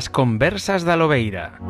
As 0.00 0.08
conversas 0.08 0.80
da 0.82 0.96
Lobeira. 0.96 1.60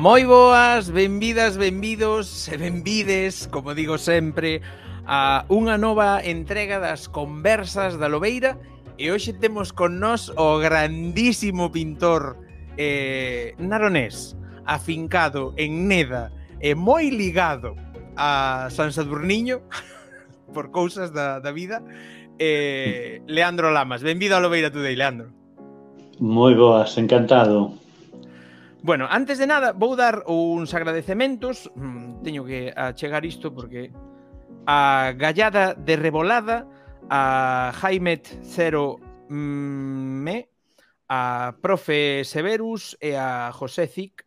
Moi 0.00 0.24
boas, 0.24 0.88
benvidas, 0.88 1.60
benvidos 1.60 2.48
e 2.48 2.56
benvides, 2.56 3.52
como 3.52 3.76
digo 3.76 4.00
sempre, 4.00 4.64
a 5.04 5.44
unha 5.52 5.76
nova 5.76 6.24
entrega 6.24 6.80
das 6.80 7.04
Conversas 7.04 8.00
da 8.00 8.08
Lobeira 8.08 8.56
e 8.96 9.12
hoxe 9.12 9.36
temos 9.36 9.76
con 9.76 10.00
nós 10.00 10.32
o 10.40 10.56
grandísimo 10.56 11.68
pintor 11.68 12.40
eh, 12.80 13.52
naronés, 13.60 14.40
afincado 14.64 15.52
en 15.60 15.84
Neda 15.84 16.32
e 16.64 16.72
moi 16.72 17.12
ligado 17.12 17.76
a 18.16 18.72
San 18.72 18.88
Sadurniño 18.88 19.60
por 20.56 20.72
cousas 20.72 21.12
da, 21.12 21.44
da 21.44 21.52
vida 21.52 21.84
eh, 22.40 23.20
Leandro 23.28 23.70
Lamas. 23.70 24.02
Benvido 24.02 24.36
a 24.36 24.40
Lobeira 24.40 24.72
Today, 24.72 24.96
Leandro. 24.96 25.28
Moi 26.18 26.56
boas, 26.56 26.96
encantado. 26.96 27.76
Bueno, 28.80 29.04
antes 29.08 29.36
de 29.36 29.46
nada, 29.46 29.76
vou 29.76 29.92
dar 29.92 30.24
uns 30.24 30.72
agradecementos. 30.72 31.68
Mm, 31.76 32.24
teño 32.24 32.48
que 32.48 32.72
achegar 32.72 33.28
isto 33.28 33.52
porque 33.52 33.92
a 34.64 35.12
Gallada 35.16 35.76
de 35.76 36.00
Rebolada, 36.00 36.64
a 37.12 37.76
Jaimet 37.76 38.24
Cero 38.40 38.96
mm, 39.28 40.24
Me, 40.24 40.48
a 41.12 41.56
Profe 41.60 42.24
Severus 42.24 42.96
e 43.00 43.20
a 43.20 43.52
José 43.52 43.84
Zic 43.84 44.24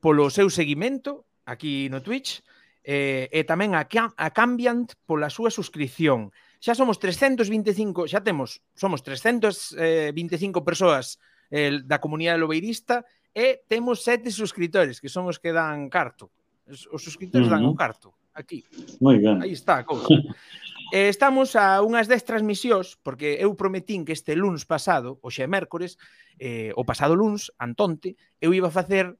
polo 0.00 0.32
seu 0.32 0.48
seguimento 0.48 1.28
aquí 1.44 1.92
no 1.92 2.00
Twitch 2.00 2.40
e, 2.80 3.28
e 3.28 3.44
tamén 3.44 3.76
a, 3.76 3.84
a 3.84 4.28
Cambiant 4.32 4.96
pola 5.04 5.28
súa 5.28 5.52
suscripción 5.52 6.32
xa 6.60 6.76
somos 6.76 7.00
325, 7.00 8.04
xa 8.04 8.20
temos, 8.20 8.60
somos 8.76 9.00
325 9.00 9.80
eh, 9.80 10.62
persoas 10.62 11.16
eh, 11.48 11.80
da 11.82 11.98
comunidade 11.98 12.38
lobeirista 12.38 13.02
e 13.32 13.64
temos 13.64 14.04
sete 14.04 14.28
suscriptores, 14.28 15.00
que 15.00 15.08
son 15.08 15.24
os 15.26 15.40
que 15.40 15.50
dan 15.50 15.88
carto. 15.88 16.28
Os 16.68 17.02
suscriptores 17.02 17.48
uh 17.48 17.56
-huh. 17.56 17.64
dan 17.64 17.66
o 17.66 17.74
carto 17.74 18.14
aquí. 18.36 18.62
Moi 19.00 19.18
ben. 19.18 19.42
Aí 19.42 19.56
está 19.56 19.80
a 19.80 19.84
cousa. 19.84 20.06
eh, 20.94 21.08
estamos 21.08 21.56
a 21.56 21.80
unhas 21.82 22.06
10 22.06 22.28
transmisións, 22.28 23.00
porque 23.00 23.38
eu 23.40 23.56
prometín 23.56 24.04
que 24.04 24.12
este 24.12 24.36
lunes 24.36 24.68
pasado, 24.68 25.18
hoxe 25.24 25.42
é 25.42 25.48
mércores, 25.48 25.98
eh, 26.38 26.76
o 26.76 26.84
pasado 26.84 27.16
lunes, 27.16 27.50
Antonte, 27.58 28.14
eu 28.38 28.54
iba 28.54 28.68
a 28.68 28.74
facer 28.74 29.16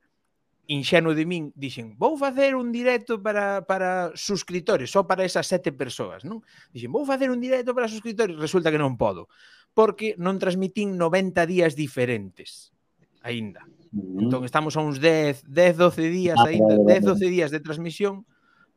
inxeno 0.71 1.19
de 1.19 1.27
min, 1.27 1.51
dixen, 1.59 1.99
vou 1.99 2.15
facer 2.15 2.55
un 2.55 2.71
directo 2.71 3.19
para, 3.19 3.67
para 3.67 4.15
suscriptores, 4.15 4.95
só 4.95 5.03
para 5.03 5.27
esas 5.27 5.51
sete 5.51 5.75
persoas, 5.75 6.23
non? 6.23 6.47
Dixen, 6.71 6.95
vou 6.95 7.03
facer 7.03 7.27
un 7.27 7.43
directo 7.43 7.75
para 7.75 7.91
suscriptores, 7.91 8.39
resulta 8.39 8.71
que 8.71 8.79
non 8.79 8.95
podo, 8.95 9.27
porque 9.75 10.15
non 10.15 10.39
transmitín 10.39 10.95
90 10.95 11.43
días 11.51 11.75
diferentes, 11.75 12.71
aínda. 13.27 13.67
Uh 13.91 13.99
-huh. 13.99 14.23
Entón, 14.23 14.47
estamos 14.47 14.79
a 14.79 14.81
uns 14.87 15.03
10, 15.03 15.51
10, 15.51 15.75
12 15.75 16.07
días 16.07 16.39
ah, 16.39 16.47
aínda, 16.47 16.79
10, 16.79 17.19
12 17.19 17.27
días 17.27 17.51
de 17.51 17.59
transmisión 17.59 18.23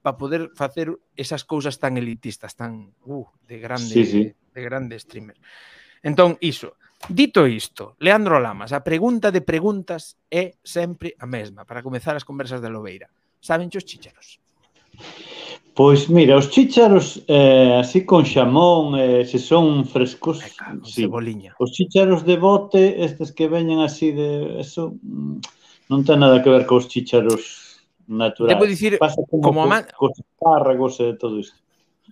para 0.01 0.17
poder 0.17 0.49
facer 0.57 0.97
esas 1.13 1.45
cousas 1.45 1.77
tan 1.77 2.01
elitistas, 2.01 2.57
tan, 2.57 2.97
uh, 3.05 3.29
de 3.45 3.61
grande, 3.61 3.93
sí, 3.93 4.05
sí. 4.05 4.23
de 4.33 4.61
grande 4.65 4.97
streamer. 4.97 5.37
Entón, 6.01 6.41
iso, 6.41 6.73
Dito 7.09 7.45
isto, 7.47 7.95
Leandro 7.99 8.39
Lamas, 8.39 8.71
a 8.71 8.79
pregunta 8.79 9.27
de 9.27 9.43
preguntas 9.43 10.15
é 10.31 10.55
sempre 10.63 11.15
a 11.19 11.27
mesma 11.27 11.67
para 11.67 11.83
comezar 11.83 12.15
as 12.15 12.23
conversas 12.23 12.63
da 12.63 12.71
Lobeira. 12.71 13.11
Saben 13.43 13.67
os 13.67 13.83
chícharos? 13.83 14.39
Pois 15.75 16.07
mira, 16.07 16.37
os 16.37 16.47
chícharos 16.47 17.19
eh, 17.27 17.75
así 17.75 18.05
con 18.05 18.23
xamón, 18.23 18.95
eh, 18.95 19.25
se 19.25 19.35
son 19.35 19.83
frescos, 19.83 20.39
si. 20.39 20.55
claro, 20.55 20.85
sí. 20.85 21.03
ceboliña. 21.03 21.51
Os 21.59 21.75
chícharos 21.75 22.23
de 22.23 22.37
bote, 22.37 23.03
estes 23.03 23.35
que 23.35 23.51
veñen 23.51 23.83
así 23.83 24.15
de 24.15 24.61
eso, 24.63 24.95
mm, 25.01 25.43
non 25.91 26.07
ten 26.07 26.23
nada 26.23 26.39
que 26.39 26.53
ver 26.53 26.63
cos 26.63 26.87
chícharos 26.87 27.83
naturais. 28.07 28.55
Debo 28.55 28.69
dicir, 28.69 28.95
Pasa 28.95 29.19
como, 29.27 29.43
como 29.43 29.59
amante 29.67 29.91
cos 29.91 30.15
espárragos 30.15 31.03
e 31.03 31.19
todo 31.19 31.35
isto. 31.41 31.59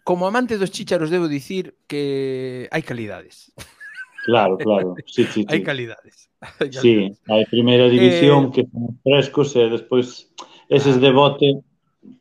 Como 0.04 0.28
amante 0.28 0.60
dos 0.60 0.74
chícharos 0.74 1.08
debo 1.08 1.32
dicir 1.32 1.80
que 1.88 2.68
hai 2.74 2.84
calidades. 2.84 3.56
Claro, 4.26 4.58
claro. 4.66 4.96
Sí, 5.06 5.24
sí, 5.26 5.42
sí. 5.44 5.46
hai 5.50 5.62
calidades. 5.62 6.30
Hai. 6.42 6.72
Sí, 6.72 7.14
hai 7.30 7.46
primeira 7.50 7.86
eh, 7.86 7.94
división 7.94 8.50
eh... 8.50 8.52
que 8.54 8.62
son 8.70 8.98
frescos 9.02 9.56
eh, 9.56 9.66
e 9.66 9.74
despois 9.74 10.30
eses 10.70 10.98
ah. 10.98 11.02
de 11.02 11.12
bote 11.12 11.48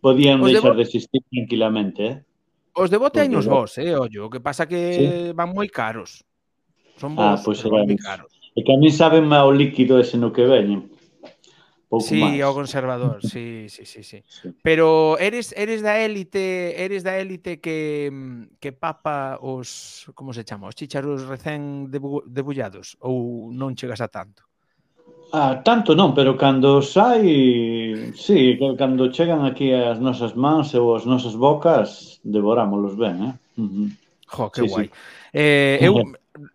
podían 0.01 0.41
os 0.41 0.53
deixar 0.53 0.77
de, 0.77 0.81
bote... 0.81 0.81
de 0.81 0.85
existir 0.89 1.21
tranquilamente, 1.29 2.01
eh? 2.05 2.17
Os 2.77 2.89
de 2.89 2.99
bote 2.99 3.21
hai 3.21 3.29
nos 3.29 3.47
vos, 3.47 3.77
eh, 3.79 3.93
ollo. 3.97 4.27
O 4.27 4.31
que 4.33 4.41
pasa 4.41 4.65
que 4.65 4.81
sí. 4.95 5.05
van 5.37 5.53
moi 5.53 5.69
caros. 5.69 6.25
Son 6.97 7.17
vos, 7.17 7.25
ah, 7.25 7.37
pois 7.41 7.61
pues, 7.61 7.73
moi 7.73 7.99
caros. 7.99 8.33
E 8.57 8.61
que 8.65 8.73
a 8.73 8.79
mí 8.81 8.91
saben 8.91 9.29
máis 9.29 9.45
o 9.47 9.53
líquido 9.53 10.01
ese 10.01 10.17
no 10.17 10.33
que 10.33 10.45
veñen 10.45 10.89
pouco 11.91 12.07
sí, 12.07 12.23
máis. 12.23 12.39
ao 12.39 12.55
conservador, 12.55 13.19
sí, 13.27 13.67
sí, 13.67 13.83
sí, 13.83 14.07
sí. 14.07 14.23
sí. 14.23 14.55
Pero 14.63 15.19
eres 15.19 15.51
eres 15.59 15.83
da 15.83 15.99
élite, 15.99 16.79
eres 16.79 17.03
da 17.03 17.19
élite 17.19 17.59
que 17.59 18.07
que 18.63 18.71
papa 18.71 19.43
os, 19.43 20.07
como 20.15 20.31
se 20.31 20.47
chama, 20.47 20.71
os 20.71 20.79
chícharos 20.79 21.27
recén 21.27 21.91
debu, 21.91 22.23
debullados 22.31 22.95
ou 23.03 23.51
non 23.51 23.75
chegas 23.75 23.99
a 23.99 24.07
tanto? 24.07 24.47
Ah, 25.35 25.63
tanto 25.67 25.99
non, 25.99 26.15
pero 26.15 26.39
cando 26.39 26.79
sai, 26.83 28.15
sí, 28.15 28.59
cando 28.79 29.11
chegan 29.11 29.43
aquí 29.43 29.75
as 29.75 29.99
nosas 29.99 30.39
mans 30.39 30.71
ou 30.79 30.95
as 30.95 31.07
nosas 31.07 31.35
bocas, 31.35 32.23
devorámolos 32.23 32.95
ben, 32.95 33.35
eh? 33.35 33.35
Uh 33.59 33.67
-huh. 33.67 33.89
Jo, 34.31 34.47
que 34.51 34.63
sí, 34.63 34.69
guai. 34.71 34.87
Sí. 34.87 34.95
Eh, 35.35 35.79
eu 35.83 35.95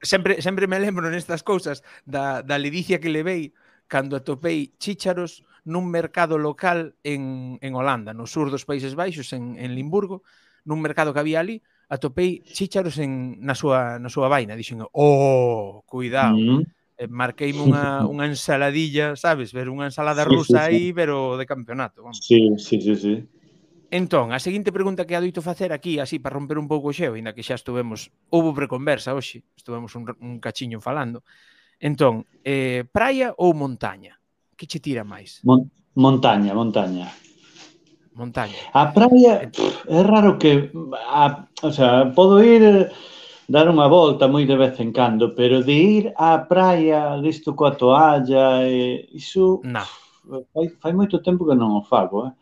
sempre 0.02 0.42
sempre 0.42 0.68
me 0.68 0.80
lembro 0.80 1.12
nestas 1.12 1.44
cousas 1.44 1.84
da, 2.08 2.40
da 2.42 2.56
ledicia 2.60 3.00
que 3.00 3.12
levei, 3.12 3.52
cando 3.88 4.18
atopei 4.18 4.74
chícharos 4.78 5.46
nun 5.66 5.90
mercado 5.90 6.38
local 6.38 6.94
en, 7.02 7.58
en 7.62 7.72
Holanda, 7.74 8.14
no 8.14 8.30
sur 8.30 8.54
dos 8.54 8.66
Países 8.66 8.94
Baixos, 8.94 9.34
en, 9.34 9.58
en 9.58 9.74
Limburgo, 9.74 10.22
nun 10.66 10.82
mercado 10.82 11.14
que 11.14 11.22
había 11.22 11.42
ali, 11.42 11.62
atopei 11.90 12.46
chícharos 12.46 12.98
en, 13.02 13.42
na, 13.42 13.58
súa, 13.58 13.98
na 13.98 14.10
súa 14.10 14.30
vaina. 14.30 14.58
Dixen, 14.58 14.86
oh, 14.86 15.82
cuidado. 15.86 16.38
Mm. 16.38 16.46
Mm-hmm. 16.46 16.64
Eh, 16.96 17.12
marquei 17.12 17.52
unha, 17.52 18.06
unha 18.14 18.26
ensaladilla, 18.30 19.20
sabes, 19.20 19.52
ver 19.52 19.68
unha 19.68 19.90
ensalada 19.90 20.24
sí, 20.24 20.30
rusa 20.32 20.60
sí, 20.64 20.70
aí, 20.70 20.84
sí. 20.90 20.94
pero 20.94 21.36
de 21.36 21.46
campeonato. 21.46 22.06
Vamos. 22.06 22.22
Sí, 22.22 22.56
sí, 22.58 22.80
sí, 22.82 22.96
sí. 22.96 23.16
Entón, 23.94 24.34
a 24.34 24.40
seguinte 24.42 24.74
pregunta 24.74 25.06
que 25.06 25.16
adoito 25.16 25.46
facer 25.46 25.72
aquí, 25.72 26.02
así, 26.02 26.18
para 26.18 26.36
romper 26.36 26.58
un 26.58 26.68
pouco 26.68 26.90
o 26.90 26.96
xeo, 26.96 27.16
ainda 27.16 27.34
que 27.38 27.46
xa 27.46 27.56
estuvemos, 27.56 28.10
houve 28.34 28.52
preconversa 28.52 29.14
hoxe, 29.14 29.46
estuvemos 29.54 29.94
un, 29.94 30.10
un 30.20 30.42
cachiño 30.42 30.82
falando, 30.82 31.22
Entón, 31.80 32.26
eh, 32.44 32.86
praia 32.92 33.36
ou 33.36 33.54
montaña? 33.54 34.16
Que 34.56 34.66
che 34.66 34.80
tira 34.80 35.04
máis? 35.04 35.44
Mon 35.44 35.68
montaña, 35.96 36.56
montaña. 36.56 37.12
Montaña. 38.16 38.56
A 38.72 38.96
praia 38.96 39.44
entón. 39.44 39.68
pff, 39.68 39.92
é 39.92 40.00
raro 40.04 40.40
que 40.40 40.72
a, 41.12 41.48
o 41.64 41.72
sea, 41.72 42.12
podo 42.16 42.40
ir 42.40 42.88
dar 43.46 43.70
unha 43.70 43.86
volta 43.86 44.26
moi 44.26 44.48
de 44.48 44.58
vez 44.58 44.80
en 44.82 44.90
cando, 44.96 45.38
pero 45.38 45.62
de 45.62 45.76
ir 45.76 46.06
á 46.18 46.48
praia 46.50 47.14
listo 47.20 47.54
coa 47.54 47.78
toalla 47.78 48.66
e 48.66 49.06
iso 49.14 49.62
na. 49.62 49.86
fai, 50.56 50.72
fai 50.82 50.94
moito 50.96 51.22
tempo 51.22 51.46
que 51.46 51.54
non 51.54 51.78
o 51.78 51.84
fago, 51.86 52.26
eh. 52.26 52.34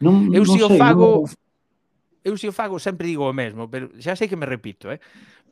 Non, 0.00 0.32
eu 0.32 0.42
non 0.42 0.56
si 0.56 0.58
sei, 0.58 0.66
o 0.66 0.80
fago 0.80 1.08
non... 1.22 1.38
eu 2.24 2.34
si 2.40 2.46
o 2.48 2.54
fago 2.56 2.80
sempre 2.82 3.06
digo 3.06 3.28
o 3.28 3.36
mesmo, 3.36 3.70
pero 3.70 3.92
xa 4.00 4.16
sei 4.18 4.26
que 4.26 4.40
me 4.40 4.48
repito, 4.48 4.90
eh. 4.90 4.98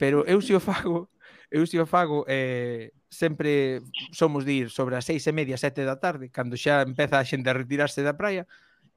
Pero 0.00 0.26
eu 0.26 0.40
si 0.42 0.56
o 0.56 0.60
fago 0.62 1.12
eu 1.50 1.66
se 1.66 1.80
o 1.80 1.86
fago 1.86 2.24
eh, 2.28 2.92
sempre 3.08 3.80
somos 4.12 4.44
de 4.44 4.52
ir 4.52 4.70
sobre 4.70 4.96
as 4.96 5.04
seis 5.04 5.26
e 5.26 5.32
media, 5.32 5.56
sete 5.56 5.84
da 5.84 5.96
tarde, 5.96 6.28
cando 6.28 6.56
xa 6.56 6.84
empeza 6.84 7.18
a 7.18 7.24
xente 7.24 7.48
a 7.48 7.56
retirarse 7.56 8.04
da 8.04 8.14
praia, 8.14 8.44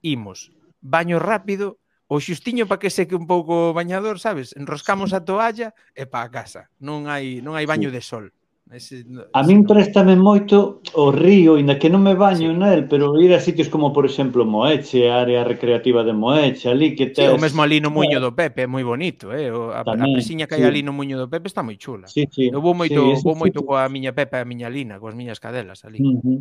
imos, 0.03 0.51
baño 0.81 1.19
rápido, 1.19 1.80
o 2.12 2.19
xustiño 2.19 2.68
para 2.68 2.83
que 2.83 2.92
seque 2.92 3.15
un 3.15 3.24
pouco 3.24 3.71
o 3.71 3.74
bañador, 3.74 4.19
sabes? 4.19 4.51
Enroscamos 4.59 5.15
a 5.15 5.24
toalla 5.24 5.71
e 5.95 6.03
pa 6.03 6.27
a 6.27 6.30
casa. 6.30 6.68
Non 6.83 7.07
hai 7.07 7.39
non 7.39 7.56
hai 7.56 7.63
baño 7.63 7.88
de 7.88 8.03
sol. 8.03 8.36
Ese, 8.71 9.03
a 9.35 9.44
min 9.44 9.68
préstame 9.68 10.15
moito 10.15 10.79
o 10.95 11.12
río, 11.12 11.59
inda 11.59 11.75
que 11.75 11.91
non 11.91 12.00
me 12.00 12.15
baño 12.15 12.56
sí. 12.56 12.56
nel, 12.56 12.88
pero 12.88 13.19
ir 13.19 13.35
a 13.35 13.44
sitios 13.44 13.68
como, 13.68 13.91
por 13.91 14.07
exemplo, 14.07 14.47
Moeche, 14.47 15.12
a 15.12 15.19
área 15.19 15.44
recreativa 15.44 16.07
de 16.07 16.15
Moeche, 16.15 16.71
ali 16.71 16.95
que 16.95 17.12
tes... 17.12 17.27
Sí, 17.27 17.35
o 17.35 17.35
mesmo 17.35 17.59
ali 17.68 17.83
no 17.83 17.91
Muño 17.91 18.23
do 18.23 18.31
Pepe, 18.31 18.63
é 18.63 18.68
moi 18.71 18.88
bonito, 18.88 19.35
eh? 19.35 19.51
O, 19.51 19.75
a, 19.75 19.83
Tamén, 19.83 20.07
a 20.07 20.15
presiña 20.15 20.47
que 20.47 20.56
hai 20.56 20.63
sí. 20.63 20.71
ali 20.71 20.88
no 20.88 20.95
Muño 20.95 21.19
do 21.19 21.27
Pepe 21.27 21.51
está 21.51 21.59
moi 21.59 21.75
chula. 21.75 22.07
Sí, 22.07 22.23
sí. 22.31 22.47
Eu 22.47 22.63
vou 22.63 22.71
moito, 22.71 22.95
sí, 23.12 23.19
vou 23.27 23.35
moito 23.35 23.59
coa 23.68 23.91
miña 23.91 24.15
Pepe 24.15 24.39
e 24.39 24.41
a 24.41 24.47
miña 24.47 24.71
Lina, 24.71 25.03
coas 25.03 25.19
miñas 25.19 25.44
cadelas 25.44 25.83
ali. 25.83 26.00
Uh 26.00 26.24
-huh. 26.24 26.39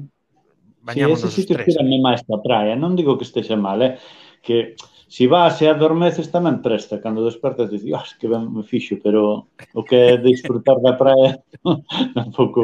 Bañámonos 0.87 1.27
sí, 1.27 1.35
ese 1.35 1.37
sitio 1.43 1.59
os 1.59 1.67
tres. 1.67 1.75
máis 1.99 2.23
da 2.31 2.39
praia, 2.39 2.79
non 2.79 2.95
digo 2.95 3.19
que 3.19 3.27
estexa 3.27 3.59
mal, 3.59 3.83
eh? 3.83 3.99
que 4.43 4.79
Si 5.11 5.27
vas 5.27 5.59
e 5.59 5.67
adormeces 5.67 6.31
tamén 6.31 6.63
presta, 6.63 7.03
cando 7.03 7.27
despertas 7.27 7.67
dices, 7.67 7.91
oh, 7.91 8.07
que 8.15 8.31
ben 8.31 8.47
me 8.47 8.63
fixo, 8.63 8.95
pero 9.03 9.51
o 9.75 9.83
que 9.83 10.15
é 10.15 10.23
disfrutar 10.23 10.79
da 10.79 10.95
praia 10.95 11.35
tampouco... 12.15 12.63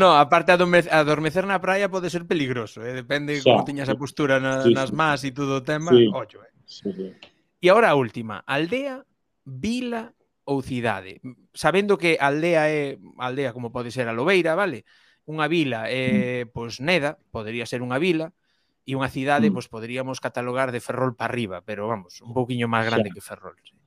No, 0.00 0.16
aparte 0.16 0.56
adormecer 0.56 1.44
na 1.44 1.60
praia 1.60 1.92
pode 1.92 2.08
ser 2.08 2.24
peligroso, 2.24 2.80
eh? 2.80 2.96
depende 2.96 3.36
xa, 3.36 3.44
como 3.44 3.68
tiñas 3.68 3.92
a 3.92 4.00
postura 4.00 4.40
na, 4.40 4.64
sí, 4.64 4.72
nas 4.72 4.88
más 4.88 5.20
e 5.20 5.36
todo 5.36 5.60
o 5.60 5.64
tema, 5.68 5.92
sí, 5.92 6.08
ollo, 6.08 6.40
eh? 6.40 6.52
sí, 6.64 6.88
sí. 6.96 7.12
E 7.60 7.66
agora 7.68 7.92
a 7.92 7.98
última, 8.00 8.40
aldea, 8.48 9.04
vila 9.44 10.16
ou 10.48 10.64
cidade? 10.64 11.20
Sabendo 11.52 12.00
que 12.00 12.16
aldea 12.16 12.72
é 12.72 12.96
aldea 13.20 13.52
como 13.52 13.68
pode 13.68 13.92
ser 13.92 14.08
a 14.08 14.16
Lobeira, 14.16 14.56
vale? 14.56 14.88
Unha 15.28 15.44
vila 15.44 15.92
é, 15.92 16.48
pois, 16.56 16.80
Neda, 16.80 17.20
podería 17.28 17.68
ser 17.68 17.84
unha 17.84 18.00
vila, 18.00 18.32
e 18.82 18.98
unha 18.98 19.10
cidade, 19.10 19.48
mm. 19.48 19.54
pois 19.54 19.70
poderíamos 19.70 20.18
catalogar 20.18 20.74
de 20.74 20.82
Ferrol 20.82 21.14
para 21.14 21.30
arriba, 21.30 21.62
pero 21.62 21.86
vamos, 21.86 22.18
un 22.22 22.34
pouquiño 22.34 22.66
máis 22.66 22.86
grande 22.90 23.10
sí. 23.10 23.14
que 23.14 23.22
Ferrol. 23.22 23.54
Sí. 23.62 23.78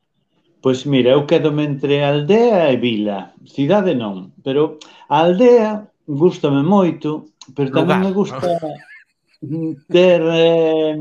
Pois 0.65 0.81
mira, 0.89 1.13
eu 1.13 1.30
quedo 1.30 1.53
entre 1.62 2.01
aldea 2.01 2.74
e 2.74 2.77
vila. 2.81 3.38
Cidade 3.45 3.94
non, 3.94 4.33
pero 4.42 4.81
a 5.12 5.21
aldea 5.21 5.86
gustame 6.09 6.65
moito, 6.65 7.30
pero 7.53 7.69
tamén 7.69 8.01
Lugar, 8.01 8.06
me 8.09 8.12
gusta 8.18 8.42
¿no? 8.42 9.77
ter 9.92 10.21
eh, 10.25 10.97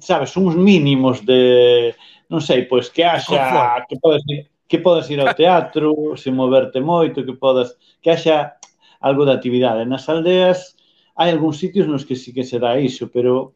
sabes, 0.00 0.32
uns 0.40 0.56
mínimos 0.56 1.20
de 1.26 1.92
non 2.32 2.40
sei, 2.40 2.64
pois 2.64 2.88
que 2.88 3.04
haxa 3.04 3.84
que 3.84 4.00
podes 4.00 4.24
ir, 4.30 4.48
que 4.64 4.78
podes 4.80 5.10
ir 5.10 5.20
ao 5.20 5.34
teatro, 5.42 6.16
se 6.16 6.32
moverte 6.32 6.80
moito, 6.80 7.26
que 7.26 7.36
podas 7.36 7.76
que 8.00 8.08
haxa 8.08 8.56
algo 9.04 9.28
de 9.28 9.36
actividade. 9.36 9.84
Nas 9.84 10.08
aldeas 10.08 10.79
hai 11.16 11.30
algúns 11.30 11.58
sitios 11.58 11.86
nos 11.86 12.04
que 12.04 12.16
sí 12.16 12.32
que 12.32 12.44
se 12.44 12.58
dá 12.58 12.78
iso, 12.78 13.10
pero 13.10 13.54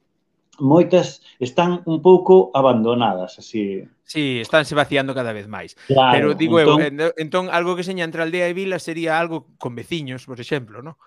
moitas 0.59 1.23
están 1.39 1.83
un 1.87 2.03
pouco 2.03 2.51
abandonadas, 2.55 3.39
así. 3.39 3.83
Sí, 4.05 4.41
estánse 4.41 4.75
vaciando 4.75 5.15
cada 5.15 5.33
vez 5.33 5.49
máis. 5.49 5.75
Claro, 5.87 6.13
Pero 6.13 6.29
digo 6.35 6.61
entón, 6.61 7.01
eu, 7.01 7.11
entón 7.17 7.45
algo 7.51 7.75
que 7.75 7.87
seña 7.87 8.05
entre 8.05 8.23
aldea 8.23 8.47
e 8.47 8.55
vila 8.55 8.79
sería 8.79 9.19
algo 9.19 9.49
con 9.59 9.75
veciños, 9.75 10.27
por 10.27 10.39
exemplo, 10.39 10.83
¿no? 10.83 10.99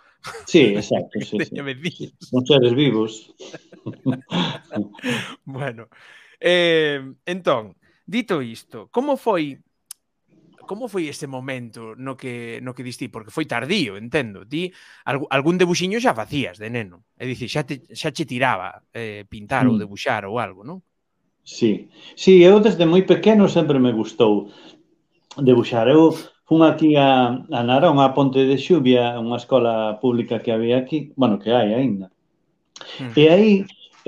Sí, 0.46 0.74
exacto, 0.76 1.20
sí, 1.22 1.38
sí. 1.46 1.62
Veciños. 1.62 2.14
Con 2.32 2.44
seres 2.46 2.74
vivos. 2.74 3.32
bueno, 5.46 5.88
eh, 6.40 7.00
entón, 7.26 7.78
dito 8.06 8.42
isto, 8.42 8.90
como 8.92 9.16
foi 9.16 9.62
como 10.68 10.92
foi 10.92 11.08
ese 11.08 11.26
momento 11.26 11.96
no 11.96 12.20
que, 12.20 12.60
no 12.62 12.76
que 12.76 12.84
diste? 12.84 13.08
Porque 13.10 13.32
foi 13.32 13.48
tardío, 13.48 13.96
entendo. 13.96 14.46
Ti 14.46 14.70
algún 15.08 15.58
debuxiño 15.58 15.98
xa 15.98 16.14
facías 16.14 16.60
de 16.60 16.70
neno. 16.70 17.08
É 17.18 17.26
dicir, 17.26 17.48
xa, 17.48 17.64
te, 17.64 17.88
xa 17.96 18.12
che 18.12 18.28
tiraba 18.28 18.84
eh, 18.92 19.24
pintar 19.26 19.66
mm. 19.66 19.70
ou 19.72 19.76
debuxar 19.80 20.28
ou 20.28 20.38
algo, 20.38 20.62
non? 20.68 20.84
Sí. 21.48 21.88
sí, 22.20 22.44
eu 22.44 22.60
desde 22.60 22.84
moi 22.84 23.08
pequeno 23.08 23.48
sempre 23.48 23.80
me 23.80 23.96
gustou 23.96 24.52
debuxar. 25.40 25.88
Eu 25.88 26.12
fun 26.44 26.60
aquí 26.64 27.00
a, 27.00 27.40
a 27.40 27.62
Narón, 27.64 28.04
a 28.04 28.12
Ponte 28.12 28.44
de 28.44 28.60
Xubia, 28.60 29.16
unha 29.16 29.40
escola 29.40 29.96
pública 30.04 30.44
que 30.44 30.52
había 30.52 30.78
aquí, 30.84 31.16
bueno, 31.16 31.40
que 31.40 31.56
hai 31.56 31.72
aínda. 31.72 32.12
Mm. 33.00 33.14
E 33.16 33.24
aí 33.32 33.52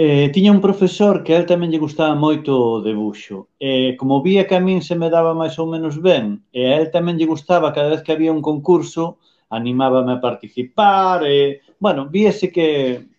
Eh, 0.02 0.30
tiña 0.32 0.54
un 0.54 0.62
profesor 0.62 1.24
que 1.26 1.36
a 1.36 1.44
él 1.44 1.46
tamén 1.52 1.76
lle 1.76 1.84
gustaba 1.84 2.16
moito 2.16 2.56
o 2.56 2.80
debuxo. 2.80 3.52
Eh, 3.60 4.00
como 4.00 4.24
vía 4.24 4.48
que 4.48 4.56
a 4.56 4.64
min 4.64 4.80
se 4.80 4.96
me 4.96 5.12
daba 5.12 5.36
máis 5.36 5.60
ou 5.60 5.68
menos 5.68 6.00
ben, 6.00 6.40
e 6.56 6.72
a 6.72 6.80
él 6.80 6.88
tamén 6.88 7.20
lle 7.20 7.28
gustaba 7.28 7.76
cada 7.76 7.92
vez 7.92 8.00
que 8.00 8.16
había 8.16 8.32
un 8.32 8.40
concurso, 8.40 9.20
animábame 9.52 10.16
a 10.16 10.24
participar, 10.24 11.28
e, 11.28 11.60
bueno, 11.84 12.08
víese 12.08 12.48
que 12.48 13.12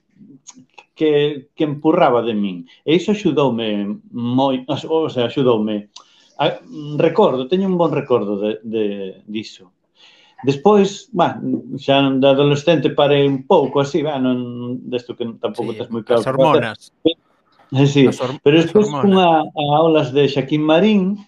que, 0.96 1.52
que 1.52 1.64
empurraba 1.68 2.24
de 2.24 2.32
min. 2.32 2.64
E 2.88 2.96
iso 2.96 3.12
axudoume 3.12 4.00
moi, 4.16 4.64
o 4.64 5.12
sea, 5.12 5.28
axudoume. 5.28 5.92
A, 6.40 6.64
recordo, 6.96 7.44
teño 7.44 7.68
un 7.68 7.76
bon 7.76 7.92
recordo 7.92 8.40
de, 8.40 8.56
de 8.64 8.84
diso. 9.28 9.68
Despois, 10.44 11.12
bah, 11.12 11.36
xa 11.76 12.00
de 12.16 12.26
adolescente 12.26 12.96
parei 12.96 13.28
un 13.28 13.44
pouco 13.44 13.80
así, 13.84 14.00
bah, 14.00 14.16
non, 14.16 14.80
desto 14.88 15.12
que 15.12 15.28
tampouco 15.36 15.72
sí, 15.72 15.78
tes 15.78 15.88
moi 15.92 16.00
claro. 16.00 16.24
As 16.24 16.28
hormonas. 16.28 16.78
Eh, 17.04 17.84
sí, 17.86 18.08
as 18.08 18.20
or 18.24 18.40
pero 18.40 18.56
despois 18.60 18.88
unha 18.88 19.44
a 19.44 19.64
aulas 19.76 20.10
de 20.16 20.24
Xaquín 20.26 20.64
Marín 20.64 21.20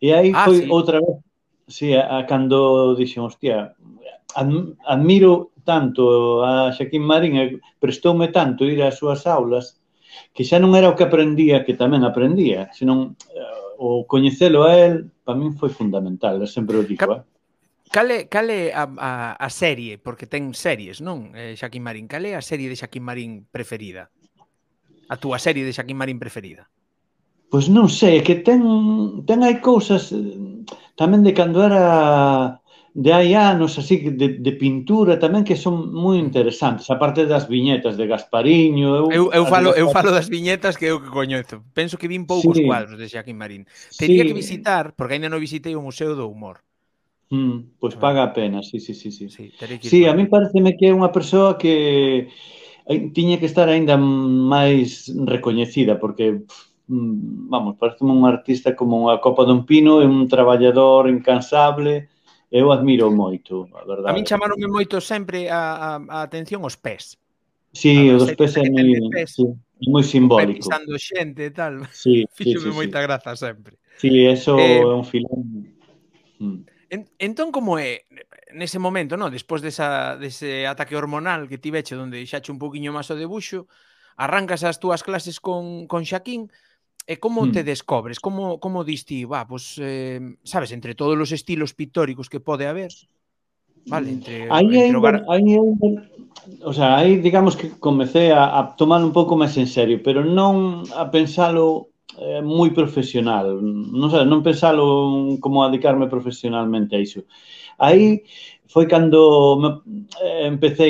e 0.00 0.16
aí 0.16 0.32
ah, 0.32 0.48
foi 0.48 0.64
sí. 0.64 0.72
outra 0.72 0.98
vez 0.98 1.20
Sí, 1.66 1.94
a, 1.94 2.18
a 2.18 2.26
cando 2.26 2.94
dixen, 2.94 3.24
hostia, 3.24 3.72
admiro 4.84 5.52
tanto 5.64 6.44
a 6.44 6.72
Xaquín 6.72 7.02
Marín, 7.02 7.36
eh, 7.40 7.60
prestoume 7.80 8.28
tanto 8.28 8.68
ir 8.68 8.84
ás 8.84 9.00
súas 9.00 9.24
aulas, 9.24 9.80
que 10.36 10.44
xa 10.44 10.60
non 10.60 10.76
era 10.76 10.92
o 10.92 10.96
que 10.96 11.08
aprendía, 11.08 11.64
que 11.64 11.72
tamén 11.72 12.04
aprendía, 12.04 12.68
senón 12.76 13.16
eh, 13.32 13.80
o 13.80 14.04
coñecelo 14.04 14.68
a 14.68 14.76
él, 14.76 15.08
para 15.24 15.40
min 15.40 15.56
foi 15.56 15.72
fundamental, 15.72 16.36
sempre 16.44 16.76
o 16.76 16.84
digo. 16.84 17.00
Cap, 17.00 17.24
eh? 17.24 17.33
Cale, 17.94 18.26
cale 18.26 18.74
a, 18.74 18.90
a, 18.98 19.12
a 19.38 19.48
serie, 19.50 20.02
porque 20.02 20.26
ten 20.26 20.50
series, 20.50 20.98
non? 20.98 21.30
Eh, 21.30 21.54
Xaquín 21.54 21.86
Marín, 21.86 22.10
cale 22.10 22.34
a 22.34 22.42
serie 22.42 22.66
de 22.66 22.74
Xaquín 22.74 23.06
Marín 23.06 23.46
preferida? 23.46 24.10
A 25.06 25.14
túa 25.14 25.38
serie 25.38 25.62
de 25.62 25.70
Xaquín 25.70 25.94
Marín 25.94 26.18
preferida? 26.18 26.66
Pois 27.54 27.70
non 27.70 27.86
sei, 27.86 28.18
é 28.18 28.26
que 28.26 28.42
ten, 28.42 28.66
ten 29.22 29.46
hai 29.46 29.62
cousas 29.62 30.10
eh, 30.10 30.66
tamén 30.98 31.22
de 31.22 31.38
cando 31.38 31.62
era 31.62 32.58
de 32.98 33.14
hai 33.14 33.30
anos 33.38 33.78
así 33.78 34.02
de, 34.10 34.42
de 34.42 34.52
pintura 34.58 35.14
tamén 35.14 35.46
que 35.46 35.54
son 35.54 35.94
moi 35.94 36.18
mm. 36.18 36.26
interesantes, 36.26 36.90
a 36.90 36.98
parte 36.98 37.30
das 37.30 37.46
viñetas 37.46 37.94
de 37.94 38.10
Gaspariño. 38.10 39.06
Eu, 39.06 39.06
eu, 39.14 39.24
eu 39.30 39.44
falo 39.46 39.70
eu 39.70 39.86
falo 39.94 40.10
das 40.10 40.26
viñetas 40.26 40.74
que 40.74 40.90
eu 40.90 40.98
que 40.98 41.14
coñezo. 41.14 41.62
Penso 41.70 41.94
que 41.94 42.10
vin 42.10 42.26
poucos 42.26 42.58
sí. 42.58 42.66
cuadros 42.66 42.98
de 42.98 43.06
Xaquín 43.06 43.38
Marín. 43.38 43.70
Tería 43.94 44.26
sí. 44.26 44.34
que 44.34 44.34
visitar, 44.34 44.98
porque 44.98 45.14
aínda 45.14 45.30
non 45.30 45.38
visitei 45.38 45.78
o 45.78 45.82
Museo 45.86 46.18
do 46.18 46.26
Humor. 46.26 46.58
Mm, 47.30 47.80
pois 47.80 47.94
ah. 47.96 48.00
paga 48.00 48.22
a 48.22 48.32
pena, 48.32 48.62
sí, 48.62 48.80
sí, 48.80 48.94
sí. 48.94 49.10
Sí, 49.10 49.28
sí, 49.28 49.52
sí 49.80 50.06
a 50.06 50.14
mí 50.14 50.26
pareceme 50.26 50.76
que 50.76 50.88
é 50.88 50.94
unha 50.94 51.08
persoa 51.08 51.56
que 51.56 52.28
eh, 52.86 53.00
tiña 53.16 53.40
que 53.40 53.48
estar 53.48 53.68
aínda 53.68 53.96
máis 53.96 55.08
recoñecida, 55.08 55.96
porque 55.96 56.44
mm, 56.88 57.48
vamos, 57.48 57.76
parece 57.80 58.04
un 58.04 58.28
artista 58.28 58.76
como 58.76 59.00
unha 59.00 59.18
copa 59.24 59.48
dun 59.48 59.64
pino, 59.64 60.04
é 60.04 60.06
un 60.06 60.28
traballador 60.28 61.08
incansable, 61.08 62.12
eu 62.52 62.70
admiro 62.70 63.08
moito, 63.10 63.72
a 63.72 63.82
verdade. 63.88 64.12
A 64.12 64.16
min 64.16 64.28
chamaronme 64.28 64.68
moito 64.68 65.00
sempre 65.00 65.48
a, 65.48 65.96
a, 65.96 66.20
a 66.20 66.28
atención 66.28 66.60
os 66.62 66.76
pés. 66.76 67.16
Sí, 67.74 68.12
os 68.12 68.30
pés 68.38 68.54
é 68.60 68.70
moi, 68.70 69.26
sí, 69.26 69.42
moi 69.90 70.04
simbólico. 70.04 70.62
Pisando 70.62 70.94
xente 71.00 71.48
e 71.48 71.52
tal. 71.52 71.82
Sí, 71.90 72.28
Fíxome 72.30 72.68
sí, 72.68 72.70
sí, 72.70 72.78
moita 72.78 73.00
sí. 73.00 73.04
graza 73.08 73.32
sempre. 73.34 73.74
Sí, 73.98 74.12
eso 74.28 74.54
eh, 74.60 74.78
é 74.78 74.86
un 74.86 75.02
filón. 75.02 75.74
Mm. 76.38 76.73
En, 76.94 77.10
entón 77.18 77.50
como 77.50 77.74
é 77.82 78.06
nese 78.54 78.78
momento, 78.78 79.18
no, 79.18 79.34
despois 79.34 79.58
desa 79.58 80.14
dese 80.14 80.70
ataque 80.70 80.94
hormonal 80.94 81.50
que 81.50 81.58
tiveche 81.58 81.98
onde 81.98 82.22
xache 82.22 82.54
un 82.54 82.62
poquinho 82.62 82.94
máis 82.94 83.10
o 83.10 83.18
debuxo, 83.18 83.66
arrancas 84.14 84.62
as 84.62 84.78
túas 84.78 85.02
clases 85.02 85.42
con 85.42 85.90
con 85.90 86.06
Xaquín 86.06 86.46
e 87.04 87.18
como 87.18 87.42
mm. 87.44 87.50
te 87.50 87.62
descobres? 87.66 88.22
Como 88.22 88.62
como 88.62 88.86
diste, 88.86 89.26
va, 89.26 89.42
pois 89.42 89.74
pues, 89.74 89.82
eh, 89.82 90.22
sabes, 90.46 90.70
entre 90.70 90.94
todos 90.94 91.18
os 91.18 91.34
estilos 91.34 91.74
pictóricos 91.74 92.30
que 92.30 92.38
pode 92.38 92.70
haber, 92.70 92.94
Vale, 93.86 94.10
entre, 94.10 94.48
aí 94.48 94.64
entre 94.64 94.80
hai, 94.80 95.00
bar... 95.00 95.16
hai, 95.28 95.42
o 96.64 96.72
sea, 96.72 96.96
aí 96.96 97.20
digamos 97.20 97.56
que 97.56 97.68
comecei 97.76 98.32
a, 98.32 98.58
a 98.58 98.60
tomar 98.80 99.04
un 99.04 99.12
pouco 99.12 99.36
máis 99.36 99.52
en 99.60 99.68
serio, 99.68 100.00
pero 100.00 100.24
non 100.24 100.86
a 100.96 101.12
pensalo 101.12 101.92
eh, 102.18 102.42
moi 102.42 102.70
profesional. 102.70 103.58
Non, 103.60 104.08
sabes, 104.10 104.28
non 104.28 104.44
pensalo 104.44 104.84
como 105.40 105.66
dedicarme 105.66 106.06
profesionalmente 106.06 106.96
a 106.96 107.02
iso. 107.02 107.26
Aí 107.78 108.22
foi 108.66 108.86
cando 108.86 109.58
me, 109.58 109.70
eh, 110.22 110.46
empecé 110.46 110.88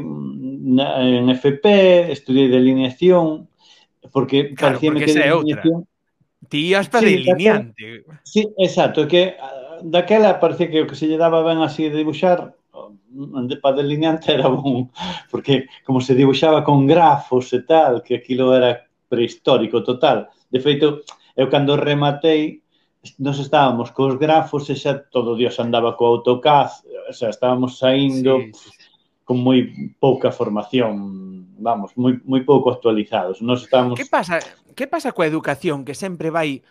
na, 0.00 1.02
en 1.02 1.28
FP, 1.30 1.66
estudiei 2.12 2.48
delineación, 2.48 3.48
porque 4.12 4.54
claro, 4.54 4.80
parecíame 4.80 5.00
que 5.00 5.12
delineación... 5.12 5.84
Ti 5.84 5.94
Ti 6.48 6.74
hasta 6.74 7.00
sí, 7.00 7.06
delineante. 7.06 8.04
Sí, 8.22 8.48
exacto, 8.58 9.08
que 9.08 9.36
ah, 9.40 9.78
daquela 9.82 10.40
parecía 10.40 10.70
que 10.70 10.82
o 10.82 10.86
que 10.86 10.96
se 10.96 11.08
lle 11.08 11.16
daba 11.16 11.42
ben 11.42 11.60
así 11.64 11.88
de 11.88 11.96
dibuxar 11.96 12.56
para 13.62 13.76
delineante 13.76 14.34
era 14.34 14.48
bon, 14.48 14.90
porque 15.30 15.66
como 15.84 16.00
se 16.00 16.14
dibuxaba 16.14 16.64
con 16.64 16.86
grafos 16.86 17.52
e 17.52 17.62
tal, 17.62 18.02
que 18.02 18.16
aquilo 18.16 18.54
era 18.54 18.86
prehistórico 19.08 19.82
total. 19.82 20.28
De 20.54 20.62
feito, 20.62 21.02
eu 21.34 21.50
cando 21.50 21.74
rematei, 21.74 22.62
nos 23.18 23.42
estábamos 23.42 23.90
cos 23.90 24.14
grafos 24.14 24.70
e 24.70 24.78
xa 24.78 24.94
todo 25.10 25.34
o 25.34 25.38
dios 25.38 25.58
andaba 25.58 25.98
co 25.98 26.06
AutoCAD, 26.06 26.70
xa 27.10 27.26
estábamos 27.26 27.82
saindo 27.82 28.38
sí, 28.38 28.54
sí. 28.54 28.70
con 29.26 29.42
moi 29.42 29.66
pouca 29.98 30.30
formación, 30.30 30.94
vamos, 31.58 31.90
moi 31.98 32.22
moi 32.22 32.46
pouco 32.46 32.70
actualizados. 32.70 33.42
Nos 33.42 33.66
estábamos 33.66 33.98
Que 33.98 34.06
pasa? 34.06 34.38
Que 34.78 34.86
pasa 34.86 35.10
coa 35.10 35.26
educación 35.26 35.82
que 35.82 35.98
sempre 35.98 36.30
vai 36.30 36.62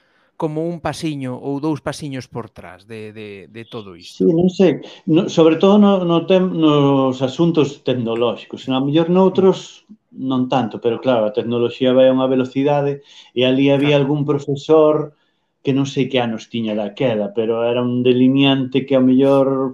como 0.44 0.68
un 0.68 0.84
pasiño 0.84 1.40
ou 1.40 1.64
dous 1.64 1.80
pasiños 1.80 2.28
por 2.28 2.52
trás 2.52 2.84
de, 2.84 3.16
de, 3.16 3.48
de 3.48 3.64
todo 3.64 3.96
isto. 3.96 4.28
Sí, 4.28 4.28
non 4.28 4.52
sei, 4.52 4.84
no, 5.08 5.32
sobre 5.32 5.56
todo 5.56 5.80
no, 5.80 6.04
no 6.04 6.28
tem, 6.28 6.44
nos 6.44 7.24
asuntos 7.24 7.80
tecnolóxicos, 7.88 8.68
a 8.68 8.84
mellor 8.84 9.08
noutros 9.08 9.88
non 10.12 10.52
tanto, 10.52 10.84
pero 10.84 11.00
claro, 11.00 11.32
a 11.32 11.32
tecnoloxía 11.32 11.96
vai 11.96 12.12
a 12.12 12.16
unha 12.18 12.28
velocidade 12.28 13.08
e 13.32 13.48
ali 13.48 13.72
había 13.72 13.96
claro. 13.96 14.04
algún 14.04 14.28
profesor 14.28 15.16
que 15.64 15.72
non 15.72 15.88
sei 15.88 16.12
que 16.12 16.20
anos 16.20 16.52
tiña 16.52 16.76
daquela, 16.76 17.32
pero 17.32 17.64
era 17.64 17.80
un 17.80 18.04
delineante 18.04 18.84
que 18.84 19.00
a 19.00 19.06
mellor 19.08 19.72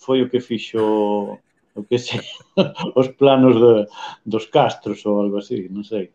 foi 0.00 0.24
o 0.24 0.32
que 0.32 0.40
fixo 0.40 0.80
o 1.76 1.80
que 1.84 2.00
sei, 2.00 2.24
os 2.96 3.12
planos 3.20 3.60
de, 3.60 3.84
dos 4.24 4.48
castros 4.48 5.04
ou 5.04 5.20
algo 5.20 5.44
así, 5.44 5.68
non 5.68 5.84
sei. 5.84 6.08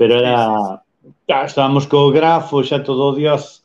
Pero 0.00 0.16
era 0.16 0.80
Tá, 1.26 1.44
estábamos 1.44 1.86
co 1.90 2.14
grafo 2.14 2.62
xa 2.62 2.78
todo 2.80 3.10
o 3.10 3.16
dios 3.16 3.62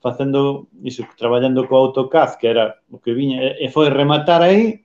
facendo 0.00 0.68
iso, 0.80 1.04
traballando 1.16 1.68
co 1.68 1.76
AutoCAD, 1.76 2.40
que 2.40 2.48
era 2.48 2.80
o 2.88 2.96
que 2.98 3.12
viña, 3.12 3.52
e 3.60 3.68
foi 3.68 3.92
rematar 3.92 4.40
aí, 4.40 4.80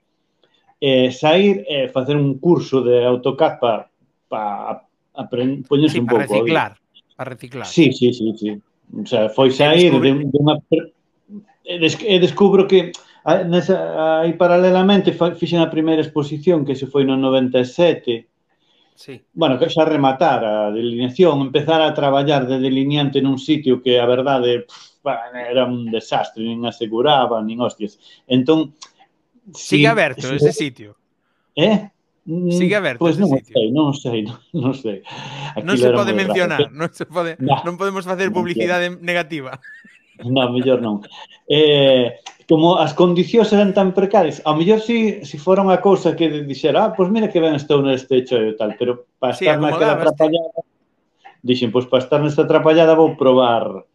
e 0.82 1.12
sair 1.12 1.64
e 1.72 1.88
facer 1.88 2.20
un 2.20 2.36
curso 2.40 2.84
de 2.84 3.00
AutoCAD 3.08 3.60
para 3.60 3.88
pa, 4.28 4.84
pa 5.16 5.24
poñerse 5.68 5.96
sí, 5.96 6.04
un 6.04 6.08
pouco. 6.08 6.28
Para 6.28 6.36
reciclar, 6.36 6.72
para 7.16 7.30
reciclar. 7.32 7.66
Sí, 7.66 7.96
sí, 7.96 8.12
sí, 8.12 8.28
sí. 8.36 8.52
O 8.92 9.08
sea, 9.08 9.32
foi 9.32 9.52
sair 9.56 9.92
de, 9.96 10.12
de 10.28 10.38
unha... 10.38 10.60
E, 11.66 12.20
descubro 12.20 12.68
que 12.68 12.92
nesa, 13.48 14.22
aí 14.22 14.36
paralelamente 14.36 15.16
fixen 15.16 15.64
a 15.64 15.72
primeira 15.72 16.04
exposición 16.04 16.68
que 16.68 16.76
se 16.76 16.86
foi 16.86 17.08
no 17.08 17.18
97 17.18 18.35
Sí. 18.96 19.22
Bueno, 19.34 19.60
que 19.60 19.68
xa 19.68 19.84
rematar 19.84 20.40
a 20.40 20.72
delineación, 20.72 21.44
empezar 21.44 21.84
a 21.84 21.92
traballar 21.92 22.48
de 22.48 22.64
delineante 22.64 23.20
nun 23.20 23.36
sitio 23.36 23.84
que 23.84 24.00
a 24.00 24.08
verdade 24.08 24.64
pff, 24.64 25.04
era 25.36 25.68
un 25.68 25.92
desastre, 25.92 26.48
nin 26.48 26.64
aseguraba, 26.64 27.44
nin 27.44 27.60
hostias. 27.60 28.00
Entón, 28.24 28.72
si, 29.52 29.84
Sigue 29.84 29.88
aberto 29.92 30.32
si, 30.32 30.36
ese 30.40 30.56
sitio. 30.56 30.96
Eh? 31.60 31.92
Sigue 32.26 32.76
aberto 32.76 33.04
pois 33.04 33.20
pues 33.20 33.22
non 33.22 33.38
sitio. 33.38 33.54
sei, 33.54 33.68
non 33.70 33.94
sei, 33.94 34.20
non, 34.24 34.40
non 34.64 34.74
sei. 34.74 35.04
Aquí 35.54 35.68
non 35.68 35.76
se 35.78 35.92
pode 35.92 36.12
mencionar, 36.16 36.60
raro. 36.64 36.74
non 36.74 36.90
se 36.96 37.06
pode, 37.06 37.36
nah, 37.44 37.62
non 37.68 37.76
podemos 37.76 38.08
facer 38.08 38.32
publicidade 38.32 38.90
negativa. 39.04 39.60
Non, 40.24 40.56
mellor 40.56 40.80
non. 40.80 41.04
Eh, 41.46 42.24
como 42.48 42.78
as 42.78 42.94
condicións 42.94 43.50
eran 43.50 43.74
tan 43.74 43.90
precarias, 43.94 44.42
ao 44.46 44.54
mellor 44.54 44.78
si, 44.78 45.26
si 45.26 45.42
fora 45.42 45.66
unha 45.66 45.82
cousa 45.82 46.14
que 46.14 46.30
dixera, 46.46 46.86
ah, 46.86 46.92
pois 46.94 47.10
mira 47.10 47.30
que 47.30 47.42
ben 47.42 47.58
estou 47.58 47.82
neste 47.82 48.22
hecho 48.22 48.38
e 48.38 48.54
tal, 48.54 48.78
pero 48.78 49.10
para 49.18 49.34
sí, 49.34 49.50
estar 49.50 49.58
naquela 49.58 49.98
atrapallada, 49.98 50.62
dixen, 51.42 51.74
pois 51.74 51.90
para 51.90 52.06
estar 52.06 52.22
nesta 52.22 52.46
atrapallada 52.46 52.94
vou 52.94 53.18
probar 53.18 53.90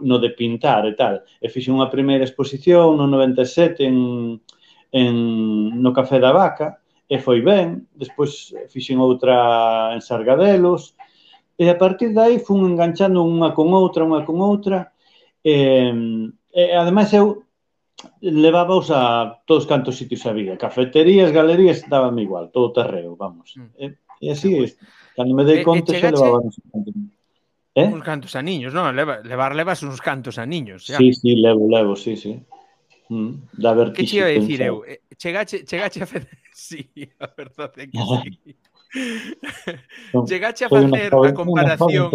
no 0.00 0.18
de 0.22 0.30
pintar 0.30 0.86
e 0.86 0.94
tal. 0.94 1.26
E 1.42 1.50
fixen 1.50 1.74
unha 1.74 1.90
primeira 1.90 2.22
exposición 2.22 2.94
no 2.94 3.10
97 3.10 3.82
en, 3.82 4.38
en, 4.94 5.14
no 5.82 5.90
Café 5.90 6.22
da 6.22 6.30
Vaca, 6.30 6.78
e 7.10 7.18
foi 7.18 7.42
ben, 7.42 7.90
despois 7.98 8.54
fixen 8.70 9.02
outra 9.02 9.90
en 9.98 10.02
Sargadelos, 10.02 10.94
e 11.58 11.66
a 11.66 11.74
partir 11.74 12.14
dai 12.14 12.38
fun 12.38 12.62
enganchando 12.70 13.26
unha 13.26 13.50
con 13.50 13.74
outra, 13.74 14.06
unha 14.06 14.22
con 14.22 14.38
outra, 14.38 14.94
e, 15.42 15.90
e 16.54 16.62
ademais 16.78 17.10
eu 17.10 17.47
levábaos 18.20 18.90
a 18.90 19.42
todos 19.46 19.66
cantos 19.66 19.96
sitios 19.96 20.24
había, 20.26 20.56
cafeterías, 20.56 21.32
galerías, 21.32 21.84
dábame 21.88 22.22
igual, 22.22 22.50
todo 22.50 22.72
terreo, 22.72 23.16
vamos. 23.16 23.54
Mm. 23.56 23.70
E, 23.78 23.84
e 24.20 24.30
así, 24.30 24.54
é, 24.54 24.66
cando 25.16 25.34
me 25.34 25.44
dei 25.44 25.62
conta, 25.62 25.94
xa 25.94 26.10
levaba 26.10 26.38
uns 26.42 26.58
cantos. 26.70 26.94
Eh? 27.74 27.86
Uns 27.86 28.02
cantos 28.02 28.32
a 28.34 28.42
niños, 28.42 28.74
non? 28.74 28.90
Leva, 28.94 29.22
levar 29.22 29.54
levas 29.54 29.82
uns 29.82 30.02
cantos 30.02 30.38
a 30.38 30.46
niños. 30.46 30.86
Xa. 30.86 30.98
Sí, 30.98 31.14
sí, 31.14 31.38
levo, 31.38 31.66
levo, 31.70 31.94
sí, 31.94 32.18
sí. 32.18 32.38
Mm, 33.08 33.48
da 33.54 33.72
vertixe. 33.72 34.02
Que 34.02 34.10
te 34.10 34.16
iba 34.16 34.26
a 34.26 34.34
dicir 34.34 34.60
eu? 34.62 34.84
Eh, 34.84 35.00
chegache, 35.16 35.64
chegache 35.64 36.02
a 36.02 36.06
facer... 36.06 36.28
Sí, 36.58 36.90
a 37.20 37.30
verdade 37.38 37.86
que 37.86 37.98
sí. 38.02 38.56
chegache 40.26 40.66
a 40.66 40.68
facer 40.68 41.14
a 41.14 41.32
comparación... 41.32 42.10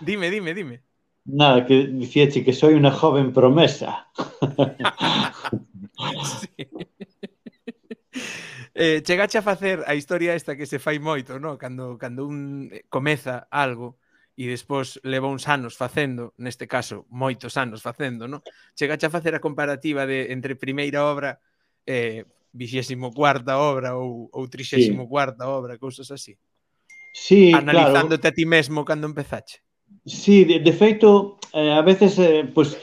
Dime, 0.00 0.30
dime, 0.30 0.52
dime. 0.52 0.87
Nada, 1.24 1.66
que 1.66 1.86
dicíache 1.86 2.44
que 2.44 2.52
soy 2.52 2.74
unha 2.74 2.92
joven 2.92 3.32
promesa. 3.32 4.08
sí. 6.40 6.68
Eh, 8.80 9.02
chegache 9.02 9.38
a 9.38 9.42
facer 9.42 9.82
a 9.86 9.94
historia 9.98 10.38
esta 10.38 10.54
que 10.54 10.64
se 10.64 10.78
fai 10.78 11.02
moito, 11.02 11.42
no? 11.42 11.58
cando, 11.58 11.98
cando 11.98 12.30
un 12.30 12.70
eh, 12.70 12.86
comeza 12.86 13.50
algo 13.50 13.98
e 14.38 14.46
despois 14.46 15.02
leva 15.02 15.26
uns 15.26 15.50
anos 15.50 15.74
facendo, 15.74 16.30
neste 16.38 16.70
caso, 16.70 17.02
moitos 17.10 17.58
anos 17.58 17.82
facendo, 17.82 18.30
no? 18.30 18.38
chegache 18.78 19.02
a 19.02 19.10
facer 19.10 19.34
a 19.34 19.42
comparativa 19.42 20.06
de 20.06 20.30
entre 20.30 20.54
primeira 20.54 21.02
obra 21.02 21.42
eh, 21.90 22.22
vixésimo 22.54 23.10
cuarta 23.10 23.58
obra 23.58 23.98
ou, 23.98 24.30
ou 24.30 24.46
trixésimo 24.46 25.02
sí. 25.02 25.10
cuarta 25.10 25.50
obra, 25.50 25.74
cousas 25.74 26.14
así. 26.14 26.38
Sí, 27.10 27.50
Analizándote 27.50 28.30
claro. 28.30 28.30
a 28.30 28.38
ti 28.38 28.46
mesmo 28.46 28.86
cando 28.86 29.10
empezache. 29.10 29.58
Sí, 30.08 30.44
de, 30.44 30.60
de 30.60 30.72
feito, 30.72 31.38
eh, 31.52 31.72
a 31.72 31.82
veces, 31.82 32.18
eh, 32.18 32.50
pues, 32.54 32.76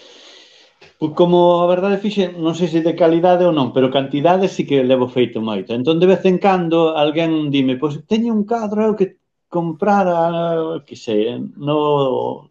pues, 0.99 1.11
como 1.13 1.61
a 1.63 1.67
verdade 1.67 1.97
fixe, 1.97 2.31
non 2.31 2.53
sei 2.53 2.69
se 2.69 2.85
de 2.85 2.93
calidade 2.93 3.43
ou 3.49 3.53
non, 3.53 3.73
pero 3.75 3.93
cantidade 3.97 4.45
sí 4.47 4.63
que 4.69 4.85
levo 4.85 5.07
feito 5.09 5.41
moito. 5.41 5.73
Entón, 5.73 5.97
de 5.99 6.07
vez 6.07 6.21
en 6.29 6.37
cando, 6.37 6.93
alguén 6.95 7.49
dime, 7.49 7.75
pois, 7.81 7.97
pues, 7.97 8.07
teño 8.11 8.31
un 8.31 8.45
cadro 8.45 8.79
eu 8.85 8.93
que 8.99 9.17
comprara, 9.49 10.83
que 10.87 10.95
sei, 10.95 11.35
no 11.57 12.49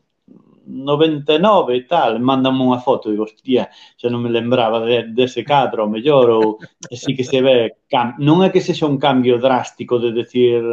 99 0.67 1.77
e 1.77 1.83
tal, 1.85 2.19
mandame 2.21 2.65
unha 2.65 2.81
foto 2.81 3.09
e 3.09 3.13
digo, 3.13 3.29
hostia, 3.29 3.69
xa 4.01 4.09
non 4.09 4.25
me 4.25 4.33
lembraba 4.33 4.81
de, 4.81 5.13
dese 5.13 5.45
de 5.45 5.49
cadro, 5.49 5.85
o 5.85 5.93
mellor, 5.93 6.27
ou 6.35 6.47
sí 6.91 7.13
que 7.15 7.25
se 7.25 7.39
ve, 7.45 7.85
cam... 7.93 8.17
non 8.19 8.41
é 8.41 8.49
que 8.49 8.65
sexa 8.65 8.89
un 8.89 8.97
cambio 8.97 9.37
drástico 9.37 10.01
de 10.01 10.11
decir, 10.13 10.65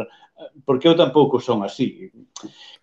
porque 0.64 0.88
eu 0.88 0.96
tampouco 0.96 1.40
son 1.40 1.62
así. 1.62 2.10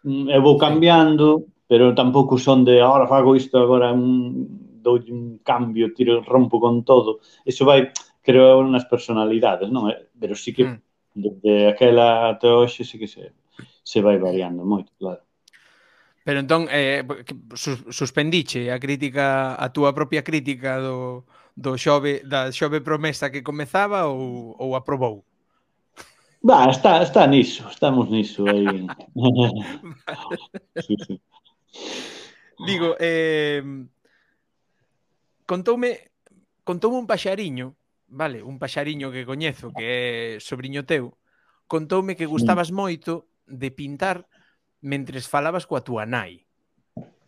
Mm, 0.03 0.29
eu 0.29 0.41
vou 0.41 0.57
cambiando, 0.57 1.45
pero 1.67 1.93
tampouco 1.93 2.37
son 2.37 2.65
de 2.65 2.81
agora 2.81 3.07
fago 3.07 3.35
isto, 3.35 3.57
agora 3.57 3.93
un, 3.93 4.81
dou 4.81 4.99
un 5.09 5.39
cambio, 5.43 5.93
tiro, 5.93 6.23
rompo 6.23 6.59
con 6.59 6.83
todo. 6.83 7.19
Eso 7.45 7.65
vai, 7.65 7.91
creo, 8.21 8.63
nas 8.65 8.85
personalidades, 8.87 9.69
non? 9.69 9.91
Pero 10.17 10.33
sí 10.35 10.53
que 10.53 10.65
hmm. 10.65 10.79
desde 11.13 11.67
aquela 11.69 12.33
até 12.33 12.47
hoxe 12.47 12.83
sí 12.83 12.97
que 12.97 13.07
se, 13.07 13.33
se 13.83 13.99
vai 14.01 14.17
variando 14.17 14.65
moito, 14.65 14.91
claro. 14.97 15.21
Pero 16.23 16.39
entón, 16.45 16.67
eh, 16.69 17.01
suspendiche 17.89 18.69
a 18.69 18.77
crítica, 18.77 19.55
a 19.57 19.71
túa 19.73 19.95
propia 19.95 20.21
crítica 20.21 20.77
do, 20.77 21.25
do 21.57 21.73
xove, 21.73 22.21
da 22.21 22.51
xove 22.53 22.85
promesa 22.85 23.31
que 23.31 23.41
comezaba 23.41 24.05
ou, 24.05 24.53
ou 24.59 24.75
aprobou? 24.75 25.25
Va, 26.39 26.69
está, 26.69 27.03
está 27.03 27.27
niso, 27.27 27.67
estamos 27.69 28.09
niso 28.09 28.45
aí. 28.47 28.87
sí, 30.87 30.95
sí. 31.05 31.21
Digo, 32.65 32.95
eh, 32.99 33.61
contoume 35.45 36.11
contoume 36.63 36.97
un 36.97 37.07
paxariño, 37.07 37.75
vale, 38.07 38.43
un 38.43 38.59
paxariño 38.59 39.11
que 39.11 39.25
coñezo, 39.25 39.73
que 39.73 40.37
é 40.37 40.39
sobrinho 40.39 40.85
teu, 40.85 41.17
contoume 41.65 42.15
que 42.15 42.29
gustabas 42.29 42.69
moito 42.69 43.27
de 43.49 43.73
pintar 43.73 44.29
mentres 44.79 45.25
falabas 45.25 45.65
coa 45.65 45.81
túa 45.81 46.05
nai. 46.05 46.45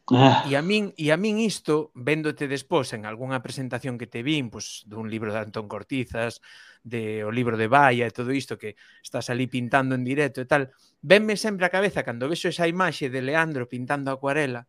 Ah. 0.09 0.43
E 0.49 0.57
a 0.57 0.61
min 0.65 0.91
e 0.97 1.13
a 1.13 1.17
min 1.17 1.37
isto 1.37 1.93
véndote 1.93 2.49
despois 2.49 2.91
en 2.97 3.05
algunha 3.05 3.39
presentación 3.39 3.95
que 4.01 4.09
te 4.09 4.25
vin, 4.25 4.49
pois 4.49 4.83
dun 4.89 5.07
libro 5.07 5.29
de 5.31 5.39
Antón 5.39 5.69
Cortizas, 5.69 6.41
de 6.83 7.23
o 7.23 7.31
libro 7.31 7.55
de 7.55 7.69
Baia 7.69 8.09
e 8.09 8.15
todo 8.15 8.33
isto 8.33 8.57
que 8.57 8.75
estás 9.05 9.29
ali 9.29 9.45
pintando 9.45 9.93
en 9.93 10.03
directo 10.03 10.41
e 10.41 10.49
tal, 10.49 10.73
venme 11.05 11.37
sempre 11.37 11.69
a 11.69 11.73
cabeza 11.73 12.01
cando 12.01 12.27
vexo 12.27 12.49
esa 12.49 12.65
imaxe 12.65 13.13
de 13.13 13.21
Leandro 13.21 13.69
pintando 13.69 14.09
a 14.09 14.17
acuarela, 14.17 14.65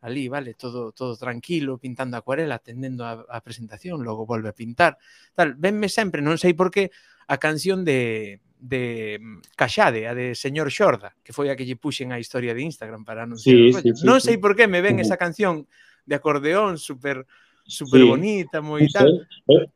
ali, 0.00 0.28
vale, 0.32 0.56
todo 0.56 0.92
todo 0.96 1.14
tranquilo, 1.20 1.76
pintando 1.76 2.16
a 2.16 2.24
acuarela, 2.24 2.56
atendendo 2.56 3.04
a, 3.04 3.28
a 3.28 3.38
presentación, 3.44 4.00
logo 4.02 4.24
volve 4.24 4.48
a 4.48 4.56
pintar, 4.56 4.96
tal, 5.36 5.54
venme 5.54 5.92
sempre, 5.92 6.24
non 6.24 6.40
sei 6.40 6.56
por 6.56 6.72
qué, 6.72 6.88
a 7.28 7.36
canción 7.36 7.84
de 7.84 8.40
de 8.60 9.18
mm, 9.18 9.56
Caxade, 9.56 10.06
a 10.06 10.14
de 10.14 10.36
Señor 10.36 10.68
Xorda, 10.68 11.16
que 11.24 11.32
foi 11.32 11.48
a 11.48 11.56
que 11.56 11.64
lle 11.64 11.80
puxen 11.80 12.12
a 12.12 12.20
historia 12.20 12.52
de 12.52 12.62
Instagram 12.62 13.02
para 13.08 13.24
anunciar. 13.24 13.56
Sí, 13.56 13.72
sí, 13.72 13.90
sí, 13.96 14.04
non 14.04 14.20
sei 14.20 14.36
por 14.36 14.52
que 14.52 14.68
me 14.68 14.84
ven 14.84 15.00
esa 15.00 15.16
canción 15.16 15.64
de 16.04 16.14
acordeón 16.14 16.76
super 16.76 17.24
super 17.64 18.04
sí. 18.04 18.06
bonita, 18.06 18.60
moi 18.60 18.84
sí, 18.84 18.92
tal. 18.92 19.08
Sí. 19.48 19.56
Eh, 19.56 19.66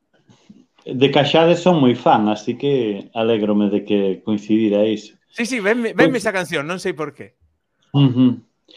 de 0.84 1.08
Caxade 1.08 1.56
son 1.56 1.80
moi 1.80 1.96
fan, 1.96 2.28
así 2.28 2.60
que 2.60 3.08
alegrome 3.16 3.72
de 3.72 3.88
que 3.88 4.20
coincidira 4.20 4.84
iso. 4.84 5.16
Sí, 5.32 5.48
sí, 5.48 5.58
venme, 5.58 5.96
venme 5.96 6.20
esa 6.20 6.30
canción, 6.30 6.68
non 6.68 6.76
sei 6.76 6.92
por 6.92 7.16
qué. 7.16 7.40
Uh 7.96 8.12
-huh. 8.12 8.32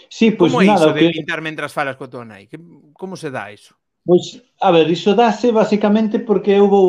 Sí, 0.07 0.31
pois 0.31 0.51
pues, 0.51 0.51
Como 0.55 0.63
é 0.63 0.67
nada, 0.71 0.87
iso 0.87 0.89
de 0.95 1.01
que... 1.11 1.19
pintar 1.19 1.43
mentras 1.43 1.75
falas 1.75 1.99
coa 1.99 2.07
tua 2.07 2.23
nai? 2.23 2.47
Que, 2.47 2.55
como 2.95 3.19
se 3.19 3.27
dá 3.27 3.51
iso? 3.51 3.75
Pois, 4.07 4.25
a 4.67 4.69
ver, 4.75 4.87
iso 4.97 5.11
dase 5.21 5.47
basicamente 5.61 6.15
porque 6.27 6.51
eu 6.61 6.65
vou... 6.73 6.87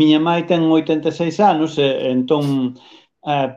Miña 0.00 0.20
mãe 0.20 0.40
ten 0.50 0.62
86 0.68 1.40
anos 1.52 1.72
e 1.86 1.88
entón 2.16 2.44
eh, 3.32 3.48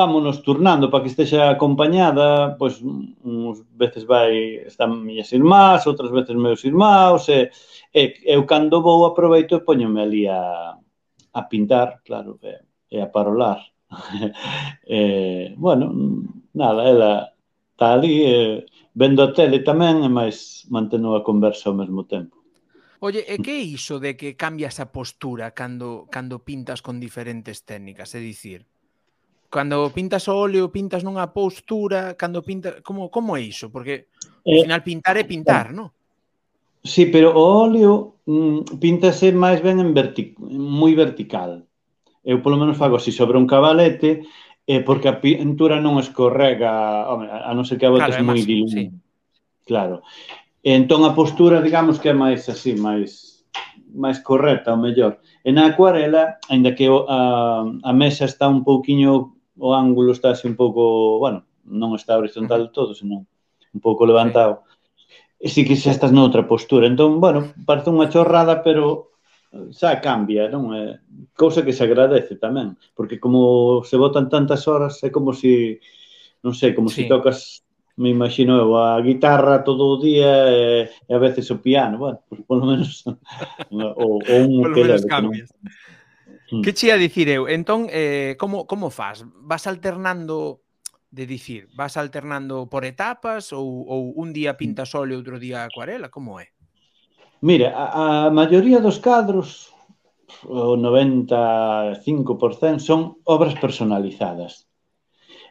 vámonos 0.00 0.36
turnando 0.46 0.86
para 0.88 1.02
que 1.02 1.10
estexa 1.12 1.50
acompañada, 1.50 2.54
pois 2.60 2.74
uns 3.34 3.56
veces 3.82 4.04
vai 4.12 4.32
están 4.70 4.90
miñas 5.06 5.30
irmás, 5.38 5.86
outras 5.90 6.10
veces 6.16 6.34
meus 6.36 6.62
irmãos 6.70 7.22
e, 7.28 7.50
e 8.00 8.02
eu 8.34 8.46
cando 8.50 8.84
vou 8.86 9.00
aproveito 9.10 9.52
e 9.56 9.64
poñome 9.66 10.00
ali 10.02 10.22
a, 10.30 10.42
a 11.38 11.42
pintar, 11.50 11.88
claro, 12.06 12.38
e, 12.42 12.52
e 12.94 12.96
a 13.02 13.08
parolar. 13.16 13.60
e, 14.86 15.00
bueno, 15.58 15.86
nada, 16.54 16.80
ela 16.92 17.12
está 17.72 17.92
ali, 17.94 18.14
e, 18.22 18.66
vendo 18.94 19.20
a 19.22 19.32
tele 19.36 19.58
tamén, 19.68 19.96
e 20.06 20.10
máis 20.18 20.66
mantendo 20.74 21.08
a 21.14 21.26
conversa 21.28 21.68
ao 21.68 21.78
mesmo 21.82 22.04
tempo. 22.14 22.41
Oye, 23.02 23.26
eh, 23.26 23.34
e 23.34 23.42
que 23.42 23.58
é 23.58 23.62
iso 23.66 23.98
de 23.98 24.14
que 24.14 24.38
cambias 24.38 24.78
a 24.78 24.94
postura 24.94 25.50
cando, 25.50 26.06
cando 26.06 26.38
pintas 26.46 26.86
con 26.86 27.02
diferentes 27.02 27.66
técnicas? 27.66 28.14
É 28.14 28.22
dicir, 28.22 28.62
cando 29.50 29.90
pintas 29.90 30.30
o 30.30 30.38
óleo, 30.38 30.70
pintas 30.70 31.02
nunha 31.02 31.34
postura, 31.34 32.14
cando 32.14 32.46
pintas... 32.46 32.78
Como, 32.86 33.10
como 33.10 33.34
é 33.34 33.42
iso? 33.42 33.74
Porque 33.74 34.06
ao 34.46 34.54
eh, 34.54 34.62
final 34.62 34.86
pintar 34.86 35.18
é 35.18 35.26
pintar, 35.26 35.74
non? 35.74 35.90
Sí, 36.86 37.10
pero 37.10 37.34
o 37.34 37.42
óleo 37.42 38.22
mm, 38.22 38.78
píntase 38.78 39.34
máis 39.34 39.58
ben 39.58 39.82
en 39.82 39.90
vertic 39.90 40.38
moi 40.38 40.94
vertical. 40.94 41.66
Eu 42.22 42.38
polo 42.38 42.54
menos 42.54 42.78
fago 42.78 43.02
así 43.02 43.10
sobre 43.10 43.34
un 43.34 43.50
cabalete 43.50 44.22
eh, 44.62 44.78
porque 44.78 45.10
a 45.10 45.18
pintura 45.18 45.82
non 45.82 45.98
escorrega, 45.98 47.10
home, 47.10 47.26
a 47.26 47.50
non 47.50 47.66
ser 47.66 47.82
que 47.82 47.86
a 47.86 47.90
botes 47.90 48.14
claro, 48.14 48.30
moi 48.30 48.38
diluída. 48.46 48.78
Sí. 48.78 48.94
Claro. 49.66 50.06
E 50.62 50.70
entón 50.78 51.02
a 51.02 51.14
postura, 51.14 51.58
digamos 51.58 51.98
que 51.98 52.10
é 52.10 52.16
máis 52.16 52.46
así, 52.46 52.78
máis 52.78 53.32
máis 53.94 54.18
correcta, 54.20 54.72
o 54.72 54.80
mellor. 54.80 55.20
E 55.44 55.52
na 55.52 55.68
acuarela, 55.68 56.38
aínda 56.48 56.72
que 56.72 56.88
a, 56.88 57.20
a 57.66 57.92
mesa 57.92 58.24
está 58.24 58.48
un 58.48 58.64
pouquiño, 58.64 59.36
o 59.58 59.68
ángulo 59.74 60.12
está 60.12 60.30
así 60.30 60.48
un 60.48 60.56
pouco, 60.56 61.18
bueno, 61.18 61.44
non 61.66 61.94
está 61.94 62.16
horizontal 62.16 62.72
todo, 62.72 62.96
senón 62.96 63.28
un 63.72 63.80
pouco 63.80 64.06
levantado. 64.08 64.64
E 65.42 65.50
si 65.50 65.66
que 65.66 65.74
xa 65.74 65.90
estás 65.90 66.14
noutra 66.14 66.46
postura. 66.46 66.86
Entón, 66.86 67.18
bueno, 67.18 67.52
parece 67.66 67.90
unha 67.90 68.08
chorrada, 68.08 68.62
pero 68.62 69.12
xa 69.74 70.00
cambia, 70.00 70.48
non? 70.48 70.72
É 70.72 71.02
cousa 71.36 71.66
que 71.66 71.76
se 71.76 71.84
agradece 71.84 72.38
tamén, 72.40 72.78
porque 72.96 73.20
como 73.20 73.82
se 73.84 73.98
botan 74.00 74.30
tantas 74.32 74.64
horas, 74.70 75.02
é 75.04 75.10
como 75.10 75.34
se 75.36 75.42
si, 75.42 75.52
non 76.40 76.54
sei, 76.56 76.72
como 76.72 76.88
sí. 76.88 77.02
se 77.02 77.02
si 77.04 77.10
tocas 77.10 77.66
me 77.96 78.08
imagino 78.08 78.56
eu, 78.56 78.76
a 78.76 79.00
guitarra 79.00 79.64
todo 79.64 79.86
o 79.86 80.00
día 80.00 80.48
e, 80.48 80.90
e 81.08 81.12
a 81.12 81.18
veces 81.18 81.50
o 81.50 81.60
piano, 81.60 81.98
bueno, 81.98 82.20
pues, 82.28 82.40
polo 82.48 82.66
menos 82.66 83.04
o, 83.70 84.20
o 84.20 84.34
un 84.40 84.62
polo 84.62 84.74
que 84.74 84.84
menos 84.84 85.04
cambias. 85.04 85.52
Mm. 86.52 86.62
Que, 86.62 86.72
che 86.72 86.92
a 86.92 86.96
dicir 86.96 87.28
eu? 87.28 87.48
Entón, 87.48 87.88
eh, 87.88 88.36
como, 88.38 88.66
como 88.66 88.90
faz? 88.90 89.24
Vas 89.40 89.66
alternando 89.66 90.62
de 91.12 91.26
dicir, 91.26 91.68
vas 91.76 91.96
alternando 91.96 92.68
por 92.68 92.84
etapas 92.84 93.52
ou, 93.52 93.84
ou 93.84 94.12
un 94.16 94.32
día 94.32 94.56
pinta 94.56 94.88
sol 94.88 95.12
e 95.12 95.16
outro 95.16 95.36
día 95.36 95.68
acuarela? 95.68 96.08
Como 96.08 96.40
é? 96.40 96.48
Mira, 97.44 97.76
a, 97.76 98.28
a 98.28 98.30
maioría 98.30 98.80
dos 98.80 99.00
cadros, 99.00 99.72
o 100.48 100.76
95%, 100.76 102.80
son 102.80 103.20
obras 103.24 103.54
personalizadas. 103.60 104.68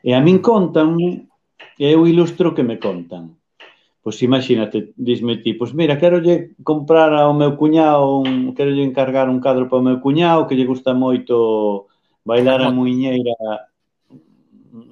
E 0.01 0.17
a 0.17 0.21
min 0.21 0.41
contan 0.41 0.97
eu 1.77 2.07
ilustro 2.07 2.53
que 2.53 2.63
me 2.63 2.77
contan. 2.77 3.37
Pois 4.01 4.17
imagínate, 4.21 4.93
disme 4.97 5.37
ti, 5.43 5.53
pois 5.53 5.73
mira, 5.73 5.97
querolle 5.97 6.57
comprar 6.63 7.13
ao 7.13 7.33
meu 7.33 7.55
cuñado, 7.55 8.25
un, 8.25 8.53
querolle 8.57 8.83
encargar 8.83 9.29
un 9.29 9.39
cadro 9.39 9.69
para 9.69 9.77
o 9.77 9.85
meu 9.85 10.01
cuñado 10.01 10.47
que 10.47 10.55
lle 10.55 10.65
gusta 10.65 10.93
moito 10.93 11.85
bailar 12.25 12.61
a 12.61 12.73
muiñeira 12.73 13.37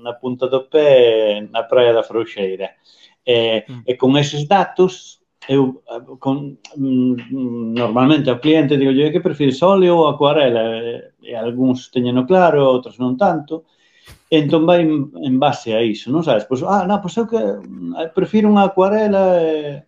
na 0.03 0.13
punta 0.13 0.45
do 0.47 0.69
pé 0.69 1.41
na 1.49 1.63
praia 1.63 1.93
da 1.93 2.03
Frouxeira. 2.03 2.77
E, 3.25 3.65
mm. 3.67 3.81
e 3.85 3.95
con 3.97 4.17
eses 4.17 4.45
datos 4.47 5.19
eu 5.47 5.81
con, 6.19 6.59
mm, 6.77 7.73
normalmente 7.73 8.29
ao 8.29 8.39
cliente 8.39 8.77
digo, 8.77 8.93
que 8.93 9.25
prefires 9.25 9.63
óleo 9.63 9.97
ou 9.97 10.07
acuarela? 10.07 10.61
E, 10.61 11.09
e 11.23 11.35
algúns 11.35 11.89
teñeno 11.89 12.25
claro, 12.29 12.61
outros 12.61 13.01
non 13.01 13.17
tanto. 13.17 13.65
Entón 14.29 14.69
vai 14.69 14.85
en, 14.85 15.09
en 15.25 15.35
base 15.41 15.73
a 15.73 15.81
iso, 15.81 16.13
non 16.13 16.21
sabes? 16.21 16.45
Pois, 16.45 16.61
ah, 16.61 16.85
non, 16.85 17.01
pois 17.01 17.17
eu 17.17 17.25
que 17.25 17.41
eh, 17.41 18.09
prefiro 18.13 18.45
unha 18.45 18.69
acuarela 18.69 19.41
e, 19.41 19.81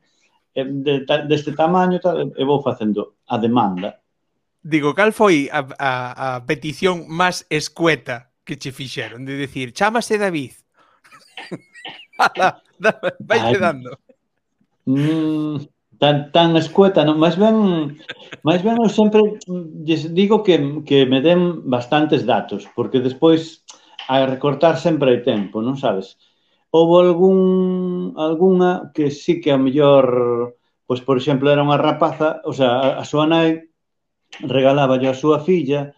e 0.58 0.62
de, 0.66 1.06
de, 1.06 1.16
deste 1.30 1.54
tamaño 1.54 2.02
tal, 2.02 2.34
e 2.34 2.44
vou 2.44 2.58
facendo 2.66 3.22
a 3.30 3.38
demanda. 3.38 4.02
Digo, 4.66 4.98
cal 4.98 5.14
foi 5.14 5.46
a, 5.54 5.62
a, 5.78 5.92
a 6.18 6.28
petición 6.42 7.06
máis 7.06 7.46
escueta 7.54 8.34
que 8.42 8.58
che 8.58 8.74
fixeron? 8.74 9.30
De 9.30 9.38
decir, 9.38 9.78
chamase 9.78 10.18
David. 10.18 10.58
Ala, 12.18 12.62
vai 13.22 13.54
dando. 13.58 13.98
Mm, 14.90 15.70
tan 16.02 16.34
tan 16.34 16.58
escueta, 16.58 17.06
non? 17.06 17.22
Máis 17.22 17.38
ben, 17.38 17.94
máis 18.42 18.66
ben 18.66 18.82
eu 18.82 18.90
sempre 18.90 19.38
mm, 19.46 19.86
digo 20.18 20.42
que, 20.42 20.58
que 20.82 21.06
me 21.06 21.22
den 21.22 21.62
bastantes 21.70 22.26
datos, 22.26 22.66
porque 22.74 22.98
despois 22.98 23.62
a 24.12 24.28
recortar 24.28 24.76
sempre 24.76 25.08
hai 25.16 25.20
tempo, 25.24 25.64
non 25.64 25.80
sabes? 25.80 26.20
Houve 26.76 27.08
algún, 27.08 27.40
alguna 28.20 28.92
que 28.96 29.12
sí 29.12 29.40
que 29.40 29.52
a 29.56 29.60
mellor, 29.60 30.06
pois, 30.88 31.00
por 31.00 31.16
exemplo, 31.16 31.48
era 31.48 31.64
unha 31.64 31.80
rapaza, 31.80 32.44
o 32.44 32.52
sea, 32.52 32.72
a, 32.80 32.88
a 33.00 33.04
súa 33.08 33.26
nai 33.28 33.72
regalaba 34.44 34.96
a 35.00 35.14
súa 35.16 35.40
filla 35.40 35.96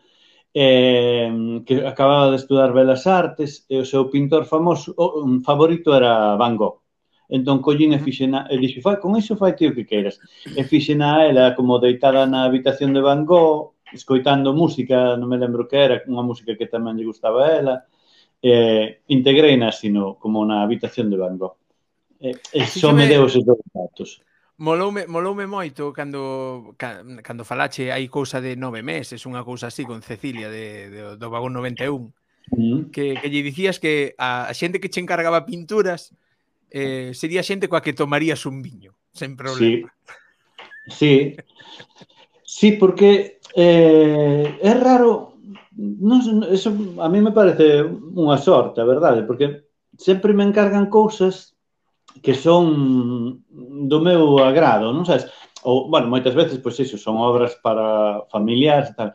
eh, 0.54 1.62
que 1.66 1.86
acababa 1.86 2.30
de 2.30 2.38
estudar 2.38 2.74
Belas 2.74 3.08
Artes 3.08 3.66
e 3.70 3.82
o 3.82 3.86
seu 3.86 4.10
pintor 4.14 4.46
famoso, 4.46 4.94
o, 4.98 5.26
un 5.26 5.42
favorito 5.42 5.98
era 5.98 6.38
Van 6.38 6.56
Gogh. 6.58 6.82
Entón 7.30 7.66
collín 7.66 7.98
e 7.98 8.00
fixena, 8.00 8.46
e 8.54 8.62
dixo, 8.62 8.82
fai, 8.86 9.02
con 9.02 9.18
iso 9.18 9.34
fai 9.34 9.58
tío 9.58 9.74
que 9.74 9.90
queiras. 9.90 10.22
E 10.54 10.62
fixena 10.62 11.26
ela 11.26 11.58
como 11.58 11.82
deitada 11.82 12.30
na 12.30 12.46
habitación 12.46 12.94
de 12.94 13.02
Van 13.02 13.26
Gogh, 13.26 13.74
escoitando 13.90 14.54
música, 14.54 15.18
non 15.18 15.30
me 15.30 15.42
lembro 15.42 15.66
que 15.66 15.78
era, 15.78 15.96
unha 16.06 16.22
música 16.22 16.54
que 16.54 16.70
tamén 16.70 16.98
lle 16.98 17.10
gustaba 17.10 17.46
a 17.46 17.52
ela, 17.58 17.76
eh, 18.44 19.00
integrei 19.08 19.56
na 19.56 19.72
sino 19.72 20.20
como 20.20 20.44
na 20.44 20.62
habitación 20.62 21.10
de 21.10 21.18
Van 21.18 21.40
Gogh. 21.40 21.56
Eh, 22.20 22.36
eh, 22.52 22.68
só 22.68 22.92
me 22.92 23.08
deu 23.08 23.26
esos 23.26 23.48
dous 23.48 23.64
datos. 23.72 24.20
Moloume, 24.60 25.08
moloume 25.08 25.48
moito 25.48 25.92
cando, 25.96 26.76
cando 26.78 27.44
falache 27.48 27.90
hai 27.90 28.06
cousa 28.12 28.44
de 28.44 28.60
nove 28.60 28.84
meses, 28.84 29.24
unha 29.26 29.42
cousa 29.42 29.72
así 29.72 29.88
con 29.88 30.04
Cecilia 30.04 30.52
de, 30.52 30.92
de, 30.92 31.00
do 31.16 31.28
vagón 31.32 31.56
91 31.56 31.72
mm. 31.72 32.12
Mm-hmm. 32.54 32.80
que, 32.92 33.16
que 33.18 33.32
lle 33.32 33.42
dicías 33.42 33.80
que 33.80 34.14
a, 34.20 34.52
a 34.52 34.54
xente 34.54 34.84
que 34.84 34.92
che 34.92 35.00
encargaba 35.00 35.48
pinturas 35.48 36.12
eh, 36.70 37.16
sería 37.16 37.42
xente 37.42 37.72
coa 37.72 37.82
que 37.82 37.96
tomarías 37.96 38.44
un 38.46 38.60
viño 38.60 38.94
sen 39.16 39.40
problema. 39.40 39.88
Sí, 40.86 41.34
sí. 41.34 41.36
sí 42.44 42.68
porque 42.76 43.40
eh, 43.56 44.60
é 44.62 44.74
raro 44.76 45.33
non, 45.78 46.46
eso 46.50 46.70
a 47.02 47.08
mí 47.10 47.20
me 47.22 47.34
parece 47.34 47.82
unha 48.14 48.38
sorte, 48.38 48.82
a 48.82 48.90
verdade, 48.90 49.26
porque 49.26 49.70
sempre 49.98 50.34
me 50.34 50.46
encargan 50.46 50.90
cousas 50.90 51.58
que 52.22 52.38
son 52.38 53.42
do 53.90 54.00
meu 54.02 54.38
agrado, 54.38 54.94
non 54.94 55.06
sabes? 55.06 55.26
Ou, 55.66 55.90
bueno, 55.90 56.12
moitas 56.12 56.36
veces, 56.36 56.60
pois 56.62 56.78
iso, 56.78 57.00
son 57.00 57.18
obras 57.18 57.58
para 57.64 58.22
familiares 58.30 58.92
e 58.92 58.96
tal, 59.00 59.10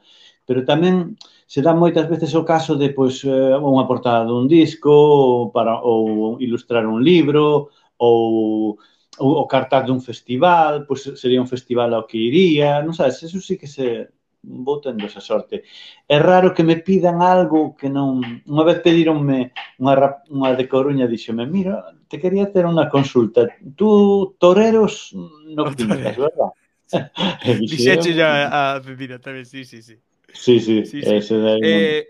pero 0.48 0.64
tamén 0.66 1.14
se 1.46 1.62
dá 1.62 1.76
moitas 1.76 2.08
veces 2.08 2.34
o 2.34 2.42
caso 2.42 2.74
de 2.74 2.90
pois 2.90 3.22
eh, 3.22 3.54
unha 3.54 3.86
portada 3.86 4.26
dun 4.26 4.50
disco 4.50 4.90
ou 4.90 5.54
para 5.54 5.78
ou 5.84 6.36
ilustrar 6.42 6.84
un 6.88 7.00
libro 7.04 7.70
ou 8.00 8.76
o, 9.18 9.46
cartaz 9.46 9.86
dun 9.86 10.00
festival, 10.00 10.86
pois 10.86 11.04
sería 11.18 11.42
un 11.42 11.50
festival 11.50 11.94
ao 11.94 12.06
que 12.06 12.18
iría, 12.18 12.82
non 12.82 12.94
sabes, 12.94 13.22
eso 13.22 13.38
sí 13.42 13.58
que 13.58 13.66
se 13.66 14.10
vou 14.42 14.80
tendo 14.80 15.06
esa 15.06 15.20
sorte. 15.20 15.64
É 16.08 16.18
raro 16.18 16.54
que 16.54 16.62
me 16.62 16.76
pidan 16.76 17.22
algo 17.22 17.74
que 17.74 17.90
non... 17.90 18.22
Unha 18.46 18.64
vez 18.64 18.78
pedironme 18.80 19.52
unha, 19.78 19.94
rap... 19.94 20.14
unha 20.30 20.54
de 20.54 20.64
Coruña, 20.70 21.10
díxome, 21.10 21.44
mira, 21.46 21.94
te 22.06 22.18
quería 22.18 22.50
ter 22.52 22.64
unha 22.64 22.86
consulta. 22.86 23.50
Tú 23.74 24.34
toreros 24.38 25.12
non 25.14 25.74
pintas, 25.74 26.16
verdad? 26.16 26.54
Dixeche 27.68 28.16
ya 28.16 28.48
a 28.48 28.62
bebida 28.80 29.20
tamén, 29.20 29.44
sí, 29.44 29.64
sí, 29.64 29.82
sí. 29.84 30.00
Sí, 30.32 30.60
sí, 30.60 30.84
sí, 30.84 31.02
sí. 31.02 31.14
ese 31.14 31.34
sí. 31.36 31.60
Eh, 31.64 32.04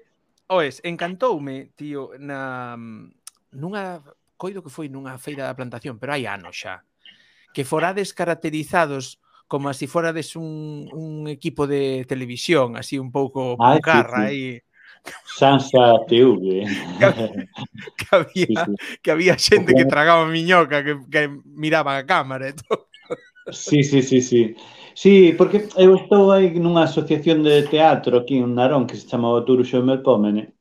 oes, 0.48 0.80
encantoume, 0.84 1.70
tío, 1.74 2.14
na 2.18 2.74
nunha 3.52 4.02
coido 4.38 4.62
que 4.62 4.70
foi 4.70 4.86
nunha 4.86 5.18
feira 5.18 5.46
da 5.46 5.58
plantación, 5.58 5.98
pero 5.98 6.14
hai 6.14 6.28
anos 6.30 6.54
xa, 6.54 6.86
que 7.50 7.66
forades 7.66 8.14
caracterizados 8.14 9.18
como 9.48 9.72
se 9.72 9.80
si 9.80 9.86
forades 9.86 10.36
un, 10.36 10.88
un 10.92 11.26
equipo 11.26 11.66
de 11.66 12.04
televisión, 12.06 12.76
así 12.76 12.98
un 12.98 13.10
pouco 13.10 13.56
ah, 13.58 13.78
carra 13.82 14.26
aí. 14.26 14.36
Sí, 14.36 14.44
aí. 14.52 14.60
Sansa 15.24 16.04
TV. 16.06 16.62
Eh. 16.62 16.66
Que, 17.96 18.04
que 18.04 18.14
había, 18.14 18.28
sí, 18.28 18.46
sí. 18.46 18.98
que 19.02 19.10
había 19.10 19.38
xente 19.38 19.74
que 19.74 19.84
tragaba 19.84 20.26
miñoca, 20.26 20.84
que, 20.84 20.98
que 21.10 21.28
miraba 21.44 21.96
a 21.96 22.04
cámara 22.04 22.48
e 22.48 22.52
todo. 22.52 22.88
Sí, 23.50 23.82
sí, 23.82 24.02
sí, 24.02 24.20
sí. 24.20 24.54
Sí, 24.94 25.32
porque 25.38 25.68
eu 25.76 25.94
estou 25.94 26.32
aí 26.32 26.50
nunha 26.58 26.84
asociación 26.84 27.42
de 27.46 27.62
teatro 27.70 28.18
aquí 28.18 28.36
en 28.36 28.52
Narón 28.54 28.84
que 28.86 28.96
se 28.98 29.06
chama 29.06 29.30
o 29.30 29.44
Turuxo 29.46 29.80
Melpómene. 29.80 30.58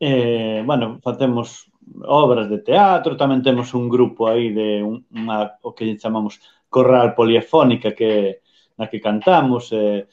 Eh, 0.00 0.62
bueno, 0.66 0.98
facemos 1.00 1.70
obras 2.02 2.50
de 2.50 2.58
teatro, 2.58 3.14
tamén 3.16 3.38
temos 3.38 3.70
un 3.70 3.86
grupo 3.86 4.26
aí 4.26 4.50
de 4.50 4.82
un, 4.82 5.06
unha, 5.14 5.62
o 5.62 5.70
que 5.72 5.94
chamamos 5.94 6.42
corral 6.72 7.12
poliafónica 7.12 7.92
que 7.92 8.40
na 8.80 8.88
que 8.88 9.04
cantamos 9.04 9.68
e, 9.76 10.08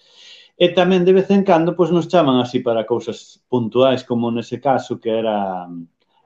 e 0.60 0.66
tamén 0.76 1.08
de 1.08 1.16
vez 1.16 1.32
en 1.32 1.48
cando 1.48 1.72
pois 1.72 1.90
nos 1.96 2.12
chaman 2.12 2.44
así 2.44 2.60
para 2.60 2.84
cousas 2.84 3.40
puntuais 3.48 4.04
como 4.04 4.28
nese 4.28 4.60
caso 4.60 5.00
que 5.00 5.10
era 5.16 5.66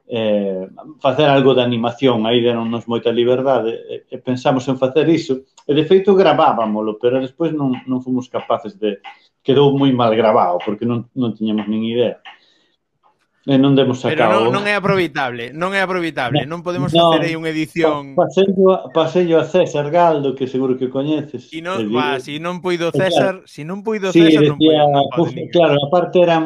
eh, 0.08 0.68
facer 1.00 1.30
algo 1.30 1.56
de 1.56 1.64
animación, 1.64 2.26
aí 2.28 2.44
deronnos 2.44 2.90
moita 2.92 3.14
liberdade, 3.14 3.72
e, 3.88 3.96
e 4.12 4.18
pensamos 4.20 4.68
en 4.68 4.76
facer 4.76 5.08
iso, 5.08 5.48
e 5.64 5.72
de 5.72 5.88
feito 5.88 6.12
gravábamolo, 6.12 7.00
pero 7.00 7.24
despois 7.24 7.56
non, 7.56 7.72
non 7.88 8.04
fomos 8.04 8.28
capaces 8.28 8.76
de, 8.76 9.00
quedou 9.40 9.72
moi 9.78 9.92
mal 9.96 10.12
grabado, 10.12 10.60
porque 10.66 10.84
non, 10.84 11.08
non 11.16 11.32
tiñamos 11.32 11.66
nin 11.72 11.88
idea 11.88 12.20
e 13.46 13.60
non 13.60 13.76
demos 13.76 14.00
a 14.08 14.08
Pero. 14.08 14.32
Non, 14.32 14.56
non 14.56 14.64
é 14.64 14.76
aproveitable, 14.80 15.52
non 15.52 15.76
é 15.76 15.84
aproveitable, 15.84 16.48
non, 16.48 16.64
podemos 16.64 16.96
no, 16.96 17.12
facer 17.12 17.28
aí 17.28 17.36
unha 17.36 17.52
edición. 17.52 18.16
Pasello, 18.16 18.88
pasello 18.96 19.36
a 19.36 19.44
César 19.44 19.92
Galdo, 19.92 20.32
que 20.32 20.48
seguro 20.48 20.80
que 20.80 20.88
coñeces. 20.88 21.52
Si 21.52 21.60
non, 21.60 21.84
va, 21.92 22.24
si 22.24 22.40
non 22.40 22.64
puido 22.64 22.88
César, 22.96 23.44
si 23.44 23.68
non 23.68 23.84
puido 23.84 24.16
César, 24.16 24.16
sí, 24.16 24.40
César, 24.40 24.56
decía, 24.56 24.84
non 24.88 25.04
puido. 25.12 25.36
Pues, 25.36 25.52
claro, 25.52 25.76
aparte 25.84 26.24
eran 26.24 26.46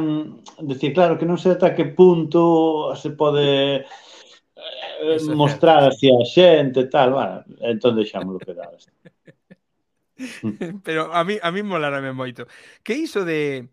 decir, 0.57 0.89
claro, 0.89 1.21
que 1.21 1.29
non 1.29 1.37
sei 1.37 1.53
ata 1.53 1.77
que 1.77 1.85
punto 1.93 2.97
se 2.97 3.13
pode 3.13 3.85
eh, 3.85 5.21
mostrar 5.37 5.85
así 5.85 6.09
a 6.09 6.25
xente 6.25 6.81
e 6.81 6.89
tal, 6.89 7.13
bueno, 7.13 7.45
entón 7.61 7.93
deixámoslo 7.93 8.41
quedar. 8.41 8.73
Mm. 10.17 10.81
Pero 10.83 11.13
a 11.13 11.23
mí 11.23 11.37
a 11.41 11.51
mí 11.51 11.61
molarame 11.61 12.09
moito. 12.09 12.47
Que 12.81 12.97
iso 12.97 13.21
de 13.21 13.69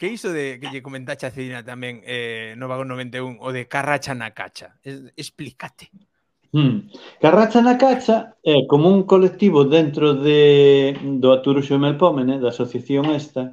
Que 0.00 0.08
iso 0.08 0.32
de 0.32 0.56
que 0.56 0.68
ah. 0.68 0.72
lle 0.72 0.80
comentaxe 0.80 1.28
a 1.28 1.34
Cedina 1.34 1.60
tamén 1.60 2.00
eh, 2.08 2.56
no 2.56 2.72
vagón 2.72 2.88
91, 2.88 3.36
o 3.36 3.52
de 3.52 3.68
carracha 3.68 4.16
na 4.16 4.32
cacha. 4.32 4.80
Es, 4.80 5.12
explícate. 5.12 5.92
Hmm. 6.56 6.88
Carracha 7.20 7.60
na 7.60 7.76
cacha 7.76 8.32
é 8.40 8.56
eh, 8.56 8.62
como 8.64 8.88
un 8.88 9.04
colectivo 9.04 9.68
dentro 9.68 10.16
de, 10.16 10.96
do 11.20 11.36
Aturuxo 11.36 11.76
e 11.76 11.82
Melpómene, 11.84 12.40
da 12.40 12.48
asociación 12.48 13.12
esta, 13.12 13.52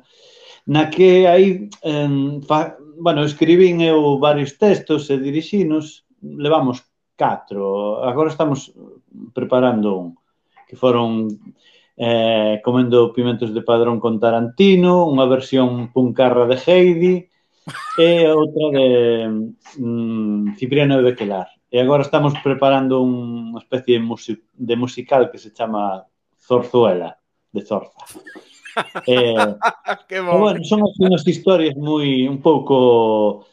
na 0.72 0.88
que 0.88 1.28
hai 1.28 1.68
eh, 1.68 2.40
fa, 2.48 2.80
bueno, 2.96 3.28
escribín 3.28 3.84
eu 3.84 4.16
varios 4.16 4.56
textos 4.56 5.12
e 5.12 5.20
dirixinos, 5.20 6.08
levamos 6.24 6.80
catro, 7.20 8.00
agora 8.08 8.32
estamos 8.32 8.72
preparando 9.36 10.00
un, 10.00 10.08
que 10.64 10.80
foron 10.80 11.28
eh, 11.98 12.62
comendo 12.64 13.12
pimentos 13.12 13.54
de 13.54 13.66
padrón 13.66 14.00
con 14.00 14.22
Tarantino, 14.22 15.10
unha 15.10 15.26
versión 15.26 15.90
puncarra 15.90 16.46
de 16.46 16.58
Heidi 16.62 17.16
e 17.98 18.10
outra 18.30 18.66
de 18.70 18.88
mm, 19.82 20.56
Cipriano 20.62 21.02
de 21.02 21.10
Bequelar. 21.10 21.50
E 21.68 21.82
agora 21.82 22.06
estamos 22.06 22.38
preparando 22.46 23.02
unha 23.02 23.60
especie 23.60 23.98
de, 23.98 24.02
music 24.06 24.40
de 24.54 24.76
musical 24.78 25.34
que 25.34 25.42
se 25.42 25.52
chama 25.52 26.06
Zorzuela, 26.38 27.18
de 27.52 27.62
Zorza. 27.66 27.98
Eh, 29.08 29.34
que 30.08 30.22
bon. 30.22 30.38
bueno, 30.38 30.62
son 30.62 30.86
as 30.86 30.94
unhas 31.02 31.26
historias 31.26 31.74
moi 31.74 32.30
un 32.30 32.38
pouco 32.46 33.50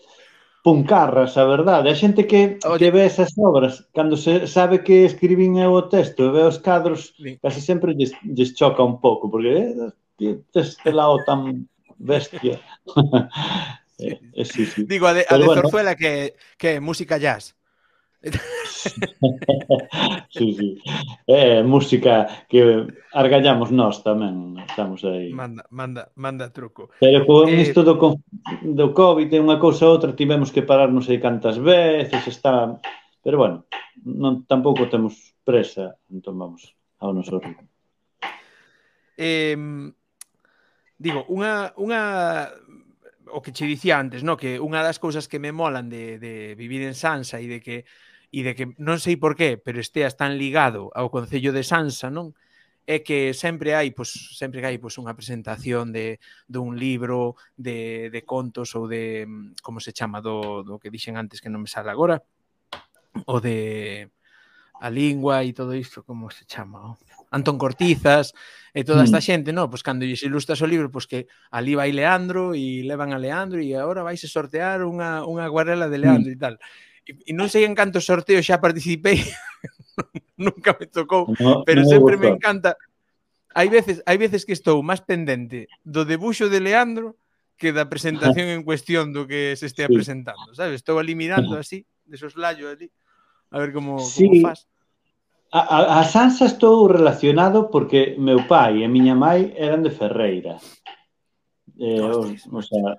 puncarras, 0.64 1.36
a 1.36 1.44
verdade. 1.44 1.92
A 1.92 1.94
xente 1.94 2.24
que, 2.24 2.56
Oye. 2.64 2.78
que 2.80 2.88
ve 2.90 3.04
esas 3.04 3.36
obras, 3.36 3.84
cando 3.92 4.16
se 4.16 4.48
sabe 4.48 4.80
que 4.80 5.04
escribín 5.04 5.60
eu 5.60 5.76
o 5.76 5.92
texto 5.92 6.24
e 6.24 6.32
ve 6.32 6.42
os 6.48 6.56
cadros, 6.56 7.12
sí. 7.20 7.36
casi 7.36 7.60
sempre 7.60 7.92
lles, 7.92 8.16
lles 8.24 8.56
choca 8.56 8.80
un 8.80 8.96
pouco, 8.96 9.28
porque 9.28 9.76
eh, 10.16 10.40
este 10.56 10.90
lado 10.90 11.20
tan 11.28 11.68
bestia. 12.00 12.64
sí. 14.00 14.08
eh, 14.08 14.20
eh, 14.32 14.46
sí, 14.48 14.64
sí. 14.64 14.88
Digo, 14.88 15.04
a 15.04 15.12
de, 15.12 15.28
a 15.28 15.36
de 15.36 15.44
bueno. 15.44 15.68
Zorzuela 15.68 16.00
que, 16.00 16.32
que 16.56 16.80
música 16.80 17.20
jazz 17.20 17.52
sí, 20.30 20.54
sí. 20.54 20.78
É 21.26 21.62
música 21.62 22.44
que 22.48 22.86
argallamos 23.12 23.70
nós 23.70 24.00
tamén, 24.00 24.56
estamos 24.64 25.04
aí. 25.04 25.32
Manda, 25.32 25.64
manda, 25.70 26.12
manda 26.16 26.52
truco. 26.52 26.90
Pero 27.00 27.24
con 27.26 27.48
eh... 27.48 27.60
isto 27.60 27.84
do, 27.84 27.96
do 28.62 28.86
COVID 28.92 29.28
e 29.28 29.38
unha 29.40 29.60
cousa 29.60 29.88
ou 29.88 29.96
outra 29.96 30.16
tivemos 30.16 30.52
que 30.52 30.64
parar 30.64 30.90
non 30.90 31.04
sei 31.04 31.20
cantas 31.20 31.60
veces, 31.60 32.24
está... 32.28 32.80
Pero 33.24 33.40
bueno, 33.40 33.64
non, 34.04 34.44
tampouco 34.44 34.88
temos 34.88 35.36
presa, 35.44 35.96
entón 36.12 36.36
vamos 36.36 36.76
ao 37.00 37.12
noso 37.12 37.40
ritmo. 37.40 37.68
Eh, 39.16 39.56
digo, 40.98 41.24
unha, 41.30 41.72
unha 41.78 42.02
o 43.34 43.42
que 43.42 43.52
che 43.52 43.66
dicía 43.66 43.98
antes, 43.98 44.22
no? 44.22 44.36
que 44.36 44.60
unha 44.60 44.84
das 44.84 45.00
cousas 45.00 45.26
que 45.26 45.40
me 45.42 45.50
molan 45.50 45.88
de, 45.88 46.18
de 46.20 46.54
vivir 46.54 46.84
en 46.84 46.94
Sansa 46.94 47.40
e 47.40 47.48
de 47.48 47.58
que 47.58 47.88
e 48.34 48.42
de 48.42 48.58
que 48.58 48.74
non 48.82 48.98
sei 48.98 49.14
por 49.14 49.38
qué, 49.38 49.54
pero 49.54 49.78
esteas 49.78 50.18
tan 50.18 50.34
ligado 50.34 50.90
ao 50.98 51.06
Concello 51.14 51.54
de 51.54 51.62
Sansa, 51.62 52.10
non? 52.10 52.34
é 52.86 53.00
que 53.00 53.32
sempre 53.32 53.72
hai, 53.74 53.90
pois, 53.96 54.36
sempre 54.36 54.60
que 54.60 54.68
hai 54.68 54.76
pois, 54.76 55.00
unha 55.00 55.16
presentación 55.16 55.88
de, 55.88 56.20
de 56.44 56.58
un 56.60 56.76
libro, 56.76 57.36
de, 57.56 58.12
de 58.12 58.20
contos 58.28 58.76
ou 58.76 58.84
de, 58.84 59.24
mm, 59.24 59.64
como 59.64 59.80
se 59.80 59.96
chama, 59.96 60.20
do, 60.20 60.60
do 60.60 60.76
que 60.76 60.92
dixen 60.92 61.16
antes 61.16 61.40
que 61.40 61.48
non 61.48 61.64
me 61.64 61.70
sale 61.70 61.88
agora, 61.88 62.20
o 63.24 63.40
de 63.40 64.10
a 64.84 64.90
lingua 64.90 65.40
e 65.46 65.56
todo 65.56 65.72
isto, 65.72 66.04
como 66.04 66.28
se 66.28 66.44
chama, 66.44 66.92
oh? 66.92 66.96
Antón 67.32 67.58
Cortizas 67.58 68.36
e 68.70 68.84
toda 68.84 69.02
mm. 69.02 69.08
esta 69.08 69.20
xente, 69.24 69.50
no, 69.50 69.66
pois 69.72 69.80
cando 69.80 70.04
lles 70.04 70.22
ilustras 70.22 70.60
o 70.60 70.68
libro, 70.68 70.92
pois 70.92 71.08
que 71.08 71.26
ali 71.50 71.72
vai 71.72 71.88
Leandro 71.88 72.52
e 72.52 72.84
levan 72.84 73.16
a 73.16 73.18
Leandro 73.18 73.64
e 73.64 73.72
agora 73.72 74.04
vais 74.04 74.20
a 74.20 74.28
sortear 74.28 74.84
unha, 74.84 75.24
unha 75.24 75.48
guarela 75.48 75.88
de 75.88 75.96
mm. 75.96 76.02
Leandro 76.04 76.30
e 76.30 76.38
tal 76.38 76.54
e 77.04 77.32
non 77.36 77.52
sei 77.52 77.68
en 77.68 77.76
cantos 77.76 78.08
sorteos 78.08 78.44
xa 78.44 78.64
participei, 78.64 79.20
nunca 80.40 80.72
me 80.78 80.86
tocou, 80.88 81.28
no, 81.36 81.62
pero 81.62 81.84
no 81.84 81.88
sempre 81.88 82.16
me, 82.16 82.32
me 82.32 82.40
encanta. 82.40 82.76
Hai 83.54 83.70
veces, 83.70 84.02
hai 84.08 84.18
veces 84.18 84.42
que 84.42 84.56
estou 84.56 84.82
máis 84.82 85.04
pendente 85.04 85.70
do 85.84 86.02
debuxo 86.02 86.50
de 86.50 86.58
Leandro 86.58 87.14
que 87.54 87.70
da 87.70 87.86
presentación 87.86 88.50
en 88.50 88.66
cuestión 88.66 89.14
do 89.14 89.30
que 89.30 89.54
se 89.54 89.70
estea 89.70 89.86
sí. 89.86 89.94
presentando, 89.94 90.50
sabes? 90.56 90.82
Estou 90.82 90.98
ali 90.98 91.14
mirando 91.14 91.54
así, 91.54 91.86
de 92.02 92.16
soslayo 92.18 92.66
ali, 92.66 92.90
a 93.52 93.62
ver 93.62 93.70
como, 93.70 94.00
sí. 94.02 94.26
como 94.26 94.50
faz. 94.50 94.66
A, 95.54 95.60
a, 95.60 96.00
a 96.00 96.04
Sansa 96.04 96.50
estou 96.50 96.90
relacionado 96.90 97.70
porque 97.70 98.18
meu 98.18 98.42
pai 98.50 98.82
e 98.82 98.88
miña 98.90 99.14
mãe 99.14 99.54
eran 99.54 99.86
de 99.86 99.94
Ferreira. 99.94 100.58
Eh, 101.78 102.02
o, 102.02 102.26
o 102.34 102.62
sea, 102.62 102.98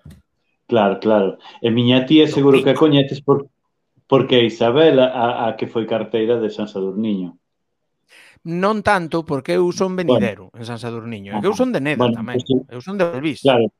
claro, 0.63 1.03
claro. 1.03 1.35
E 1.59 1.67
miña 1.67 2.07
tía 2.07 2.31
seguro 2.31 2.63
que 2.63 2.71
a 2.71 2.79
coñetes 2.79 3.19
por, 3.19 3.51
porque 4.07 4.45
Isabel 4.45 4.99
a, 4.99 5.47
a 5.49 5.55
que 5.57 5.67
foi 5.67 5.85
carteira 5.85 6.37
de 6.37 6.49
San 6.49 6.67
Sadurniño. 6.69 7.37
Non 8.45 8.85
tanto, 8.85 9.25
porque 9.25 9.57
eu 9.57 9.65
son 9.73 9.97
venidero 9.97 10.53
bueno. 10.53 10.61
en 10.61 10.65
San 10.69 10.77
Sadurniño. 10.77 11.31
Ajá. 11.33 11.41
Eu 11.41 11.57
son 11.57 11.73
de 11.73 11.81
Neda 11.81 12.05
bueno, 12.05 12.21
tamén. 12.21 12.37
Pues, 12.37 12.45
eu 12.69 12.79
son 12.81 13.01
de 13.01 13.05
Belvis. 13.09 13.41
Claro. 13.41 13.73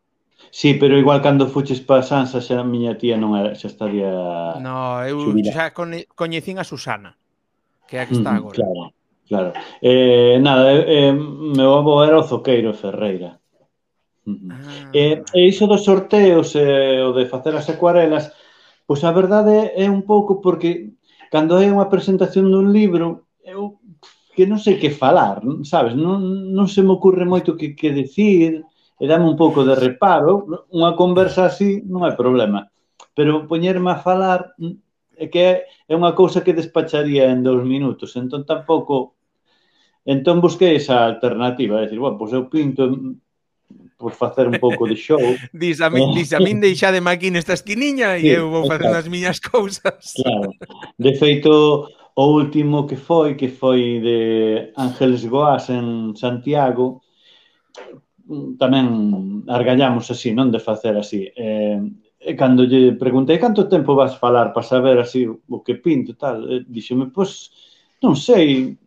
Sí, 0.50 0.74
pero 0.76 0.98
igual 0.98 1.22
cando 1.22 1.48
fuches 1.48 1.82
para 1.82 2.04
Sansa 2.04 2.42
xa 2.42 2.60
a 2.60 2.66
miña 2.66 2.98
tía 2.98 3.18
non 3.18 3.38
era, 3.38 3.54
xa 3.54 3.70
estaría 3.70 4.10
No, 4.62 5.06
eu 5.06 5.22
subida. 5.22 5.54
xa 5.54 5.64
coñecín 6.18 6.58
a 6.58 6.66
Susana, 6.66 7.14
que 7.86 7.98
é 7.98 8.04
a 8.04 8.06
que 8.10 8.18
está 8.18 8.36
agora. 8.36 8.58
Claro, 8.58 8.84
claro. 9.30 9.50
Eh, 9.82 10.42
nada, 10.42 10.74
eh, 10.74 11.10
eh, 11.10 11.14
meu 11.14 11.78
avó 11.78 12.02
era 12.02 12.18
o 12.18 12.26
Zoqueiro 12.26 12.74
Ferreira. 12.74 13.38
Ah. 14.26 14.90
Eh, 14.94 15.22
e 15.22 15.40
iso 15.46 15.70
dos 15.70 15.86
sorteos, 15.86 16.58
eh, 16.58 17.06
o 17.06 17.14
de 17.14 17.30
facer 17.30 17.54
as 17.54 17.70
acuarelas, 17.70 18.34
Pois 18.88 19.02
a 19.04 19.12
verdade 19.12 19.74
é 19.86 19.90
un 19.90 20.02
pouco 20.12 20.42
porque 20.46 20.70
cando 21.34 21.58
hai 21.58 21.68
unha 21.76 21.92
presentación 21.94 22.46
dun 22.54 22.70
libro, 22.70 23.26
eu 23.42 23.82
que 24.36 24.44
non 24.46 24.60
sei 24.60 24.76
que 24.82 24.92
falar, 24.92 25.42
sabes? 25.64 25.94
Non, 25.96 26.20
non 26.58 26.68
se 26.68 26.82
me 26.86 26.94
ocurre 26.98 27.26
moito 27.26 27.58
que, 27.60 27.74
que 27.80 27.90
decir, 28.02 28.62
e 29.02 29.04
dame 29.10 29.26
un 29.32 29.38
pouco 29.40 29.60
de 29.68 29.76
reparo, 29.76 30.68
unha 30.80 30.92
conversa 31.02 31.42
así 31.50 31.82
non 31.92 32.06
hai 32.06 32.14
problema. 32.14 32.70
Pero 33.18 33.48
poñerme 33.50 33.90
a 33.92 34.04
falar 34.08 34.54
mm, 34.60 34.76
é 35.24 35.26
que 35.34 35.44
é 35.66 35.94
unha 35.96 36.14
cousa 36.20 36.44
que 36.46 36.58
despacharía 36.60 37.32
en 37.34 37.42
dous 37.48 37.64
minutos, 37.64 38.14
entón 38.20 38.44
tampouco 38.46 39.16
Entón 40.14 40.38
busquei 40.46 40.78
esa 40.78 40.98
alternativa, 41.12 41.82
é 41.82 41.90
dicir, 41.90 41.98
bueno, 41.98 42.18
pois 42.20 42.32
eu 42.38 42.46
pinto, 42.46 42.82
por 44.06 44.14
facer 44.14 44.48
un 44.48 44.60
pouco 44.60 44.86
de 44.86 44.96
show. 44.96 45.18
Dis 45.52 45.82
a 45.82 45.90
min, 45.90 46.14
dis 46.14 46.32
a 46.32 46.40
min 46.40 46.62
deixa 46.62 46.92
de 46.94 47.02
máquina 47.02 47.42
nesta 47.42 47.58
esquiniña 47.58 48.22
sí, 48.22 48.30
e 48.30 48.38
eu 48.38 48.54
vou 48.54 48.70
facendo 48.70 48.94
as 49.02 49.10
miñas 49.10 49.42
cousas. 49.42 50.14
Claro. 50.22 50.54
De 50.98 51.12
feito, 51.18 51.90
o 52.14 52.26
último 52.30 52.86
que 52.86 52.96
foi, 52.96 53.34
que 53.34 53.50
foi 53.50 53.98
de 54.06 54.20
Ángeles 54.78 55.26
Goas 55.26 55.74
en 55.74 56.14
Santiago, 56.14 57.02
tamén 58.62 59.42
argallamos 59.50 60.06
así, 60.14 60.30
non 60.38 60.54
de 60.54 60.62
facer 60.62 60.94
así. 61.02 61.26
Eh, 61.34 61.82
e 62.22 62.32
cando 62.38 62.70
lle 62.70 62.94
preguntei 62.94 63.42
canto 63.42 63.66
tempo 63.66 63.98
vas 63.98 64.22
falar 64.22 64.54
para 64.54 64.70
saber 64.70 65.02
así 65.02 65.26
o 65.26 65.58
que 65.66 65.82
pinto 65.82 66.14
tal, 66.14 66.46
eh, 66.46 66.62
e 66.62 66.66
dixeme, 66.70 67.10
pois, 67.10 67.50
non 68.06 68.14
sei, 68.14 68.78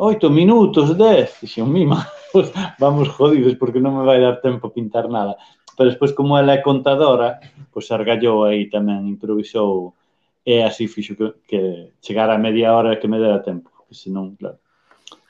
oito 0.00 0.32
minutos, 0.32 0.96
dez, 0.96 1.44
dixen, 1.44 1.68
mima 1.68 2.08
pues 2.32 2.52
vamos 2.78 3.08
jodidos 3.08 3.54
porque 3.56 3.80
non 3.80 3.96
me 3.96 4.04
vai 4.04 4.20
dar 4.20 4.40
tempo 4.40 4.68
a 4.68 4.74
pintar 4.74 5.08
nada. 5.08 5.36
Pero 5.78 5.90
despois, 5.94 6.10
como 6.10 6.34
ela 6.34 6.58
é 6.58 6.60
contadora, 6.60 7.38
pois 7.70 7.86
argallou 7.94 8.44
aí 8.44 8.66
tamén, 8.66 9.06
improvisou 9.06 9.94
e 10.42 10.64
así 10.64 10.88
fixo 10.88 11.14
que, 11.14 11.26
que 11.46 11.60
chegara 12.00 12.34
a 12.34 12.42
media 12.42 12.74
hora 12.74 12.98
que 12.98 13.06
me 13.06 13.20
dera 13.22 13.44
tempo, 13.44 13.70
que 13.86 13.94
senón, 13.94 14.34
claro. 14.34 14.58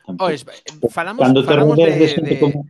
Tampoco. 0.07 0.31
Ois, 0.31 0.41
eh, 0.49 0.89
falamos, 0.89 1.21
Cando 1.21 1.45
falamos 1.45 1.77
de, 1.77 1.91
de... 1.93 2.09
de... 2.17 2.35
Como... 2.41 2.65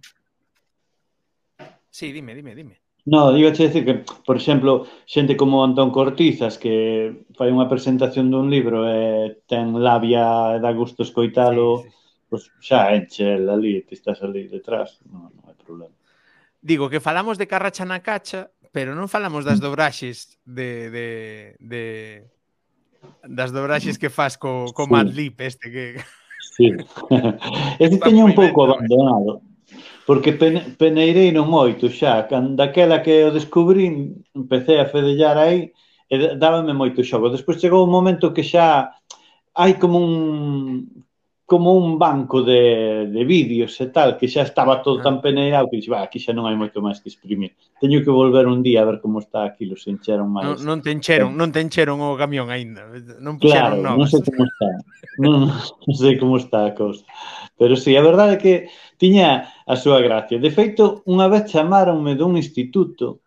Sí, 1.90 2.10
dime, 2.10 2.34
dime, 2.34 2.54
dime. 2.54 2.80
No, 3.04 3.32
digo 3.32 3.52
che 3.52 3.68
decir 3.68 3.84
que, 3.84 4.04
por 4.26 4.36
exemplo, 4.36 4.86
xente 5.06 5.36
como 5.36 5.64
Antón 5.64 5.90
Cortizas 5.90 6.58
que 6.58 7.24
fai 7.38 7.48
unha 7.48 7.64
presentación 7.64 8.28
dun 8.28 8.52
libro 8.52 8.84
e 8.84 9.38
ten 9.48 9.72
labia 9.80 10.58
e 10.58 10.60
dá 10.60 10.74
gusto 10.76 11.06
escoitalo, 11.06 11.80
sí, 11.80 11.88
sí, 11.88 11.97
pues 12.28 12.52
xa 12.60 12.94
enche 12.94 13.34
el 13.34 13.48
ali, 13.48 13.82
ti 13.82 13.96
estás 13.96 14.22
ali 14.22 14.48
detrás, 14.48 15.00
non, 15.08 15.32
non 15.32 15.44
hai 15.48 15.56
problema. 15.56 15.94
Digo 16.60 16.90
que 16.92 17.00
falamos 17.00 17.38
de 17.40 17.48
Carracha 17.48 17.88
na 17.88 18.04
Cacha, 18.04 18.52
pero 18.72 18.92
non 18.92 19.08
falamos 19.08 19.48
das 19.48 19.58
mm. 19.58 19.64
dobraxes 19.64 20.36
de, 20.44 20.92
de, 20.92 21.06
de 21.58 21.82
das 23.24 23.50
dobraxes 23.50 23.96
que 23.96 24.12
faz 24.12 24.36
co, 24.36 24.68
co 24.76 24.84
sí. 24.84 24.92
Madlib 24.92 25.34
este 25.40 25.66
que... 25.70 25.84
Sí. 26.58 26.74
este 27.78 27.98
teño 27.98 28.24
un 28.24 28.34
pouco 28.34 28.66
eh. 28.66 28.74
abandonado, 28.74 29.42
porque 30.06 30.34
peneirei 30.34 31.30
non 31.30 31.46
moito 31.46 31.86
xa, 31.86 32.26
daquela 32.58 32.98
que 32.98 33.22
o 33.26 33.30
descubrín, 33.30 34.26
empecé 34.34 34.82
a 34.82 34.90
fedellar 34.90 35.38
aí, 35.38 35.70
e 36.10 36.34
dábame 36.34 36.74
moito 36.74 37.04
xogo. 37.04 37.30
Despois 37.30 37.60
chegou 37.60 37.84
un 37.84 37.92
momento 37.94 38.34
que 38.34 38.42
xa 38.42 38.90
hai 39.54 39.78
como 39.78 40.02
un 40.02 41.06
como 41.48 41.72
un 41.72 41.98
banco 41.98 42.42
de, 42.42 43.08
de 43.08 43.24
vídeos 43.24 43.80
e 43.80 43.86
tal, 43.88 44.20
que 44.20 44.28
xa 44.28 44.44
estaba 44.44 44.84
todo 44.84 45.00
ah. 45.00 45.02
tan 45.08 45.16
peneirado 45.24 45.72
que 45.72 45.80
dixe, 45.80 45.88
aquí 45.96 46.20
xa 46.20 46.36
non 46.36 46.44
hai 46.44 46.52
moito 46.52 46.84
máis 46.84 47.00
que 47.00 47.08
exprimir. 47.08 47.56
Teño 47.80 48.04
que 48.04 48.12
volver 48.12 48.44
un 48.44 48.60
día 48.60 48.84
a 48.84 48.88
ver 48.92 49.00
como 49.00 49.16
está 49.16 49.48
aquí, 49.48 49.64
los 49.64 49.88
encheron 49.88 50.28
máis. 50.28 50.60
Non, 50.60 50.76
non 50.76 50.78
te 50.84 50.92
encheron, 50.92 51.32
eh. 51.32 51.38
non 51.40 51.48
te 51.48 51.64
encheron 51.64 52.04
o 52.04 52.20
camión 52.20 52.52
aínda. 52.52 52.84
Non 53.24 53.40
puxeron 53.40 53.80
claro, 53.80 53.96
novas. 53.96 54.12
non 54.12 54.20
sei 54.20 54.22
como 54.28 54.44
está. 54.44 54.68
non, 55.24 55.36
non 55.88 55.96
sei 56.04 56.14
como 56.20 56.34
está 56.36 56.58
a 56.68 56.76
cousa. 56.76 57.08
Pero 57.56 57.80
sí, 57.80 57.96
a 57.96 58.04
verdade 58.04 58.36
é 58.36 58.42
que 58.44 58.54
tiña 59.00 59.48
a 59.64 59.74
súa 59.80 60.04
gracia. 60.04 60.36
De 60.36 60.52
feito, 60.52 61.00
unha 61.08 61.32
vez 61.32 61.48
chamaronme 61.48 62.12
dun 62.12 62.36
instituto 62.36 63.24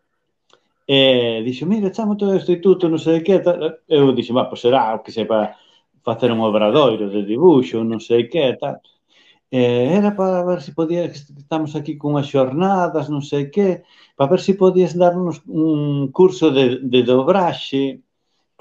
e 0.85 1.41
eh, 1.41 1.41
dixo, 1.41 1.65
mira, 1.65 1.89
chamo 1.89 2.13
todo 2.13 2.31
o 2.31 2.37
instituto, 2.37 2.85
non 2.85 3.01
sei 3.01 3.25
que, 3.25 3.41
eu 3.89 4.13
dixo, 4.13 4.37
va, 4.37 4.45
pois 4.45 4.61
será, 4.61 4.93
o 4.93 5.01
que 5.01 5.09
sepa 5.09 5.57
facer 6.03 6.31
un 6.31 6.41
obradoiro 6.41 7.09
de 7.09 7.23
dibuixo, 7.23 7.83
non 7.83 7.99
sei 8.01 8.27
que, 8.27 8.57
tal. 8.59 8.81
Eh, 9.51 9.99
era 9.99 10.15
para 10.15 10.45
ver 10.47 10.59
se 10.61 10.71
si 10.71 10.71
podías, 10.71 11.27
estamos 11.35 11.75
aquí 11.75 11.97
cunhas 11.97 12.27
xornadas, 12.31 13.11
non 13.11 13.19
sei 13.19 13.51
que, 13.51 13.83
para 14.15 14.31
ver 14.31 14.39
se 14.39 14.53
si 14.53 14.59
podías 14.59 14.95
darnos 14.95 15.43
un 15.45 16.09
curso 16.09 16.49
de, 16.55 16.79
de 16.81 17.01
dobraxe, 17.03 17.99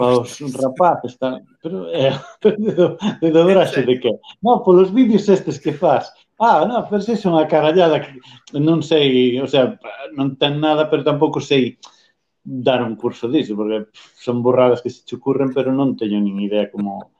para 0.00 0.16
os 0.18 0.40
rapaces, 0.56 1.18
tal. 1.18 1.44
Pero, 1.62 1.86
eh, 1.92 2.16
de, 2.42 2.96
de 3.20 3.30
dobraxe 3.30 3.84
de 3.84 4.00
que? 4.00 4.12
Non, 4.40 4.64
polos 4.64 4.88
vídeos 4.90 5.28
estes 5.28 5.60
que 5.60 5.76
faz. 5.76 6.08
Ah, 6.40 6.64
non, 6.64 6.88
pero 6.88 7.04
se 7.04 7.20
é 7.20 7.28
unha 7.28 7.44
carallada 7.44 8.00
que 8.00 8.16
non 8.56 8.80
sei, 8.80 9.36
o 9.38 9.44
sea, 9.44 9.76
non 10.16 10.40
ten 10.40 10.56
nada, 10.56 10.88
pero 10.88 11.04
tampouco 11.04 11.36
sei 11.36 11.76
dar 12.50 12.82
un 12.82 12.96
curso 12.96 13.28
disso, 13.28 13.54
porque 13.54 13.86
son 14.18 14.42
borradas 14.42 14.82
que 14.82 14.90
se 14.90 15.04
te 15.06 15.14
ocurren, 15.14 15.54
pero 15.54 15.70
non 15.70 15.94
teño 15.94 16.18
nin 16.18 16.42
idea 16.42 16.66
como 16.66 17.14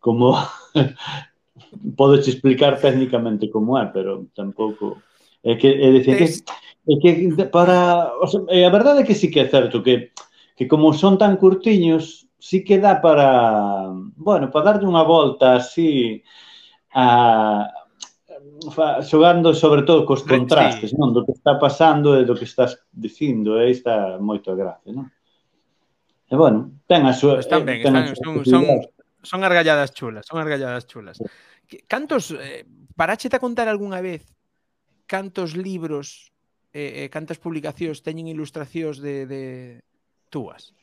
como 0.00 0.40
podo 1.96 2.16
explicar 2.16 2.80
técnicamente 2.80 3.52
como 3.52 3.76
é, 3.76 3.84
pero 3.92 4.24
tampouco. 4.32 5.04
É 5.44 5.60
que 5.60 5.68
é 5.68 5.92
dicir 5.92 6.16
que 6.16 6.24
é 6.24 6.96
que 6.96 7.44
para, 7.52 8.16
o 8.16 8.26
sea, 8.26 8.40
a 8.40 8.72
verdade 8.72 9.04
é 9.04 9.06
que 9.06 9.14
sí 9.14 9.28
que 9.28 9.44
é 9.44 9.48
certo 9.52 9.84
que 9.84 10.16
que 10.56 10.64
como 10.64 10.96
son 10.96 11.18
tan 11.18 11.36
curtiños, 11.36 12.24
sí 12.38 12.64
que 12.64 12.78
dá 12.78 13.02
para, 13.02 13.90
bueno, 14.16 14.48
para 14.48 14.64
darlle 14.72 14.88
unha 14.88 15.04
volta 15.04 15.60
así 15.60 16.22
a 16.94 17.68
xogando 19.02 19.52
sobre 19.52 19.82
todo 19.82 20.06
cos 20.06 20.24
contrastes, 20.24 20.90
sí. 20.90 20.96
non? 20.96 21.12
Do 21.12 21.26
que 21.26 21.36
está 21.36 21.58
pasando 21.58 22.16
e 22.16 22.24
do 22.24 22.38
que 22.38 22.48
estás 22.48 22.80
dicindo, 22.90 23.60
aí 23.60 23.72
está 23.74 24.16
moito 24.22 24.52
a 24.52 24.56
gracia, 24.56 24.90
non? 24.92 25.10
E 26.28 26.34
bueno, 26.34 26.80
ten 26.88 27.04
a 27.04 27.12
súa... 27.12 27.40
Están 27.42 27.68
ben, 27.68 27.84
están, 27.84 28.16
son, 28.16 28.44
son, 28.46 28.62
son 29.20 29.40
argalladas 29.44 29.92
chulas, 29.92 30.24
son 30.24 30.40
argalladas 30.40 30.88
chulas. 30.88 31.20
Cantos, 31.86 32.32
eh, 32.32 32.64
paraxete 32.96 33.36
a 33.36 33.44
contar 33.44 33.68
algunha 33.68 34.00
vez 34.00 34.24
cantos 35.06 35.56
libros 35.56 36.32
eh, 36.72 37.04
eh, 37.04 37.08
cantas 37.08 37.38
publicacións 37.38 38.02
teñen 38.02 38.26
ilustracións 38.26 38.98
de, 38.98 39.30
de 39.30 39.42
túas? 40.32 40.74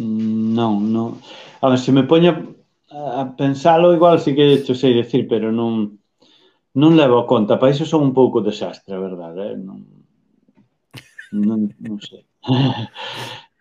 Mm, 0.00 0.54
non, 0.56 0.88
non. 0.88 1.20
A 1.60 1.68
ver, 1.68 1.78
se 1.82 1.92
me 1.92 2.06
poño 2.08 2.56
a 2.88 3.36
pensalo, 3.36 3.92
igual 3.92 4.16
sí 4.20 4.32
que 4.32 4.64
cho 4.64 4.72
sei 4.72 4.96
decir, 4.96 5.28
pero 5.28 5.52
non 5.52 5.97
non 6.78 6.94
levo 6.94 7.18
a 7.18 7.26
conta, 7.26 7.58
para 7.58 7.74
iso 7.74 7.82
son 7.82 8.06
un 8.08 8.14
pouco 8.14 8.38
desastre, 8.38 8.94
a 8.94 9.02
verdade, 9.02 9.52
eh? 9.52 9.56
non, 9.58 9.82
non, 11.34 11.60
non 11.82 11.98
sei. 11.98 12.22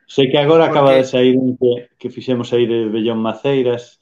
sei 0.06 0.30
que 0.30 0.38
agora 0.38 0.70
acaba 0.70 0.94
de 0.94 1.04
sair 1.04 1.34
un 1.34 1.58
que, 1.58 1.98
que 1.98 2.14
fixemos 2.14 2.54
aí 2.54 2.70
de 2.70 2.94
Bellón 2.94 3.18
Maceiras, 3.18 3.98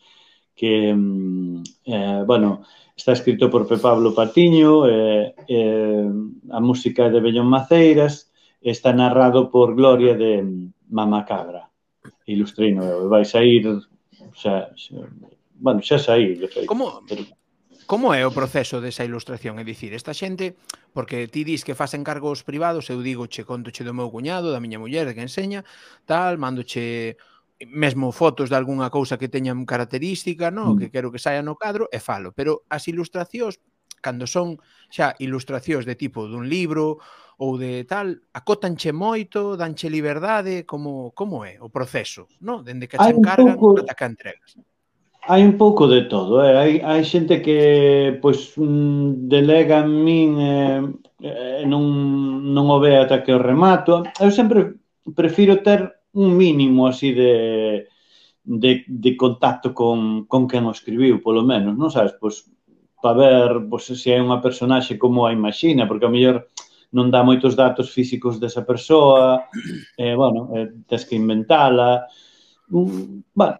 que, 0.51 0.91
mm, 0.91 1.63
eh, 1.87 2.21
bueno, 2.27 2.67
está 2.95 3.11
escrito 3.15 3.49
por 3.49 3.67
Pe 3.67 3.79
Pablo 3.79 4.11
Patiño, 4.11 4.87
eh, 4.87 5.35
eh, 5.47 6.07
a 6.51 6.59
música 6.59 7.09
de 7.09 7.19
Bellón 7.23 7.47
Maceiras, 7.47 8.31
está 8.59 8.91
narrado 8.91 9.49
por 9.49 9.75
Gloria 9.75 10.15
de 10.15 10.43
Mama 10.89 11.23
Cabra, 11.23 11.71
ilustrino, 12.27 13.07
vai 13.07 13.23
sair, 13.23 13.63
xa, 14.35 14.75
xa, 14.75 15.07
bueno, 15.55 15.79
xa 15.79 15.99
saí, 15.99 16.35
de 16.35 16.47
feito. 16.47 16.67
Como, 16.67 16.99
pero... 17.07 17.23
Como 17.85 18.17
é 18.17 18.25
o 18.25 18.33
proceso 18.33 18.81
desa 18.81 19.05
ilustración? 19.05 19.61
É 19.61 19.63
dicir, 19.63 19.93
esta 19.93 20.09
xente, 20.09 20.57
porque 20.89 21.29
ti 21.29 21.45
dis 21.45 21.61
que 21.61 21.77
fas 21.77 21.93
encargos 21.93 22.41
privados, 22.41 22.89
eu 22.89 22.97
digo, 23.05 23.29
che, 23.29 23.45
contoche 23.45 23.85
do 23.85 23.93
meu 23.93 24.09
cuñado, 24.09 24.49
da 24.49 24.57
miña 24.57 24.81
muller, 24.81 25.13
que 25.13 25.21
enseña, 25.21 25.61
tal, 26.09 26.41
mandoche 26.41 27.13
mesmo 27.61 28.09
fotos 28.09 28.49
de 28.49 28.57
algunha 28.57 28.89
cousa 28.89 29.21
que 29.21 29.29
teñan 29.29 29.69
característica, 29.69 30.49
no? 30.49 30.73
Mm. 30.73 30.77
que 30.81 30.87
quero 30.89 31.13
que 31.13 31.21
saia 31.21 31.45
no 31.45 31.61
cadro, 31.61 31.85
e 31.93 32.01
falo. 32.01 32.33
Pero 32.33 32.65
as 32.73 32.89
ilustracións, 32.89 33.61
cando 34.01 34.25
son 34.25 34.57
xa 34.89 35.13
ilustracións 35.21 35.85
de 35.85 35.93
tipo 35.93 36.25
dun 36.25 36.49
libro 36.49 36.97
ou 37.37 37.53
de 37.61 37.85
tal, 37.85 38.17
acotanche 38.33 38.97
moito, 38.97 39.53
danche 39.61 39.93
liberdade, 39.93 40.65
como, 40.65 41.13
como 41.13 41.45
é 41.45 41.61
o 41.61 41.69
proceso, 41.69 42.25
no? 42.41 42.65
dende 42.65 42.89
que 42.89 42.97
che 42.97 43.13
encargan 43.13 43.61
pouco... 43.61 43.85
ata 43.85 43.93
que 43.93 44.05
entregas. 44.09 44.57
Hai 45.27 45.41
un 45.41 45.57
pouco 45.57 45.87
de 45.87 46.01
todo, 46.13 46.45
eh? 46.45 46.53
hai, 46.53 46.71
hai 46.85 47.01
xente 47.01 47.41
que 47.41 47.57
pois, 48.21 48.53
mm, 48.61 49.25
delega 49.33 49.81
en 49.81 49.91
min 50.05 50.31
eh, 50.37 50.81
eh, 51.25 51.63
non, 51.65 51.83
non 52.53 52.65
o 52.69 52.77
ve 52.77 52.93
ata 52.93 53.23
que 53.25 53.33
o 53.33 53.41
remato. 53.41 54.05
Eu 54.21 54.29
sempre 54.29 54.77
prefiro 55.17 55.65
ter 55.65 55.79
un 56.13 56.37
mínimo 56.37 56.85
así 56.85 57.09
de, 57.17 57.33
de, 58.45 58.85
de 58.85 59.11
contacto 59.17 59.73
con, 59.73 60.29
con 60.29 60.45
quen 60.45 60.69
o 60.69 60.75
escribiu, 60.77 61.17
polo 61.25 61.41
menos, 61.41 61.73
non 61.73 61.89
sabes? 61.89 62.13
Pois, 62.21 62.45
para 63.01 63.17
ver 63.17 63.49
pois, 63.65 63.89
se 63.89 64.13
hai 64.13 64.21
unha 64.21 64.43
personaxe 64.45 64.93
como 65.01 65.25
a 65.25 65.33
imagina, 65.33 65.89
porque 65.89 66.05
a 66.05 66.13
mellor 66.13 66.53
non 66.93 67.09
dá 67.09 67.25
moitos 67.25 67.57
datos 67.57 67.89
físicos 67.89 68.37
desa 68.37 68.61
persoa, 68.61 69.49
eh, 69.97 70.13
bueno, 70.13 70.53
eh, 70.53 70.69
tens 70.85 71.01
que 71.09 71.17
inventala, 71.17 72.05
Mm, 72.67 73.21
bueno, 73.33 73.57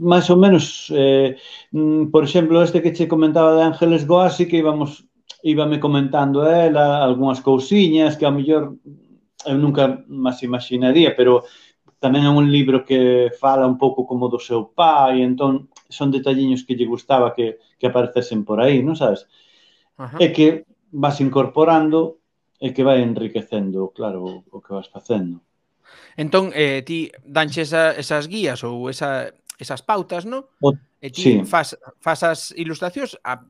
máis 0.00 0.26
ou 0.32 0.38
menos, 0.40 0.88
eh, 0.94 1.36
mm, 1.72 2.08
por 2.08 2.24
exemplo, 2.24 2.62
este 2.62 2.80
que 2.80 2.92
che 2.96 3.06
comentaba 3.06 3.54
de 3.54 3.62
Ángeles 3.62 4.06
Goasi 4.06 4.48
que 4.48 4.58
íbamos 4.58 5.04
íbame 5.42 5.78
comentando 5.78 6.42
ela 6.48 7.04
algunhas 7.04 7.40
cousiñas 7.40 8.16
que 8.16 8.26
a 8.26 8.34
mellor 8.34 8.74
eu 9.46 9.56
nunca 9.60 10.02
máis 10.08 10.42
imaginaría, 10.42 11.14
pero 11.14 11.46
tamén 12.02 12.26
é 12.26 12.32
un 12.32 12.50
libro 12.50 12.82
que 12.82 13.30
fala 13.38 13.68
un 13.68 13.78
pouco 13.78 14.08
como 14.10 14.26
do 14.26 14.42
seu 14.42 14.74
pai, 14.74 15.22
entón 15.22 15.70
son 15.86 16.10
detalliños 16.10 16.66
que 16.66 16.74
lle 16.74 16.90
gustaba 16.90 17.30
que, 17.30 17.62
que 17.78 17.86
aparecesen 17.86 18.42
por 18.42 18.58
aí, 18.58 18.82
non 18.82 18.98
sabes? 18.98 19.30
Ajá. 19.94 20.18
E 20.18 20.34
que 20.34 20.66
vas 20.90 21.22
incorporando 21.22 22.18
e 22.58 22.74
que 22.74 22.82
vai 22.82 22.98
enriquecendo, 23.04 23.94
claro, 23.94 24.42
o 24.50 24.58
que 24.58 24.74
vas 24.74 24.90
facendo. 24.90 25.45
Entón, 26.16 26.50
eh, 26.54 26.82
ti 26.86 27.12
danche 27.24 27.62
esa, 27.62 27.92
esas 27.92 28.28
guías 28.28 28.64
ou 28.64 28.88
esa, 28.88 29.32
esas 29.58 29.82
pautas, 29.82 30.24
no? 30.24 30.52
O, 30.60 30.72
e 31.00 31.08
ti 31.12 31.22
sí. 31.22 31.32
fas, 31.44 31.76
fas 32.00 32.20
as 32.24 32.40
ilustracións, 32.56 33.20
a, 33.22 33.44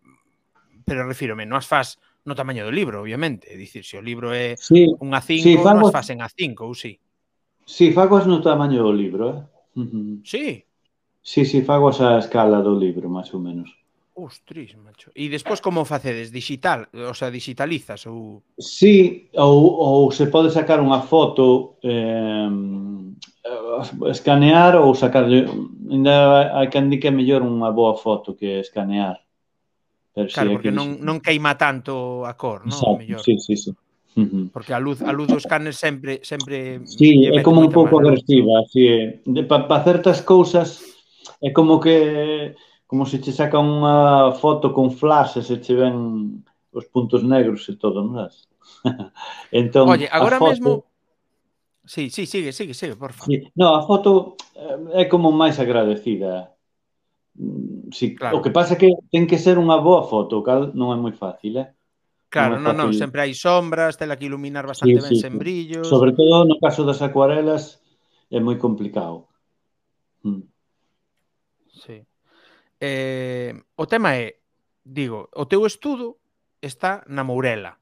pero 0.84 1.06
refírome, 1.06 1.46
non 1.46 1.58
as 1.58 1.66
fas 1.66 1.98
no 2.26 2.34
tamaño 2.34 2.66
do 2.66 2.74
libro, 2.74 3.00
obviamente. 3.00 3.46
É 3.46 3.54
dicir, 3.54 3.86
se 3.86 3.96
o 3.96 4.02
libro 4.02 4.34
é 4.34 4.58
sí, 4.58 4.90
A5, 4.98 5.42
sí, 5.42 5.54
fago... 5.62 5.78
non 5.78 5.86
as 5.86 5.94
fas 5.94 6.10
en 6.10 6.20
a 6.20 6.28
5, 6.28 6.66
ou 6.66 6.74
sí? 6.74 6.98
Sí, 7.66 7.94
fago 7.94 8.18
as 8.18 8.26
no 8.26 8.42
tamaño 8.42 8.82
do 8.82 8.92
libro, 8.92 9.24
eh? 9.30 9.38
Uh 9.78 9.86
-huh. 9.86 10.10
Sí? 10.26 10.66
Sí, 11.22 11.42
sí, 11.46 11.62
fago 11.62 11.90
a 11.90 12.18
escala 12.18 12.62
do 12.62 12.74
libro, 12.78 13.10
máis 13.10 13.30
ou 13.34 13.42
menos. 13.42 13.70
Ostris, 14.16 14.72
macho. 14.80 15.12
E 15.12 15.28
despois 15.28 15.60
como 15.60 15.84
facedes? 15.84 16.32
Digital? 16.32 16.88
O 16.96 17.12
sea, 17.12 17.28
digitalizas 17.28 18.08
ou... 18.08 18.40
Sí, 18.56 19.28
ou, 19.36 19.76
ou 19.76 20.08
se 20.08 20.32
pode 20.32 20.48
sacar 20.48 20.80
unha 20.80 21.04
foto 21.04 21.76
eh, 21.84 22.48
escanear 24.08 24.80
ou 24.80 24.96
sacar... 24.96 25.28
Ainda 25.28 26.48
hai 26.56 26.72
que 26.72 26.80
indique 26.80 27.12
mellor 27.12 27.44
unha 27.44 27.68
boa 27.76 27.92
foto 27.92 28.32
que 28.32 28.64
escanear. 28.64 29.20
Pero 30.16 30.32
claro, 30.32 30.48
si 30.48 30.54
porque 30.56 30.72
que... 30.72 30.78
non, 30.80 30.96
non 31.04 31.20
queima 31.20 31.60
tanto 31.60 32.24
a 32.24 32.32
cor, 32.40 32.64
non? 32.64 32.72
Exacto, 32.72 32.96
mellor. 32.96 33.20
sí, 33.20 33.36
sí, 33.36 33.52
sí. 33.52 33.70
Uh 34.16 34.24
-huh. 34.24 34.44
Porque 34.48 34.72
a 34.72 34.80
luz 34.80 35.04
a 35.04 35.12
luz 35.12 35.28
dos 35.28 35.44
canes 35.44 35.76
sempre 35.76 36.24
sempre 36.24 36.80
Sí, 36.88 37.28
é 37.28 37.44
como 37.44 37.60
un 37.60 37.68
pouco 37.68 38.00
agresiva, 38.00 38.64
así 38.64 38.88
é. 38.88 39.20
Pa, 39.44 39.68
pa 39.68 39.84
certas 39.84 40.24
cousas 40.24 40.80
é 41.44 41.52
como 41.52 41.76
que 41.76 42.56
como 42.86 43.04
se 43.06 43.20
che 43.20 43.34
saca 43.34 43.58
unha 43.58 44.32
foto 44.38 44.70
con 44.70 44.94
flash 44.94 45.42
se 45.42 45.58
che 45.58 45.74
ven 45.74 46.40
os 46.70 46.86
puntos 46.86 47.22
negros 47.26 47.66
e 47.68 47.74
todo, 47.74 48.02
non 48.02 48.14
sabes? 48.26 48.46
entón, 49.50 49.90
Oye, 49.90 50.06
agora 50.10 50.38
foto... 50.38 50.50
mesmo 50.50 50.72
Sí, 51.86 52.10
sí, 52.10 52.26
sigue, 52.26 52.52
sigue, 52.52 52.74
sigue, 52.74 52.96
por 52.96 53.12
favor. 53.12 53.32
Sí. 53.32 53.46
No, 53.54 53.76
a 53.76 53.86
foto 53.86 54.34
eh, 54.56 55.02
é 55.02 55.04
como 55.06 55.30
máis 55.30 55.62
agradecida. 55.62 56.50
Mm, 57.38 57.94
sí, 57.94 58.18
claro. 58.18 58.38
O 58.38 58.42
que 58.42 58.50
pasa 58.50 58.74
é 58.74 58.76
que 58.76 58.90
ten 59.14 59.30
que 59.30 59.38
ser 59.38 59.54
unha 59.54 59.78
boa 59.78 60.02
foto, 60.02 60.42
cal 60.42 60.74
non 60.74 60.90
é 60.90 60.98
moi 60.98 61.14
fácil, 61.14 61.62
eh? 61.62 61.70
Claro, 62.26 62.58
non, 62.58 62.74
non, 62.74 62.90
sempre 62.90 63.22
hai 63.22 63.38
sombras, 63.38 63.94
tela 63.94 64.18
que 64.18 64.26
iluminar 64.26 64.66
bastante 64.66 64.98
sí, 64.98 65.06
ben 65.06 65.14
sí, 65.14 65.22
sen 65.22 65.38
brillos. 65.38 65.86
Sobre 65.86 66.10
todo 66.10 66.42
no 66.42 66.58
caso 66.58 66.82
das 66.82 66.98
acuarelas 66.98 67.78
é 68.34 68.42
moi 68.42 68.58
complicado. 68.58 69.30
Mm. 70.26 70.42
Eh, 72.80 73.54
o 73.76 73.86
tema 73.86 74.16
é, 74.16 74.40
digo, 74.84 75.28
o 75.34 75.46
teu 75.46 75.64
estudo 75.66 76.18
está 76.60 77.04
na 77.08 77.24
Mourela. 77.24 77.78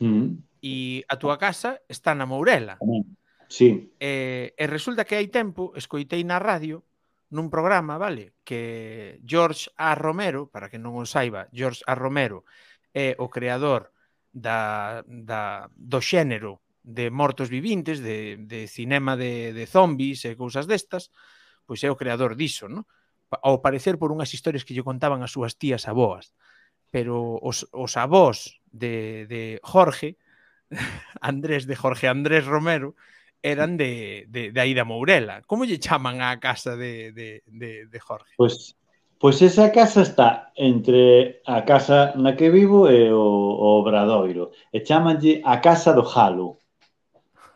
Mm. 0.00 0.40
E 0.62 1.04
a 1.08 1.16
túa 1.16 1.36
casa 1.36 1.80
está 1.88 2.14
na 2.14 2.26
Mourela. 2.26 2.78
Mm. 2.80 3.04
Sí. 3.48 3.92
E, 4.00 4.54
e 4.56 4.64
resulta 4.66 5.04
que 5.04 5.18
hai 5.18 5.28
tempo 5.28 5.74
escoitei 5.74 6.22
na 6.24 6.38
radio 6.38 6.86
nun 7.30 7.46
programa, 7.46 7.94
vale, 7.94 8.34
que 8.42 9.22
George 9.22 9.70
A. 9.78 9.94
Romero, 9.94 10.50
para 10.50 10.66
que 10.66 10.82
non 10.82 10.98
o 10.98 11.06
saiba, 11.06 11.46
George 11.54 11.82
A. 11.86 11.94
Romero 11.94 12.42
é 12.90 13.14
o 13.22 13.30
creador 13.30 13.94
da, 14.34 15.02
da, 15.06 15.70
do 15.74 16.02
xénero 16.02 16.62
de 16.82 17.10
mortos 17.10 17.46
vivintes, 17.46 18.02
de, 18.02 18.38
de 18.38 18.66
cinema 18.66 19.14
de, 19.14 19.54
de 19.54 19.66
zombies 19.66 20.26
e 20.26 20.34
cousas 20.34 20.66
destas, 20.66 21.14
pois 21.66 21.82
é 21.86 21.90
o 21.90 21.98
creador 21.98 22.34
diso, 22.34 22.66
non? 22.66 22.82
ao 23.38 23.62
parecer 23.62 23.98
por 23.98 24.10
unhas 24.10 24.34
historias 24.34 24.66
que 24.66 24.74
lle 24.74 24.86
contaban 24.86 25.22
as 25.22 25.30
súas 25.30 25.54
tías 25.54 25.86
aboas. 25.86 26.34
Pero 26.90 27.38
os, 27.38 27.70
os 27.70 27.94
avós 27.94 28.58
de, 28.66 29.26
de 29.30 29.62
Jorge, 29.62 30.18
Andrés 31.22 31.66
de 31.70 31.78
Jorge 31.78 32.10
Andrés 32.10 32.42
Romero, 32.44 32.98
eran 33.42 33.76
de, 33.76 34.26
de, 34.28 34.52
de 34.52 34.60
aí 34.60 34.74
da 34.74 34.84
Mourela. 34.84 35.42
Como 35.46 35.64
lle 35.64 35.78
chaman 35.78 36.20
á 36.20 36.36
casa 36.42 36.76
de, 36.76 37.14
de, 37.14 37.42
de, 37.46 37.86
de 37.86 37.98
Jorge? 38.02 38.34
Pois 38.36 38.74
pues, 39.16 39.38
pois 39.38 39.38
pues 39.38 39.52
esa 39.52 39.70
casa 39.70 40.02
está 40.02 40.52
entre 40.56 41.40
a 41.46 41.62
casa 41.64 42.12
na 42.18 42.34
que 42.36 42.50
vivo 42.50 42.90
e 42.90 43.08
o, 43.14 43.22
o 43.22 43.66
Obradoiro. 43.80 44.50
E 44.74 44.82
chamanlle 44.82 45.40
a 45.44 45.62
Casa 45.62 45.94
do 45.94 46.02
Jalo. 46.02 46.58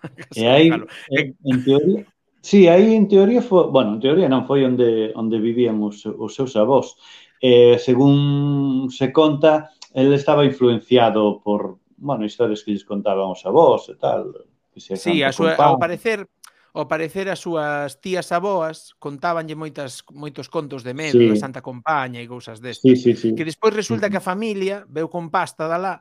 E 0.37 0.45
aí, 0.45 0.69
en, 0.69 1.33
en 1.49 1.65
teoría, 1.65 2.05
Sí, 2.45 2.69
aí 2.69 2.93
en 2.93 3.09
teoría 3.09 3.41
foi, 3.41 3.73
bueno, 3.73 3.97
en 3.97 4.05
teoría 4.05 4.29
non 4.29 4.45
foi 4.45 4.69
onde 4.69 5.17
onde 5.17 5.41
vivían 5.41 5.81
os, 5.81 6.05
os 6.05 6.37
seus 6.37 6.53
avós. 6.61 6.93
Eh, 7.41 7.81
según 7.81 8.93
se 8.93 9.09
conta, 9.17 9.73
el 9.97 10.13
estaba 10.13 10.45
influenciado 10.45 11.41
por, 11.41 11.81
bueno, 11.97 12.29
historias 12.29 12.61
que 12.61 12.77
lles 12.77 12.85
contaban 12.85 13.33
os 13.33 13.41
avós 13.49 13.89
e 13.89 13.97
tal. 13.97 14.45
Que 14.69 14.77
se 14.77 14.93
sí, 15.01 15.25
a 15.25 15.33
súa, 15.33 15.57
ao 15.57 15.81
parecer, 15.81 16.29
ao 16.77 16.85
parecer 16.85 17.33
as 17.33 17.41
súas 17.41 17.97
tías 18.05 18.29
aboas 18.29 18.93
contábanlle 19.01 19.57
moitas 19.57 20.05
moitos 20.13 20.53
contos 20.53 20.85
de 20.85 20.93
medo, 20.93 21.17
sí. 21.17 21.33
de 21.33 21.41
Santa 21.41 21.65
Compaña 21.65 22.21
e 22.21 22.29
cousas 22.29 22.61
destas. 22.61 22.85
Sí, 22.85 22.93
sí, 23.01 23.17
sí. 23.17 23.33
Que 23.33 23.49
despois 23.49 23.73
resulta 23.73 24.13
que 24.13 24.21
a 24.21 24.29
familia 24.29 24.85
veu 24.85 25.09
con 25.09 25.33
pasta 25.33 25.65
da 25.65 25.81
lá 25.81 25.97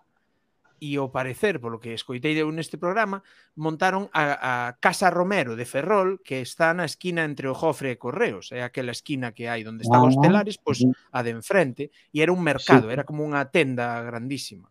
e 0.83 0.99
ao 0.99 1.07
parecer, 1.07 1.63
polo 1.63 1.79
que 1.79 1.95
escoitei 1.95 2.35
eu 2.35 2.51
neste 2.51 2.75
programa, 2.75 3.23
montaron 3.55 4.11
a, 4.11 4.35
a 4.35 4.53
Casa 4.83 5.07
Romero 5.07 5.55
de 5.55 5.63
Ferrol, 5.63 6.19
que 6.19 6.43
está 6.43 6.75
na 6.75 6.83
esquina 6.83 7.23
entre 7.23 7.47
o 7.47 7.55
Jofre 7.55 7.95
e 7.95 8.01
Correos, 8.01 8.51
é 8.51 8.67
aquela 8.67 8.91
esquina 8.91 9.31
que 9.31 9.47
hai 9.47 9.63
onde 9.63 9.87
están 9.87 10.03
ah, 10.03 10.11
os 10.11 10.19
telares, 10.19 10.59
pois 10.59 10.83
a 10.83 11.23
de 11.23 11.31
enfrente, 11.31 11.87
e 12.11 12.19
era 12.19 12.35
un 12.35 12.43
mercado, 12.43 12.91
sí. 12.91 12.93
era 12.99 13.07
como 13.07 13.23
unha 13.23 13.47
tenda 13.47 13.95
grandísima, 14.03 14.67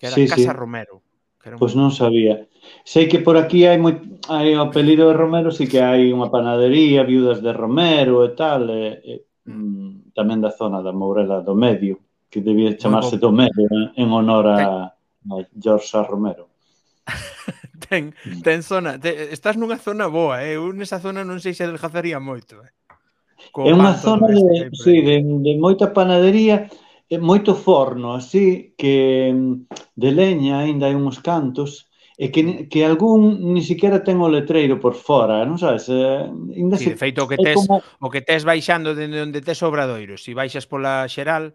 que 0.00 0.08
era 0.08 0.16
sí, 0.16 0.24
Casa 0.24 0.56
sí. 0.56 0.56
Romero. 0.56 1.04
Pois 1.42 1.58
pues 1.58 1.72
non 1.76 1.90
sabía. 1.92 2.46
Sei 2.86 3.10
que 3.10 3.18
por 3.18 3.34
aquí 3.36 3.68
hai 3.68 3.76
moi 3.76 3.98
hai 4.32 4.56
o 4.56 4.62
apelido 4.64 5.10
de 5.10 5.18
Romero, 5.18 5.52
si 5.52 5.68
que 5.68 5.84
hai 5.84 6.08
unha 6.08 6.32
panadería, 6.32 7.04
viudas 7.04 7.44
de 7.44 7.52
Romero 7.52 8.24
e 8.24 8.30
tal, 8.32 8.72
e, 8.72 9.04
e 9.04 9.12
mm, 9.50 10.16
tamén 10.16 10.40
da 10.40 10.54
zona 10.54 10.80
da 10.80 10.96
Mourela 10.96 11.44
do 11.44 11.52
Medio, 11.52 12.00
que 12.32 12.40
debía 12.40 12.78
chamarse 12.78 13.20
do 13.20 13.34
Medio 13.34 13.68
en 13.92 14.08
honor 14.14 14.46
a 14.48 14.58
George 15.56 15.90
Romero. 16.08 16.48
ten, 17.88 18.14
ten 18.42 18.62
zona, 18.62 18.98
te, 18.98 19.32
estás 19.32 19.56
nunha 19.56 19.78
zona 19.78 20.06
boa, 20.06 20.42
eh? 20.42 20.54
eu 20.54 20.70
nesa 20.72 21.02
zona 21.02 21.26
non 21.26 21.42
sei 21.42 21.54
se 21.54 21.66
adelgazaría 21.66 22.22
moito. 22.22 22.62
Eh? 22.62 22.72
Co 23.50 23.66
é 23.66 23.74
unha 23.74 23.98
zona 23.98 24.30
de, 24.30 24.70
sí, 24.70 25.02
de, 25.02 25.18
de 25.20 25.52
moita 25.58 25.90
panadería, 25.90 26.70
e 27.12 27.20
moito 27.20 27.52
forno, 27.52 28.16
así 28.16 28.72
que 28.72 29.28
mm, 29.28 29.68
de 30.00 30.10
leña 30.16 30.64
aínda 30.64 30.88
hai 30.88 30.96
uns 30.96 31.20
cantos, 31.20 31.90
e 32.16 32.32
que, 32.32 32.40
mm. 32.40 32.72
que 32.72 32.86
algún 32.88 33.52
ni 33.52 33.60
siquiera 33.60 34.00
ten 34.00 34.16
o 34.22 34.32
letreiro 34.32 34.80
por 34.80 34.96
fora, 34.96 35.44
non 35.44 35.60
sabes? 35.60 35.92
Eh, 35.92 36.24
ainda 36.56 36.80
sí, 36.80 36.88
se, 36.88 36.96
de 36.96 37.00
feito, 37.02 37.20
o 37.20 37.28
que 37.28 37.36
tes, 37.36 37.60
como... 37.60 37.84
o 37.84 38.08
que 38.08 38.24
tes 38.24 38.48
baixando 38.48 38.96
dende 38.96 39.20
onde 39.20 39.44
tes 39.44 39.60
obradoiro, 39.60 40.16
se 40.16 40.30
si 40.30 40.38
baixas 40.38 40.64
pola 40.64 41.04
xeral, 41.04 41.52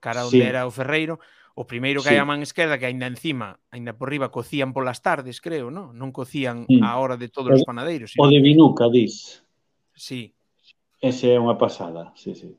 cara 0.00 0.24
onde 0.24 0.40
sí. 0.40 0.48
era 0.48 0.64
o 0.64 0.72
ferreiro, 0.72 1.20
O 1.54 1.70
primeiro 1.70 2.02
que 2.02 2.10
sí. 2.10 2.18
hai 2.18 2.18
a 2.18 2.26
man 2.26 2.42
esquerda, 2.42 2.82
que 2.82 2.90
aínda 2.90 3.06
encima, 3.06 3.62
aínda 3.70 3.94
por 3.94 4.10
riba, 4.10 4.34
cocían 4.34 4.74
polas 4.74 5.06
tardes, 5.06 5.38
creo, 5.38 5.70
non? 5.70 5.94
non 5.94 6.10
cocían 6.10 6.66
mm. 6.66 6.82
a 6.82 6.98
hora 6.98 7.14
de 7.14 7.30
todos 7.30 7.54
o, 7.54 7.56
os 7.58 7.62
panadeiros. 7.62 8.10
Sino... 8.10 8.26
O 8.26 8.30
de 8.30 8.42
Vinuca, 8.42 8.90
dis. 8.90 9.38
Sí. 9.94 10.34
Ese 10.98 11.30
é 11.30 11.38
unha 11.38 11.54
pasada, 11.54 12.10
sí, 12.18 12.34
sí. 12.34 12.58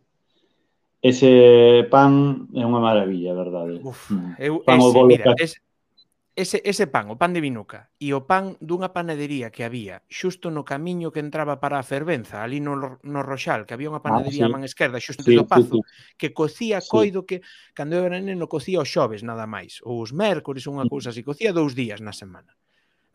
Ese 1.03 1.83
pan 1.91 2.47
é 2.55 2.63
unha 2.63 2.79
maravilla, 2.79 3.35
verdade. 3.35 3.83
Uf, 3.83 4.15
mm. 4.15 4.39
eu, 4.39 4.63
pan 4.63 4.79
ese, 4.79 5.03
mira, 5.03 5.35
ese, 5.43 5.59
ese, 6.35 6.61
ese 6.65 6.87
pan, 6.87 7.07
o 7.07 7.15
pan 7.15 7.31
de 7.31 7.39
Vinuca, 7.39 7.87
e 7.95 8.11
o 8.11 8.27
pan 8.27 8.59
dunha 8.59 8.91
panadería 8.91 9.55
que 9.55 9.63
había 9.63 10.03
xusto 10.11 10.51
no 10.51 10.67
camiño 10.67 11.07
que 11.15 11.23
entraba 11.23 11.63
para 11.63 11.79
a 11.79 11.87
Fervenza, 11.87 12.43
ali 12.43 12.59
no, 12.59 12.99
no 12.99 13.19
Roxal, 13.23 13.63
que 13.63 13.71
había 13.71 13.87
unha 13.87 14.03
ah, 14.03 14.05
panadería 14.05 14.43
ah, 14.43 14.47
sí. 14.47 14.51
a 14.51 14.53
man 14.53 14.67
esquerda, 14.67 14.99
xusto 14.99 15.23
sí, 15.23 15.39
do 15.39 15.47
Pazo, 15.47 15.79
sí, 15.79 15.87
sí. 15.87 16.19
que 16.19 16.35
cocía 16.35 16.83
sí. 16.83 16.91
coido 16.91 17.23
que, 17.23 17.39
cando 17.71 17.95
eu 17.95 18.03
era 18.03 18.19
neno, 18.19 18.51
cocía 18.51 18.83
os 18.83 18.91
xoves 18.91 19.23
nada 19.23 19.47
máis, 19.47 19.79
ou 19.87 20.03
os 20.03 20.11
mércores, 20.11 20.67
unha 20.67 20.83
cousa 20.91 21.15
así, 21.15 21.23
cocía 21.23 21.55
dous 21.55 21.71
días 21.71 22.03
na 22.03 22.11
semana. 22.11 22.51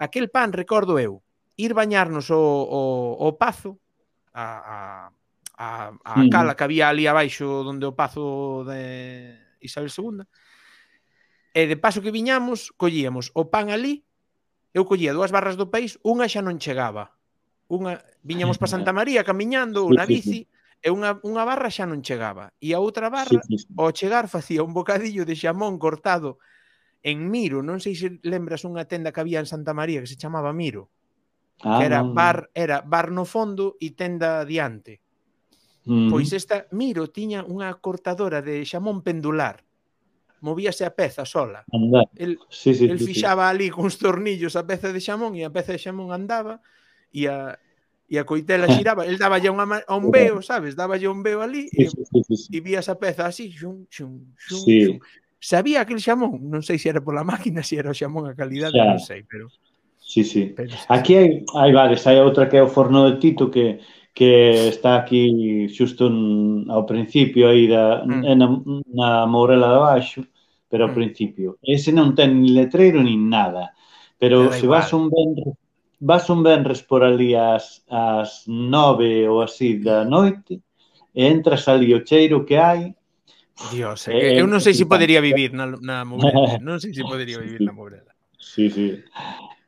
Aquel 0.00 0.32
pan, 0.32 0.56
recordo 0.56 0.96
eu, 0.96 1.20
ir 1.60 1.76
bañarnos 1.76 2.32
o, 2.32 2.40
o, 2.40 2.80
o 3.20 3.36
Pazo, 3.36 3.76
a, 4.32 4.48
a, 4.64 4.78
a, 5.60 5.92
a 6.08 6.14
cala 6.32 6.56
que 6.56 6.64
había 6.64 6.88
ali 6.88 7.04
abaixo 7.04 7.68
donde 7.68 7.84
o 7.84 7.92
Pazo 7.92 8.64
de 8.64 9.36
Isabel 9.60 9.92
II, 9.92 10.24
E 11.54 11.66
de 11.66 11.76
paso 11.76 12.02
que 12.02 12.14
viñamos, 12.14 12.70
collíamos 12.78 13.34
o 13.34 13.50
pan 13.50 13.74
ali, 13.74 14.06
eu 14.70 14.86
collía 14.86 15.10
dúas 15.10 15.34
barras 15.34 15.58
do 15.58 15.70
país, 15.70 15.98
unha 16.06 16.30
xa 16.30 16.42
non 16.42 16.62
chegaba. 16.62 17.18
Unha, 17.66 18.02
viñamos 18.22 18.58
para 18.58 18.70
Santa 18.78 18.94
María 18.94 19.26
camiñando 19.26 19.86
na 19.90 20.06
bici, 20.06 20.46
e 20.80 20.88
unha, 20.88 21.20
unha 21.26 21.44
barra 21.44 21.68
xa 21.68 21.84
non 21.84 22.00
chegaba. 22.00 22.54
E 22.62 22.72
a 22.72 22.80
outra 22.80 23.12
barra, 23.12 23.42
sí, 23.44 23.58
sí, 23.58 23.66
sí. 23.66 23.74
ao 23.76 23.92
chegar, 23.92 24.30
facía 24.32 24.64
un 24.64 24.72
bocadillo 24.72 25.28
de 25.28 25.36
xamón 25.36 25.76
cortado 25.76 26.40
en 27.02 27.28
Miro. 27.28 27.60
Non 27.60 27.82
sei 27.82 27.92
se 27.98 28.16
lembras 28.24 28.64
unha 28.64 28.88
tenda 28.88 29.12
que 29.12 29.20
había 29.20 29.42
en 29.42 29.48
Santa 29.48 29.76
María 29.76 30.00
que 30.00 30.10
se 30.10 30.20
chamaba 30.20 30.56
Miro. 30.56 30.88
Ah, 31.60 31.76
que 31.76 31.84
era 31.84 32.00
bar, 32.00 32.48
era 32.56 32.80
bar 32.80 33.12
no 33.12 33.28
fondo 33.28 33.76
e 33.76 33.92
tenda 33.92 34.40
adiante. 34.40 35.04
Mm. 35.84 36.08
Pois 36.08 36.32
esta 36.32 36.64
Miro 36.72 37.12
tiña 37.12 37.44
unha 37.44 37.68
cortadora 37.76 38.40
de 38.40 38.64
xamón 38.64 39.04
pendular 39.04 39.60
movíase 40.40 40.84
a 40.84 40.94
peza 40.94 41.24
sola. 41.24 41.64
El, 42.16 42.38
sí, 42.48 42.74
sí, 42.74 42.84
el 42.86 42.98
sí, 42.98 43.12
fixaba 43.12 43.48
sí. 43.48 43.50
ali 43.50 43.66
cuns 43.70 43.98
tornillos 43.98 44.56
a 44.56 44.66
peza 44.66 44.92
de 44.92 45.00
xamón 45.00 45.36
e 45.36 45.44
a 45.44 45.52
peza 45.52 45.72
de 45.72 45.80
xamón 45.80 46.12
andaba 46.12 46.60
e 47.12 47.28
a, 47.28 47.56
e 48.08 48.16
a 48.18 48.24
coitela 48.24 48.66
ah. 48.66 48.74
xiraba, 48.74 49.06
el 49.06 49.20
daba 49.20 49.38
un, 49.38 49.60
a 49.60 49.94
un 49.94 50.10
veo, 50.10 50.42
sabes? 50.42 50.74
Daba 50.74 50.96
un 50.96 51.22
veo 51.22 51.44
ali 51.44 51.68
e, 51.72 51.86
sí, 51.86 52.02
sí, 52.04 52.20
sí, 52.24 52.36
sí. 52.36 52.48
e 52.56 52.58
vías 52.60 52.88
a 52.88 52.96
peza 52.96 53.28
así, 53.28 53.52
xun, 53.52 53.86
xun, 53.92 54.34
xun, 54.34 54.60
sí. 54.64 54.76
xun. 54.88 54.98
Sabía 55.40 55.80
aquel 55.80 56.00
xamón, 56.00 56.40
non 56.52 56.60
sei 56.60 56.76
se 56.76 56.92
era 56.92 57.00
pola 57.00 57.24
máquina, 57.32 57.64
se 57.64 57.80
era 57.80 57.92
o 57.92 57.96
xamón 57.96 58.28
a 58.28 58.36
calidade, 58.36 58.76
xa. 58.76 58.96
non 58.96 59.00
sei, 59.00 59.22
pero... 59.24 59.48
Sí, 60.10 60.26
sí. 60.26 60.50
Pero, 60.56 60.74
Aquí 60.90 61.14
hai, 61.14 61.46
hai 61.54 61.70
varias, 61.70 62.02
hai 62.02 62.18
outra 62.18 62.50
que 62.50 62.58
é 62.58 62.64
o 62.64 62.66
forno 62.66 63.06
de 63.06 63.22
Tito 63.22 63.46
que 63.46 63.78
que 64.20 64.68
está 64.68 65.00
aquí 65.00 65.64
xusto 65.72 66.04
ao 66.68 66.84
principio 66.84 67.48
aí 67.48 67.64
da, 67.64 68.04
mm. 68.04 68.20
Eh, 68.28 68.36
na, 68.36 68.46
na 68.92 69.08
Mourela 69.24 69.72
de 69.72 69.76
Abaixo, 69.80 70.20
pero 70.68 70.84
ao 70.84 70.92
mm. 70.92 70.98
principio. 71.00 71.48
Ese 71.64 71.88
non 71.88 72.12
ten 72.12 72.36
ni 72.36 72.52
letreiro 72.52 73.00
nin 73.00 73.32
nada. 73.32 73.72
Pero 74.20 74.52
se 74.52 74.68
vas 74.68 74.92
un 74.92 75.08
ben 75.08 75.56
vas 76.04 76.28
un 76.28 76.44
benres 76.44 76.84
por 76.84 77.00
ali 77.00 77.32
ás, 77.32 77.80
ás 77.88 78.44
nove 78.44 79.24
ou 79.24 79.40
así 79.40 79.80
da 79.80 80.04
noite 80.04 80.60
e 81.16 81.24
entras 81.24 81.64
ali 81.64 81.88
o 81.96 82.04
cheiro 82.04 82.44
que 82.44 82.60
hai 82.60 82.92
Dios, 83.72 84.04
é 84.08 84.36
que 84.36 84.40
eu 84.40 84.44
non 84.44 84.60
sei 84.60 84.76
se 84.76 84.84
poderia 84.84 85.24
podería 85.24 85.48
vivir 85.48 85.56
na, 85.56 85.64
na 85.80 86.04
Mourela. 86.04 86.60
non 86.60 86.76
sei 86.76 86.92
se 86.92 87.00
poderia 87.08 87.40
podería 87.40 87.40
vivir 87.48 87.60
na 87.64 87.72
Mourela. 87.72 88.12
Sí, 88.36 88.68
sí. 88.68 89.00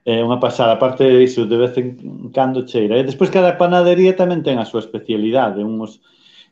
É 0.02 0.18
unha 0.18 0.42
pasada, 0.42 0.74
aparte 0.74 1.06
de 1.06 1.22
iso, 1.22 1.46
de 1.46 1.54
vez 1.54 1.78
en 1.78 1.94
cando 2.34 2.66
cheira. 2.66 2.98
E 2.98 3.06
despois 3.06 3.30
cada 3.30 3.54
panadería 3.54 4.18
tamén 4.18 4.42
ten 4.42 4.58
a 4.58 4.66
súa 4.66 4.82
especialidade, 4.82 5.62
uns 5.62 6.02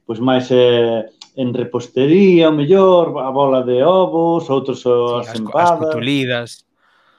pois 0.07 0.23
máis 0.23 0.47
eh, 0.55 1.11
en 1.35 1.51
repostería, 1.55 2.51
o 2.51 2.55
mellor, 2.55 3.19
a 3.19 3.31
bola 3.35 3.67
de 3.67 3.83
ovos, 3.83 4.47
outros 4.47 4.87
sí, 4.87 4.91
as, 4.91 5.35
empadas. 5.35 5.83
As 5.83 5.87
cutulidas, 5.91 6.51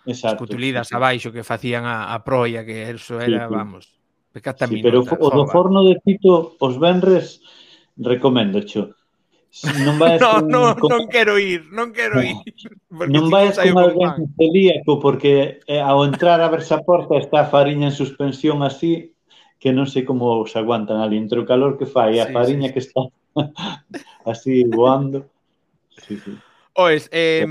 Exacto, 0.08 0.28
as 0.28 0.42
cutulidas 0.48 0.88
sí, 0.88 0.96
abaixo 0.96 1.36
que 1.36 1.44
facían 1.44 1.84
a, 1.84 2.16
a 2.16 2.24
proia, 2.24 2.64
que 2.64 2.90
eso 2.90 3.20
era, 3.20 3.46
sí, 3.46 3.52
sí. 3.52 3.54
vamos, 3.54 3.84
pecata 4.32 4.68
sí, 4.68 4.80
Pero 4.80 5.04
o 5.04 5.28
do 5.36 5.46
forno 5.52 5.84
de 5.84 6.00
Tito, 6.00 6.56
os 6.60 6.80
venres, 6.80 7.44
recomendo, 8.00 8.64
xo 8.64 8.96
Non 9.84 10.00
vai 10.00 10.16
no, 10.16 10.40
no, 10.40 10.80
con... 10.80 10.88
non 10.88 11.12
quero 11.12 11.36
ir, 11.36 11.68
non 11.76 11.92
quero 11.92 12.24
ir. 12.24 12.40
Porque 12.88 13.12
non 13.12 13.28
vais 13.28 13.60
con 13.60 13.76
alguén 13.84 14.32
celíaco 14.40 15.04
porque 15.04 15.60
eh, 15.68 15.84
ao 15.84 16.08
entrar 16.08 16.40
a 16.40 16.48
verse 16.48 16.72
a 16.72 16.80
porta 16.80 17.20
está 17.20 17.44
a 17.44 17.52
fariña 17.52 17.92
en 17.92 17.96
suspensión 17.96 18.64
así 18.64 19.12
que 19.60 19.76
non 19.76 19.92
sei 19.92 20.08
como 20.08 20.40
os 20.40 20.56
aguantan 20.56 21.04
ali 21.04 21.20
entre 21.20 21.44
o 21.44 21.48
calor 21.48 21.76
que 21.76 21.84
fai 21.84 22.24
a 22.24 22.32
sí, 22.32 22.34
fariña 22.34 22.72
sí. 22.72 22.74
que 22.74 22.82
está 22.84 23.02
así 24.32 24.64
voando. 24.72 25.28
Sí, 26.00 26.16
sí. 26.16 26.32
Oes, 26.80 27.12
eh, 27.12 27.44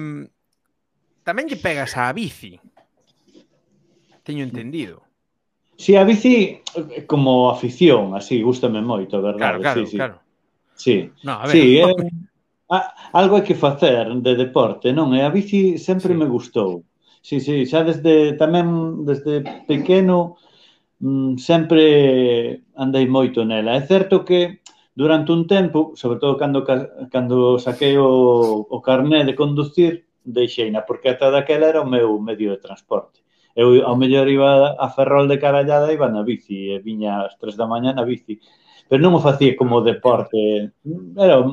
tamén 1.21 1.53
lle 1.53 1.61
pegas 1.61 2.01
á 2.01 2.09
bici. 2.17 2.57
Teño 4.25 4.41
entendido. 4.49 5.05
Si, 5.77 5.93
sí, 5.93 6.01
a 6.01 6.05
bici 6.09 6.65
como 7.05 7.53
afición, 7.53 8.17
así, 8.17 8.41
gustame 8.41 8.81
moito, 8.81 9.21
verdade? 9.21 9.61
Claro, 9.61 9.61
claro, 9.61 9.85
sí, 9.85 9.93
sí. 9.93 9.97
claro. 10.01 10.30
Sí, 10.81 11.13
no, 11.23 11.33
a 11.33 11.47
ver. 11.47 11.53
sí 11.53 11.79
é, 11.79 11.85
a, 12.71 12.79
algo 13.13 13.37
hai 13.37 13.45
que 13.45 13.59
facer 13.67 14.09
de 14.25 14.33
deporte, 14.39 14.95
non? 14.97 15.13
E 15.13 15.21
a 15.21 15.29
bici 15.29 15.77
sempre 15.77 16.13
sí. 16.15 16.19
me 16.21 16.25
gustou. 16.25 16.89
Sí, 17.21 17.37
sí, 17.45 17.69
xa 17.69 17.85
desde 17.85 18.33
tamén 18.41 19.05
desde 19.05 19.45
pequeno 19.69 20.41
mm, 21.05 21.37
sempre 21.37 22.65
andei 22.81 23.05
moito 23.05 23.45
nela. 23.45 23.77
É 23.77 23.83
certo 23.85 24.25
que 24.25 24.65
durante 24.97 25.37
un 25.37 25.45
tempo, 25.45 25.93
sobre 26.01 26.17
todo 26.23 26.41
cando 26.41 26.65
cando 27.13 27.61
saquei 27.61 28.01
o, 28.01 28.65
o 28.65 28.79
carné 28.81 29.21
de 29.29 29.37
conducir, 29.37 30.09
deixeina, 30.25 30.81
porque 30.89 31.13
ata 31.13 31.29
daquela 31.29 31.69
era 31.69 31.85
o 31.85 31.91
meu 31.91 32.17
medio 32.25 32.57
de 32.57 32.63
transporte. 32.65 33.21
Eu 33.53 33.85
ao 33.85 33.99
mellor 34.01 34.29
iba 34.31 34.79
a 34.79 34.89
Ferrol 34.95 35.27
de 35.29 35.37
Carallada 35.43 35.93
iba 35.93 36.09
na 36.09 36.23
bici, 36.23 36.73
e 36.73 36.79
viña 36.81 37.27
ás 37.27 37.35
3 37.37 37.57
da 37.61 37.67
mañá 37.67 37.93
na 37.93 38.07
bici 38.07 38.41
pero 38.91 38.99
non 38.99 39.15
o 39.15 39.23
facía 39.23 39.55
como 39.55 39.87
deporte, 39.87 40.75
era 41.15 41.47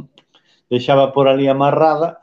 deixaba 0.74 1.14
por 1.14 1.30
ali 1.30 1.46
amarrada 1.46 2.18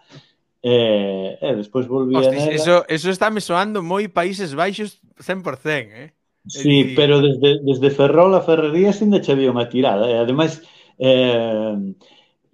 e, 0.59 1.39
e 1.39 1.51
despois 1.55 1.87
volvía 1.87 2.19
Hostia, 2.19 2.35
nela. 2.35 2.59
Eso, 2.59 2.75
eso 2.91 3.09
está 3.15 3.31
me 3.31 3.39
soando 3.39 3.79
moi 3.79 4.11
Países 4.11 4.59
Baixos 4.59 4.99
100%, 5.23 5.95
eh? 5.95 6.11
Sí, 6.51 6.81
eh, 6.83 6.93
e... 6.93 6.95
pero 6.99 7.23
desde, 7.23 7.63
desde 7.63 7.95
Ferrol 7.95 8.35
a 8.35 8.43
Ferrería 8.43 8.91
sin 8.91 9.15
de 9.15 9.23
había 9.31 9.55
unha 9.55 9.71
tirada. 9.71 10.11
E 10.11 10.19
ademais, 10.19 10.59
eh, 10.99 11.79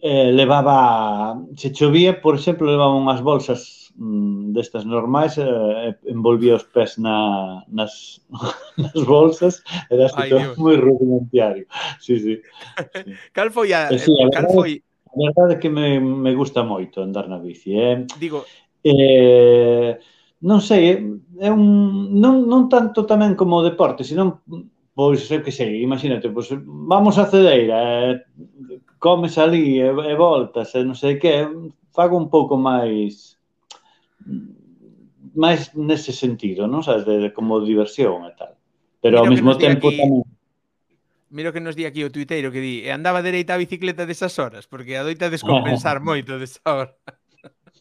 eh, 0.04 0.28
levaba, 0.36 1.40
se 1.56 1.72
chovía, 1.72 2.20
por 2.20 2.36
exemplo, 2.36 2.68
levaba 2.68 2.92
unhas 2.92 3.24
bolsas 3.24 3.79
mm, 4.00 4.52
destas 4.56 4.84
normais 4.88 5.36
eh, 5.36 5.94
envolvía 6.08 6.56
os 6.56 6.64
pés 6.64 6.96
na, 6.96 7.60
nas, 7.68 8.24
nas 8.80 8.96
bolsas 9.04 9.62
era 9.92 10.08
todo 10.08 10.56
moi 10.56 10.80
rudimentario 10.80 11.68
sí, 12.00 12.16
sí, 12.18 12.40
sí. 12.40 13.14
cal 13.36 13.52
foi 13.52 13.76
a, 13.76 13.92
eh, 13.92 14.00
sí, 14.00 14.10
a 14.16 14.32
cal 14.32 14.48
foi 14.48 14.80
a 14.80 15.16
verdade 15.20 15.54
é 15.54 15.60
que 15.60 15.68
me, 15.68 16.00
me 16.00 16.32
gusta 16.32 16.64
moito 16.64 17.04
andar 17.04 17.28
na 17.28 17.38
bici 17.38 17.76
eh? 17.76 18.08
digo 18.16 18.48
eh, 18.80 20.00
non 20.40 20.64
sei 20.64 20.82
eh, 20.96 21.46
é 21.46 21.50
un, 21.52 22.16
non, 22.16 22.48
non 22.48 22.72
tanto 22.72 23.04
tamén 23.04 23.36
como 23.36 23.60
deporte 23.60 24.02
senón 24.02 24.40
pois 25.00 25.24
sei 25.24 25.40
que 25.40 25.52
sei, 25.52 25.80
imagínate, 25.80 26.28
pois 26.28 26.50
vamos 26.66 27.16
a 27.16 27.24
Cedeira, 27.24 27.78
eh, 28.10 28.20
comes 28.98 29.38
ali 29.38 29.80
e, 29.80 29.88
e 29.88 30.14
voltas 30.14 30.74
e 30.76 30.84
non 30.84 30.92
sei 30.92 31.16
que, 31.16 31.48
fago 31.94 32.20
un 32.20 32.28
pouco 32.28 32.60
máis 32.60 33.39
máis 35.34 35.72
nese 35.78 36.12
sentido, 36.12 36.66
non 36.66 36.82
sabes, 36.82 37.06
de, 37.06 37.18
de 37.18 37.30
como 37.30 37.62
diversión 37.62 38.26
e 38.26 38.32
tal. 38.34 38.54
Pero 39.00 39.20
Mira 39.20 39.24
ao 39.24 39.32
mesmo 39.32 39.52
tempo 39.56 39.88
aquí... 39.88 40.00
tamén 40.00 40.24
Miro 41.30 41.52
que 41.52 41.60
nos 41.62 41.78
di 41.78 41.86
aquí 41.86 42.02
o 42.02 42.10
tuiteiro 42.10 42.50
que 42.50 42.58
di 42.58 42.82
e 42.82 42.90
andaba 42.90 43.22
dereita 43.22 43.54
a 43.54 43.62
bicicleta 43.62 44.02
desas 44.02 44.34
horas, 44.42 44.66
porque 44.66 44.98
adoita 44.98 45.30
descompensar 45.30 46.02
moito 46.10 46.42
desa 46.42 46.58
hora. 46.66 46.98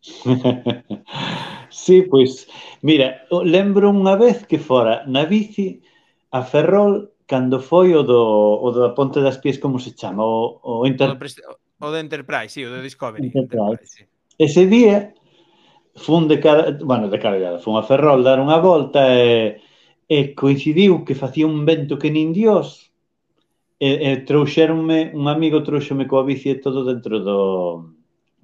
sí, 1.74 2.06
pois, 2.06 2.46
mira, 2.86 3.26
lembro 3.42 3.90
unha 3.90 4.14
vez 4.22 4.46
que 4.46 4.62
fora 4.62 5.02
na 5.10 5.26
bici 5.26 5.82
a 6.30 6.46
Ferrol 6.46 7.10
cando 7.26 7.58
foi 7.58 7.98
o 7.98 8.06
do, 8.06 8.22
o 8.62 8.70
da 8.70 8.94
Ponte 8.94 9.18
das 9.18 9.42
Pies, 9.42 9.58
como 9.58 9.82
se 9.82 9.98
chama? 9.98 10.22
O, 10.22 10.62
o, 10.62 10.86
Inter... 10.86 11.18
o, 11.18 11.18
o 11.18 11.90
de 11.90 12.00
Enterprise, 12.06 12.54
sí, 12.54 12.62
o 12.62 12.70
de 12.70 12.86
Discovery. 12.86 13.34
Enterprise. 13.34 13.66
Enterprise 13.66 13.90
sí. 13.90 14.04
Ese 14.38 14.70
día 14.70 15.14
fun 16.00 16.28
de 16.32 16.40
cara, 16.40 16.72
bueno, 16.80 17.12
de 17.12 17.20
cara, 17.20 17.60
fun 17.60 17.76
a 17.76 17.84
Ferrol 17.84 18.24
dar 18.24 18.40
unha 18.40 18.58
volta 18.64 19.12
e, 19.12 19.60
e 20.08 20.32
coincidiu 20.34 21.04
que 21.04 21.14
facía 21.14 21.46
un 21.46 21.68
vento 21.68 22.00
que 22.00 22.10
nin 22.10 22.32
dios 22.32 22.90
e, 23.80 24.12
e 24.12 24.24
trouxeronme, 24.24 25.12
un 25.14 25.28
amigo 25.28 25.60
trouxeme 25.62 26.08
coa 26.08 26.24
bici 26.24 26.50
e 26.52 26.62
todo 26.64 26.88
dentro 26.88 27.20
do 27.20 27.38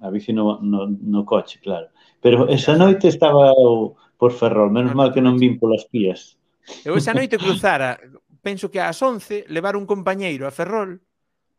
a 0.00 0.12
bici 0.12 0.32
no, 0.32 0.60
no, 0.60 0.86
no 0.86 1.24
coche, 1.24 1.58
claro. 1.60 1.88
Pero 2.20 2.48
esa 2.48 2.76
noite 2.76 3.08
estaba 3.08 3.52
o, 3.56 3.96
por 4.16 4.32
Ferrol, 4.32 4.70
menos 4.70 4.94
mal 4.94 5.12
que 5.12 5.24
non 5.24 5.40
vin 5.40 5.56
polas 5.56 5.88
pías. 5.88 6.36
Eu 6.84 6.96
esa 6.96 7.12
noite 7.12 7.36
cruzara, 7.40 8.00
penso 8.40 8.72
que 8.72 8.80
ás 8.80 9.00
11 9.00 9.48
levar 9.48 9.76
un 9.76 9.84
compañeiro 9.84 10.48
a 10.48 10.52
Ferrol 10.52 11.04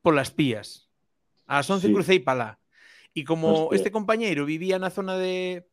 polas 0.02 0.34
pías. 0.34 0.90
Ás 1.48 1.70
11 1.70 1.88
sí. 1.88 1.94
crucei 1.94 2.20
para 2.20 2.38
lá. 2.38 2.52
E 3.18 3.26
como 3.26 3.70
Hostia. 3.70 3.78
este 3.82 3.90
compañeiro 3.90 4.46
vivía 4.46 4.78
na 4.78 4.94
zona 4.94 5.18
de 5.18 5.66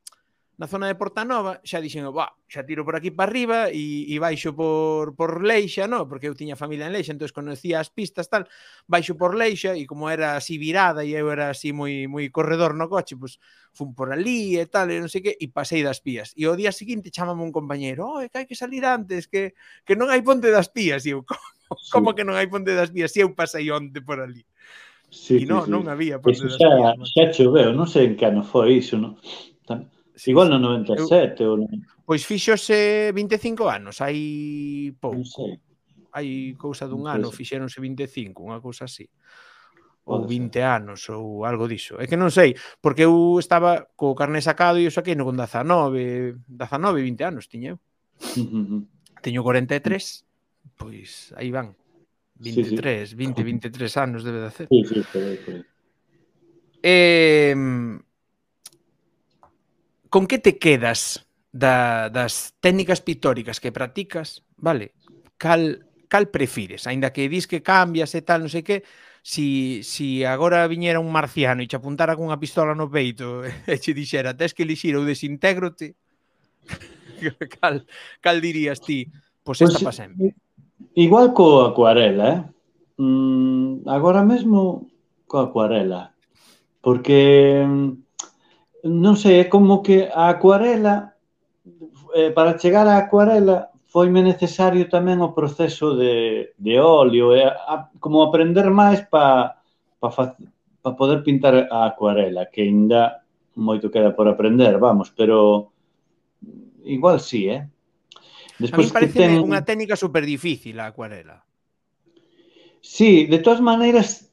na 0.56 0.70
zona 0.70 0.86
de 0.86 0.94
Portanova, 0.94 1.58
xa 1.66 1.82
dixen, 1.82 2.06
bah, 2.14 2.30
xa 2.46 2.62
tiro 2.62 2.86
por 2.86 2.94
aquí 2.94 3.10
para 3.10 3.26
arriba 3.26 3.58
e, 3.74 4.06
e 4.06 4.16
baixo 4.22 4.54
por, 4.54 5.18
por 5.18 5.42
Leixa, 5.42 5.90
no? 5.90 6.06
porque 6.06 6.30
eu 6.30 6.38
tiña 6.38 6.54
familia 6.54 6.86
en 6.86 6.94
Leixa, 6.94 7.10
entón 7.10 7.26
conocía 7.34 7.82
as 7.82 7.90
pistas, 7.90 8.30
tal, 8.30 8.46
baixo 8.86 9.18
por 9.18 9.34
Leixa 9.34 9.74
e 9.74 9.82
como 9.82 10.06
era 10.06 10.38
así 10.38 10.54
virada 10.54 11.02
e 11.02 11.18
eu 11.18 11.26
era 11.26 11.50
así 11.50 11.74
moi, 11.74 12.06
moi 12.06 12.30
corredor 12.30 12.78
no 12.78 12.86
coche, 12.86 13.18
pues, 13.18 13.42
fun 13.74 13.98
por 13.98 14.14
ali 14.14 14.54
e 14.54 14.70
tal, 14.70 14.94
e 14.94 15.02
non 15.02 15.10
sei 15.10 15.26
que, 15.26 15.34
e 15.34 15.50
pasei 15.50 15.82
das 15.82 15.98
pías. 15.98 16.30
E 16.38 16.46
o 16.46 16.54
día 16.54 16.70
seguinte 16.70 17.10
chamame 17.10 17.42
un 17.42 17.50
compañeiro, 17.50 18.06
oh, 18.06 18.22
que 18.30 18.38
hai 18.38 18.46
que 18.46 18.54
salir 18.54 18.86
antes, 18.86 19.26
que, 19.26 19.58
que 19.82 19.98
non 19.98 20.06
hai 20.06 20.22
ponte 20.22 20.54
das 20.54 20.70
pías, 20.70 21.02
e 21.02 21.18
eu, 21.18 21.26
como, 21.26 21.82
sí. 21.82 21.90
como 21.90 22.08
que 22.14 22.22
non 22.22 22.38
hai 22.38 22.46
ponte 22.46 22.70
das 22.78 22.94
pías, 22.94 23.10
se 23.10 23.26
eu 23.26 23.34
pasei 23.34 23.66
onte 23.74 23.98
por 24.06 24.22
ali. 24.22 24.46
Sí, 25.10 25.42
e 25.42 25.46
non, 25.50 25.66
sí, 25.66 25.66
sí. 25.66 25.74
non 25.74 25.90
había 25.90 26.22
ponte 26.22 26.46
das 26.46 26.54
xa, 26.54 26.70
pías. 26.70 27.10
Xa 27.10 27.24
choveu, 27.34 27.74
non 27.74 27.90
sei 27.90 28.06
en 28.06 28.14
que 28.14 28.22
ano 28.22 28.46
foi 28.46 28.78
iso, 28.78 28.94
non? 29.02 29.18
Sí, 30.14 30.30
Igual 30.30 30.48
no 30.48 30.58
97 30.62 31.42
eu, 31.42 31.50
ou 31.50 31.58
non. 31.58 31.70
Pois 32.06 32.22
fixose 32.22 33.10
25 33.10 33.66
anos, 33.66 33.98
hai 33.98 34.94
pouco. 34.94 35.18
Non 35.18 35.26
sei. 35.26 35.58
Hai 36.14 36.54
cousa 36.54 36.86
dun 36.86 37.10
ano, 37.10 37.34
fixéronse 37.34 37.82
25, 37.82 38.46
unha 38.46 38.62
cousa 38.62 38.86
así. 38.86 39.10
Ou 40.06 40.22
20 40.22 40.62
anos 40.62 41.10
ou 41.10 41.42
algo 41.42 41.66
diso. 41.66 41.98
É 41.98 42.06
que 42.06 42.14
non 42.14 42.30
sei, 42.30 42.54
porque 42.78 43.02
eu 43.02 43.42
estaba 43.42 43.90
co 43.98 44.14
carné 44.14 44.38
sacado 44.38 44.78
e 44.78 44.86
eu 44.86 44.94
saquei 44.94 45.18
no 45.18 45.26
con 45.26 45.34
19, 45.34 46.38
19, 46.46 47.02
20 47.02 47.26
anos 47.26 47.50
tiña 47.50 47.74
eu. 47.74 47.78
Teño 49.24 49.42
43, 49.42 49.82
pois 50.78 51.34
aí 51.34 51.50
van. 51.50 51.74
23, 52.38 53.10
sí, 53.10 53.14
sí. 53.14 53.18
20, 53.18 53.42
23 53.42 53.96
anos 53.98 54.22
debe 54.22 54.46
de 54.46 54.46
hacer. 54.46 54.66
Sí, 54.70 54.78
sí, 54.86 55.02
por 55.10 55.22
aí, 55.22 55.36
por 55.42 55.54
aí. 55.58 55.64
Eh, 56.86 57.56
con 60.14 60.28
que 60.28 60.38
te 60.38 60.58
quedas 60.58 61.26
da, 61.50 62.08
das 62.08 62.54
técnicas 62.60 63.00
pictóricas 63.00 63.58
que 63.58 63.72
practicas, 63.72 64.46
vale? 64.54 64.94
Cal, 65.38 65.90
cal 66.06 66.30
prefires? 66.30 66.86
Ainda 66.86 67.10
que 67.10 67.26
dis 67.26 67.50
que 67.50 67.66
cambias 67.66 68.14
e 68.14 68.22
tal, 68.22 68.46
non 68.46 68.52
sei 68.54 68.62
que, 68.62 68.86
si, 69.26 69.82
si 69.82 70.22
agora 70.22 70.70
viñera 70.70 71.02
un 71.02 71.10
marciano 71.10 71.62
e 71.62 71.66
che 71.66 71.74
apuntara 71.74 72.14
cunha 72.14 72.38
pistola 72.38 72.78
no 72.78 72.86
peito 72.86 73.42
e 73.66 73.74
che 73.82 73.90
dixera, 73.90 74.38
tes 74.38 74.54
que 74.54 74.62
elixir 74.62 74.94
ou 74.94 75.02
desintégrote, 75.02 75.98
cal, 77.58 77.82
cal 78.22 78.38
dirías 78.38 78.86
ti? 78.86 79.10
Pois 79.42 79.58
pues 79.58 79.66
esta 79.66 79.82
pues, 79.82 79.90
pa 79.90 79.98
sempre. 79.98 80.30
Igual 80.94 81.34
co 81.34 81.66
acuarela, 81.66 82.26
eh? 82.30 82.40
Mm, 83.02 83.82
agora 83.90 84.22
mesmo 84.22 84.86
co 85.26 85.42
acuarela. 85.42 86.14
Porque 86.78 87.66
mm, 87.66 88.03
non 88.84 89.16
sei, 89.16 89.40
é 89.40 89.46
como 89.48 89.80
que 89.80 90.12
a 90.12 90.28
acuarela, 90.28 91.16
eh, 92.12 92.28
para 92.36 92.60
chegar 92.60 92.84
á 92.84 93.00
acuarela, 93.00 93.72
foime 93.88 94.20
necesario 94.20 94.90
tamén 94.92 95.24
o 95.24 95.32
proceso 95.32 95.96
de, 95.96 96.52
de 96.60 96.74
óleo, 96.76 97.32
e 97.32 97.40
a, 97.40 97.88
como 97.96 98.20
aprender 98.20 98.68
máis 98.68 99.00
para 99.08 99.56
pa, 99.96 100.08
pa, 100.12 100.24
pa 100.84 100.90
poder 100.92 101.24
pintar 101.24 101.70
a 101.72 101.88
acuarela, 101.88 102.52
que 102.52 102.60
ainda 102.60 103.24
moito 103.56 103.88
queda 103.88 104.12
por 104.12 104.28
aprender, 104.28 104.76
vamos, 104.76 105.08
pero 105.14 105.70
igual 106.84 107.22
sí, 107.24 107.48
eh? 107.48 107.64
Despois 108.58 108.92
a 108.92 109.00
mí 109.00 109.08
parece 109.08 109.18
ten... 109.18 109.40
unha 109.40 109.64
técnica 109.64 109.96
super 109.96 110.28
difícil 110.28 110.76
a 110.78 110.92
acuarela. 110.92 111.42
Sí, 112.84 113.24
de 113.24 113.40
todas 113.40 113.64
maneiras 113.64 114.28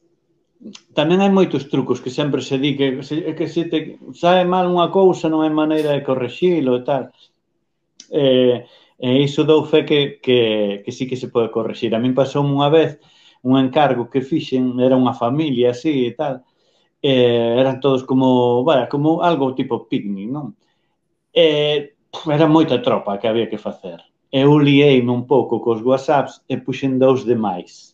tamén 0.94 1.22
hai 1.22 1.32
moitos 1.34 1.66
trucos 1.72 2.02
que 2.04 2.14
sempre 2.14 2.42
se 2.46 2.62
di 2.62 2.78
que 2.78 3.02
se, 3.02 3.34
que 3.34 3.48
se 3.50 3.66
te 3.66 3.98
sabe 4.14 4.46
mal 4.46 4.70
unha 4.70 4.94
cousa 4.94 5.26
non 5.26 5.42
hai 5.42 5.50
maneira 5.50 5.96
de 5.96 6.06
correxilo 6.06 6.78
e 6.78 6.84
tal. 6.86 7.04
Eh, 8.12 8.66
e 9.02 9.10
iso 9.26 9.42
dou 9.42 9.66
fe 9.66 9.82
que, 9.82 10.22
que, 10.22 10.40
que 10.86 10.92
sí 10.94 11.10
que 11.10 11.18
se 11.18 11.34
pode 11.34 11.50
corregir. 11.50 11.92
A 11.98 12.00
min 12.04 12.14
pasou 12.14 12.46
unha 12.46 12.70
vez 12.70 13.02
un 13.42 13.58
encargo 13.58 14.10
que 14.12 14.22
fixen, 14.22 14.78
era 14.78 14.94
unha 14.94 15.18
familia 15.18 15.74
así 15.74 16.06
e 16.06 16.14
tal, 16.14 16.46
eh, 17.02 17.58
eran 17.58 17.82
todos 17.82 18.06
como, 18.06 18.62
vaya, 18.64 18.86
como 18.86 19.26
algo 19.26 19.58
tipo 19.58 19.90
picnic, 19.90 20.30
non? 20.30 20.54
Eh, 21.34 21.98
era 22.30 22.46
moita 22.46 22.84
tropa 22.86 23.18
que 23.18 23.28
había 23.28 23.50
que 23.50 23.58
facer. 23.58 23.98
Eu 24.30 24.60
liei 24.62 25.02
un 25.02 25.26
pouco 25.26 25.60
cos 25.60 25.82
whatsapps 25.82 26.46
e 26.48 26.62
puxen 26.62 27.00
dous 27.02 27.26
demais. 27.26 27.91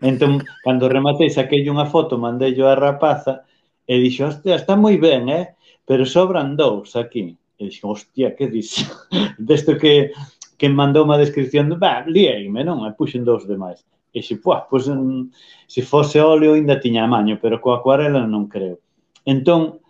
Entón, 0.00 0.44
cando 0.64 0.88
rematei, 0.88 1.28
saquei 1.28 1.68
unha 1.68 1.86
foto, 1.86 2.16
mandei 2.16 2.56
yo 2.56 2.68
a 2.68 2.78
rapaza 2.78 3.44
e 3.84 4.00
dixo, 4.00 4.28
hostia, 4.28 4.56
está 4.56 4.76
moi 4.76 4.96
ben, 4.96 5.28
eh? 5.28 5.56
Pero 5.84 6.04
sobran 6.04 6.56
dous 6.56 6.96
aquí. 6.96 7.36
E 7.58 7.62
dixo, 7.68 7.88
hostia, 7.88 8.36
que 8.36 8.48
dixo? 8.48 8.84
Desto 9.38 9.76
que, 9.76 10.12
que 10.56 10.68
mandou 10.68 11.04
unha 11.04 11.20
descripción, 11.20 11.72
bah, 11.76 12.04
lieime, 12.08 12.64
non? 12.64 12.84
E 12.88 12.92
puxen 12.96 13.24
dous 13.24 13.44
demais. 13.44 13.84
E 14.12 14.24
xe, 14.24 14.40
puah, 14.40 14.64
pois, 14.68 14.88
um, 14.88 14.96
mm, 14.96 15.22
se 15.68 15.80
fose 15.84 16.20
óleo 16.20 16.56
ainda 16.56 16.80
tiña 16.80 17.04
maño, 17.04 17.36
pero 17.36 17.60
coa 17.60 17.80
acuarela 17.80 18.24
non 18.24 18.48
creo. 18.48 18.80
Entón, 19.28 19.84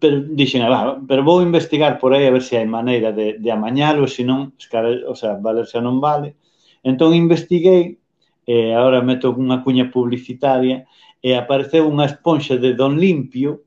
pero 0.00 0.22
dixen, 0.22 0.62
ah, 0.64 0.96
pero 1.08 1.26
vou 1.26 1.42
investigar 1.42 1.98
por 1.98 2.14
aí 2.14 2.24
a 2.26 2.32
ver 2.32 2.42
se 2.42 2.56
hai 2.56 2.64
maneira 2.64 3.12
de, 3.12 3.36
de 3.42 3.50
amañalo, 3.52 4.06
se 4.08 4.24
non, 4.24 4.54
o 4.56 5.14
sea, 5.18 5.36
valer 5.36 5.66
se 5.66 5.80
non 5.84 6.00
vale. 6.00 6.38
Entón 6.86 7.12
investiguei 7.12 7.98
e 8.46 8.72
agora 8.72 9.02
meto 9.02 9.34
unha 9.34 9.60
cuña 9.66 9.90
publicitaria, 9.90 10.86
e 11.18 11.34
apareceu 11.34 11.90
unha 11.90 12.06
esponxa 12.06 12.54
de 12.54 12.78
don 12.78 12.94
limpio 12.94 13.66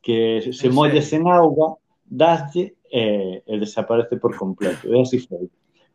que 0.00 0.40
se 0.52 0.68
molla 0.72 1.04
sen 1.04 1.28
auga, 1.28 1.76
daslle 2.04 2.76
e, 2.88 3.44
e 3.44 3.52
desaparece 3.60 4.16
por 4.16 4.32
completo. 4.36 4.88
E 4.88 4.96
así 5.00 5.20
foi. 5.20 5.48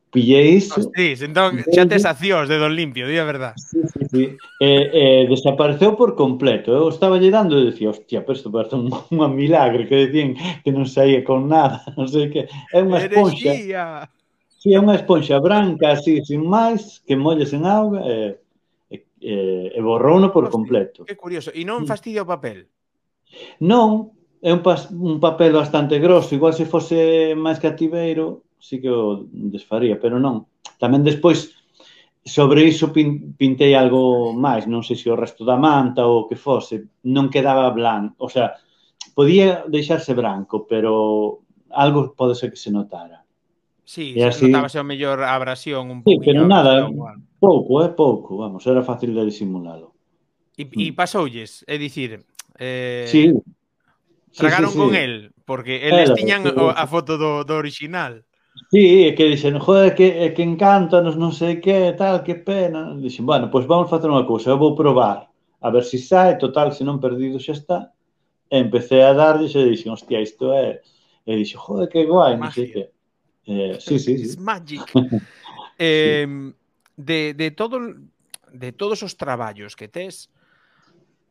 Pillei 0.10 0.58
iso. 0.58 0.82
Hostis, 0.82 1.22
entón, 1.22 1.62
xa 1.70 1.86
tes 1.86 2.02
accións 2.02 2.50
de 2.50 2.58
don 2.58 2.74
limpio, 2.74 3.06
di 3.06 3.22
a 3.22 3.26
verdad. 3.26 3.54
Sí, 3.62 3.78
sí, 3.94 4.02
sí. 4.10 4.24
Eh, 4.58 4.86
eh, 4.90 5.22
desapareceu 5.30 5.94
por 5.94 6.18
completo. 6.18 6.74
Eu 6.74 6.90
estaba 6.90 7.22
lle 7.22 7.30
dando 7.30 7.54
e 7.62 7.70
dicía, 7.70 7.94
hostia, 7.94 8.26
pero 8.26 8.34
isto 8.34 8.50
parece 8.50 8.74
un, 8.74 8.90
un 8.90 9.34
milagre 9.38 9.86
que 9.86 10.10
dicían 10.10 10.34
que 10.66 10.74
non 10.74 10.90
saía 10.90 11.22
con 11.22 11.46
nada, 11.46 11.86
non 11.98 12.10
sei 12.10 12.34
que. 12.34 12.50
É 12.74 12.82
unha 12.82 13.06
esponxa. 13.06 14.10
Si, 14.60 14.76
é 14.76 14.80
unha 14.80 15.00
esponxa 15.00 15.40
branca, 15.40 15.96
así, 15.96 16.20
sin 16.28 16.44
máis, 16.44 17.00
que 17.08 17.16
molles 17.16 17.56
en 17.56 17.64
auga 17.64 18.04
e, 18.04 18.44
e, 18.92 19.36
e 19.72 19.80
borrouno 19.80 20.36
por 20.36 20.52
completo. 20.52 21.08
Que 21.08 21.16
curioso. 21.16 21.56
E 21.56 21.64
non 21.64 21.84
mm. 21.84 21.88
fastidia 21.88 22.28
o 22.28 22.28
papel? 22.28 22.68
Non, 23.64 24.12
é 24.44 24.52
un, 24.52 24.60
pas, 24.60 24.92
un 24.92 25.20
papel 25.24 25.56
bastante 25.56 25.96
grosso. 26.04 26.36
Igual 26.36 26.52
se 26.52 26.68
fose 26.68 27.32
máis 27.40 27.56
cativeiro, 27.64 28.52
sí 28.60 28.84
que 28.84 28.92
o 28.92 29.24
desfaría, 29.32 29.96
pero 29.96 30.20
non. 30.20 30.52
Tamén 30.76 31.08
despois, 31.08 31.56
sobre 32.28 32.68
iso 32.68 32.92
pin, 32.92 33.36
pintei 33.40 33.76
algo 33.80 34.36
máis, 34.36 34.68
non 34.68 34.84
sei 34.84 35.00
se 35.00 35.08
o 35.08 35.16
resto 35.16 35.48
da 35.48 35.56
manta 35.56 36.04
ou 36.04 36.24
o 36.24 36.28
que 36.28 36.36
fose, 36.36 37.00
non 37.08 37.32
quedaba 37.32 37.72
blanco, 37.72 38.28
o 38.28 38.32
sea, 38.32 38.60
podía 39.16 39.64
deixarse 39.68 40.12
branco, 40.12 40.68
pero 40.68 41.48
algo 41.72 42.12
pode 42.16 42.36
ser 42.36 42.52
que 42.52 42.60
se 42.60 42.72
notara. 42.72 43.19
Sí, 43.90 44.14
e 44.14 44.22
así... 44.22 44.46
notabase 44.46 44.78
o 44.78 44.86
mellor 44.86 45.26
a 45.26 45.34
abrasión 45.34 45.90
un 45.90 46.06
pouco. 46.06 46.22
Sí, 46.22 46.22
pero 46.22 46.46
nada, 46.46 46.86
pouco, 47.42 47.82
é 47.82 47.90
eh, 47.90 47.94
pouco, 47.98 48.38
vamos, 48.38 48.62
era 48.70 48.86
fácil 48.86 49.18
de 49.18 49.26
disimularlo. 49.26 49.98
E, 50.54 50.70
mm. 50.70 50.78
e 50.78 50.94
pasoulles, 50.94 51.66
é 51.66 51.74
dicir, 51.82 52.22
eh, 52.62 53.10
sí. 53.10 53.34
Sí, 54.30 54.46
tragaron 54.46 54.70
sí, 54.70 54.78
sí. 54.78 54.82
con 54.86 54.94
el, 54.94 55.34
porque 55.42 55.90
eles 55.90 56.06
era, 56.06 56.14
tiñan 56.14 56.46
a 56.46 56.86
foto 56.86 57.18
do, 57.18 57.42
do 57.42 57.58
original. 57.58 58.22
Sí, 58.70 59.10
é 59.10 59.18
que 59.18 59.26
dixen, 59.26 59.58
joder, 59.58 59.98
que, 59.98 60.22
é 60.22 60.38
que 60.38 60.46
encántanos, 60.46 61.18
non 61.18 61.34
sei 61.34 61.58
que, 61.58 61.98
tal, 61.98 62.22
que 62.22 62.38
pena. 62.38 62.94
Dixen, 62.94 63.26
bueno, 63.26 63.50
pois 63.50 63.66
pues 63.66 63.74
vamos 63.74 63.90
facer 63.90 64.06
unha 64.06 64.30
cousa, 64.30 64.54
eu 64.54 64.62
vou 64.62 64.78
probar, 64.78 65.34
a 65.34 65.68
ver 65.74 65.82
se 65.82 65.98
si 65.98 66.14
sai, 66.14 66.38
total, 66.38 66.78
se 66.78 66.86
non 66.86 67.02
perdido 67.02 67.42
xa 67.42 67.58
está. 67.58 67.90
E 68.54 68.62
empecé 68.62 69.02
a 69.02 69.18
dar, 69.18 69.42
e 69.42 69.50
dixen, 69.50 69.90
hostia, 69.90 70.22
isto 70.22 70.54
é... 70.54 70.86
E 71.26 71.34
dixen, 71.34 71.58
joder, 71.58 71.90
que 71.90 72.06
guai, 72.06 72.38
non 72.38 72.54
sei 72.54 72.70
que. 72.70 72.99
Eh, 73.50 73.78
sí, 73.80 73.98
sí, 73.98 74.18
sí. 74.18 74.24
It's 74.24 74.38
magic. 74.38 74.86
Eh, 75.78 76.26
sí. 76.30 76.56
de, 76.96 77.34
de, 77.34 77.52
todo, 77.52 77.80
de 78.54 78.72
todos 78.72 79.02
os 79.02 79.18
traballos 79.18 79.76
que 79.76 79.88
tes, 79.88 80.30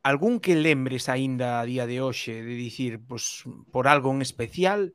algún 0.02 0.40
que 0.40 0.56
lembres 0.56 1.08
aínda 1.08 1.60
a 1.60 1.64
día 1.64 1.86
de 1.86 2.02
hoxe 2.02 2.42
de 2.42 2.54
dicir, 2.58 2.98
pois, 2.98 3.46
por 3.70 3.86
algo 3.86 4.10
en 4.10 4.22
especial, 4.22 4.94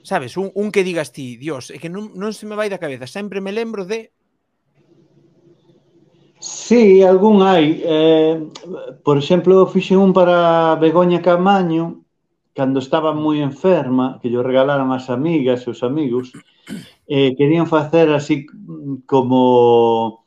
sabes, 0.00 0.36
un, 0.36 0.48
un 0.54 0.72
que 0.72 0.84
digas 0.84 1.12
ti, 1.12 1.36
Dios, 1.36 1.68
é 1.68 1.76
que 1.76 1.92
non, 1.92 2.16
non 2.16 2.32
se 2.32 2.48
me 2.48 2.56
vai 2.56 2.72
da 2.72 2.80
cabeza, 2.80 3.04
sempre 3.04 3.44
me 3.44 3.52
lembro 3.52 3.84
de... 3.84 4.16
Sí, 6.38 7.02
algún 7.02 7.42
hai. 7.42 7.80
Eh, 7.82 8.36
por 9.02 9.16
exemplo, 9.18 9.66
fixen 9.66 9.98
un 9.98 10.12
para 10.12 10.76
Begoña 10.76 11.20
Camaño, 11.20 12.05
cando 12.56 12.80
estaba 12.80 13.12
moi 13.12 13.44
enferma, 13.44 14.16
que 14.18 14.32
lle 14.32 14.40
regalaron 14.40 14.88
as 14.88 15.12
amigas 15.12 15.60
e 15.62 15.68
os 15.68 15.84
amigos, 15.84 16.32
eh, 17.04 17.36
querían 17.36 17.68
facer 17.68 18.08
así 18.16 18.48
como 19.04 20.24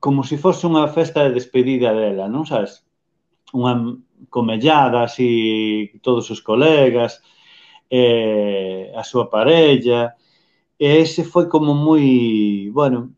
como 0.00 0.22
se 0.22 0.36
si 0.36 0.42
fose 0.44 0.68
unha 0.68 0.84
festa 0.92 1.24
de 1.24 1.32
despedida 1.32 1.96
dela, 1.96 2.28
non 2.28 2.44
sabes? 2.44 2.84
Unha 3.56 3.96
comellada 4.28 5.08
así 5.08 5.88
todos 6.04 6.28
os 6.28 6.44
colegas, 6.44 7.24
eh, 7.88 8.92
a 8.92 9.00
súa 9.00 9.32
parella, 9.32 10.12
e 10.76 11.00
ese 11.00 11.24
foi 11.24 11.48
como 11.48 11.72
moi, 11.72 12.68
bueno, 12.76 13.16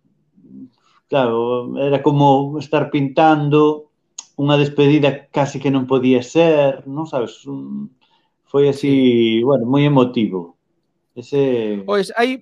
claro, 1.10 1.74
era 1.82 1.98
como 1.98 2.58
estar 2.62 2.94
pintando 2.94 3.90
unha 4.38 4.54
despedida 4.54 5.26
casi 5.34 5.58
que 5.58 5.74
non 5.74 5.90
podía 5.90 6.22
ser, 6.22 6.86
non 6.86 7.10
sabes, 7.10 7.42
un, 7.48 7.90
foi 8.56 8.72
así, 8.72 9.44
bueno, 9.44 9.68
moi 9.68 9.84
emotivo. 9.84 10.56
Ese 11.12 11.84
Pois 11.84 12.08
hai 12.16 12.40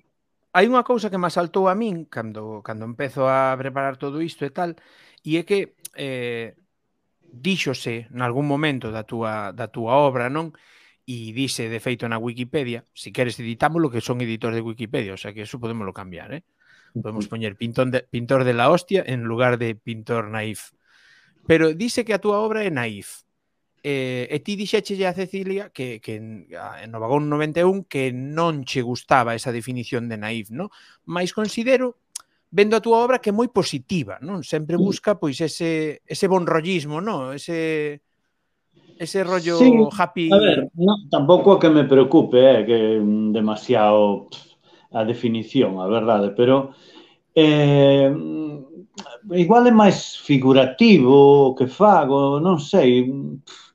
hai 0.55 0.63
unha 0.71 0.87
cousa 0.87 1.11
que 1.11 1.19
me 1.19 1.27
asaltou 1.27 1.67
a 1.67 1.75
min 1.75 2.07
cando 2.07 2.63
cando 2.63 2.87
empezo 2.87 3.27
a 3.27 3.51
preparar 3.59 3.99
todo 3.99 4.23
isto 4.23 4.47
e 4.47 4.51
tal, 4.55 4.79
e 5.27 5.35
é 5.35 5.43
que 5.43 5.75
eh 5.91 6.55
díxose 7.35 8.07
nalgún 8.15 8.47
momento 8.47 8.95
da 8.95 9.03
túa 9.03 9.51
da 9.51 9.67
túa 9.67 9.99
obra, 9.99 10.31
non? 10.31 10.55
E 11.03 11.35
dixe 11.35 11.67
de 11.67 11.83
feito 11.83 12.07
na 12.07 12.15
Wikipedia, 12.15 12.87
se 12.95 13.11
si 13.11 13.15
queres 13.15 13.35
editámoslo 13.35 13.91
que 13.91 13.99
son 13.99 14.23
editores 14.23 14.55
de 14.55 14.63
Wikipedia, 14.63 15.11
o 15.11 15.19
sea 15.19 15.35
que 15.35 15.43
eso 15.43 15.59
podemoslo 15.59 15.91
cambiar, 15.91 16.31
eh? 16.31 16.47
Podemos 16.95 17.27
poñer 17.27 17.59
pintón 17.59 17.91
de, 17.91 18.07
pintor 18.07 18.47
de 18.47 18.55
la 18.55 18.71
hostia 18.71 19.03
en 19.03 19.27
lugar 19.27 19.59
de 19.59 19.75
pintor 19.75 20.31
naif. 20.31 20.71
Pero 21.43 21.75
dice 21.75 22.07
que 22.07 22.15
a 22.15 22.23
túa 22.23 22.39
obra 22.39 22.63
é 22.63 22.71
naif 22.71 23.24
eh, 23.85 24.25
e 24.33 24.41
ti 24.41 24.57
dixéchelle 24.57 25.05
a 25.05 25.13
Cecilia 25.13 25.69
que, 25.69 26.01
que 26.01 26.17
en 26.17 26.89
no 26.89 26.97
vagón 26.97 27.29
91 27.29 27.85
que 27.85 28.09
non 28.09 28.65
che 28.65 28.81
gustaba 28.81 29.37
esa 29.37 29.53
definición 29.53 30.09
de 30.09 30.17
naif, 30.17 30.49
non? 30.49 30.73
Mais 31.05 31.29
considero 31.29 32.01
vendo 32.49 32.73
a 32.73 32.81
túa 32.81 33.05
obra 33.05 33.21
que 33.21 33.29
é 33.29 33.37
moi 33.37 33.45
positiva, 33.53 34.17
non? 34.25 34.41
Sempre 34.41 34.81
busca 34.81 35.21
pois 35.21 35.37
ese 35.37 36.01
ese 36.01 36.25
bon 36.25 36.49
rollismo, 36.49 36.97
non? 36.97 37.37
Ese 37.37 38.01
ese 38.97 39.21
rollo 39.21 39.61
sí, 39.61 39.69
happy. 39.93 40.33
A 40.33 40.41
ver, 40.41 40.73
no, 40.73 41.05
tampouco 41.13 41.61
que 41.61 41.69
me 41.69 41.85
preocupe, 41.85 42.41
eh, 42.41 42.65
que 42.65 42.97
demasiado 43.29 44.33
a 44.97 45.05
definición, 45.05 45.77
a 45.77 45.85
verdade, 45.85 46.33
pero 46.33 46.73
eh, 47.35 48.09
igual 49.31 49.67
é 49.67 49.71
máis 49.71 50.15
figurativo 50.15 51.51
o 51.51 51.55
que 51.55 51.67
fago, 51.67 52.39
non 52.39 52.59
sei, 52.59 53.03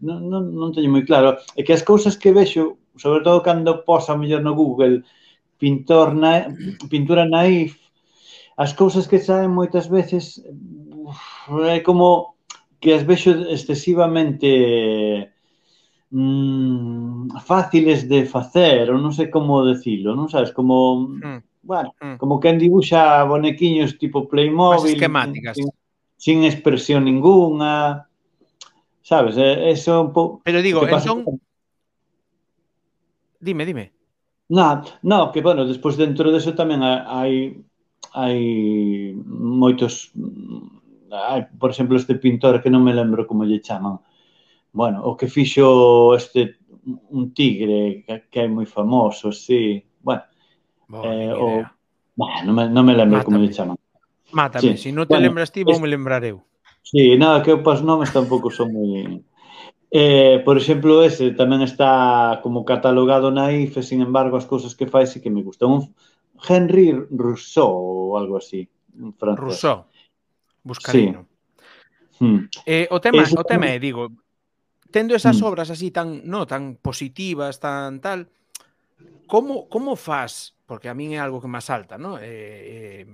non, 0.00 0.18
non, 0.30 0.42
non 0.54 0.72
teño 0.72 0.90
moi 0.90 1.04
claro. 1.04 1.36
É 1.58 1.62
que 1.62 1.76
as 1.76 1.84
cousas 1.84 2.16
que 2.16 2.32
vexo, 2.32 2.80
sobre 2.96 3.20
todo 3.22 3.44
cando 3.44 3.84
posa 3.84 4.16
mellor 4.16 4.42
no 4.42 4.56
Google, 4.56 5.04
pintor 5.60 6.14
na, 6.16 6.48
pintura 6.88 7.28
naif, 7.28 7.76
as 8.56 8.72
cousas 8.72 9.06
que 9.06 9.20
saen 9.20 9.52
moitas 9.52 9.86
veces 9.88 10.40
uf, 11.04 11.20
é 11.68 11.80
como 11.80 12.36
que 12.80 12.96
as 12.96 13.04
vexo 13.04 13.30
excesivamente 13.52 15.28
mm, 16.10 17.36
fáciles 17.44 18.08
de 18.08 18.24
facer, 18.24 18.88
ou 18.88 18.96
non 18.96 19.12
sei 19.12 19.28
como 19.28 19.68
decilo, 19.68 20.16
non 20.16 20.32
sabes, 20.32 20.54
como... 20.56 21.12
Mm 21.20 21.49
bueno, 21.62 21.94
mm. 22.00 22.16
como 22.16 22.40
quen 22.40 22.58
dibuxa 22.58 23.24
bonequiños 23.24 23.98
tipo 23.98 24.28
Playmobil. 24.28 24.94
Esquemáticas. 24.94 25.56
Sin, 25.56 25.70
sin 26.16 26.44
expresión 26.44 27.04
ninguna. 27.04 28.08
Sabes, 29.02 29.36
eso 29.36 30.00
un 30.00 30.12
pouco... 30.12 30.42
Pero 30.44 30.62
digo, 30.62 30.82
entón... 30.82 31.00
son 31.00 31.40
Dime, 33.40 33.64
dime. 33.64 33.92
Na, 34.50 34.82
no, 35.02 35.32
que 35.32 35.40
bueno, 35.40 35.64
despois 35.64 35.96
dentro 35.96 36.28
deso 36.34 36.52
tamén 36.52 36.82
hai 36.82 37.54
hai 38.12 38.38
moitos 39.16 40.10
hai, 41.08 41.46
por 41.54 41.70
exemplo, 41.70 41.96
este 41.96 42.18
pintor 42.18 42.58
que 42.60 42.68
non 42.68 42.82
me 42.82 42.92
lembro 42.92 43.24
como 43.24 43.46
lle 43.46 43.62
chaman. 43.62 43.96
Bueno, 44.74 45.06
o 45.06 45.14
que 45.14 45.30
fixo 45.30 46.12
este 46.18 46.60
un 47.14 47.32
tigre 47.32 48.02
que, 48.04 48.26
que 48.28 48.40
é 48.44 48.48
moi 48.50 48.66
famoso, 48.66 49.30
sí. 49.30 49.86
Bueno, 50.02 50.26
Boa, 50.90 51.06
eh, 51.14 51.30
o... 51.30 51.62
Bah, 52.18 52.42
non, 52.42 52.54
me, 52.58 52.66
non 52.66 52.82
me 52.82 52.98
lembro 52.98 53.22
Mátame. 53.22 53.26
como 53.30 53.38
lle 53.38 53.54
chaman. 53.54 53.78
Mátame, 54.34 54.74
sí. 54.74 54.90
se 54.90 54.90
si 54.90 54.90
non 54.90 55.06
te 55.06 55.14
bueno, 55.14 55.30
lembras 55.30 55.54
ti, 55.54 55.62
vou 55.62 55.78
es... 55.78 55.82
me 55.82 55.86
lembrar 55.86 56.26
eu. 56.26 56.42
Sí, 56.82 57.14
nada, 57.14 57.46
que 57.46 57.54
eu 57.54 57.62
pas 57.62 57.78
nomes 57.78 58.10
tampouco 58.10 58.50
son 58.50 58.74
moi... 58.74 59.22
Eh, 59.90 60.42
por 60.46 60.58
exemplo, 60.58 61.02
ese 61.06 61.30
tamén 61.34 61.62
está 61.62 62.42
como 62.42 62.66
catalogado 62.66 63.30
na 63.30 63.54
IFE, 63.54 63.82
sin 63.86 64.02
embargo, 64.02 64.34
as 64.34 64.46
cousas 64.46 64.74
que 64.74 64.90
fai 64.90 65.06
sí 65.06 65.22
que 65.22 65.30
me 65.30 65.46
gustan. 65.46 65.70
Un 65.70 65.82
Henry 66.42 66.90
Rousseau 67.10 67.70
ou 67.70 68.18
algo 68.18 68.38
así, 68.38 68.66
en 68.98 69.14
francés. 69.14 69.42
Rousseau, 69.42 69.86
buscarino. 70.66 71.26
Sí. 72.18 72.22
Hmm. 72.22 72.50
Eh, 72.66 72.86
o 72.90 72.98
tema, 72.98 73.22
Eso... 73.22 73.38
o 73.38 73.46
tema 73.46 73.70
é, 73.70 73.78
digo, 73.78 74.10
tendo 74.90 75.14
esas 75.14 75.38
hmm. 75.38 75.46
obras 75.46 75.70
así 75.70 75.90
tan, 75.90 76.22
no, 76.26 76.46
tan 76.46 76.78
positivas, 76.82 77.58
tan 77.58 78.02
tal, 78.02 78.30
como 79.26 79.70
como 79.70 79.96
faz 79.96 80.54
porque 80.70 80.86
a 80.86 80.94
min 80.94 81.10
é 81.10 81.18
algo 81.18 81.42
que 81.42 81.50
me 81.50 81.58
asalta, 81.58 81.98
¿no? 81.98 82.14
Eh, 82.22 83.02
eh, 83.02 83.06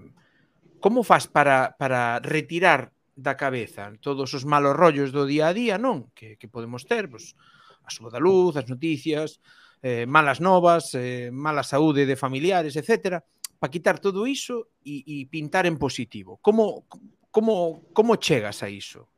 como 0.77 1.01
faz 1.01 1.25
para, 1.25 1.73
para 1.81 2.21
retirar 2.21 2.93
da 3.17 3.33
cabeza 3.33 3.97
todos 4.05 4.37
os 4.37 4.45
malos 4.45 4.77
rollos 4.77 5.09
do 5.09 5.25
día 5.25 5.49
a 5.49 5.57
día, 5.57 5.81
non? 5.81 6.13
Que, 6.13 6.37
que 6.37 6.53
podemos 6.53 6.85
ter, 6.85 7.09
pois, 7.09 7.33
a 7.81 7.89
súa 7.89 8.13
da 8.13 8.21
luz, 8.21 8.61
as 8.61 8.69
noticias, 8.69 9.41
eh, 9.81 10.05
malas 10.05 10.37
novas, 10.37 10.93
eh, 10.93 11.33
mala 11.33 11.65
saúde 11.65 12.05
de 12.05 12.21
familiares, 12.21 12.77
etc. 12.77 13.25
Para 13.57 13.73
quitar 13.73 14.05
todo 14.05 14.29
iso 14.29 14.77
e, 14.85 15.01
e 15.09 15.25
pintar 15.25 15.65
en 15.65 15.81
positivo. 15.81 16.37
Como, 16.45 16.85
como, 17.33 17.89
como 17.97 18.21
chegas 18.21 18.61
a 18.61 18.69
iso? 18.69 19.09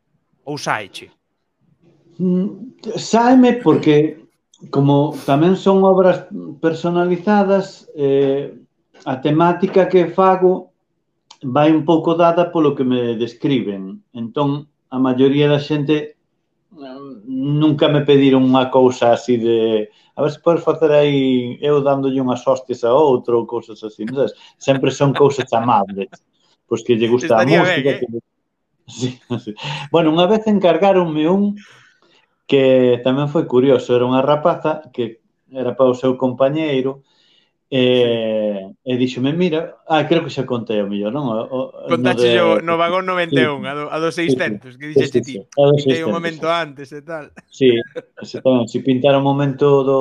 Ou 0.47 0.55
saeche? 0.63 1.11
Mm, 2.23 2.87
saeme 2.95 3.59
porque 3.59 4.28
como 4.71 5.15
tamén 5.23 5.55
son 5.55 5.87
obras 5.87 6.27
personalizadas, 6.59 7.87
eh, 7.95 8.59
a 9.07 9.23
temática 9.23 9.87
que 9.87 10.11
fago 10.11 10.75
vai 11.43 11.71
un 11.71 11.87
pouco 11.87 12.19
dada 12.19 12.51
polo 12.51 12.75
que 12.75 12.83
me 12.83 13.15
describen. 13.15 14.03
Entón, 14.11 14.67
a 14.91 14.99
maioría 14.99 15.47
da 15.47 15.63
xente 15.63 16.19
mm, 16.75 17.23
nunca 17.63 17.87
me 17.87 18.03
pediron 18.03 18.43
unha 18.43 18.67
cousa 18.67 19.15
así 19.15 19.39
de 19.39 19.87
a 20.19 20.27
ver 20.27 20.35
se 20.35 20.43
podes 20.43 20.67
facer 20.67 20.91
aí 20.91 21.55
eu 21.63 21.79
dándolle 21.79 22.19
unhas 22.19 22.43
hostes 22.43 22.83
a 22.83 22.91
outro 22.91 23.39
ou 23.39 23.47
cousas 23.47 23.79
así, 23.87 24.03
non 24.03 24.27
sabes? 24.27 24.35
Sempre 24.59 24.91
son 24.91 25.15
cousas 25.15 25.47
amables. 25.55 26.11
Pois 26.67 26.83
que 26.83 26.99
lle 26.99 27.07
gusta 27.07 27.39
a 27.39 27.47
música. 27.47 27.63
Ben, 27.63 27.87
eh? 27.87 27.99
que... 28.03 28.07
sí, 28.99 29.09
sí. 29.39 29.55
Bueno, 29.95 30.11
unha 30.11 30.27
vez 30.27 30.43
encargaronme 30.51 31.31
un 31.31 31.55
que 32.49 32.99
tamén 33.05 33.29
foi 33.29 33.45
curioso, 33.45 33.93
era 33.93 34.09
unha 34.09 34.25
rapaza 34.25 34.89
que 34.89 35.21
era 35.53 35.77
para 35.77 35.93
o 35.93 35.99
seu 35.99 36.17
compañeiro 36.17 37.05
e, 37.69 38.73
e 38.81 38.93
dixome, 38.97 39.37
mira, 39.37 39.77
ah, 39.85 40.09
creo 40.09 40.25
que 40.25 40.33
xa 40.33 40.49
contei 40.49 40.81
o 40.81 40.89
millor, 40.89 41.13
non? 41.13 41.29
O, 41.29 41.37
o, 41.45 41.61
Contaxe 41.93 42.33
no, 42.41 42.57
de... 42.57 42.65
no 42.65 42.81
vagón 42.81 43.05
91, 43.05 43.37
sí, 43.37 43.69
a, 43.69 43.75
do, 43.77 43.85
a 43.93 43.97
dos 44.01 44.17
600, 44.17 44.73
sí, 44.73 44.79
que 44.81 44.89
dixeste 44.89 45.21
sí, 45.21 45.37
sí, 45.37 45.45
ti, 45.45 45.77
pintei 45.77 46.01
un 46.01 46.17
momento 46.17 46.49
sí. 46.49 46.57
antes 46.57 46.89
e 46.97 47.05
tal. 47.05 47.29
Sí, 47.53 47.77
se, 48.25 48.41
tamén, 48.41 48.65
se 48.65 48.81
pintara 48.81 49.21
un 49.21 49.29
momento 49.29 49.85
do, 49.85 50.01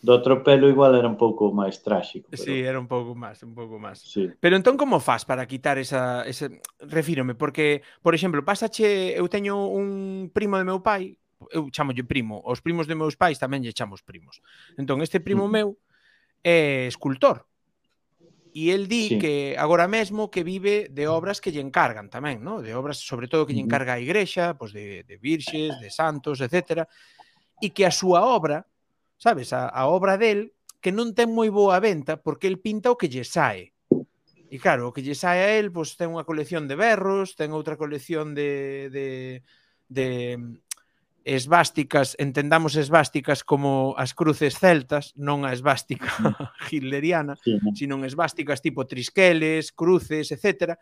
do 0.00 0.16
atropelo 0.16 0.72
igual 0.72 0.96
era 0.96 1.04
un 1.04 1.20
pouco 1.20 1.52
máis 1.52 1.84
tráxico. 1.84 2.32
Pero... 2.32 2.40
Sí, 2.40 2.64
era 2.64 2.80
un 2.80 2.88
pouco 2.88 3.12
máis, 3.12 3.44
un 3.44 3.52
pouco 3.52 3.76
máis. 3.76 4.00
Sí. 4.00 4.32
Pero 4.40 4.56
entón 4.56 4.80
como 4.80 5.04
faz 5.04 5.28
para 5.28 5.44
quitar 5.44 5.76
esa, 5.76 6.24
esa... 6.24 6.48
Refírome, 6.80 7.36
porque, 7.36 7.84
por 8.00 8.16
exemplo, 8.16 8.40
pasache, 8.40 9.12
eu 9.12 9.28
teño 9.28 9.68
un 9.68 10.32
primo 10.32 10.56
de 10.56 10.64
meu 10.64 10.80
pai 10.80 11.20
eu 11.48 11.72
chamolle 11.72 12.04
primo, 12.04 12.44
os 12.44 12.60
primos 12.60 12.84
de 12.84 12.92
meus 12.92 13.16
pais 13.16 13.40
tamén 13.40 13.64
lle 13.64 13.72
chamos 13.72 14.04
primos. 14.04 14.44
Entón, 14.76 15.00
este 15.00 15.24
primo 15.24 15.48
meu 15.48 15.80
é 16.44 16.84
escultor, 16.84 17.48
E 18.52 18.74
el 18.74 18.88
di 18.88 19.08
sí. 19.08 19.18
que 19.18 19.54
agora 19.56 19.86
mesmo 19.86 20.30
que 20.30 20.42
vive 20.42 20.90
de 20.90 21.06
obras 21.06 21.40
que 21.40 21.54
lle 21.54 21.62
encargan 21.62 22.10
tamén, 22.10 22.42
no? 22.42 22.58
De 22.58 22.74
obras 22.74 22.98
sobre 22.98 23.30
todo 23.30 23.46
que 23.46 23.54
lle 23.54 23.62
encarga 23.62 23.94
a 23.94 24.02
igrexa, 24.02 24.58
pois 24.58 24.74
de 24.74 25.06
de 25.06 25.16
virxes, 25.22 25.78
de 25.78 25.86
santos, 25.86 26.42
etcétera, 26.42 26.90
e 27.62 27.70
que 27.70 27.86
a 27.86 27.94
súa 27.94 28.26
obra, 28.26 28.66
sabes, 29.14 29.54
a, 29.54 29.70
a 29.70 29.86
obra 29.86 30.18
del 30.18 30.50
que 30.82 30.90
non 30.90 31.14
ten 31.14 31.30
moi 31.30 31.46
boa 31.46 31.78
venta 31.78 32.18
porque 32.18 32.50
el 32.50 32.58
pinta 32.58 32.90
o 32.90 32.98
que 32.98 33.06
lle 33.06 33.22
sae. 33.22 33.70
E 34.50 34.58
claro, 34.58 34.90
o 34.90 34.92
que 34.92 35.06
lle 35.06 35.14
sae 35.14 35.46
a 35.46 35.50
el, 35.54 35.70
pois 35.70 35.94
ten 35.94 36.10
unha 36.10 36.26
colección 36.26 36.66
de 36.66 36.74
berros, 36.74 37.38
ten 37.38 37.54
outra 37.54 37.78
colección 37.78 38.34
de 38.34 38.90
de 38.90 39.06
de 39.86 40.08
esvásticas, 41.24 42.16
entendamos 42.18 42.76
esvásticas 42.76 43.44
como 43.44 43.94
as 43.96 44.16
cruces 44.16 44.56
celtas, 44.56 45.12
non 45.20 45.44
a 45.44 45.52
esvástica 45.52 46.08
hitleriana, 46.72 47.36
sí, 47.40 47.60
no. 47.60 47.76
sino 47.76 47.94
esvásticas 48.04 48.64
tipo 48.64 48.88
trisqueles, 48.88 49.72
cruces, 49.72 50.32
etc. 50.32 50.76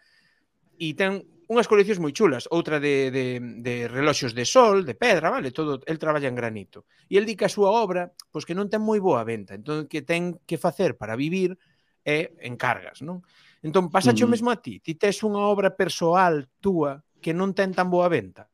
E 0.79 0.95
ten 0.95 1.27
unhas 1.49 1.67
coleccións 1.67 1.99
moi 1.99 2.13
chulas, 2.13 2.45
outra 2.53 2.77
de, 2.79 3.11
de, 3.11 3.41
de 3.41 3.89
reloxos 3.89 4.37
de 4.37 4.45
sol, 4.45 4.85
de 4.85 4.95
pedra, 4.95 5.33
vale, 5.33 5.51
todo, 5.51 5.81
el 5.89 5.99
traballa 5.99 6.29
en 6.29 6.37
granito. 6.37 6.85
E 7.09 7.17
el 7.17 7.25
di 7.25 7.35
que 7.35 7.49
a 7.49 7.53
súa 7.53 7.73
obra, 7.73 8.13
pois 8.31 8.45
que 8.45 8.55
non 8.55 8.69
ten 8.69 8.85
moi 8.85 9.01
boa 9.01 9.25
venta, 9.25 9.57
entón 9.57 9.89
que 9.89 10.05
ten 10.05 10.39
que 10.45 10.61
facer 10.61 11.01
para 11.01 11.17
vivir 11.17 11.57
é 12.05 12.31
encargas, 12.45 13.01
non? 13.03 13.25
Entón, 13.65 13.91
pasa 13.91 14.15
mm. 14.15 14.29
mesmo 14.29 14.53
a 14.53 14.61
ti, 14.61 14.79
ti 14.79 14.95
tes 14.95 15.25
unha 15.25 15.43
obra 15.51 15.75
persoal 15.75 16.47
túa 16.63 17.03
que 17.19 17.35
non 17.35 17.57
ten 17.57 17.75
tan 17.75 17.91
boa 17.91 18.07
venta, 18.07 18.47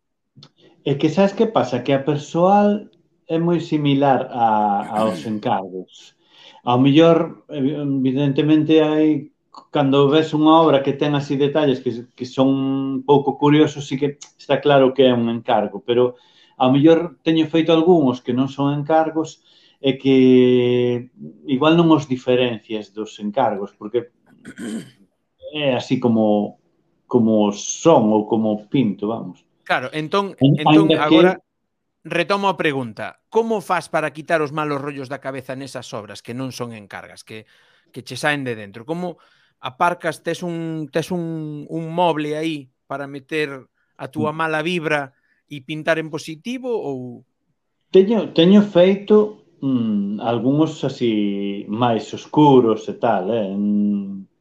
É 0.84 0.92
que 0.98 1.08
sabes 1.08 1.32
que 1.38 1.46
pasa? 1.56 1.82
Que 1.84 1.92
a 1.94 2.04
persoal 2.10 2.68
é 3.34 3.36
moi 3.38 3.60
similar 3.60 4.20
a, 4.30 4.46
aos 5.00 5.24
encargos. 5.24 5.92
Ao 6.68 6.78
mellor, 6.84 7.44
evidentemente, 7.48 8.72
hai 8.80 9.32
cando 9.74 10.10
ves 10.10 10.34
unha 10.34 10.54
obra 10.62 10.82
que 10.84 10.98
ten 11.00 11.14
así 11.14 11.34
detalles 11.38 11.78
que, 11.80 11.90
que 12.16 12.26
son 12.26 12.48
un 12.50 13.02
pouco 13.10 13.38
curiosos, 13.38 13.86
sí 13.88 13.94
que 14.00 14.18
está 14.42 14.60
claro 14.60 14.92
que 14.94 15.04
é 15.06 15.12
un 15.14 15.30
encargo, 15.30 15.78
pero 15.88 16.18
ao 16.58 16.72
mellor 16.74 17.18
teño 17.22 17.46
feito 17.46 17.70
algúns 17.72 18.18
que 18.24 18.34
non 18.34 18.48
son 18.50 18.74
encargos 18.74 19.42
e 19.78 19.94
que 20.00 20.16
igual 21.46 21.78
non 21.78 21.92
os 21.94 22.10
diferencias 22.10 22.90
dos 22.90 23.18
encargos, 23.22 23.70
porque 23.78 24.10
é 25.54 25.78
así 25.78 26.02
como 26.02 26.58
como 27.06 27.54
son 27.54 28.10
ou 28.10 28.26
como 28.26 28.66
pinto, 28.66 29.06
vamos. 29.06 29.46
Claro, 29.64 29.88
entón, 29.92 30.36
entón 30.38 30.92
agora 31.00 31.40
retomo 32.04 32.52
a 32.52 32.56
pregunta. 32.60 33.24
Como 33.32 33.64
faz 33.64 33.88
para 33.88 34.12
quitar 34.12 34.44
os 34.44 34.52
malos 34.52 34.78
rollos 34.78 35.08
da 35.08 35.24
cabeza 35.24 35.56
nesas 35.56 35.88
obras 35.96 36.20
que 36.20 36.36
non 36.36 36.52
son 36.52 36.76
encargas, 36.76 37.24
que 37.24 37.48
que 37.90 38.04
che 38.04 38.20
saen 38.20 38.44
de 38.44 38.54
dentro? 38.54 38.84
Como 38.84 39.16
aparcas, 39.58 40.20
tes 40.20 40.44
un 40.44 40.86
tes 40.92 41.08
un 41.08 41.64
un 41.72 41.84
moble 41.90 42.36
aí 42.36 42.68
para 42.84 43.08
meter 43.08 43.64
a 43.96 44.06
túa 44.12 44.30
mm. 44.30 44.36
mala 44.36 44.60
vibra 44.60 45.16
e 45.48 45.64
pintar 45.64 45.96
en 45.96 46.12
positivo 46.12 46.68
ou 46.68 47.24
Teño 47.88 48.34
teño 48.34 48.60
feito 48.66 49.56
mm, 49.62 50.18
algúns 50.20 50.82
así 50.84 51.64
máis 51.70 52.10
oscuros 52.12 52.84
e 52.90 52.94
tal, 53.00 53.32
eh? 53.32 53.48
Mm 53.54 54.33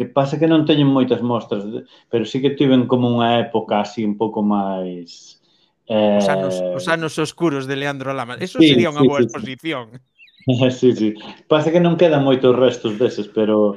Que 0.00 0.08
pasa 0.08 0.40
que 0.40 0.48
non 0.48 0.64
teñen 0.64 0.88
moitas 0.88 1.20
mostras, 1.20 1.60
pero 2.08 2.24
sí 2.24 2.40
que 2.40 2.56
tiven 2.56 2.88
como 2.88 3.12
unha 3.12 3.36
época 3.44 3.84
así 3.84 4.00
un 4.00 4.16
pouco 4.16 4.40
máis... 4.40 5.36
Eh... 5.84 6.16
Os, 6.16 6.24
anos, 6.24 6.56
os 6.56 6.88
anos 6.88 7.20
oscuros 7.20 7.68
de 7.68 7.76
Leandro 7.76 8.16
Lama. 8.16 8.40
Eso 8.40 8.56
sí, 8.64 8.72
sería 8.72 8.88
unha 8.88 9.04
sí, 9.04 9.08
boa 9.12 9.20
sí, 9.20 9.28
exposición. 9.28 10.00
Sí. 10.48 10.72
sí, 10.80 10.88
sí. 10.96 11.08
Pasa 11.44 11.68
que 11.68 11.84
non 11.84 12.00
quedan 12.00 12.24
moitos 12.24 12.56
restos 12.56 12.96
deses, 12.96 13.28
pero 13.28 13.76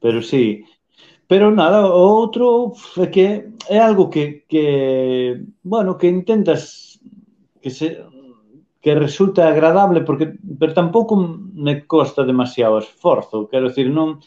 pero 0.00 0.24
sí. 0.24 0.64
Pero 1.28 1.52
nada, 1.52 1.84
o 1.84 2.00
outro 2.16 2.72
é 2.96 3.12
que 3.12 3.52
é 3.68 3.76
algo 3.76 4.08
que, 4.08 4.48
que 4.48 5.36
bueno, 5.60 6.00
que 6.00 6.08
intentas 6.08 6.96
que 7.60 7.68
se 7.68 8.00
que 8.80 8.96
resulta 8.96 9.52
agradable 9.52 10.00
porque 10.00 10.32
pero 10.56 10.72
tampouco 10.72 11.12
me 11.52 11.84
costa 11.84 12.24
demasiado 12.24 12.80
esforzo, 12.80 13.52
quero 13.52 13.68
decir, 13.68 13.92
non 13.92 14.24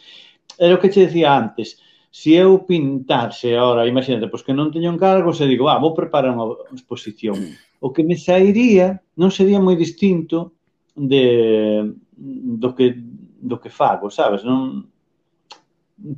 era 0.61 0.77
o 0.77 0.79
que 0.79 0.93
che 0.93 1.09
decía 1.09 1.33
antes, 1.33 1.81
se 2.13 2.37
eu 2.37 2.61
pintarse 2.69 3.57
ahora, 3.57 3.89
imagínate, 3.89 4.29
pois 4.29 4.45
que 4.45 4.53
non 4.53 4.69
teño 4.69 4.93
un 4.93 5.01
cargo, 5.01 5.33
se 5.33 5.49
digo, 5.49 5.65
ah, 5.71 5.81
vou 5.81 5.97
preparar 5.97 6.29
unha 6.29 6.45
exposición. 6.69 7.39
O 7.81 7.89
que 7.89 8.05
me 8.05 8.13
sairía 8.13 9.01
non 9.17 9.33
sería 9.33 9.57
moi 9.57 9.73
distinto 9.73 10.53
de 10.93 11.97
do 12.13 12.69
que 12.77 12.93
do 13.41 13.57
que 13.57 13.73
fago, 13.73 14.13
sabes? 14.13 14.45
Non 14.45 14.85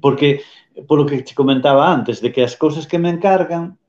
porque 0.04 0.44
polo 0.89 1.08
que 1.08 1.24
te 1.24 1.32
comentaba 1.38 1.88
antes 1.88 2.20
de 2.20 2.36
que 2.36 2.44
as 2.44 2.60
cousas 2.60 2.84
que 2.84 3.00
me 3.00 3.14
encargan 3.14 3.80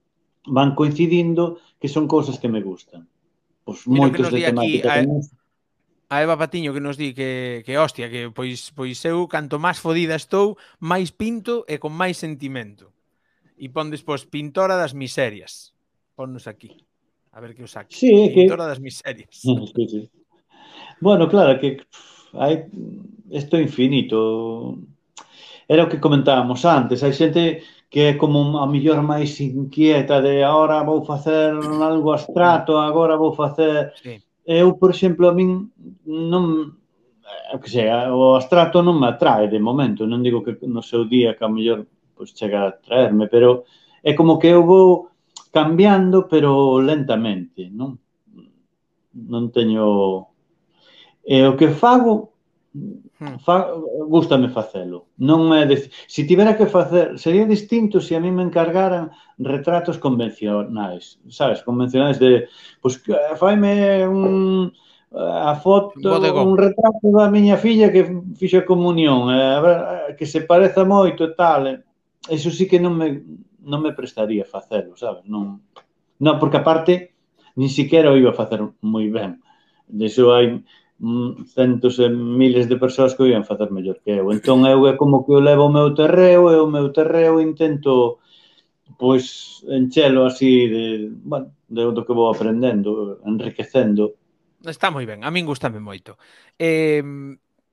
van 0.47 0.79
coincidindo 0.79 1.59
que 1.81 1.91
son 1.91 2.07
cousas 2.07 2.39
que 2.39 2.53
me 2.53 2.63
gustan. 2.63 3.09
Pois 3.65 3.89
moitos 3.91 4.31
de 4.31 4.45
temática 4.45 5.03
aquí, 5.03 5.09
a 5.09 5.44
a 6.09 6.23
Eva 6.23 6.37
Patiño 6.37 6.73
que 6.73 6.81
nos 6.81 6.97
di 6.97 7.15
que, 7.15 7.63
que 7.65 7.79
hostia, 7.79 8.11
que 8.11 8.31
pois, 8.31 8.73
pois 8.77 9.01
eu 9.05 9.27
canto 9.29 9.57
máis 9.59 9.81
fodida 9.81 10.15
estou, 10.19 10.61
máis 10.81 11.11
pinto 11.11 11.65
e 11.65 11.81
con 11.81 11.93
máis 11.97 12.21
sentimento. 12.21 12.93
E 13.57 13.71
pon 13.71 13.89
despois 13.89 14.27
pintora 14.29 14.77
das 14.77 14.93
miserias. 14.93 15.73
Ponnos 16.15 16.47
aquí. 16.47 16.75
A 17.33 17.41
ver 17.41 17.55
que 17.55 17.65
os 17.65 17.73
saque. 17.73 17.95
Sí, 17.97 18.11
pintora 18.35 18.69
que... 18.69 18.71
das 18.71 18.81
miserias. 18.81 19.35
Sí, 19.75 19.85
sí. 19.89 20.03
Bueno, 21.01 21.29
claro, 21.29 21.59
que 21.59 21.83
hai 22.35 22.67
isto 23.31 23.59
infinito. 23.59 24.79
Era 25.67 25.85
o 25.85 25.89
que 25.89 26.03
comentábamos 26.03 26.63
antes. 26.69 27.01
Hai 27.01 27.17
xente 27.17 27.65
que 27.89 28.11
é 28.11 28.19
como 28.19 28.59
a 28.59 28.67
mellor 28.67 29.01
máis 29.01 29.39
inquieta 29.41 30.21
de 30.21 30.43
agora 30.43 30.85
vou 30.85 31.07
facer 31.07 31.55
algo 31.55 32.13
abstrato, 32.13 32.77
agora 32.77 33.17
vou 33.17 33.33
facer... 33.33 33.95
Sí 33.99 34.21
eu, 34.45 34.77
por 34.77 34.91
exemplo, 34.93 35.29
a 35.29 35.33
min 35.33 35.73
non 36.05 36.77
que 37.61 37.71
sea, 37.71 38.13
o 38.13 38.37
abstracto 38.37 38.85
non 38.85 39.01
me 39.01 39.09
atrae 39.09 39.49
de 39.49 39.59
momento, 39.59 40.05
non 40.05 40.21
digo 40.21 40.45
que 40.45 40.61
no 40.69 40.85
seu 40.85 41.09
día 41.09 41.37
que 41.37 41.45
a 41.45 41.49
mellor 41.49 41.89
pois, 42.15 42.31
chega 42.37 42.63
a 42.63 42.69
atraerme, 42.69 43.27
pero 43.29 43.65
é 44.03 44.13
como 44.13 44.39
que 44.39 44.49
eu 44.49 44.63
vou 44.63 45.11
cambiando, 45.51 46.27
pero 46.29 46.81
lentamente, 46.81 47.71
non? 47.71 47.99
Non 49.15 49.51
teño... 49.55 50.29
E 51.25 51.41
o 51.47 51.57
que 51.57 51.73
fago 51.73 52.34
Hmm. 52.75 53.39
fa, 53.39 53.71
gustame 54.11 54.51
facelo. 54.51 55.07
Non 55.23 55.55
é 55.55 55.63
de, 55.63 55.87
Se 56.11 56.27
tivera 56.27 56.59
que 56.59 56.67
facer, 56.67 57.15
sería 57.23 57.47
distinto 57.47 58.03
se 58.03 58.19
a 58.19 58.21
mí 58.21 58.35
me 58.35 58.43
encargaran 58.43 59.15
retratos 59.39 59.97
convencionais, 60.03 61.23
sabes, 61.31 61.63
convencionais 61.63 62.19
de, 62.19 62.51
pois, 62.83 62.99
pues, 62.99 63.15
eh, 63.15 63.39
faime 63.39 64.03
un 64.11 64.75
eh, 65.15 65.19
a 65.23 65.55
foto, 65.55 66.03
Bodego. 66.03 66.43
un 66.43 66.59
retrato 66.59 67.15
da 67.15 67.31
miña 67.31 67.55
filla 67.63 67.95
que 67.95 68.11
fixo 68.35 68.59
a 68.59 68.67
comunión, 68.67 69.31
eh, 69.31 69.55
a 69.55 69.61
ver, 69.63 69.79
que 70.19 70.27
se 70.27 70.43
pareza 70.43 70.83
moito 70.83 71.31
e 71.31 71.33
tal. 71.39 71.87
Eso 72.27 72.51
sí 72.51 72.67
que 72.67 72.83
non 72.83 72.99
me 72.99 73.23
non 73.63 73.87
me 73.87 73.95
prestaría 73.95 74.43
facelo, 74.43 74.99
sabes? 74.99 75.23
Non, 75.31 75.63
non 76.19 76.35
porque 76.43 76.59
aparte 76.59 77.15
nin 77.55 77.71
siquiera 77.71 78.11
o 78.11 78.19
iba 78.19 78.35
a 78.35 78.41
facer 78.43 78.67
moi 78.83 79.07
ben. 79.15 79.39
Deso 79.87 80.35
hai 80.35 80.59
centos 81.47 81.99
e 81.99 82.09
miles 82.09 82.69
de 82.69 82.77
persoas 82.77 83.15
que 83.15 83.23
o 83.23 83.29
iban 83.29 83.45
facer 83.45 83.69
mellor 83.71 84.01
que 84.01 84.17
eu. 84.17 84.33
Entón 84.33 84.65
eu 84.65 84.89
é 84.89 84.97
como 84.97 85.25
que 85.25 85.33
eu 85.33 85.41
levo 85.41 85.69
o 85.69 85.75
meu 85.75 85.93
terreo 85.93 86.49
e 86.51 86.57
o 86.57 86.71
meu 86.71 86.93
terreo 86.93 87.41
intento 87.41 88.19
pois 88.99 89.65
enchelo 89.69 90.27
así 90.27 90.69
de, 90.69 91.11
bueno, 91.25 91.53
de 91.69 91.83
do 91.93 92.05
que 92.05 92.13
vou 92.13 92.31
aprendendo, 92.31 93.21
enriquecendo. 93.27 94.17
Está 94.65 94.89
moi 94.89 95.05
ben, 95.05 95.25
a 95.25 95.31
min 95.31 95.45
gustame 95.45 95.81
moito. 95.81 96.17
Eh, 96.57 97.05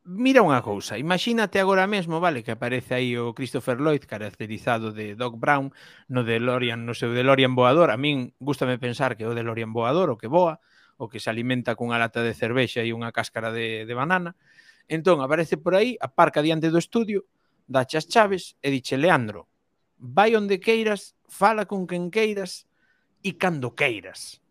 mira 0.04 0.44
unha 0.44 0.60
cousa, 0.60 0.98
imagínate 1.00 1.62
agora 1.62 1.88
mesmo, 1.88 2.20
vale, 2.20 2.44
que 2.44 2.52
aparece 2.52 2.98
aí 2.98 3.16
o 3.16 3.32
Christopher 3.32 3.80
Lloyd 3.80 4.04
caracterizado 4.10 4.92
de 4.92 5.16
Doc 5.16 5.38
Brown 5.38 5.72
no 6.10 6.28
DeLorean, 6.28 6.84
no 6.84 6.98
seu 6.98 7.16
DeLorean 7.16 7.56
voador. 7.56 7.94
A 7.94 7.98
min 7.98 8.36
gustame 8.42 8.76
pensar 8.82 9.16
que 9.16 9.24
o 9.24 9.36
DeLorean 9.38 9.72
voador 9.72 10.12
o 10.12 10.20
que 10.20 10.28
voa 10.28 10.60
o 11.02 11.10
que 11.10 11.18
se 11.18 11.34
alimenta 11.34 11.74
cunha 11.74 11.98
lata 11.98 12.22
de 12.22 12.38
cervexa 12.38 12.86
e 12.86 12.94
unha 12.94 13.10
cáscara 13.10 13.50
de, 13.50 13.90
de 13.90 13.94
banana. 13.98 14.38
Entón, 14.86 15.26
aparece 15.26 15.58
por 15.58 15.74
aí, 15.74 15.98
aparca 15.98 16.46
diante 16.46 16.70
do 16.70 16.78
estudio, 16.78 17.26
dache 17.66 17.98
as 17.98 18.06
chaves 18.06 18.54
e 18.62 18.70
diche, 18.70 19.02
Leandro, 19.02 19.50
vai 19.98 20.38
onde 20.38 20.62
queiras, 20.62 21.18
fala 21.26 21.66
con 21.66 21.90
quen 21.90 22.14
queiras 22.14 22.70
e 23.26 23.34
cando 23.34 23.74
queiras. 23.74 24.46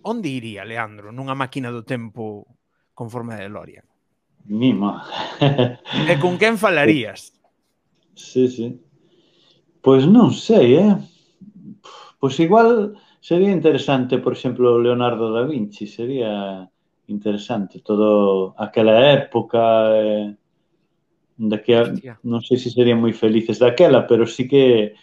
Onde 0.00 0.32
iría, 0.32 0.64
Leandro, 0.64 1.12
nunha 1.12 1.36
máquina 1.36 1.68
do 1.68 1.84
tempo 1.84 2.48
conforme 2.96 3.36
de 3.36 3.52
Lorian? 3.52 3.84
Mima. 4.48 5.04
e 6.08 6.16
con 6.16 6.40
quen 6.40 6.56
falarías? 6.56 7.36
Sí, 8.16 8.48
sí. 8.48 8.80
Pois 9.84 10.08
non 10.08 10.32
sei, 10.32 10.80
eh? 10.80 10.96
Pois 12.16 12.40
igual 12.40 12.96
sería 13.22 13.50
interesante, 13.50 14.18
por 14.18 14.32
exemplo, 14.34 14.82
Leonardo 14.82 15.30
da 15.32 15.46
Vinci, 15.46 15.86
sería 15.86 16.68
interesante 17.06 17.78
todo 17.78 18.54
aquela 18.58 19.12
época 19.12 19.94
eh, 19.94 20.34
daquela, 21.38 21.94
Hostia. 21.94 22.18
non 22.26 22.42
sei 22.42 22.58
se 22.58 22.74
serían 22.74 22.98
moi 22.98 23.14
felices 23.14 23.62
daquela, 23.62 24.10
pero 24.10 24.26
sí 24.26 24.50
que 24.50 24.98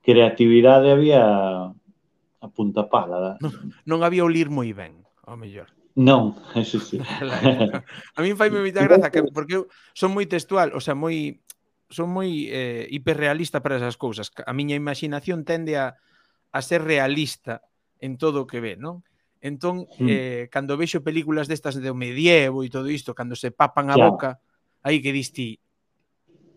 creatividade 0.00 0.88
había 0.88 1.20
a 1.68 2.48
punta 2.48 2.88
pala. 2.88 3.36
Non, 3.44 3.52
non 3.84 3.98
había 4.00 4.24
o 4.24 4.32
lir 4.32 4.48
moi 4.48 4.72
ben, 4.72 5.04
ao 5.28 5.36
mellor. 5.36 5.68
Non, 5.92 6.40
eso 6.56 6.80
sí. 6.80 6.96
a 8.16 8.20
min 8.24 8.40
faime 8.40 8.64
moita 8.64 8.80
graza 8.80 9.12
que 9.12 9.28
porque 9.28 9.60
eu 9.60 9.68
son 9.92 10.16
moi 10.16 10.24
textual, 10.24 10.72
o 10.72 10.80
sea, 10.80 10.96
moi 10.96 11.36
son 11.92 12.08
moi 12.16 12.48
eh, 12.48 12.88
hiperrealista 12.88 13.60
para 13.60 13.76
esas 13.76 14.00
cousas. 14.00 14.32
A 14.32 14.56
miña 14.56 14.72
imaginación 14.72 15.44
tende 15.44 15.76
a 15.76 16.00
a 16.52 16.62
ser 16.62 16.82
realista 16.82 17.62
en 18.00 18.16
todo 18.16 18.44
o 18.44 18.48
que 18.48 18.60
ve, 18.60 18.76
non? 18.76 19.04
Entón, 19.38 19.86
mm. 19.86 20.08
eh, 20.10 20.42
cando 20.50 20.74
vexo 20.74 21.06
películas 21.06 21.46
destas 21.46 21.78
de 21.78 21.90
o 21.90 21.94
medievo 21.94 22.66
e 22.66 22.72
todo 22.72 22.90
isto, 22.90 23.14
cando 23.14 23.38
se 23.38 23.54
papan 23.54 23.90
a 23.90 23.94
claro. 23.94 24.18
boca, 24.18 24.30
aí 24.82 24.98
que 24.98 25.14
diste 25.14 25.62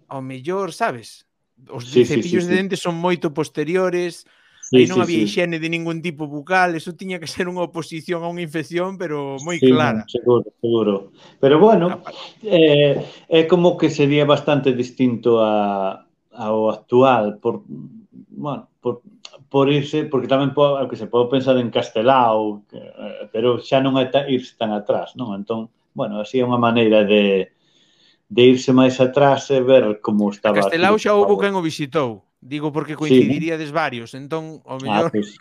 ao 0.09 0.25
mellor, 0.25 0.73
sabes? 0.73 1.29
Os 1.69 1.85
sí, 1.85 2.05
cepillos 2.05 2.43
sí, 2.45 2.49
sí, 2.49 2.51
de 2.51 2.57
dentes 2.57 2.81
sí. 2.81 2.89
son 2.89 2.97
moito 2.97 3.29
posteriores, 3.37 4.25
sí, 4.65 4.81
aí 4.81 4.85
non 4.89 4.97
sí, 4.97 5.03
había 5.05 5.21
sí. 5.21 5.25
higiene 5.29 5.61
de 5.61 5.69
ningún 5.69 6.01
tipo 6.01 6.25
bucal, 6.25 6.73
eso 6.73 6.97
tiña 6.97 7.21
que 7.21 7.29
ser 7.29 7.45
unha 7.45 7.69
oposición 7.69 8.25
a 8.25 8.31
unha 8.33 8.41
infección, 8.41 8.97
pero 8.97 9.37
moi 9.45 9.61
sí, 9.61 9.69
clara. 9.69 10.01
Seguro, 10.09 10.49
seguro. 10.57 10.93
Pero 11.37 11.61
bueno, 11.61 12.01
ah, 12.01 12.09
eh, 12.41 12.97
é 13.29 13.45
como 13.45 13.77
que 13.77 13.93
sería 13.93 14.25
bastante 14.25 14.73
distinto 14.73 15.37
a, 15.37 16.01
ao 16.33 16.73
actual, 16.73 17.37
por, 17.37 17.61
bueno, 18.33 18.73
por, 18.81 19.05
por 19.51 19.67
irse, 19.67 20.07
porque 20.07 20.31
tamén 20.31 20.55
po, 20.55 20.79
que 20.87 20.95
se 20.95 21.11
pode 21.11 21.27
pensar 21.27 21.59
en 21.59 21.67
Castelao, 21.67 22.63
eh, 22.71 23.27
pero 23.35 23.59
xa 23.59 23.83
non 23.83 23.99
é 23.99 24.07
ta, 24.07 24.23
irse 24.31 24.55
tan 24.55 24.71
atrás, 24.71 25.11
non? 25.19 25.35
Entón, 25.35 25.67
bueno, 25.91 26.23
así 26.23 26.39
é 26.39 26.47
unha 26.47 26.55
maneira 26.55 27.03
de, 27.03 27.51
de 28.31 28.41
irse 28.47 28.71
máis 28.71 28.95
atrás 29.03 29.51
e 29.51 29.59
ver 29.59 29.99
como 29.99 30.31
estaba. 30.31 30.55
A 30.55 30.63
Castelao 30.63 30.95
xa 30.95 31.11
houve 31.11 31.35
quen 31.35 31.51
o 31.51 31.59
visitou, 31.59 32.23
digo 32.39 32.71
porque 32.71 32.95
coincidiría 32.95 33.59
sí. 33.59 33.67
des 33.67 33.75
varios, 33.75 34.15
entón, 34.15 34.63
o 34.63 34.71
ah, 34.71 34.79
mellor... 34.79 35.11
Ah, 35.11 35.19
pues, 35.19 35.35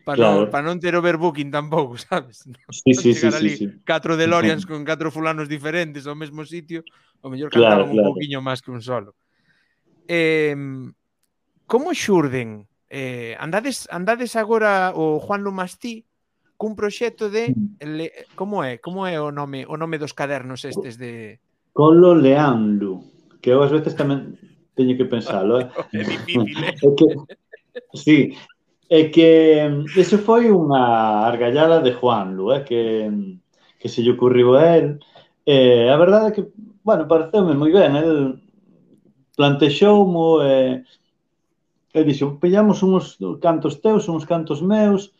para, 0.00 0.16
claro. 0.16 0.32
non, 0.32 0.44
para 0.48 0.64
non 0.64 0.80
ter 0.80 0.96
overbooking 0.96 1.52
tampouco, 1.52 2.00
sabes? 2.00 2.42
Non 2.48 2.72
sí, 2.72 2.96
sí, 2.96 3.12
sí, 3.12 3.28
sí, 3.28 3.50
sí. 3.52 3.66
Catro 3.84 4.16
DeLoreans 4.16 4.64
con 4.70 4.80
catro 4.88 5.12
fulanos 5.12 5.44
diferentes 5.44 6.08
ao 6.08 6.16
mesmo 6.16 6.48
sitio, 6.48 6.88
o 7.20 7.28
mellor 7.28 7.52
claro, 7.52 7.84
cantaban 7.84 8.00
claro. 8.00 8.00
un 8.00 8.16
poquinho 8.16 8.40
máis 8.40 8.64
que 8.64 8.72
un 8.72 8.80
solo. 8.80 9.12
Eh, 10.08 10.56
como 11.68 11.92
xurden 11.92 12.71
Eh, 12.92 13.32
andades, 13.40 13.88
andades 13.88 14.36
agora 14.36 14.92
o 14.92 15.16
Juan 15.16 15.40
Lumastí 15.40 16.04
cun 16.60 16.76
proxecto 16.76 17.32
de 17.32 17.56
le, 17.80 18.12
como 18.36 18.60
é? 18.60 18.76
Como 18.76 19.08
é 19.08 19.16
o 19.16 19.32
nome 19.32 19.64
o 19.64 19.80
nome 19.80 19.96
dos 19.96 20.12
cadernos 20.12 20.68
estes 20.68 21.00
de 21.00 21.40
Colo 21.72 22.12
Leandro, 22.12 23.00
que 23.40 23.48
eu 23.48 23.64
ás 23.64 23.72
veces 23.72 23.96
tamén 23.96 24.36
teño 24.76 24.92
que 25.00 25.08
pensalo, 25.08 25.56
eh? 25.56 25.72
é 25.96 26.04
difícil. 26.04 26.52
Eh? 26.60 26.76
É 26.76 26.88
que 26.92 27.06
sí, 27.96 28.18
é 28.92 29.08
que 29.08 29.30
mm, 29.64 29.96
eso 29.96 30.20
foi 30.20 30.52
unha 30.52 31.24
argallada 31.24 31.80
de 31.80 31.96
Juan 31.96 32.36
Lu, 32.36 32.52
eh, 32.52 32.60
que 32.60 33.08
mm, 33.08 33.40
que 33.80 33.88
se 33.88 34.04
lle 34.04 34.12
ocurriu 34.12 34.52
a 34.52 34.76
él. 34.76 35.00
Eh, 35.48 35.88
a 35.88 35.96
verdade 35.96 36.28
é 36.28 36.34
que, 36.36 36.44
bueno, 36.84 37.08
pareceume 37.08 37.56
moi 37.56 37.72
ben, 37.72 37.96
el 37.96 38.36
plantexou 39.32 40.04
mo 40.04 40.44
eh, 40.44 40.84
E 41.92 42.00
dixo, 42.08 42.40
pillamos 42.40 42.80
uns 42.82 43.20
cantos 43.40 43.76
teus, 43.84 44.08
uns 44.08 44.24
cantos 44.24 44.64
meus, 44.64 45.12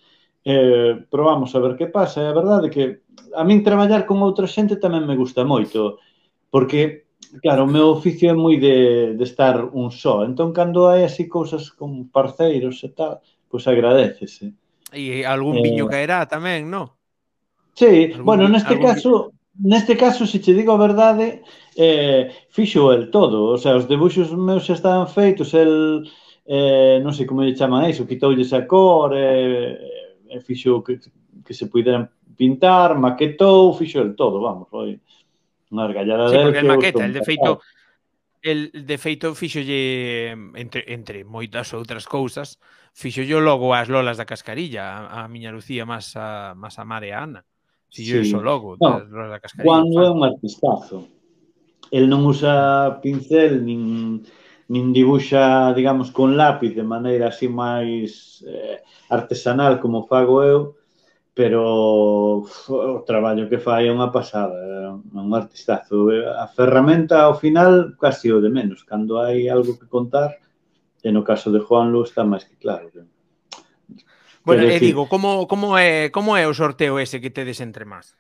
eh, 0.45 1.05
probamos 1.13 1.53
a 1.55 1.61
ver 1.61 1.77
que 1.77 1.93
pasa. 1.93 2.25
E 2.25 2.27
a 2.27 2.33
verdade 2.33 2.69
é 2.69 2.73
que 2.73 2.85
a 3.37 3.45
min 3.45 3.61
traballar 3.61 4.09
con 4.09 4.25
outra 4.25 4.49
xente 4.49 4.81
tamén 4.81 5.05
me 5.05 5.13
gusta 5.13 5.45
moito, 5.45 6.01
porque, 6.49 7.13
claro, 7.45 7.69
o 7.69 7.73
meu 7.73 7.93
oficio 7.93 8.33
é 8.33 8.37
moi 8.37 8.57
de, 8.57 9.13
de 9.21 9.25
estar 9.25 9.69
un 9.69 9.93
só. 9.93 10.25
Entón, 10.25 10.57
cando 10.57 10.89
hai 10.89 11.05
así 11.05 11.29
cousas 11.29 11.69
con 11.69 12.09
parceiros 12.09 12.81
e 12.81 12.91
tal, 12.97 13.21
pois 13.53 13.69
agradecese. 13.69 14.57
E 14.97 15.29
algún 15.29 15.61
eh, 15.61 15.65
viño 15.65 15.85
eh, 15.89 15.93
caerá 15.93 16.25
tamén, 16.25 16.73
non? 16.73 16.89
Sí, 17.77 18.17
algún, 18.17 18.25
bueno, 18.25 18.49
neste 18.49 18.81
algún... 18.81 18.89
caso, 18.89 19.11
neste 19.61 19.93
caso, 20.01 20.25
se 20.25 20.41
che 20.41 20.57
digo 20.57 20.73
a 20.73 20.81
verdade, 20.81 21.45
eh, 21.77 22.33
fixo 22.49 22.97
el 22.97 23.13
todo. 23.13 23.53
O 23.53 23.59
sea, 23.61 23.77
os 23.77 23.85
debuxos 23.85 24.33
meus 24.33 24.65
xa 24.65 24.73
estaban 24.73 25.05
feitos, 25.05 25.53
el 25.53 26.09
eh, 26.53 27.01
non 27.01 27.17
sei 27.17 27.25
como 27.25 27.41
lle 27.41 27.57
chaman 27.57 27.89
iso, 27.89 28.05
quitoulle 28.05 28.45
esa 28.45 28.69
cor, 28.69 29.17
eh, 29.17 30.29
e 30.29 30.37
fixo 30.45 30.85
que, 30.85 31.01
que 31.41 31.55
se 31.57 31.73
puderan 31.73 32.13
pintar, 32.37 32.93
maquetou, 32.93 33.73
fixo 33.73 34.05
el 34.05 34.13
todo, 34.13 34.45
vamos, 34.45 34.69
foi 34.69 35.01
unha 35.73 35.89
argallada 35.89 36.29
sí, 36.29 36.37
del 36.37 36.45
porque 36.45 36.61
el 36.61 36.69
maqueta, 36.69 37.05
el 37.09 37.17
de 37.17 37.25
feito, 37.25 37.51
el 38.45 38.61
de 38.85 38.97
feito 39.01 39.33
fixolle 39.33 40.37
entre, 40.61 40.85
entre 40.93 41.25
moitas 41.25 41.73
outras 41.73 42.05
cousas, 42.05 42.61
fixolle 42.93 43.41
logo 43.41 43.73
as 43.73 43.89
lolas 43.89 44.21
da 44.21 44.29
cascarilla, 44.29 45.09
a, 45.09 45.25
a 45.25 45.33
miña 45.33 45.57
Lucía 45.57 45.89
máis 45.89 46.13
a, 46.21 46.53
máis 46.53 46.77
a 46.77 46.85
Mare 46.85 47.17
Ana. 47.17 47.41
Fixo 47.89 48.21
sí. 48.21 48.29
iso 48.29 48.45
logo, 48.45 48.77
no, 48.77 49.01
das 49.01 49.09
lolas 49.09 49.33
da 49.33 49.41
cascarilla. 49.41 49.73
Juan 49.73 49.89
é 49.89 50.09
un 50.13 50.21
artistazo. 50.21 51.09
El 51.89 52.13
non 52.13 52.29
usa 52.29 53.01
pincel 53.01 53.65
nin 53.65 54.21
nin 54.69 54.93
dibuxa, 54.93 55.73
digamos, 55.75 56.11
con 56.11 56.37
lápiz 56.37 56.75
de 56.75 56.85
maneira 56.85 57.33
así 57.33 57.49
máis 57.49 58.43
eh, 58.47 58.83
artesanal 59.11 59.81
como 59.81 60.07
fago 60.07 60.43
eu, 60.45 60.61
pero 61.35 62.45
uf, 62.45 62.71
o 62.71 63.01
traballo 63.03 63.49
que 63.49 63.59
fai 63.59 63.89
é 63.89 63.93
unha 63.93 64.13
pasada, 64.13 64.55
é 64.55 64.93
un 64.93 65.33
artistazo. 65.33 66.13
A 66.13 66.47
ferramenta 66.47 67.25
ao 67.25 67.35
final 67.35 67.97
casi 67.97 68.29
o 68.29 68.45
de 68.45 68.53
menos, 68.53 68.85
cando 68.85 69.17
hai 69.17 69.49
algo 69.49 69.81
que 69.81 69.89
contar, 69.89 70.37
e 71.01 71.09
no 71.11 71.25
caso 71.25 71.49
de 71.49 71.65
Juan 71.65 71.91
Lu 71.91 72.05
está 72.05 72.23
máis 72.23 72.45
que 72.45 72.61
claro. 72.61 72.93
Que... 72.93 73.03
Bueno, 74.45 74.69
e 74.69 74.77
digo, 74.77 75.09
como, 75.09 75.49
como, 75.49 75.81
é, 75.81 76.13
como 76.13 76.37
é 76.37 76.45
o 76.45 76.53
sorteo 76.53 77.01
ese 77.01 77.19
que 77.19 77.33
tedes 77.33 77.65
entre 77.65 77.89
más? 77.89 78.13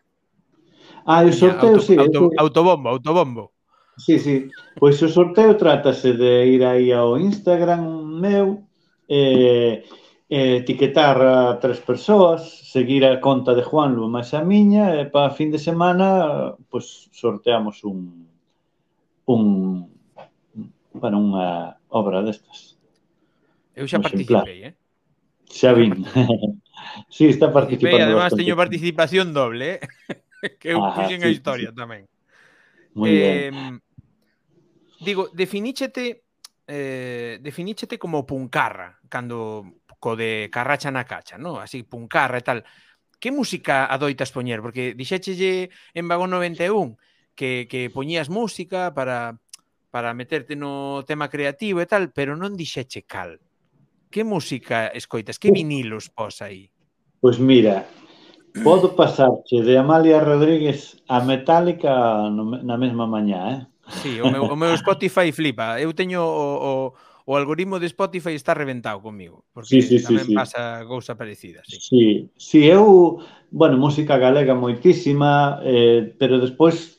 Ah, 1.05 1.22
o 1.22 1.32
sorteo, 1.32 1.76
auto, 1.76 1.84
sí. 1.84 1.99
Auto, 2.01 2.32
autobombo, 2.38 2.88
autobombo. 2.97 3.51
Sí, 3.97 4.18
sí. 4.18 4.49
Pois 4.80 4.97
o 5.03 5.09
sorteo 5.09 5.57
trátase 5.57 6.16
de 6.16 6.47
ir 6.49 6.64
aí 6.64 6.93
ao 6.93 7.20
Instagram 7.20 7.84
meu 8.20 8.64
eh, 9.09 9.84
eh, 10.32 10.57
etiquetar 10.57 11.20
a 11.20 11.61
tres 11.61 11.80
persoas, 11.84 12.72
seguir 12.72 13.05
a 13.05 13.20
conta 13.20 13.53
de 13.53 13.62
Juan 13.62 13.93
Lu 13.93 14.09
máis 14.09 14.32
a 14.32 14.40
miña 14.40 14.97
e 14.97 15.05
para 15.12 15.36
fin 15.36 15.53
de 15.53 15.61
semana 15.61 16.57
pois 16.72 17.12
sorteamos 17.12 17.84
un 17.84 18.28
un 19.28 19.43
para 20.97 21.16
unha 21.16 21.76
obra 21.93 22.24
destas. 22.24 22.80
Eu 23.76 23.84
xa 23.84 24.01
participei, 24.01 24.72
eh? 24.72 24.74
Xa 25.53 25.76
vin. 25.76 26.01
sí, 27.12 27.28
está 27.28 27.53
participando. 27.53 28.01
E 28.01 28.09
además 28.09 28.32
teño 28.32 28.57
participación 28.57 29.36
doble, 29.36 29.76
eh? 29.76 29.80
que 30.61 30.72
eu 30.72 30.80
ah, 30.80 30.97
puxen 30.97 31.20
sí, 31.20 31.28
a 31.28 31.30
historia 31.30 31.70
sí. 31.72 31.76
tamén. 31.76 32.09
Muy 32.97 33.20
eh, 33.20 33.53
bien 33.53 33.82
digo, 35.05 35.28
definíchete 35.32 36.24
eh, 36.66 37.38
definíchete 37.42 37.98
como 37.98 38.24
puncarra 38.24 38.98
cando 39.09 39.82
co 40.03 40.16
de 40.16 40.48
carracha 40.50 40.90
na 40.90 41.07
cacha, 41.07 41.38
no? 41.38 41.62
Así, 41.62 41.86
puncarra 41.86 42.38
e 42.38 42.44
tal. 42.46 42.66
Que 43.22 43.30
música 43.30 43.86
adoitas 43.86 44.34
poñer? 44.34 44.59
Porque 44.59 44.98
dixéchelle 44.98 45.70
en 45.94 46.11
Vagón 46.11 46.34
91 46.34 46.98
que, 47.38 47.70
que 47.70 47.86
poñías 47.86 48.26
música 48.26 48.90
para, 48.94 49.38
para 49.94 50.11
meterte 50.11 50.59
no 50.59 51.07
tema 51.07 51.30
creativo 51.30 51.78
e 51.78 51.86
tal, 51.86 52.11
pero 52.11 52.34
non 52.34 52.59
dixeche 52.59 53.07
cal. 53.07 53.38
Que 54.11 54.26
música 54.26 54.90
escoitas? 54.90 55.38
Que 55.38 55.55
vinilos 55.55 56.11
pos 56.11 56.42
aí? 56.42 56.66
Pois 57.22 57.38
mira, 57.38 57.86
podo 58.66 58.98
pasarche 58.98 59.62
de 59.62 59.78
Amalia 59.78 60.18
Rodríguez 60.18 60.98
a 61.07 61.22
Metallica 61.22 62.26
na 62.26 62.74
mesma 62.74 63.07
mañá, 63.07 63.40
eh? 63.55 63.72
Sí, 63.89 64.20
o 64.20 64.30
meu, 64.30 64.45
o 64.45 64.57
meu 64.57 64.74
Spotify 64.76 65.33
flipa. 65.33 65.80
Eu 65.80 65.93
teño 65.93 66.22
o, 66.22 66.51
o, 66.62 66.72
o 67.26 67.37
algoritmo 67.37 67.78
de 67.78 67.87
Spotify 67.87 68.35
está 68.35 68.55
reventado 68.55 69.01
comigo, 69.03 69.45
porque 69.53 69.83
sí, 69.83 69.83
sí, 69.83 70.03
tamén 70.03 70.26
sí, 70.26 70.35
pasa 70.35 70.83
sí. 70.83 70.87
cousa 70.87 71.18
parecida. 71.18 71.61
Sí. 71.66 71.78
sí, 71.80 72.05
sí, 72.39 72.61
eu, 72.66 73.18
bueno, 73.51 73.78
música 73.78 74.18
galega 74.18 74.55
moitísima, 74.55 75.59
eh, 75.66 76.14
pero 76.18 76.39
despois 76.39 76.99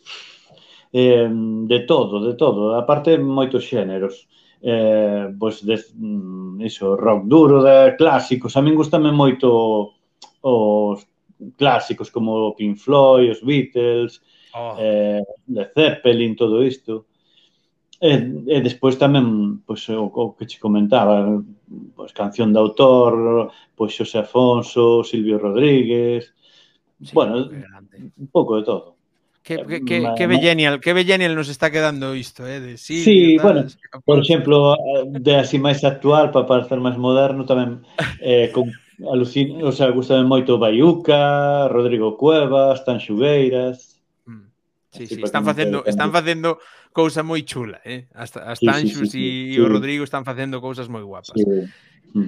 eh, 0.92 1.28
de 1.32 1.80
todo, 1.88 2.20
de 2.24 2.36
todo, 2.36 2.76
aparte 2.76 3.16
moitos 3.18 3.64
xéneros. 3.68 4.28
Eh, 4.64 5.28
pois 5.36 5.60
de, 5.60 5.76
mm, 5.76 6.64
iso, 6.64 6.96
rock 6.96 7.28
duro, 7.28 7.60
de 7.60 8.00
clásicos, 8.00 8.56
a 8.56 8.64
min 8.64 8.80
gustame 8.80 9.12
moito 9.12 9.92
os 10.40 11.04
clásicos 11.60 12.08
como 12.08 12.56
Pink 12.56 12.80
Floyd, 12.80 13.32
os 13.32 13.44
Beatles, 13.44 14.24
oh. 14.56 14.76
eh, 14.80 15.22
Led 15.48 15.70
Zeppelin, 15.74 16.36
todo 16.36 16.64
isto. 16.64 17.06
E, 18.04 18.20
e 18.52 18.58
despois 18.60 19.00
tamén 19.00 19.64
pois, 19.64 19.88
o, 19.88 20.12
o 20.12 20.36
que 20.36 20.44
che 20.44 20.60
comentaba, 20.60 21.40
pois, 21.96 22.12
canción 22.12 22.52
de 22.52 22.60
autor, 22.60 23.48
pois 23.80 23.96
Xosé 23.96 24.20
Afonso, 24.28 25.08
Silvio 25.08 25.40
Rodríguez, 25.40 26.36
sí, 27.00 27.16
bueno, 27.16 27.48
un 27.48 28.28
pouco 28.28 28.60
de 28.60 28.64
todo. 28.68 29.00
Que, 29.40 29.60
que, 29.64 29.84
que, 29.84 30.04
que 30.16 30.28
bellenial, 30.28 30.80
que 30.80 30.92
bellenial 30.92 31.36
nos 31.36 31.48
está 31.48 31.72
quedando 31.72 32.16
isto, 32.16 32.48
eh? 32.48 32.60
De 32.60 32.76
sí, 32.76 33.04
sí 33.04 33.36
tal, 33.40 33.44
bueno, 33.44 33.62
por 34.04 34.20
exemplo, 34.20 34.76
de 35.08 35.36
así 35.40 35.60
máis 35.60 35.84
actual, 35.84 36.32
para 36.32 36.48
parecer 36.48 36.84
máis 36.84 37.00
moderno, 37.00 37.48
tamén 37.48 37.88
eh, 38.20 38.52
con 38.52 38.68
alucin... 39.08 39.64
o 39.64 39.72
sea, 39.72 39.92
gustame 39.92 40.28
moito 40.28 40.60
Baiuca, 40.60 41.68
Rodrigo 41.72 42.16
Cuevas, 42.16 42.84
Tan 42.84 43.00
Xugueiras, 43.00 43.93
Sí, 44.94 45.08
sí, 45.08 45.22
están 45.24 45.44
facendo, 45.44 45.84
están 45.86 46.14
facendo 46.14 46.62
cousa 46.94 47.26
moi 47.26 47.42
chula, 47.42 47.82
eh? 47.82 48.06
As, 48.14 48.38
as 48.38 48.62
sí, 48.62 48.70
Tanxus 48.70 49.10
sí, 49.10 49.18
sí, 49.18 49.26
sí, 49.26 49.26
e 49.52 49.58
sí. 49.58 49.60
o 49.60 49.66
Rodrigo 49.66 50.06
están 50.06 50.22
facendo 50.22 50.62
cousas 50.62 50.86
moi 50.86 51.02
guapas. 51.02 51.34
Sí. 51.34 51.50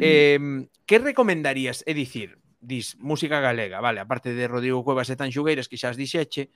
Eh, 0.01 0.65
que 0.89 0.97
recomendarías, 0.97 1.85
é 1.85 1.93
dicir, 1.93 2.41
dis 2.57 2.97
música 2.97 3.37
galega, 3.37 3.77
vale, 3.85 4.01
aparte 4.01 4.33
de 4.33 4.49
Rodrigo 4.49 4.81
Cuevas 4.81 5.13
e 5.13 5.15
Tanxugueiras 5.15 5.69
que 5.69 5.77
xa 5.77 5.93
as 5.93 5.97
dixeche, 6.01 6.49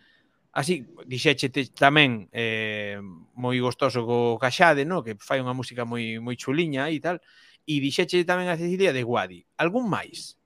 así 0.49 0.89
dixeche 1.05 1.53
tamén 1.78 2.26
eh, 2.34 2.97
moi 3.38 3.62
gostoso 3.62 4.01
co 4.01 4.41
Caxade, 4.41 4.89
no? 4.89 5.05
que 5.05 5.14
fai 5.22 5.38
unha 5.38 5.53
música 5.53 5.86
moi 5.86 6.18
moi 6.18 6.34
chuliña 6.34 6.89
e 6.89 6.97
tal, 6.97 7.22
e 7.70 7.78
dixeche 7.78 8.26
tamén 8.26 8.49
a 8.49 8.57
Cecilia 8.57 8.89
de 8.89 9.05
Guadi. 9.05 9.45
Algún 9.62 9.86
máis? 9.86 10.41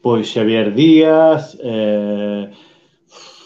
Pois 0.00 0.24
Xavier 0.32 0.72
Díaz, 0.72 1.52
eh, 1.60 2.48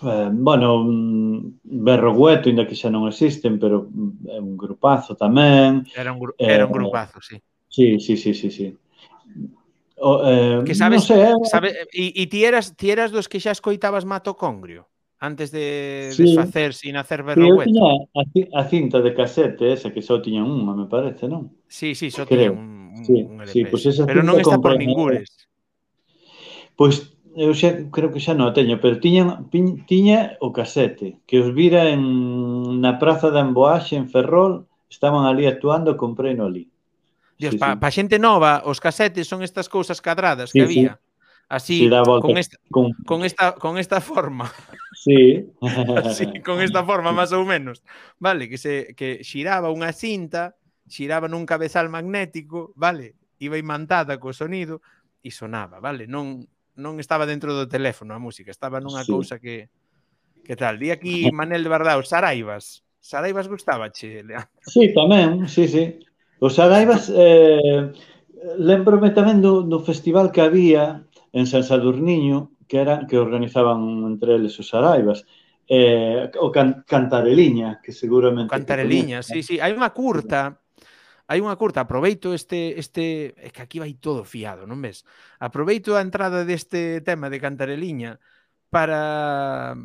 eh, 0.02 0.28
bueno, 0.32 0.84
mm, 0.84 1.60
Berrogueto, 1.62 2.48
inda 2.48 2.66
que 2.66 2.76
xa 2.76 2.88
non 2.88 3.08
existen, 3.08 3.60
pero 3.60 3.88
mm, 3.88 4.28
é 4.30 4.38
un 4.40 4.56
grupazo 4.56 5.16
tamén. 5.16 5.84
Era 5.92 6.12
un, 6.12 6.18
gru 6.18 6.32
eh, 6.36 6.48
era 6.48 6.64
un 6.64 6.72
eh, 6.72 6.78
grupazo, 6.80 7.20
sí. 7.20 7.36
Sí, 7.70 8.00
sí, 8.00 8.16
sí, 8.16 8.34
sí, 8.34 8.50
sí. 8.50 8.66
O, 10.00 10.24
eh, 10.24 10.64
que 10.64 10.74
sabes, 10.74 11.08
no 11.08 11.16
sé, 11.16 11.20
sabe, 11.44 11.86
e, 11.92 12.12
e 12.16 12.24
ti 12.26 12.44
eras, 12.44 12.72
ti 12.74 12.88
eras 12.88 13.12
dos 13.12 13.28
que 13.28 13.38
xa 13.38 13.52
escoitabas 13.52 14.08
Mato 14.08 14.32
Congrio 14.36 14.88
antes 15.20 15.52
de 15.52 16.08
sí. 16.12 16.24
desfacer 16.24 16.72
sin 16.72 16.96
hacer 16.96 17.22
berrogueto. 17.22 17.70
Sí, 18.32 18.48
a, 18.54 18.60
a 18.60 18.64
cinta 18.64 19.00
de 19.00 19.12
casete 19.12 19.72
esa 19.72 19.92
que 19.92 20.00
só 20.00 20.16
tiña 20.24 20.40
unha, 20.40 20.72
me 20.72 20.88
parece, 20.88 21.28
non? 21.28 21.52
Sí, 21.68 21.92
sí, 21.92 22.08
só 22.08 22.24
tiña 22.24 22.48
un, 22.48 22.96
un, 22.96 23.04
sí, 23.04 23.20
un 23.20 23.36
LP. 23.44 23.52
Sí, 23.52 23.60
pues 23.68 23.84
esa 23.84 24.08
Pero 24.08 24.24
non 24.24 24.40
está 24.40 24.56
por 24.56 24.74
eh. 24.74 24.80
ningures. 24.80 25.28
Pois 26.72 27.04
pues 27.04 27.19
eu 27.40 27.56
xa, 27.56 27.88
creo 27.88 28.12
que 28.12 28.20
xa 28.20 28.36
non 28.36 28.52
a 28.52 28.52
teño, 28.52 28.76
pero 28.84 29.00
tiña, 29.00 29.40
tiña 29.88 30.36
o 30.44 30.52
casete, 30.52 31.24
que 31.24 31.40
os 31.40 31.56
vira 31.56 31.88
en, 31.88 32.04
na 32.84 33.00
praza 33.00 33.32
da 33.32 33.40
Emboaxe, 33.40 33.96
en 33.96 34.12
Ferrol, 34.12 34.68
estaban 34.92 35.24
ali 35.24 35.48
actuando, 35.48 35.96
comprei 35.96 36.36
no 36.36 36.44
ali. 36.44 36.68
Dios, 37.40 37.56
sí, 37.56 37.58
pa, 37.58 37.72
sí. 37.72 37.80
pa 37.80 37.88
xente 37.88 38.20
nova, 38.20 38.60
os 38.68 38.76
casetes 38.76 39.24
son 39.24 39.40
estas 39.40 39.72
cousas 39.72 40.04
cadradas 40.04 40.52
sí, 40.52 40.60
que 40.60 40.64
había. 40.68 40.92
Sí. 41.00 41.08
Así, 41.50 41.78
sí, 41.80 41.88
volta, 41.88 42.28
con, 42.28 42.36
esta, 42.36 42.56
con... 42.70 42.92
con, 43.08 43.24
esta, 43.24 43.56
con 43.56 43.74
esta 43.80 43.98
forma. 44.04 44.52
Sí. 44.94 45.48
Así, 46.04 46.44
con 46.44 46.60
esta 46.60 46.84
forma, 46.84 47.10
máis 47.16 47.32
ou 47.32 47.48
menos. 47.48 47.80
Vale, 48.20 48.52
que 48.52 48.60
se 48.60 48.92
que 48.92 49.24
xiraba 49.24 49.72
unha 49.72 49.96
cinta, 49.96 50.60
xiraba 50.92 51.24
nun 51.24 51.48
cabezal 51.48 51.88
magnético, 51.88 52.76
vale, 52.76 53.16
iba 53.40 53.56
imantada 53.56 54.20
co 54.20 54.36
sonido, 54.36 54.84
e 55.24 55.32
sonaba, 55.32 55.80
vale? 55.80 56.04
Non 56.04 56.44
non 56.80 56.96
estaba 56.96 57.28
dentro 57.28 57.52
do 57.52 57.68
teléfono 57.68 58.16
a 58.16 58.22
música, 58.22 58.48
estaba 58.48 58.80
nunha 58.80 59.04
sí. 59.04 59.12
cousa 59.12 59.36
que 59.36 59.68
que 60.40 60.56
tal. 60.56 60.80
Di 60.80 60.90
aquí 60.90 61.30
Manel 61.30 61.62
de 61.62 61.70
Bardao, 61.70 62.02
Saraivas. 62.02 62.82
Saraivas 62.98 63.46
gustaba 63.46 63.92
che, 63.92 64.24
Leandro? 64.24 64.50
Sí, 64.64 64.90
tamén, 64.96 65.46
sí, 65.46 65.68
sí. 65.68 66.00
O 66.40 66.48
Saraivas, 66.50 67.12
eh, 67.12 67.92
lembrome 68.58 69.12
tamén 69.12 69.44
do, 69.44 69.62
do 69.62 69.78
festival 69.84 70.32
que 70.32 70.40
había 70.40 71.04
en 71.30 71.44
San 71.46 71.62
Sadurniño, 71.62 72.56
que 72.66 72.80
era 72.80 73.06
que 73.06 73.20
organizaban 73.20 74.02
entre 74.08 74.34
eles 74.36 74.56
os 74.58 74.68
Saraivas, 74.68 75.22
eh, 75.68 76.32
o 76.40 76.50
can, 76.50 76.82
Cantareliña, 76.82 77.78
que 77.78 77.92
seguramente... 77.92 78.50
Cantareliña, 78.50 79.22
sí, 79.22 79.44
sí. 79.44 79.60
Hai 79.60 79.70
unha 79.70 79.92
curta 79.94 80.58
hai 81.30 81.38
unha 81.38 81.54
curta, 81.54 81.86
aproveito 81.86 82.34
este, 82.34 82.74
este, 82.74 83.38
é 83.38 83.54
que 83.54 83.62
aquí 83.62 83.78
vai 83.78 83.94
todo 83.94 84.26
fiado, 84.26 84.66
non 84.66 84.82
ves? 84.82 85.06
Aproveito 85.38 85.94
a 85.94 86.02
entrada 86.02 86.42
deste 86.42 86.98
tema 87.06 87.30
de 87.30 87.38
Cantareliña 87.38 88.18
para 88.66 89.78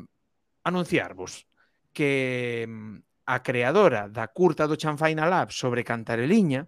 anunciarvos 0.65 1.45
que 1.93 2.65
mm, 2.65 3.29
a 3.29 3.45
creadora 3.45 4.09
da 4.09 4.25
curta 4.33 4.65
do 4.65 4.73
Chanfaina 4.73 5.29
Lab 5.29 5.53
sobre 5.53 5.85
Cantareliña, 5.85 6.65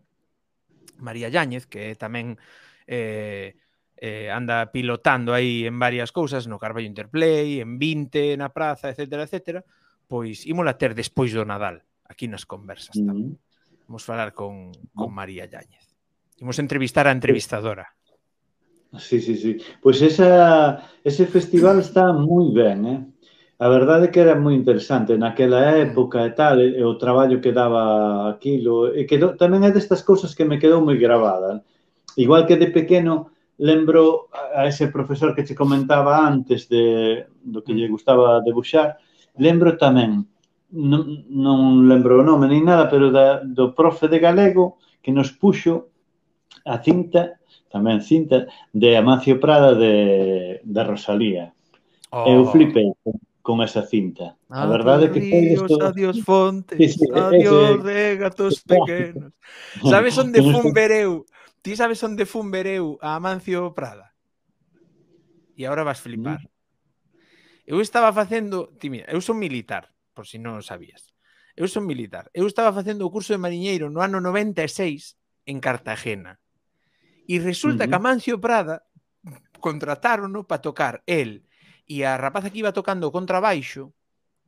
María 1.02 1.34
Yáñez, 1.34 1.66
que 1.66 1.98
tamén 1.98 2.38
eh, 2.86 3.58
eh, 3.98 4.30
anda 4.30 4.70
pilotando 4.70 5.34
aí 5.34 5.66
en 5.66 5.82
varias 5.82 6.14
cousas, 6.14 6.46
no 6.46 6.62
Carballo 6.62 6.86
Interplay, 6.86 7.66
en 7.66 7.82
20, 7.82 8.38
na 8.38 8.54
praza, 8.54 8.94
etc, 8.94 9.26
etc, 9.26 9.66
pois 10.06 10.46
ímola 10.46 10.78
ter 10.78 10.94
despois 10.94 11.34
do 11.34 11.42
Nadal, 11.42 11.82
aquí 12.06 12.30
nas 12.30 12.46
conversas 12.46 12.94
mm-hmm. 12.94 13.10
tamén. 13.10 13.26
Mm 13.26 13.38
-hmm. 13.42 13.47
Vamos 13.88 14.04
falar 14.04 14.34
con, 14.34 14.72
con 14.94 15.14
María 15.14 15.46
Yáñez. 15.46 15.96
Imos 16.38 16.60
entrevistar 16.60 17.08
a 17.08 17.12
entrevistadora. 17.12 17.88
Sí, 19.00 19.20
sí, 19.20 19.36
sí. 19.36 19.58
Pois 19.82 20.02
esa, 20.02 20.84
ese 21.04 21.26
festival 21.26 21.80
está 21.80 22.12
moi 22.14 22.52
ben, 22.52 22.80
eh? 22.86 23.00
A 23.58 23.68
verdade 23.74 24.08
é 24.08 24.12
que 24.14 24.22
era 24.22 24.38
moi 24.38 24.54
interesante 24.54 25.18
naquela 25.18 25.74
mm. 25.74 25.92
época 25.92 26.22
e 26.28 26.32
tal, 26.38 26.62
e 26.62 26.84
o 26.84 27.00
traballo 27.00 27.42
que 27.42 27.56
daba 27.56 28.30
aquilo, 28.30 28.94
e 28.94 29.10
que 29.10 29.18
tamén 29.40 29.66
é 29.66 29.72
destas 29.74 30.06
cousas 30.06 30.38
que 30.38 30.46
me 30.46 30.62
quedou 30.62 30.84
moi 30.84 31.00
gravada. 31.00 31.66
Igual 32.16 32.46
que 32.46 32.60
de 32.60 32.70
pequeno 32.70 33.34
lembro 33.58 34.30
a 34.54 34.70
ese 34.70 34.94
profesor 34.94 35.34
que 35.34 35.42
che 35.42 35.58
comentaba 35.58 36.22
antes 36.22 36.70
de 36.70 37.26
do 37.42 37.66
que 37.66 37.74
lle 37.74 37.90
mm. 37.90 37.94
gustaba 37.96 38.46
debuxar, 38.46 39.02
lembro 39.42 39.74
tamén 39.80 40.30
non, 40.72 41.24
non 41.32 41.88
lembro 41.88 42.20
o 42.20 42.26
nome 42.28 42.48
nin 42.52 42.68
nada, 42.68 42.92
pero 42.92 43.12
da, 43.12 43.40
do 43.44 43.72
profe 43.72 44.12
de 44.12 44.20
galego 44.20 44.78
que 45.00 45.16
nos 45.16 45.32
puxo 45.32 45.88
a 46.68 46.84
cinta, 46.84 47.40
tamén 47.72 48.04
cinta, 48.04 48.52
de 48.76 49.00
Amancio 49.00 49.40
Prada 49.40 49.72
de, 49.76 50.60
de 50.64 50.82
Rosalía. 50.84 51.56
Oh. 52.12 52.28
Eu 52.28 52.48
flipei 52.52 52.92
con 53.48 53.64
esa 53.64 53.88
cinta. 53.88 54.36
A 54.52 54.64
ah, 54.64 54.68
verdade 54.68 55.08
é 55.08 55.12
que 55.12 55.24
foi 55.24 55.56
isto... 55.56 55.80
Adiós 55.80 56.20
fontes, 56.20 56.76
sí, 56.76 57.00
sí, 57.00 57.06
adiós 57.16 57.80
ese... 57.80 57.88
regatos 57.88 58.60
pequenos. 58.60 59.32
Sabes 59.88 60.20
onde 60.20 60.44
fun 60.44 60.76
vereu? 60.76 61.24
Ti 61.64 61.76
sabes 61.80 62.04
onde 62.04 62.28
fun 62.28 62.52
vereu 62.52 63.00
a 63.00 63.16
Amancio 63.16 63.72
Prada? 63.72 64.12
E 65.56 65.64
agora 65.64 65.88
vas 65.88 66.04
flipar. 66.04 66.44
Mm. 66.44 66.52
Eu 67.68 67.80
estaba 67.80 68.12
facendo, 68.12 68.72
ti 68.80 68.92
mira, 68.92 69.08
eu 69.12 69.20
son 69.20 69.40
militar 69.40 69.97
por 70.18 70.26
si 70.26 70.42
non 70.42 70.58
o 70.58 70.66
sabías. 70.66 71.14
Eu 71.54 71.70
son 71.70 71.86
militar. 71.86 72.34
Eu 72.34 72.50
estaba 72.50 72.74
facendo 72.74 73.06
o 73.06 73.14
curso 73.14 73.38
de 73.38 73.42
mariñeiro 73.42 73.94
no 73.94 74.02
ano 74.02 74.18
96 74.18 75.14
en 75.46 75.62
Cartagena. 75.62 76.42
E 77.30 77.38
resulta 77.38 77.86
uh 77.86 77.86
-huh. 77.86 77.90
que 77.94 78.02
Amancio 78.02 78.36
Prada 78.42 78.90
contratárono 79.62 80.50
para 80.50 80.66
tocar 80.66 81.06
el 81.06 81.46
e 81.88 82.04
a 82.04 82.18
rapaza 82.18 82.50
que 82.50 82.60
iba 82.60 82.76
tocando 82.76 83.08
o 83.08 83.16
contrabaixo, 83.16 83.96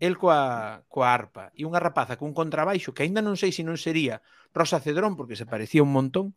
el 0.01 0.20
coa, 0.20 0.84
coa 0.91 1.07
arpa, 1.13 1.55
e 1.55 1.63
unha 1.63 1.80
rapaza 1.80 2.20
cun 2.20 2.36
contrabaixo 2.36 2.91
que 2.91 3.07
aínda 3.07 3.24
non 3.24 3.39
sei 3.39 3.55
se 3.55 3.63
non 3.63 3.80
sería 3.80 4.20
Rosa 4.51 4.84
Cedrón, 4.84 5.15
porque 5.15 5.39
se 5.39 5.47
parecía 5.47 5.86
un 5.86 5.93
montón, 5.95 6.36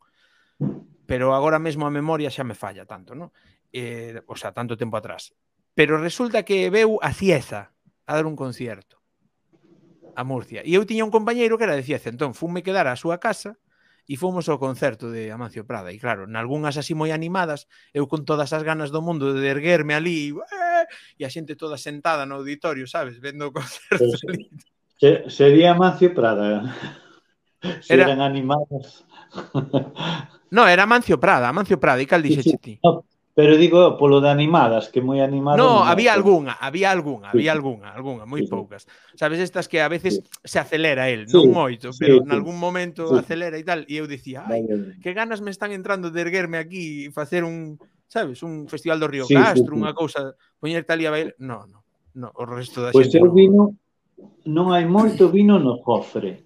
pero 1.03 1.35
agora 1.35 1.59
mesmo 1.59 1.83
a 1.83 1.91
memoria 1.91 2.31
xa 2.31 2.47
me 2.47 2.55
falla 2.55 2.87
tanto, 2.87 3.17
non? 3.19 3.35
Eh, 3.75 4.23
o 4.29 4.35
sea, 4.39 4.55
tanto 4.55 4.79
tempo 4.79 4.95
atrás. 4.95 5.35
Pero 5.75 5.99
resulta 5.99 6.47
que 6.47 6.71
veu 6.71 7.03
a 7.03 7.11
Cieza 7.11 7.75
a 8.07 8.11
dar 8.15 8.23
un 8.23 8.39
concierto 8.39 9.02
a 10.15 10.23
Murcia. 10.23 10.61
E 10.63 10.73
eu 10.77 10.85
tiña 10.85 11.05
un 11.05 11.13
compañeiro 11.13 11.57
que 11.57 11.65
era 11.65 11.77
de 11.77 11.83
Cieza, 11.83 12.09
entón 12.09 12.37
funme 12.37 12.65
quedar 12.65 12.85
á 12.87 12.95
súa 12.95 13.17
casa 13.17 13.57
e 14.03 14.19
fomos 14.19 14.51
ao 14.51 14.59
concerto 14.59 15.07
de 15.09 15.31
Amancio 15.31 15.63
Prada. 15.63 15.91
E 15.91 15.97
claro, 15.97 16.27
nalgúnas 16.27 16.75
así 16.75 16.91
moi 16.91 17.15
animadas, 17.15 17.71
eu 17.95 18.05
con 18.11 18.27
todas 18.27 18.51
as 18.51 18.63
ganas 18.67 18.91
do 18.91 18.99
mundo 18.99 19.31
de 19.31 19.47
erguerme 19.47 19.95
ali 19.95 20.35
eh, 20.35 20.85
e 21.15 21.23
a 21.23 21.31
xente 21.31 21.55
toda 21.55 21.79
sentada 21.79 22.27
no 22.27 22.39
auditorio, 22.39 22.83
sabes, 22.85 23.19
vendo 23.23 23.47
o 23.47 23.55
concerto. 23.55 24.03
Pues, 24.03 24.23
ali. 24.27 24.49
Se, 24.99 25.27
sería 25.31 25.71
Amancio 25.71 26.11
Prada. 26.11 26.75
Eh. 27.63 27.79
Se 27.79 27.95
era... 27.95 28.11
eran 28.11 28.21
animadas. 28.21 29.07
No, 30.53 30.67
era 30.67 30.83
Amancio 30.83 31.19
Prada, 31.19 31.49
Amancio 31.49 31.79
Prada, 31.79 32.03
e 32.03 32.05
cal 32.05 32.21
dixe 32.21 32.43
sí, 32.43 32.53
sí. 32.53 32.57
ti? 32.61 32.73
No, 32.83 33.07
Pero 33.35 33.57
digo, 33.57 33.97
polo 33.97 34.21
de 34.21 34.29
animadas, 34.29 34.93
que 34.93 35.01
moi 35.01 35.17
animadas. 35.17 35.57
No, 35.57 35.81
no 35.81 35.89
había 35.89 36.13
algunha, 36.13 36.53
había 36.61 36.93
algunha, 36.93 37.33
sí. 37.33 37.41
había 37.41 37.51
algunha, 37.57 37.89
algunha, 37.89 38.29
moi 38.29 38.45
sí. 38.45 38.49
poucas. 38.49 38.85
Sabes 39.17 39.41
estas 39.41 39.65
que 39.65 39.81
a 39.81 39.89
veces 39.89 40.21
sí. 40.21 40.45
se 40.45 40.61
acelera 40.61 41.09
el, 41.09 41.25
sí. 41.25 41.33
non 41.33 41.49
moito, 41.49 41.89
sí, 41.89 42.05
pero 42.05 42.21
sí. 42.21 42.29
en 42.29 42.31
algún 42.31 42.61
momento 42.61 43.09
sí. 43.09 43.17
acelera 43.17 43.57
e 43.57 43.65
tal, 43.65 43.89
e 43.89 43.97
eu 43.97 44.05
dicía, 44.05 44.45
ai, 44.45 44.61
Venga. 44.61 44.93
que 45.01 45.17
ganas 45.17 45.41
me 45.41 45.49
están 45.49 45.73
entrando 45.73 46.13
de 46.13 46.21
erguerme 46.21 46.61
aquí 46.61 47.09
e 47.09 47.11
facer 47.11 47.41
un, 47.41 47.81
sabes, 48.05 48.45
un 48.45 48.69
festival 48.69 49.01
do 49.01 49.09
Río 49.09 49.25
sí, 49.25 49.33
Castro, 49.33 49.73
sí, 49.73 49.73
sí. 49.73 49.81
unha 49.81 49.97
cousa, 49.97 50.37
poñer 50.61 50.85
tal 50.85 51.01
e 51.01 51.09
a 51.09 51.13
bailar, 51.17 51.33
no, 51.41 51.65
no, 51.65 51.81
no, 52.13 52.29
o 52.37 52.45
resto 52.45 52.85
da 52.85 52.93
pois 52.93 53.09
xente. 53.09 53.17
Pois 53.17 53.33
eu 53.33 53.33
vino, 53.33 53.73
non 54.45 54.77
hai 54.77 54.85
moito 54.85 55.33
vino 55.33 55.57
no 55.57 55.81
cofre, 55.81 56.45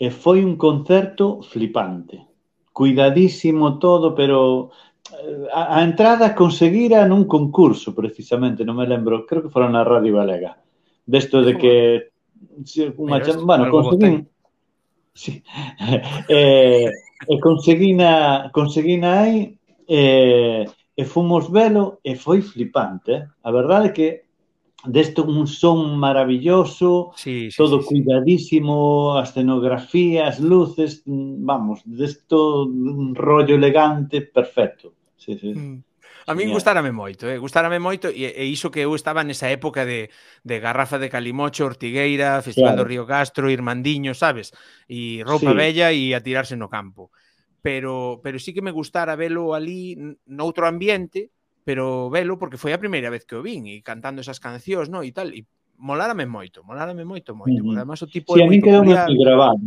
e 0.00 0.08
foi 0.08 0.40
un 0.40 0.56
concerto 0.56 1.44
flipante. 1.44 2.24
Cuidadísimo 2.72 3.76
todo, 3.76 4.16
pero 4.16 4.72
a, 5.52 5.76
a 5.76 5.84
entrada 5.84 6.34
conseguira 6.34 7.04
nun 7.06 7.26
concurso 7.26 7.92
precisamente, 7.92 8.62
non 8.62 8.78
me 8.78 8.86
lembro, 8.86 9.26
creo 9.26 9.42
que 9.42 9.52
fora 9.52 9.68
na 9.68 9.82
Radio 9.82 10.18
Galega. 10.18 10.58
Desto 11.02 11.42
de 11.42 11.58
que 11.58 11.74
unha 12.96 13.18
cham... 13.22 13.42
bueno, 13.46 13.70
conseguín 13.70 14.28
Sí. 15.14 15.42
eh, 16.28 16.90
e 17.28 17.40
conseguina 17.40 18.48
conseguina 18.52 19.20
aí 19.20 19.58
eh, 19.86 20.64
e 20.96 21.04
fomos 21.04 21.50
velo 21.50 22.00
e 22.02 22.16
foi 22.16 22.40
flipante. 22.40 23.12
Eh. 23.12 23.26
A 23.44 23.50
verdade 23.52 23.88
é 23.88 23.92
que 23.92 24.08
desto 24.84 25.24
un 25.24 25.46
son 25.46 25.98
maravilloso, 25.98 27.12
sí, 27.16 27.50
sí, 27.50 27.56
todo 27.56 27.82
sí, 27.82 27.88
cuidadísimo, 27.88 29.18
a 29.18 29.24
escenografía, 29.24 30.26
as 30.26 30.40
luces, 30.40 31.02
vamos, 31.06 31.82
desto 31.84 32.64
un 32.64 33.14
rollo 33.14 33.54
elegante 33.54 34.22
perfecto. 34.22 34.94
Sí, 35.16 35.38
sí. 35.38 35.54
Mm. 35.54 35.84
A 36.26 36.34
min 36.34 36.54
gustárame 36.54 36.94
moito, 36.94 37.26
eh? 37.26 37.38
gustárame 37.38 37.82
moito 37.82 38.06
e, 38.06 38.30
e 38.30 38.44
iso 38.46 38.70
que 38.70 38.86
eu 38.86 38.94
estaba 38.94 39.26
nesa 39.26 39.50
época 39.50 39.82
de, 39.82 40.06
de 40.46 40.56
Garrafa 40.62 40.98
de 41.02 41.10
Calimocho, 41.10 41.66
Ortigueira, 41.66 42.38
Festival 42.46 42.78
claro. 42.78 42.86
do 42.86 42.88
Río 42.88 43.04
Castro, 43.06 43.50
Irmandiño, 43.50 44.14
sabes? 44.14 44.54
E 44.86 45.26
roupa 45.26 45.50
sí. 45.50 45.58
bella 45.58 45.90
e 45.90 46.14
a 46.14 46.22
tirarse 46.22 46.54
no 46.54 46.70
campo. 46.70 47.10
Pero 47.58 48.22
pero 48.22 48.38
sí 48.38 48.54
que 48.54 48.62
me 48.62 48.70
gustara 48.70 49.18
velo 49.18 49.54
ali 49.54 49.98
noutro 50.26 50.70
ambiente, 50.70 51.34
pero 51.64 52.10
velo 52.10 52.38
porque 52.38 52.58
foi 52.58 52.74
a 52.74 52.82
primeira 52.82 53.10
vez 53.10 53.22
que 53.24 53.38
o 53.38 53.42
vin 53.42 53.70
e 53.70 53.82
cantando 53.86 54.20
esas 54.20 54.42
cancións, 54.42 54.90
no, 54.90 55.06
e 55.06 55.14
tal, 55.14 55.30
e 55.30 55.46
molárame 55.78 56.26
moito, 56.26 56.62
molárame 56.66 57.06
moito, 57.06 57.34
moito, 57.34 57.54
uh 57.54 57.62
-huh. 57.62 57.66
porque 57.66 57.80
además 57.82 58.02
o 58.02 58.08
tipo 58.10 58.34
sí, 58.34 58.42
é 58.42 58.46
moi 58.46 58.58
quedou 58.58 58.82
moi 58.82 58.98
grabado. 59.18 59.62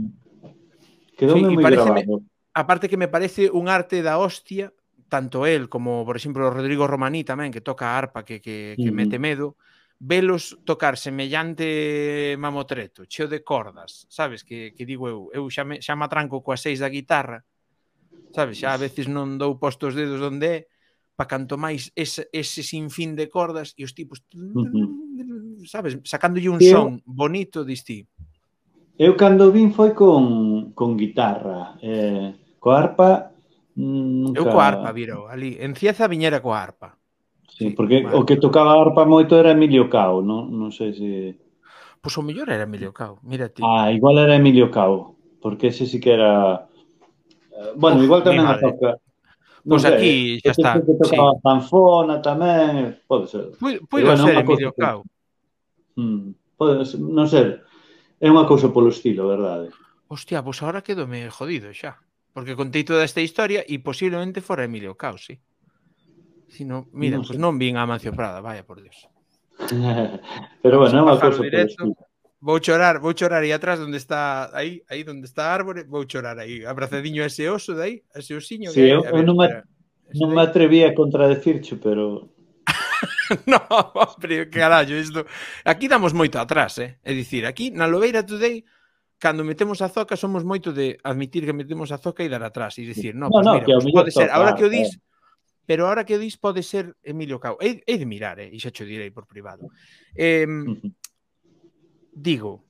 Quedou 1.15 1.35
sí, 1.35 1.43
moi 1.43 1.55
grabado. 1.59 2.23
Aparte 2.55 2.87
que 2.87 2.99
me 2.99 3.11
parece 3.11 3.51
un 3.51 3.67
arte 3.67 3.99
da 3.99 4.15
hostia, 4.19 4.71
tanto 5.11 5.45
el 5.45 5.67
como, 5.67 6.07
por 6.07 6.15
exemplo, 6.15 6.47
Rodrigo 6.51 6.87
Romaní 6.87 7.23
tamén, 7.23 7.51
que 7.51 7.63
toca 7.63 7.91
a 7.91 7.97
arpa, 7.99 8.23
que, 8.23 8.39
que, 8.39 8.75
que 8.79 8.89
uh 8.89 8.91
-huh. 8.91 8.95
mete 8.95 9.19
medo, 9.19 9.55
velos 9.99 10.59
tocar 10.63 10.97
semellante 10.97 12.35
mamotreto, 12.39 13.07
cheo 13.07 13.27
de 13.27 13.43
cordas, 13.43 14.07
sabes, 14.11 14.43
que, 14.43 14.75
que 14.75 14.83
digo 14.83 15.07
eu, 15.07 15.31
eu 15.31 15.47
xa 15.47 15.63
me, 15.63 15.79
xa 15.79 15.95
me 15.95 16.03
atranco 16.03 16.43
coas 16.43 16.59
seis 16.59 16.83
da 16.83 16.91
guitarra, 16.91 17.47
sabes, 18.35 18.59
xa 18.59 18.75
a 18.75 18.81
veces 18.81 19.07
non 19.07 19.39
dou 19.39 19.55
postos 19.55 19.95
dedos 19.95 20.19
onde 20.19 20.47
é, 20.51 20.59
pa 21.15 21.25
canto 21.25 21.55
máis 21.55 21.95
ese, 21.95 22.27
ese 22.35 22.61
sinfín 22.61 23.15
de 23.15 23.31
cordas 23.31 23.71
e 23.79 23.87
os 23.87 23.95
tipos 23.95 24.19
sabes, 25.65 25.97
sacándolle 26.03 26.51
un 26.51 26.59
eu, 26.59 26.71
son 26.71 26.89
bonito 27.07 27.63
distí. 27.63 28.03
Eu 28.99 29.15
cando 29.15 29.51
vin 29.51 29.71
foi 29.71 29.95
con, 29.95 30.75
con 30.75 30.99
guitarra 30.99 31.79
eh, 31.79 32.35
co 32.59 32.75
arpa 32.75 33.31
nunca... 33.75 34.39
Eu 34.39 34.45
coa 34.51 34.67
arpa 34.67 34.91
mm, 34.91 34.95
viro 34.95 35.17
ali 35.31 35.55
en 35.59 35.75
Cieza 35.75 36.07
viñera 36.11 36.43
coa 36.43 36.59
arpa 36.59 36.99
Sí, 37.55 37.71
porque 37.71 38.03
o 38.03 38.27
que 38.27 38.35
tocaba 38.35 38.75
a 38.75 38.81
arpa 38.83 39.07
moito 39.07 39.39
era 39.39 39.55
Emilio 39.55 39.87
Cao, 39.87 40.19
non, 40.19 40.51
non 40.51 40.75
sei 40.75 40.91
se... 40.91 41.09
Pois 42.03 42.11
o 42.19 42.21
mellor 42.21 42.51
era 42.51 42.67
Emilio 42.67 42.91
Cao, 42.91 43.23
mira 43.23 43.47
ti. 43.47 43.63
Ah, 43.63 43.95
igual 43.95 44.19
era 44.19 44.35
Emilio 44.35 44.67
Cao, 44.67 45.15
porque 45.39 45.71
ese 45.71 45.87
sí 45.87 46.03
que 46.03 46.11
era... 46.19 46.67
Eh, 47.55 47.71
bueno, 47.79 48.03
Uf, 48.03 48.11
igual 48.11 48.27
tamén 48.27 48.43
a 48.43 48.59
eh. 48.59 48.63
toca, 48.63 48.99
Pois 49.67 49.81
pues 49.81 49.93
aquí 49.93 50.37
eh, 50.37 50.41
xa 50.45 50.51
está. 50.51 50.71
Que 50.85 50.93
tocaba 50.93 51.33
sí. 51.33 51.41
zanfona 51.41 52.21
tamén, 52.21 53.01
pode 53.09 53.25
ser. 53.25 53.49
Pode 53.57 53.81
bueno, 53.89 54.21
ser, 54.21 54.37
Emilio 54.45 54.71
Cao. 54.77 55.01
Hmm, 55.97 56.37
pode 56.53 56.85
ser, 56.85 57.01
non 57.01 57.25
ser. 57.25 57.65
É 58.21 58.29
unha 58.29 58.45
cousa 58.45 58.69
polo 58.69 58.93
estilo, 58.93 59.25
verdade. 59.25 59.73
Hostia, 60.05 60.45
pois 60.45 60.61
agora 60.61 60.85
quedo 60.85 61.09
me 61.09 61.25
jodido 61.33 61.73
xa. 61.73 61.97
Porque 62.29 62.53
contei 62.53 62.85
toda 62.85 63.01
esta 63.01 63.25
historia 63.25 63.65
e 63.65 63.81
posiblemente 63.81 64.45
fora 64.45 64.69
Emilio 64.69 64.93
Cao, 64.93 65.17
sí. 65.17 65.41
Si 66.45 66.61
no, 66.61 66.85
mira, 66.93 67.17
non, 67.17 67.25
pois 67.25 67.33
pues 67.33 67.41
non 67.41 67.57
vin 67.57 67.81
a 67.81 67.89
Mancio 67.89 68.13
Prada, 68.13 68.45
vaya 68.45 68.61
por 68.61 68.85
Dios. 68.85 69.09
Pero 70.61 70.77
bueno, 70.77 70.93
é 70.93 71.01
unha 71.01 71.17
cousa 71.17 71.41
polo 71.41 71.57
estilo. 71.65 71.97
Vou 72.41 72.59
chorar, 72.61 72.99
vou 72.99 73.13
chorar 73.17 73.41
aí 73.41 73.51
atrás 73.51 73.79
onde 73.79 73.97
está 73.97 74.49
aí, 74.53 74.83
aí 74.89 75.05
onde 75.07 75.25
está 75.25 75.49
a 75.49 75.53
árbore, 75.53 75.83
vou 75.83 76.05
chorar 76.05 76.37
aí, 76.37 76.65
abrazadiño 76.65 77.23
a 77.23 77.27
ese 77.27 77.49
oso 77.49 77.73
de 77.73 77.81
aí, 77.81 78.03
a 78.13 78.19
ese 78.19 78.35
osiño. 78.35 78.71
Sí, 78.71 78.81
eu, 78.81 79.03
eu 79.03 79.23
non, 79.23 79.35
me, 79.35 79.47
non 80.13 80.29
me 80.35 80.41
atreví 80.43 80.83
a 80.83 80.93
contradecirche, 80.93 81.79
pero 81.81 82.29
no, 83.49 83.59
hombre, 83.95 84.49
carallo, 84.49 84.93
isto... 84.99 85.25
Aquí 85.65 85.87
damos 85.87 86.13
moito 86.13 86.37
atrás, 86.37 86.77
eh? 86.77 86.99
É 87.01 87.13
dicir, 87.15 87.47
aquí 87.47 87.71
na 87.71 87.87
Lobeira 87.87 88.21
Today 88.21 88.61
cando 89.17 89.47
metemos 89.47 89.81
a 89.81 89.89
zoca 89.89 90.19
somos 90.19 90.43
moito 90.43 90.75
de 90.75 90.99
admitir 91.01 91.47
que 91.47 91.55
metemos 91.55 91.89
a 91.89 91.97
zoca 91.97 92.21
e 92.21 92.29
dar 92.29 92.43
atrás 92.43 92.77
e 92.77 92.85
dicir, 92.85 93.15
no, 93.15 93.31
no, 93.31 93.31
pues, 93.31 93.45
no 93.47 93.53
mira, 93.57 93.65
pues, 93.65 93.89
pode 93.89 94.11
ser, 94.11 94.29
agora 94.29 94.53
que 94.53 94.67
o 94.67 94.69
dis, 94.69 94.91
eh 94.93 95.05
pero 95.65 95.87
ahora 95.87 96.05
que 96.05 96.15
o 96.15 96.21
dis 96.21 96.37
pode 96.37 96.61
ser 96.61 96.95
Emilio 97.01 97.39
Cao. 97.39 97.57
É, 97.59 97.81
é 97.85 97.97
de 97.97 98.05
mirar, 98.05 98.37
eh? 98.39 98.49
e 98.53 98.61
xa 98.61 98.69
xo 98.69 98.85
direi 98.85 99.09
por 99.09 99.25
privado. 99.25 99.65
Eh, 100.13 100.45
digo, 102.15 102.63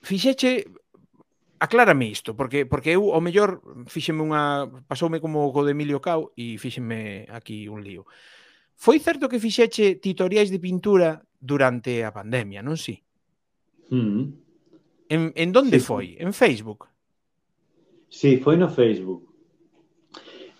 fixeche 0.00 0.64
aclárame 1.58 2.08
isto, 2.08 2.34
porque 2.34 2.64
porque 2.66 2.96
eu 2.96 3.12
ao 3.12 3.20
mellor 3.20 3.60
fíxeme 3.86 4.24
unha 4.24 4.66
pasoume 4.88 5.20
como 5.20 5.44
o 5.44 5.62
de 5.64 5.76
Emilio 5.76 6.00
Cau 6.00 6.32
e 6.36 6.56
fíxeme 6.56 7.28
aquí 7.28 7.68
un 7.68 7.84
lío. 7.84 8.08
Foi 8.76 9.00
certo 9.00 9.28
que 9.28 9.40
fixeche 9.40 9.96
titoriais 10.00 10.52
de 10.52 10.60
pintura 10.60 11.20
durante 11.40 12.04
a 12.04 12.12
pandemia, 12.12 12.60
non 12.60 12.76
si? 12.76 13.00
Mm. 13.92 14.24
En, 15.08 15.20
en 15.32 15.48
donde 15.52 15.78
sí. 15.80 15.86
foi? 15.86 16.06
En 16.20 16.32
Facebook? 16.32 16.88
Sí, 18.08 18.40
foi 18.40 18.56
no 18.56 18.68
Facebook. 18.68 19.25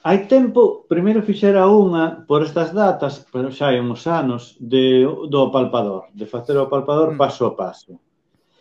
Hai 0.07 0.30
tempo, 0.30 0.86
primeiro 0.86 1.18
fixera 1.26 1.66
unha 1.66 2.22
por 2.30 2.46
estas 2.46 2.70
datas, 2.70 3.26
pero 3.26 3.50
xa 3.50 3.74
hai 3.74 3.82
uns 3.82 4.07
anos, 4.07 4.54
de, 4.62 5.02
do 5.02 5.50
palpador, 5.50 6.14
de 6.14 6.30
facer 6.30 6.54
o 6.62 6.70
palpador 6.70 7.11
mm. 7.11 7.18
paso 7.18 7.42
a 7.50 7.52
paso. 7.59 7.98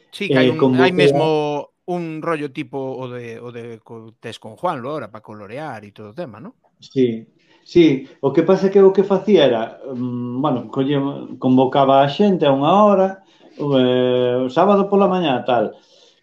Sí, 0.10 0.26
que 0.26 0.42
hai, 0.42 0.50
eh, 0.50 0.58
un, 0.58 0.74
eh, 0.74 0.82
hai 0.82 0.90
mesmo 0.90 1.70
un 1.86 2.26
rollo 2.26 2.50
tipo 2.50 2.82
o 2.82 3.06
de, 3.14 3.38
o 3.38 3.54
de 3.54 3.78
co, 3.86 4.18
tes 4.18 4.42
con 4.42 4.58
Juan 4.58 4.82
Lora 4.82 5.14
para 5.14 5.22
colorear 5.22 5.86
e 5.86 5.94
todo 5.94 6.12
o 6.12 6.18
tema, 6.18 6.42
non? 6.42 6.58
Sí, 6.82 7.30
Sí, 7.66 8.06
o 8.22 8.30
que 8.30 8.46
pasa 8.46 8.70
é 8.70 8.70
que 8.70 8.78
o 8.78 8.94
que 8.94 9.02
facía 9.02 9.50
era, 9.50 9.82
mm, 9.90 10.38
bueno, 10.38 10.70
colle, 10.70 11.02
convocaba 11.42 12.06
a 12.06 12.10
xente 12.10 12.46
a 12.46 12.54
unha 12.54 12.74
hora, 12.74 13.26
o, 13.58 13.74
eh, 13.74 14.38
o 14.46 14.50
sábado 14.54 14.86
pola 14.86 15.10
mañá 15.10 15.42
tal, 15.42 15.74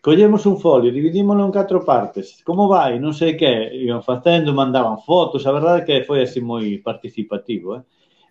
Collemos 0.02 0.44
un 0.46 0.58
folio, 0.58 0.90
dividímoslo 0.90 1.44
en 1.44 1.52
catro 1.52 1.84
partes. 1.84 2.42
Como 2.42 2.66
vai? 2.66 2.98
Non 2.98 3.14
sei 3.14 3.38
que. 3.38 3.46
Iban 3.86 4.02
facendo, 4.02 4.50
mandaban 4.50 4.98
fotos. 4.98 5.46
A 5.46 5.54
verdade 5.54 5.86
que 5.86 6.02
foi 6.02 6.26
así 6.26 6.42
moi 6.42 6.82
participativo. 6.82 7.78
Eh? 7.78 7.82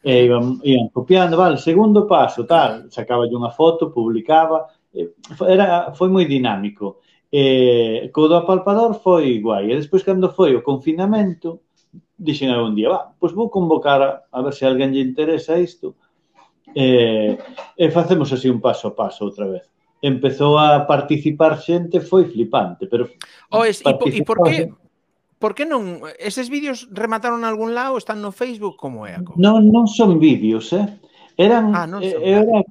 E 0.03 0.11
iban, 0.27 0.59
iban 0.67 0.91
copiando, 0.91 1.39
vale, 1.39 1.55
segundo 1.55 2.03
paso, 2.03 2.43
tal. 2.43 2.91
Sacaba 2.91 3.23
unha 3.23 3.55
foto, 3.55 3.87
publicaba. 3.87 4.67
Eh, 4.91 5.15
era, 5.47 5.95
foi 5.95 6.11
moi 6.11 6.27
dinámico. 6.27 6.99
E, 7.31 8.11
co 8.11 8.27
do 8.27 8.35
apalpador 8.35 8.99
foi 8.99 9.39
guai. 9.39 9.71
E 9.71 9.79
despois, 9.79 10.03
cando 10.03 10.27
foi 10.35 10.51
o 10.51 10.65
confinamento, 10.67 11.63
dixen 12.19 12.51
algún 12.51 12.75
día, 12.75 12.91
va, 12.91 13.15
pois 13.15 13.31
vou 13.31 13.47
convocar 13.47 13.99
a, 14.03 14.11
a 14.27 14.43
ver 14.43 14.51
se 14.51 14.67
alguén 14.67 14.91
lle 14.91 14.99
interesa 14.99 15.55
isto. 15.55 15.95
E, 16.75 17.39
e 17.79 17.85
facemos 17.95 18.27
así 18.35 18.51
un 18.51 18.59
paso 18.59 18.91
a 18.91 18.95
paso 18.95 19.23
outra 19.23 19.47
vez 19.47 19.70
empezou 20.01 20.57
a 20.57 20.83
participar 20.89 21.61
xente 21.61 22.01
foi 22.01 22.25
flipante, 22.25 22.89
pero 22.89 23.07
Oes, 23.53 23.81
e, 23.85 24.17
e 24.17 24.23
por 24.25 24.41
que 24.43 24.69
Por 25.41 25.57
que 25.57 25.65
non? 25.65 26.05
Eses 26.21 26.53
vídeos 26.53 26.85
remataron 26.93 27.41
algún 27.41 27.73
lado? 27.73 27.97
Están 27.97 28.21
no 28.21 28.29
Facebook? 28.29 28.77
Como 28.77 29.09
é 29.09 29.17
a? 29.17 29.25
Non, 29.41 29.73
non 29.73 29.89
son 29.89 30.21
vídeos, 30.21 30.69
eh? 30.69 30.85
Eran, 31.33 31.73
ah, 31.73 31.89
non 31.89 32.05
son, 32.05 32.21
era, 32.21 32.61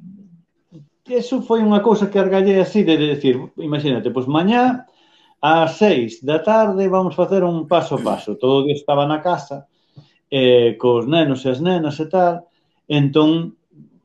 eso 1.11 1.43
foi 1.43 1.67
unha 1.67 1.83
cousa 1.83 2.07
que 2.07 2.23
argallei 2.23 2.63
así 2.63 2.87
de 2.87 2.95
decir, 2.95 3.43
imagínate, 3.59 4.15
pois 4.15 4.31
mañá 4.31 4.87
ás 5.43 5.83
seis 5.83 6.23
da 6.23 6.39
tarde 6.47 6.87
vamos 6.87 7.19
facer 7.19 7.43
un 7.43 7.67
paso 7.67 7.99
a 7.99 8.03
paso. 8.07 8.39
Todo 8.39 8.63
o 8.63 8.65
día 8.71 8.79
estaba 8.79 9.03
na 9.03 9.19
casa, 9.19 9.67
eh, 10.31 10.79
cos 10.79 11.11
nenos 11.11 11.43
e 11.43 11.51
as 11.51 11.59
nenas 11.59 11.99
e 11.99 12.07
tal, 12.07 12.47
entón 12.87 13.59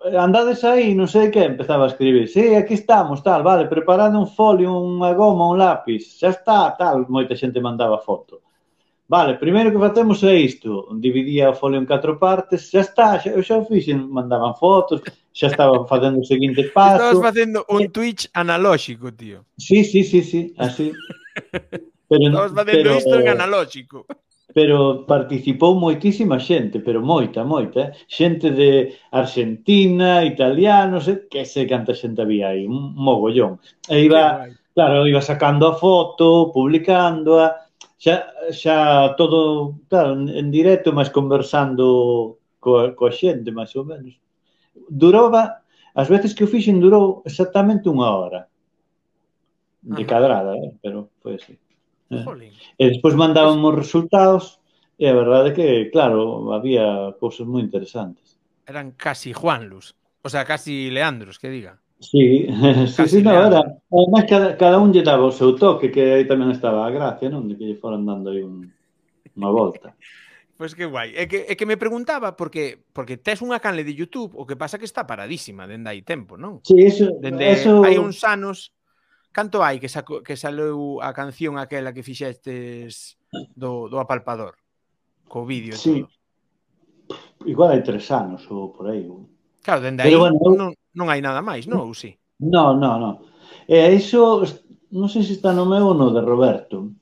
Eh, 0.05 0.17
andades 0.17 0.61
aí, 0.63 0.93
non 0.93 1.09
sei 1.09 1.33
que, 1.33 1.41
empezaba 1.41 1.89
a 1.89 1.91
escribir. 1.91 2.29
Sí, 2.29 2.53
aquí 2.53 2.77
estamos, 2.77 3.25
tal, 3.25 3.41
vale, 3.41 3.65
preparando 3.65 4.21
un 4.21 4.29
folio, 4.29 4.69
unha 4.77 5.17
goma, 5.17 5.49
un 5.49 5.57
lápiz, 5.57 6.21
xa 6.21 6.29
está, 6.29 6.77
tal. 6.77 7.09
Moita 7.09 7.33
xente 7.33 7.57
mandaba 7.57 7.97
foto. 7.97 8.45
Vale, 9.09 9.41
primeiro 9.41 9.73
que 9.73 9.81
facemos 9.81 10.21
é 10.21 10.37
isto. 10.37 10.93
Dividía 11.01 11.49
o 11.49 11.57
folio 11.57 11.81
en 11.81 11.89
catro 11.89 12.21
partes, 12.21 12.69
xa 12.69 12.85
está, 12.85 13.17
xa, 13.17 13.33
eu 13.33 13.41
xa 13.41 13.57
o 13.57 13.65
fixen, 13.65 14.05
mandaban 14.05 14.53
fotos, 14.53 15.01
xa 15.33 15.49
estaba 15.49 15.81
facendo 15.89 16.21
o 16.21 16.29
seguinte 16.29 16.69
paso. 16.75 17.01
Estabas 17.01 17.25
facendo 17.25 17.65
un 17.65 17.89
Twitch 17.89 18.29
analóxico, 18.33 19.09
tío. 19.09 19.41
Sí, 19.57 19.81
sí, 19.81 20.05
sí, 20.05 20.21
sí, 20.21 20.53
así. 20.61 20.93
Pero, 22.05 22.29
Estabas 22.29 22.53
facendo 22.53 22.93
pero, 22.93 22.97
isto 23.01 23.15
en 23.17 23.27
analóxico 23.29 24.05
pero 24.55 25.03
participou 25.03 25.75
moitísima 25.75 26.39
xente, 26.39 26.79
pero 26.79 27.03
moita, 27.03 27.43
moita, 27.43 27.79
eh? 27.81 27.89
xente 28.07 28.55
de 28.55 28.95
Argentina, 29.11 30.23
italianos, 30.23 31.11
eh? 31.11 31.27
que 31.27 31.43
sei 31.43 31.67
canta 31.67 31.91
xente 31.91 32.23
había 32.23 32.55
aí, 32.55 32.63
un 32.63 32.95
mogollón. 32.95 33.59
E 33.91 34.07
iba, 34.07 34.47
claro, 34.71 35.03
iba 35.11 35.19
sacando 35.19 35.67
a 35.67 35.75
foto, 35.75 36.55
publicándoa, 36.55 37.67
xa, 37.99 38.31
xa 38.55 39.11
todo, 39.19 39.75
claro, 39.91 40.23
en 40.23 40.47
directo, 40.47 40.95
mas 40.95 41.11
conversando 41.11 42.39
coa, 42.63 42.95
coa 42.95 43.11
xente, 43.11 43.51
máis 43.51 43.75
ou 43.75 43.83
menos. 43.83 44.15
Durova, 44.87 45.67
as 45.99 46.07
veces 46.07 46.31
que 46.31 46.47
o 46.47 46.51
fixen 46.55 46.79
durou 46.79 47.27
exactamente 47.27 47.91
unha 47.91 48.07
hora 48.07 48.47
de 49.83 50.03
cadrada, 50.07 50.55
eh? 50.55 50.71
pero 50.79 51.11
foi 51.19 51.35
así. 51.35 51.59
Eh. 52.09 52.23
Jolín. 52.23 52.53
E 52.77 52.83
despois 52.93 53.17
mandábamos 53.17 53.73
resultados 53.73 54.61
e 54.95 55.09
a 55.09 55.13
verdade 55.13 55.51
é 55.51 55.55
que, 55.55 55.67
claro, 55.91 56.53
había 56.53 57.15
cousas 57.19 57.43
moi 57.49 57.59
interesantes. 57.59 58.37
Eran 58.63 58.93
casi 58.95 59.33
Juanlus, 59.33 59.97
o 60.21 60.29
sea, 60.29 60.45
casi 60.45 60.89
Leandros, 60.93 61.37
que 61.41 61.49
diga. 61.49 61.81
Sí, 61.99 62.47
sí, 62.87 63.03
sí, 63.07 63.21
no, 63.21 63.31
era. 63.31 63.61
Además, 63.91 64.23
cada, 64.29 64.57
cada 64.57 64.77
un 64.79 64.93
lle 64.93 65.01
daba 65.01 65.25
o 65.25 65.33
seu 65.33 65.55
toque, 65.55 65.89
que 65.89 66.21
aí 66.21 66.25
tamén 66.27 66.53
estaba 66.53 66.85
a 66.85 66.93
gracia, 66.93 67.27
non? 67.31 67.49
De 67.49 67.57
que 67.57 67.65
lle 67.65 67.81
foran 67.81 68.05
dando 68.05 68.29
aí 68.29 68.45
un, 68.45 68.67
unha 69.35 69.51
volta. 69.51 69.95
Pois 70.55 70.71
pues 70.71 70.71
que 70.75 70.85
guai. 70.85 71.15
É 71.15 71.25
que, 71.25 71.49
é 71.49 71.53
que 71.57 71.65
me 71.65 71.79
preguntaba 71.79 72.35
porque 72.35 72.83
porque 72.93 73.17
tes 73.17 73.41
unha 73.41 73.59
canle 73.59 73.87
de 73.87 73.95
YouTube, 73.95 74.35
o 74.35 74.45
que 74.45 74.59
pasa 74.59 74.77
que 74.77 74.87
está 74.87 75.07
paradísima 75.07 75.65
dende 75.65 75.89
hai 75.89 76.03
tempo, 76.03 76.37
non? 76.37 76.61
Sí, 76.67 76.83
eso, 76.83 77.15
Dende 77.19 77.47
eso... 77.47 77.81
hai 77.81 77.97
uns 77.97 78.21
anos 78.27 78.74
Canto 79.35 79.59
hai 79.59 79.83
que, 79.83 79.91
saco, 79.91 80.23
que 80.23 80.39
saleu 80.39 81.03
a 81.03 81.11
canción 81.11 81.59
aquela 81.59 81.91
que 81.91 82.07
fixestes 82.07 83.19
do, 83.51 83.91
do 83.91 83.99
apalpador? 83.99 84.55
Co 85.27 85.43
vídeo 85.43 85.75
e 85.75 85.77
sí. 85.77 86.07
todo. 86.07 86.07
Igual 87.43 87.75
hai 87.75 87.83
tres 87.83 88.07
anos 88.15 88.47
ou 88.47 88.71
por 88.71 88.87
aí. 88.87 89.03
Claro, 89.59 89.83
dende 89.83 90.07
aí 90.07 90.15
Pero, 90.15 90.23
bueno, 90.23 90.39
non, 90.39 90.71
non 90.71 91.11
hai 91.11 91.19
nada 91.19 91.43
máis, 91.43 91.67
non? 91.67 91.83
Ou 91.83 91.91
sí? 91.91 92.15
Non, 92.39 92.79
non, 92.79 92.95
non. 92.95 93.13
E 93.67 93.91
iso, 93.91 94.39
non 94.95 95.11
sei 95.11 95.27
se 95.27 95.35
está 95.35 95.51
no 95.51 95.67
meu 95.67 95.91
ou 95.91 95.99
no 95.99 96.15
de 96.15 96.23
Roberto. 96.23 96.95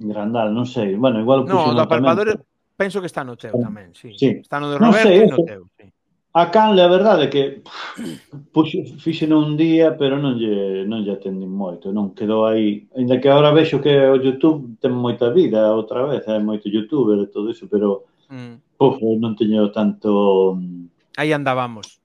Grandal, 0.00 0.48
non 0.56 0.64
sei. 0.64 0.96
Bueno, 0.96 1.20
igual... 1.20 1.44
No, 1.44 1.76
do 1.76 1.84
apalpador 1.84 2.32
penso 2.80 3.04
que 3.04 3.12
está 3.12 3.28
no 3.28 3.36
teu 3.36 3.52
tamén, 3.60 3.92
sí. 3.92 4.16
sí. 4.16 4.40
Está 4.40 4.56
no 4.56 4.72
de 4.72 4.80
Roberto 4.80 5.04
no 5.04 5.04
sei, 5.04 5.20
e 5.20 5.28
no 5.28 5.38
teu. 5.44 5.68
Sí. 5.76 5.84
A 6.38 6.52
Canle, 6.52 6.82
a 6.82 6.86
verdade, 6.86 7.24
é 7.24 7.26
que 7.26 7.62
puxo, 8.54 8.78
fixen 9.02 9.32
un 9.32 9.56
día, 9.56 9.98
pero 9.98 10.22
non 10.22 10.38
lle, 10.38 10.86
non 10.86 11.02
lle 11.02 11.18
atendín 11.18 11.50
moito, 11.50 11.90
non 11.90 12.14
quedou 12.14 12.46
aí. 12.46 12.86
Ainda 12.94 13.18
que 13.18 13.26
agora 13.26 13.50
vexo 13.50 13.82
que 13.82 13.90
o 13.90 14.22
YouTube 14.22 14.78
ten 14.78 14.94
moita 14.94 15.34
vida 15.34 15.74
outra 15.74 16.06
vez, 16.06 16.22
hai 16.30 16.38
moito 16.38 16.70
youtuber 16.70 17.18
e 17.18 17.26
todo 17.26 17.50
iso, 17.50 17.66
pero 17.66 18.06
mm. 18.30 18.78
puf, 18.78 19.02
non 19.18 19.34
teño 19.34 19.74
tanto... 19.74 20.54
Mm, 20.54 20.86
aí 21.18 21.34
andábamos. 21.34 21.98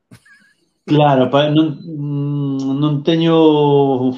Claro, 0.82 1.30
pa, 1.30 1.54
non, 1.54 1.78
mm, 1.78 2.74
non 2.82 3.06
teño... 3.06 4.18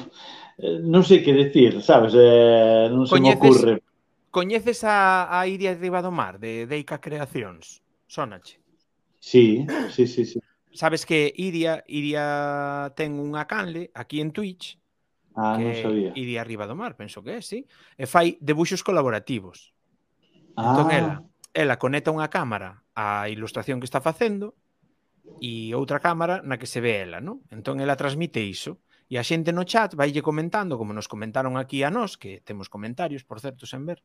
Eh, 0.56 0.80
non 0.80 1.04
sei 1.04 1.20
que 1.20 1.36
decir, 1.36 1.84
sabes? 1.84 2.16
Eh, 2.16 2.88
non 2.88 3.04
se 3.04 3.20
coñeces, 3.20 3.36
me 3.36 3.52
ocurre. 3.52 3.74
Coñeces 4.32 4.80
a, 4.80 5.28
a 5.28 5.44
Iria 5.44 5.76
Riva 5.76 6.00
do 6.00 6.08
Mar, 6.08 6.40
de 6.40 6.64
Deica 6.64 7.04
Creacións? 7.04 7.84
Sónache? 8.08 8.64
Sí, 9.26 9.66
sí, 9.90 10.06
sí, 10.06 10.22
sí. 10.22 10.38
Sabes 10.70 11.02
que 11.02 11.34
Iria, 11.34 11.82
Iria 11.90 12.94
ten 12.94 13.18
unha 13.18 13.42
canle 13.50 13.90
aquí 13.90 14.22
en 14.22 14.30
Twitch 14.30 14.78
Ah, 15.36 15.60
non 15.60 15.76
sabía. 15.76 16.16
Iria 16.16 16.40
arriba 16.40 16.64
do 16.64 16.72
mar, 16.72 16.96
penso 16.96 17.20
que 17.20 17.36
é, 17.36 17.40
sí. 17.44 17.68
E 18.00 18.08
fai 18.08 18.40
debuxos 18.40 18.80
colaborativos. 18.80 19.76
Entón, 20.56 20.56
ah. 20.56 20.70
Entón 20.72 20.88
ela, 20.94 21.14
ela 21.52 21.76
conecta 21.76 22.14
unha 22.14 22.32
cámara 22.32 22.80
á 22.96 23.28
ilustración 23.28 23.76
que 23.76 23.84
está 23.90 24.00
facendo 24.00 24.56
e 25.42 25.76
outra 25.76 26.00
cámara 26.00 26.40
na 26.40 26.56
que 26.56 26.64
se 26.70 26.80
ve 26.80 27.04
ela, 27.04 27.20
non? 27.20 27.44
Entón 27.52 27.84
ela 27.84 28.00
transmite 28.00 28.40
iso 28.40 28.80
e 29.12 29.20
a 29.20 29.26
xente 29.26 29.52
no 29.52 29.68
chat 29.68 29.92
vaille 29.92 30.24
comentando, 30.24 30.80
como 30.80 30.96
nos 30.96 31.04
comentaron 31.04 31.60
aquí 31.60 31.84
a 31.84 31.92
nós, 31.92 32.16
que 32.16 32.40
temos 32.40 32.72
comentarios, 32.72 33.20
por 33.26 33.36
certo, 33.44 33.68
sen 33.68 33.84
ver, 33.84 34.00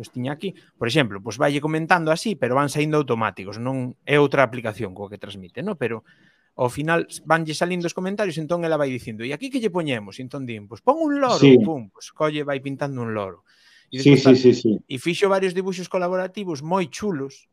que 0.00 0.08
os 0.08 0.14
tiña 0.16 0.32
aquí, 0.32 0.56
por 0.80 0.88
exemplo, 0.88 1.20
pois 1.20 1.36
pues 1.36 1.44
valle 1.44 1.60
comentando 1.60 2.08
así, 2.08 2.32
pero 2.40 2.56
van 2.56 2.72
saindo 2.72 2.96
automáticos, 2.96 3.60
non 3.60 4.00
é 4.08 4.16
outra 4.16 4.40
aplicación 4.40 4.96
coa 4.96 5.12
que 5.12 5.20
transmite, 5.20 5.60
non? 5.60 5.76
Pero 5.76 6.08
ao 6.56 6.72
final 6.72 7.04
vanlle 7.28 7.52
salindo 7.52 7.84
os 7.84 7.92
comentarios, 7.92 8.40
entón 8.40 8.64
ela 8.64 8.80
vai 8.80 8.88
dicindo, 8.88 9.20
e 9.28 9.36
aquí 9.36 9.52
que 9.52 9.60
lle 9.60 9.68
poñemos? 9.68 10.16
E 10.16 10.24
entón 10.24 10.48
din, 10.48 10.64
pois 10.64 10.80
pon 10.80 10.96
un 10.96 11.20
loro, 11.20 11.36
sí. 11.36 11.60
pum, 11.60 11.92
pois 11.92 12.08
colle 12.16 12.40
vai 12.48 12.64
pintando 12.64 13.04
un 13.04 13.12
loro. 13.12 13.44
E, 13.92 14.00
sí, 14.00 14.16
sí, 14.16 14.32
sí, 14.36 14.52
sí. 14.56 14.72
e 14.80 14.96
fixo 14.96 15.28
varios 15.28 15.52
dibuxos 15.52 15.92
colaborativos 15.92 16.64
moi 16.64 16.88
chulos, 16.88 17.50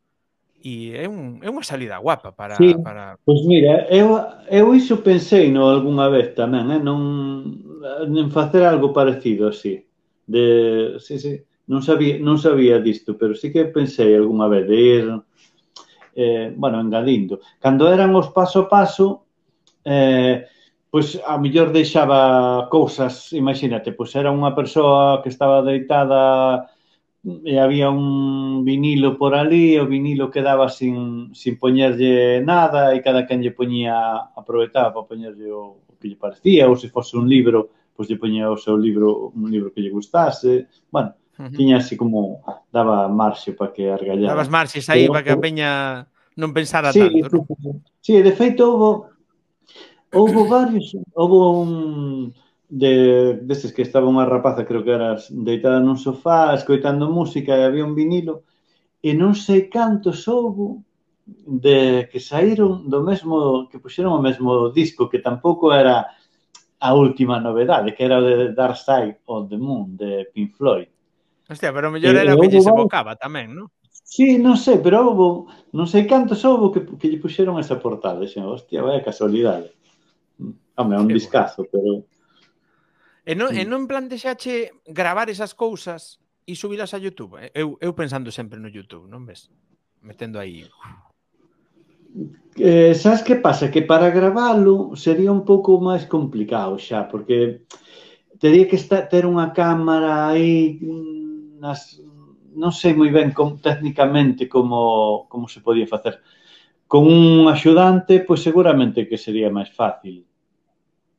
e 0.63 0.91
é, 0.91 1.07
un, 1.07 1.39
é 1.39 1.47
unha 1.47 1.63
salida 1.63 2.01
guapa 2.01 2.33
para... 2.35 2.59
Sí. 2.59 2.75
para... 2.83 3.15
Pois 3.23 3.45
mira, 3.45 3.87
eu, 3.87 4.19
eu 4.49 4.75
iso 4.75 4.99
pensei 4.99 5.47
no 5.53 5.69
algunha 5.69 6.09
vez 6.09 6.33
tamén, 6.35 6.67
eh? 6.73 6.81
non, 6.81 6.99
eh, 7.79 8.03
en 8.03 8.29
facer 8.33 8.67
algo 8.67 8.91
parecido 8.91 9.47
así. 9.47 9.87
De, 10.27 10.99
sí, 10.99 11.15
sí 11.23 11.46
non 11.67 11.83
sabía, 11.83 12.15
non 12.23 12.39
sabía 12.39 12.79
disto, 12.79 13.19
pero 13.19 13.35
sí 13.35 13.51
que 13.51 13.67
pensei 13.67 14.15
algunha 14.15 14.47
vez 14.47 14.63
de 14.67 14.77
ir, 14.79 15.05
eh, 16.15 16.53
bueno, 16.55 16.79
engadindo. 16.79 17.43
Cando 17.59 17.91
eran 17.91 18.15
os 18.15 18.31
paso 18.31 18.65
a 18.65 18.69
paso, 18.71 19.27
eh, 19.83 20.47
pois 20.89 21.19
a 21.27 21.35
mellor 21.37 21.75
deixaba 21.75 22.71
cousas, 22.71 23.35
imagínate, 23.35 23.91
pois 23.91 24.15
era 24.15 24.31
unha 24.31 24.55
persoa 24.55 25.19
que 25.19 25.29
estaba 25.29 25.59
deitada 25.59 26.71
e 27.43 27.59
había 27.59 27.91
un 27.91 28.63
vinilo 28.63 29.19
por 29.19 29.35
ali, 29.35 29.75
o 29.75 29.83
vinilo 29.85 30.31
quedaba 30.31 30.71
sin, 30.71 31.35
sin 31.35 31.59
poñerlle 31.59 32.39
nada 32.39 32.95
e 32.95 33.03
cada 33.03 33.27
quen 33.27 33.43
lle 33.43 33.51
poñía, 33.51 34.31
aproveitaba 34.31 34.95
para 34.95 35.09
poñerlle 35.11 35.51
o, 35.51 35.83
o 35.83 35.91
que 35.99 36.07
lle 36.07 36.15
parecía 36.15 36.71
ou 36.71 36.79
se 36.79 36.87
fose 36.87 37.19
un 37.19 37.27
libro, 37.27 37.67
pois 37.91 38.07
lle 38.07 38.15
poñía 38.15 38.47
o 38.47 38.55
seu 38.55 38.79
libro, 38.79 39.35
un 39.35 39.51
libro 39.51 39.75
que 39.75 39.83
lle 39.83 39.91
gustase. 39.91 40.71
Bueno, 40.87 41.19
Uh 41.37 41.43
-huh. 41.45 41.55
Tiña 41.55 41.77
así 41.77 41.95
como, 41.95 42.41
daba 42.73 43.07
marxe 43.07 43.53
para 43.53 43.71
que 43.71 43.89
argallara. 43.89 44.33
Dabas 44.33 44.49
marxes 44.49 44.89
aí 44.89 45.07
para 45.07 45.23
que 45.23 45.33
a 45.33 45.39
peña 45.39 45.71
non 46.37 46.53
pensara 46.53 46.89
sí, 46.93 47.01
tanto. 47.01 47.45
Non? 47.61 47.81
Sí, 48.01 48.17
de 48.21 48.33
feito, 48.33 48.65
houve, 48.65 49.13
houve 50.13 50.41
varios, 50.49 50.97
houve 51.13 51.37
un 51.61 51.71
de 52.69 53.39
destes 53.47 53.71
que 53.71 53.81
estaba 53.81 54.11
unha 54.11 54.27
rapaza, 54.27 54.67
creo 54.67 54.83
que 54.83 54.91
era 54.91 55.15
deitada 55.31 55.79
nun 55.79 55.95
sofá, 55.95 56.51
escoitando 56.53 57.07
música 57.07 57.55
e 57.55 57.63
había 57.63 57.87
un 57.87 57.95
vinilo, 57.95 58.43
e 58.99 59.15
non 59.15 59.33
sei 59.37 59.71
cantos 59.71 60.27
houve 60.27 60.83
de 61.45 62.07
que 62.11 62.19
saíron 62.19 62.87
do 62.87 63.03
mesmo, 63.03 63.67
que 63.71 63.79
puxeron 63.79 64.15
o 64.15 64.23
mesmo 64.23 64.69
disco, 64.71 65.07
que 65.07 65.23
tampouco 65.23 65.71
era 65.71 66.11
a 66.79 66.89
última 66.93 67.39
novedade, 67.39 67.95
que 67.95 68.03
era 68.03 68.19
o 68.19 68.23
de 68.23 68.53
Dark 68.53 68.77
Side 68.77 69.23
of 69.25 69.49
the 69.49 69.57
Moon, 69.57 69.95
de 69.95 70.27
Pink 70.33 70.55
Floyd. 70.55 70.87
Hostia, 71.47 71.71
pero 71.71 71.91
mellor 71.91 72.15
eh, 72.15 72.21
era 72.27 72.35
que 72.35 72.51
lle 72.51 72.61
se 72.61 72.71
bocaba 72.75 73.15
tamén, 73.15 73.55
non? 73.55 73.71
Sí, 74.07 74.39
non 74.39 74.55
sei, 74.55 74.79
pero 74.79 75.03
houve, 75.03 75.51
non 75.75 75.87
sei 75.87 76.07
cantos 76.07 76.43
houve 76.43 76.71
que, 76.75 76.81
que 76.99 77.07
lle 77.07 77.19
puxeron 77.19 77.59
esa 77.59 77.79
portada. 77.79 78.23
Dixen, 78.23 78.43
hostia, 78.43 78.83
vaya 78.83 79.03
casualidade. 79.03 79.75
Home, 80.75 80.95
é 80.95 80.99
un 80.99 81.11
discazo, 81.11 81.67
pero... 81.67 82.07
E 83.27 83.35
non, 83.35 83.51
sí. 83.51 83.59
e 83.59 83.63
mm. 83.63 83.69
non 83.71 83.83
plantexache 83.87 84.79
gravar 84.87 85.27
esas 85.27 85.51
cousas 85.55 86.23
e 86.47 86.55
subilas 86.55 86.95
a 86.95 87.01
YouTube? 87.03 87.35
Eh, 87.39 87.51
eu, 87.51 87.75
eu 87.83 87.91
pensando 87.91 88.31
sempre 88.31 88.59
no 88.59 88.71
YouTube, 88.71 89.11
non 89.11 89.27
ves? 89.27 89.51
Metendo 90.03 90.39
aí... 90.39 90.63
Eh, 92.55 92.95
sabes 92.95 93.21
que 93.27 93.35
pasa? 93.35 93.67
Que 93.67 93.83
para 93.83 94.09
gravalo 94.09 94.95
sería 94.95 95.31
un 95.31 95.43
pouco 95.43 95.79
máis 95.83 96.07
complicado 96.07 96.79
xa, 96.79 97.11
porque 97.11 97.67
teria 98.39 98.65
que 98.65 98.79
estar, 98.79 99.11
ter 99.11 99.27
unha 99.27 99.51
cámara 99.51 100.31
aí 100.31 100.79
mm, 100.79 101.26
nas, 101.59 101.99
non 102.55 102.71
sei 102.73 102.93
moi 102.93 103.09
ben 103.13 103.33
com, 103.33 103.57
técnicamente 103.57 104.49
como, 104.49 105.25
como 105.29 105.45
se 105.49 105.61
podía 105.61 105.85
facer. 105.89 106.21
Con 106.87 107.05
un 107.05 107.45
axudante, 107.51 108.23
pois 108.23 108.39
seguramente 108.39 109.07
que 109.09 109.19
sería 109.19 109.51
máis 109.51 109.69
fácil. 109.73 110.23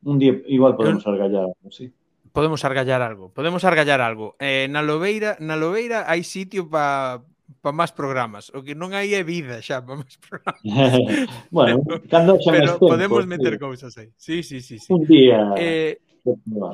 Un 0.03 0.15
día 0.17 0.33
igual 0.47 0.75
podemos 0.75 1.05
argallar, 1.05 1.51
sí. 1.69 1.91
Podemos 2.31 2.63
argallar 2.63 3.01
algo, 3.01 3.29
podemos 3.33 3.63
argallar 3.65 4.01
algo. 4.01 4.35
Eh, 4.39 4.67
na 4.69 4.81
Lobeira, 4.81 5.35
na 5.43 5.59
Lobeira 5.59 6.07
hai 6.07 6.23
sitio 6.23 6.65
para 6.69 7.21
pa 7.59 7.71
máis 7.73 7.91
programas. 7.91 8.53
O 8.55 8.63
que 8.63 8.77
non 8.77 8.95
hai 8.95 9.11
é 9.13 9.21
vida 9.25 9.59
xa 9.59 9.83
pa 9.83 9.99
máis 9.99 10.15
programas. 10.17 10.63
bueno, 11.53 11.83
cando 12.07 12.39
xa 12.39 12.53
pero 12.53 12.77
tempo, 12.77 12.89
podemos 12.89 13.23
meter 13.27 13.57
sí. 13.57 13.59
cousas 13.59 13.91
aí. 13.99 14.09
Sí, 14.15 14.41
sí, 14.41 14.63
sí, 14.63 14.79
sí. 14.79 14.89
Un 14.89 15.03
día. 15.05 15.53
Eh, 15.59 15.99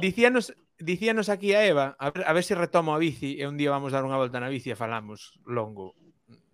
Dicíanos 0.02 0.54
dicíanos 0.80 1.30
aquí 1.30 1.54
a 1.54 1.66
Eva, 1.66 1.96
a 2.00 2.12
ver, 2.12 2.24
a 2.28 2.34
ver 2.34 2.44
se 2.44 2.56
retomo 2.56 2.94
a 2.94 3.00
bici 3.00 3.40
e 3.40 3.48
un 3.48 3.56
día 3.56 3.72
vamos 3.72 3.96
dar 3.96 4.04
unha 4.04 4.20
volta 4.20 4.40
na 4.40 4.52
bici 4.52 4.72
e 4.72 4.80
falamos 4.80 5.40
longo 5.48 5.96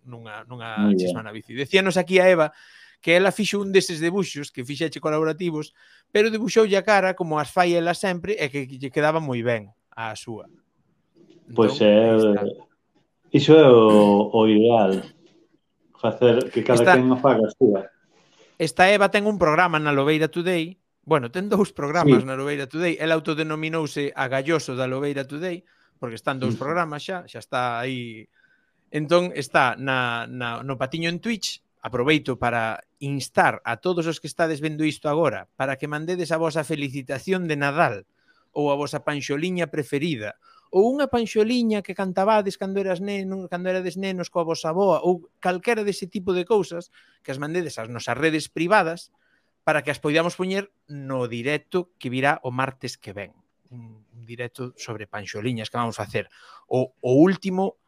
nunha, 0.06 0.44
nunha 0.46 0.90
chisma 0.94 1.22
na 1.22 1.34
bici. 1.34 1.54
Dicíanos 1.54 1.98
aquí 1.98 2.18
a 2.22 2.28
Eva 2.30 2.54
que 3.02 3.18
ela 3.18 3.34
fixo 3.34 3.58
un 3.58 3.74
deses 3.74 3.98
debuxos 3.98 4.54
que 4.54 4.62
fixeche 4.62 5.02
colaborativos, 5.02 5.74
pero 6.14 6.30
debuxoulle 6.30 6.78
a 6.78 6.86
cara 6.86 7.18
como 7.18 7.42
as 7.42 7.50
fai 7.50 7.74
ela 7.74 7.98
sempre 7.98 8.38
e 8.38 8.46
que 8.46 8.66
lle 8.66 8.94
quedaba 8.94 9.18
moi 9.18 9.42
ben 9.42 9.74
a 9.90 10.14
súa. 10.14 10.46
Pois 11.50 11.74
pois 11.76 11.82
é... 11.82 12.62
Iso 13.32 13.56
é 13.56 13.64
o, 13.64 14.28
o 14.28 14.40
ideal. 14.46 15.02
Facer 15.96 16.52
que 16.52 16.62
cada 16.62 16.84
Esta... 16.84 16.92
quen 16.94 17.10
o 17.10 17.18
faga 17.18 17.48
a 17.48 17.54
súa. 17.54 17.80
Esta 18.60 18.86
Eva 18.92 19.10
ten 19.10 19.26
un 19.26 19.40
programa 19.40 19.82
na 19.82 19.90
Lobeira 19.90 20.30
Today 20.30 20.81
Bueno, 21.02 21.34
ten 21.34 21.50
dous 21.50 21.74
programas 21.74 22.22
sí. 22.22 22.26
na 22.26 22.38
Lobeira 22.38 22.70
Today. 22.70 22.94
El 23.00 23.10
autodenominouse 23.10 24.14
a 24.14 24.30
Galloso 24.30 24.78
da 24.78 24.86
Lobeira 24.86 25.26
Today, 25.26 25.66
porque 25.98 26.14
están 26.14 26.38
dous 26.38 26.54
programas 26.54 27.02
xa, 27.02 27.26
xa 27.26 27.42
está 27.42 27.82
aí. 27.82 28.30
Entón 28.94 29.34
está 29.34 29.74
na, 29.74 30.30
na, 30.30 30.62
no 30.62 30.78
patiño 30.78 31.10
en 31.10 31.18
Twitch, 31.18 31.58
aproveito 31.82 32.38
para 32.38 32.86
instar 33.00 33.60
a 33.64 33.82
todos 33.82 34.06
os 34.06 34.22
que 34.22 34.30
estades 34.30 34.62
vendo 34.62 34.86
isto 34.86 35.10
agora 35.10 35.50
para 35.58 35.74
que 35.74 35.90
mandedes 35.90 36.30
a 36.30 36.38
vosa 36.38 36.62
felicitación 36.62 37.50
de 37.50 37.58
Nadal 37.58 38.06
ou 38.54 38.70
a 38.70 38.78
vosa 38.78 39.02
panxoliña 39.02 39.66
preferida 39.66 40.38
ou 40.70 40.86
unha 40.86 41.10
panxoliña 41.10 41.82
que 41.82 41.98
cantabades 41.98 42.54
cando 42.54 42.78
eras 42.78 43.02
neno, 43.02 43.50
cando 43.50 43.66
erades 43.66 43.98
nenos 43.98 44.30
coa 44.30 44.46
vosa 44.46 44.70
boa 44.70 45.02
ou 45.02 45.26
calquera 45.42 45.82
dese 45.82 46.06
tipo 46.06 46.30
de 46.30 46.46
cousas 46.46 46.94
que 47.26 47.34
as 47.34 47.42
mandedes 47.42 47.82
ás 47.82 47.90
nosas 47.90 48.14
redes 48.14 48.46
privadas 48.46 49.10
para 49.64 49.82
que 49.82 49.90
as 49.90 50.02
poidamos 50.02 50.34
poñer 50.34 50.70
no 50.90 51.30
directo 51.30 51.94
que 51.98 52.10
virá 52.10 52.40
o 52.42 52.50
martes 52.50 52.98
que 52.98 53.14
ven 53.14 53.32
un 53.70 54.04
directo 54.26 54.74
sobre 54.76 55.06
panxoliñas 55.06 55.70
que 55.70 55.78
vamos 55.78 55.98
a 55.98 56.04
facer 56.04 56.28
o, 56.68 56.94
o 57.00 57.12
último 57.14 57.78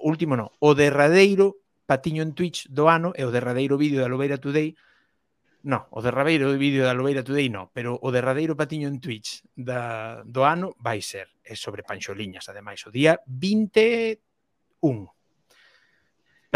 último 0.00 0.36
non, 0.36 0.52
o 0.60 0.76
derradeiro 0.76 1.56
patiño 1.88 2.20
en 2.20 2.34
Twitch 2.34 2.68
do 2.68 2.90
ano 2.90 3.14
e 3.16 3.24
o 3.24 3.32
derradeiro 3.32 3.78
vídeo 3.80 4.02
da 4.02 4.10
Lobeira 4.10 4.36
Today. 4.36 4.76
No, 5.66 5.88
o 5.90 6.02
derradeiro 6.02 6.52
vídeo 6.54 6.84
da 6.84 6.94
Lobeira 6.94 7.24
Today 7.24 7.48
no, 7.48 7.72
pero 7.72 7.96
o 7.96 8.12
derradeiro 8.12 8.54
patiño 8.58 8.86
en 8.90 9.00
Twitch 9.00 9.40
da, 9.56 10.20
do 10.26 10.44
ano 10.44 10.76
vai 10.78 11.00
ser 11.00 11.32
é 11.46 11.54
sobre 11.56 11.86
panxoliñas, 11.86 12.50
ademais, 12.50 12.84
o 12.84 12.90
día 12.92 13.22
21 13.24 15.15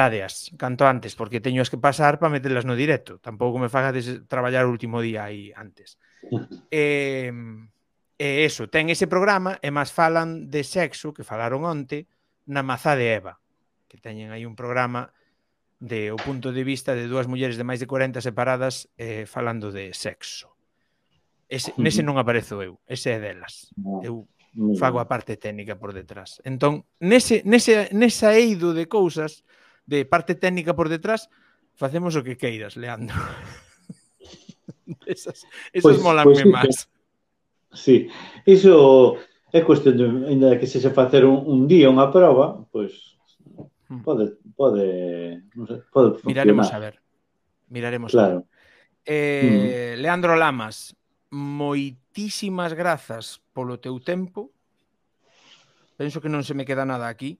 Dadeas, 0.00 0.48
canto 0.56 0.88
antes, 0.88 1.12
porque 1.12 1.44
teño 1.44 1.60
as 1.60 1.68
que 1.68 1.76
pasar 1.76 2.16
para 2.16 2.32
meterlas 2.32 2.64
no 2.64 2.72
directo. 2.72 3.20
Tampouco 3.20 3.60
me 3.60 3.68
fagades 3.68 4.24
traballar 4.24 4.64
o 4.64 4.72
último 4.72 5.04
día 5.04 5.28
aí 5.28 5.52
antes. 5.52 6.00
e, 6.72 7.28
e 8.16 8.28
eso, 8.48 8.72
ten 8.72 8.88
ese 8.88 9.04
programa 9.04 9.60
e 9.60 9.68
máis 9.68 9.92
falan 9.92 10.48
de 10.48 10.64
sexo, 10.64 11.12
que 11.12 11.20
falaron 11.20 11.68
onte, 11.68 12.08
na 12.48 12.64
Mazá 12.64 12.96
de 12.96 13.12
Eva, 13.12 13.44
que 13.92 14.00
teñen 14.00 14.32
aí 14.32 14.48
un 14.48 14.56
programa 14.56 15.12
de 15.84 16.08
o 16.12 16.16
punto 16.16 16.48
de 16.48 16.64
vista 16.64 16.96
de 16.96 17.04
dúas 17.04 17.28
mulleres 17.28 17.60
de 17.60 17.68
máis 17.68 17.76
de 17.76 17.84
40 17.84 18.24
separadas 18.24 18.88
eh, 18.96 19.28
falando 19.28 19.68
de 19.68 19.92
sexo. 19.92 20.56
Ese, 21.44 21.76
nese 21.76 22.00
non 22.00 22.16
aparezo 22.16 22.64
eu, 22.64 22.80
ese 22.88 23.12
é 23.12 23.18
delas. 23.20 23.68
Eu 24.00 24.24
fago 24.80 24.96
a 24.96 25.04
parte 25.04 25.36
técnica 25.36 25.76
por 25.76 25.92
detrás. 25.92 26.40
Entón, 26.48 26.88
nese, 27.04 27.44
nese, 27.44 27.92
nesa 27.92 28.32
eido 28.32 28.72
de 28.72 28.88
cousas, 28.88 29.44
de 29.86 30.04
parte 30.04 30.34
técnica 30.34 30.74
por 30.74 30.88
detrás, 30.88 31.28
facemos 31.74 32.16
o 32.16 32.24
que 32.24 32.36
queiras, 32.36 32.76
Leandro. 32.76 33.16
esas 35.06 35.46
esas 35.72 35.82
pois, 35.82 35.96
pues, 35.96 36.02
molanme 36.02 36.32
pues, 36.32 36.42
pois 36.42 36.52
máis. 36.52 36.76
Sí, 37.72 38.10
iso 38.46 39.16
é 39.52 39.62
cuestión 39.62 39.94
de, 39.96 40.06
ainda 40.30 40.58
que 40.58 40.66
se 40.66 40.80
se 40.82 40.90
facer 40.90 41.24
un, 41.24 41.42
un 41.46 41.66
día 41.70 41.90
unha 41.90 42.10
prova, 42.10 42.58
pois 42.70 43.18
pues, 43.86 44.02
pode 44.02 44.24
pode, 44.54 44.86
non 45.54 45.66
sei, 45.66 45.82
pode 45.90 46.18
funcionar. 46.18 46.46
Miraremos 46.46 46.68
a 46.70 46.78
ver. 46.78 46.94
Miraremos. 47.70 48.10
Claro. 48.10 48.38
A 48.38 48.42
ver. 48.42 48.58
Eh, 49.06 49.94
mm. 49.96 50.02
Leandro 50.02 50.34
Lamas, 50.36 50.94
moitísimas 51.30 52.74
grazas 52.74 53.38
polo 53.54 53.78
teu 53.78 53.98
tempo. 54.02 54.50
Penso 55.94 56.18
que 56.22 56.32
non 56.32 56.42
se 56.42 56.54
me 56.54 56.66
queda 56.66 56.86
nada 56.86 57.06
aquí. 57.10 57.38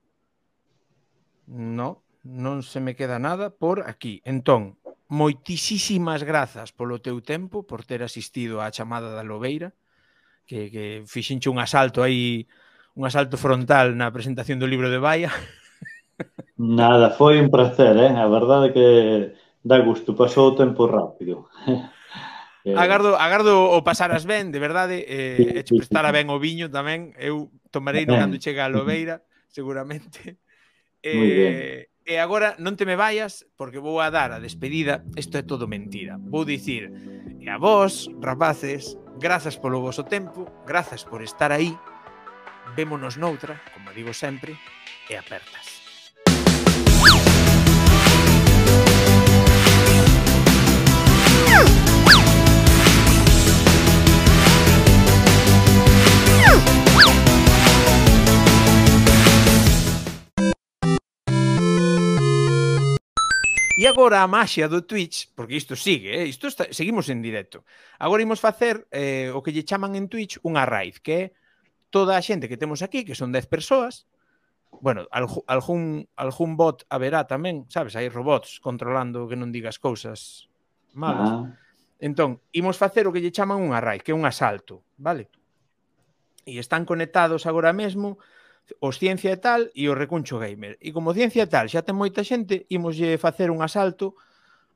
No, 1.51 2.07
non 2.23 2.61
se 2.61 2.81
me 2.81 2.97
queda 2.97 3.19
nada 3.19 3.51
por 3.51 3.89
aquí. 3.89 4.21
Entón, 4.25 4.77
moitísimas 5.11 6.23
grazas 6.23 6.71
polo 6.71 7.03
teu 7.03 7.19
tempo, 7.25 7.67
por 7.67 7.83
ter 7.83 8.05
asistido 8.07 8.63
á 8.63 8.71
chamada 8.71 9.11
da 9.11 9.27
Lobeira, 9.27 9.75
que, 10.47 10.71
que 10.71 10.85
fixinche 11.07 11.51
un 11.51 11.59
asalto 11.59 12.05
aí, 12.05 12.47
un 12.95 13.07
asalto 13.09 13.35
frontal 13.41 13.99
na 13.99 14.13
presentación 14.15 14.63
do 14.63 14.71
libro 14.71 14.87
de 14.87 15.03
Baia. 15.03 15.33
Nada, 16.61 17.11
foi 17.17 17.41
un 17.41 17.49
placer, 17.49 17.97
eh? 17.97 18.13
a 18.13 18.29
verdade 18.29 18.71
que 18.71 19.33
dá 19.65 19.81
gusto, 19.81 20.15
pasou 20.15 20.53
o 20.53 20.57
tempo 20.57 20.87
rápido. 20.87 21.51
Eh, 22.61 22.77
agardo, 22.77 23.17
agardo 23.17 23.73
o 23.73 23.81
pasaras 23.81 24.29
ben, 24.29 24.53
de 24.53 24.61
verdade, 24.61 25.01
eh, 25.09 25.65
e 25.65 25.65
che 25.65 25.73
prestara 25.73 26.13
ben 26.13 26.29
o 26.29 26.37
viño 26.37 26.69
tamén, 26.69 27.17
eu 27.17 27.49
tomarei 27.73 28.05
no 28.05 28.21
cando 28.21 28.37
chega 28.37 28.65
a 28.69 28.73
Lobeira, 28.73 29.25
seguramente. 29.49 30.37
Eh, 31.01 31.89
E 32.11 32.19
agora 32.19 32.59
non 32.59 32.75
te 32.75 32.83
me 32.83 32.99
vaias 32.99 33.47
porque 33.55 33.79
vou 33.79 34.03
a 34.03 34.11
dar 34.11 34.35
a 34.35 34.43
despedida, 34.43 35.07
isto 35.15 35.39
é 35.39 35.47
todo 35.47 35.71
mentira. 35.71 36.19
Vou 36.19 36.43
dicir, 36.43 36.91
e 37.39 37.47
a 37.47 37.55
vós, 37.55 38.11
rapaces, 38.19 38.99
grazas 39.23 39.55
polo 39.55 39.79
voso 39.79 40.03
tempo, 40.03 40.43
grazas 40.67 41.07
por 41.07 41.23
estar 41.23 41.55
aí, 41.55 41.71
vémonos 42.75 43.15
noutra, 43.15 43.63
como 43.71 43.95
digo 43.95 44.11
sempre, 44.11 44.59
e 45.07 45.15
apertas. 45.15 45.81
E 63.81 63.89
agora 63.89 64.21
a 64.21 64.29
maxia 64.29 64.69
do 64.69 64.85
Twitch, 64.85 65.33
porque 65.33 65.57
isto 65.57 65.73
sigue, 65.73 66.13
eh? 66.13 66.29
isto 66.29 66.53
está, 66.53 66.69
seguimos 66.69 67.09
en 67.09 67.25
directo. 67.25 67.65
Agora 67.97 68.21
imos 68.21 68.37
facer 68.37 68.85
eh, 68.93 69.33
o 69.33 69.41
que 69.41 69.57
lle 69.57 69.65
chaman 69.65 69.97
en 69.97 70.05
Twitch 70.05 70.37
unha 70.45 70.69
raid, 70.69 71.01
que 71.01 71.15
é 71.17 71.25
toda 71.89 72.13
a 72.13 72.21
xente 72.21 72.45
que 72.45 72.61
temos 72.61 72.85
aquí, 72.85 73.09
que 73.09 73.17
son 73.17 73.33
10 73.33 73.49
persoas, 73.49 74.05
bueno, 74.85 75.09
algún, 75.49 76.05
algún 76.13 76.61
bot 76.61 76.85
haberá 76.93 77.25
tamén, 77.25 77.65
sabes, 77.73 77.97
hai 77.97 78.13
robots 78.13 78.61
controlando 78.61 79.25
que 79.25 79.41
non 79.41 79.49
digas 79.49 79.81
cousas 79.81 80.53
malas. 80.93 81.33
Ah. 81.33 81.49
Entón, 82.05 82.45
imos 82.53 82.77
facer 82.77 83.09
o 83.09 83.13
que 83.17 83.25
lle 83.25 83.33
chaman 83.33 83.65
unha 83.65 83.81
raid, 83.81 84.05
que 84.05 84.13
é 84.13 84.19
un 84.19 84.29
asalto, 84.29 84.85
vale? 85.01 85.33
E 86.45 86.61
están 86.61 86.85
conectados 86.85 87.49
agora 87.49 87.73
mesmo 87.73 88.21
os 88.79 88.99
Ciencia 88.99 89.35
e 89.35 89.41
tal 89.41 89.69
e 89.75 89.91
o 89.91 89.97
Recuncho 89.99 90.39
Gamer. 90.39 90.79
E 90.79 90.95
como 90.95 91.15
Ciencia 91.15 91.45
e 91.45 91.51
tal 91.51 91.67
xa 91.67 91.83
ten 91.83 91.99
moita 91.99 92.23
xente, 92.23 92.67
imoslle 92.71 93.19
facer 93.19 93.51
un 93.51 93.61
asalto 93.65 94.15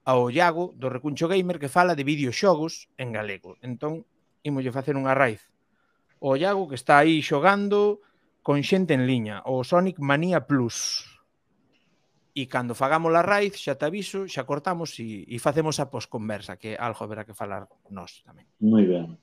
ao 0.04 0.28
Iago 0.28 0.76
do 0.76 0.92
Recuncho 0.92 1.30
Gamer 1.30 1.56
que 1.62 1.72
fala 1.72 1.94
de 1.94 2.04
videoxogos 2.04 2.92
en 2.98 3.14
galego. 3.14 3.56
Entón, 3.64 4.04
imoslle 4.44 4.74
facer 4.74 4.98
unha 4.98 5.16
raíz. 5.16 5.40
O 6.20 6.36
Iago 6.36 6.68
que 6.68 6.76
está 6.76 7.00
aí 7.00 7.24
xogando 7.24 8.04
con 8.44 8.60
xente 8.60 8.92
en 8.92 9.08
liña, 9.08 9.40
o 9.48 9.64
Sonic 9.64 9.96
Mania 9.98 10.44
Plus. 10.44 11.08
E 12.36 12.44
cando 12.50 12.76
fagamos 12.76 13.14
a 13.16 13.24
raíz, 13.24 13.56
xa 13.56 13.78
te 13.78 13.88
aviso, 13.88 14.28
xa 14.28 14.44
cortamos 14.44 14.98
e, 15.00 15.24
e 15.24 15.36
facemos 15.40 15.80
a 15.80 15.88
posconversa, 15.88 16.60
que 16.60 16.76
algo 16.76 17.00
haberá 17.06 17.24
que 17.24 17.32
falar 17.32 17.64
nós 17.88 18.20
tamén. 18.26 18.44
Moi 18.60 18.84
ben. 18.84 19.16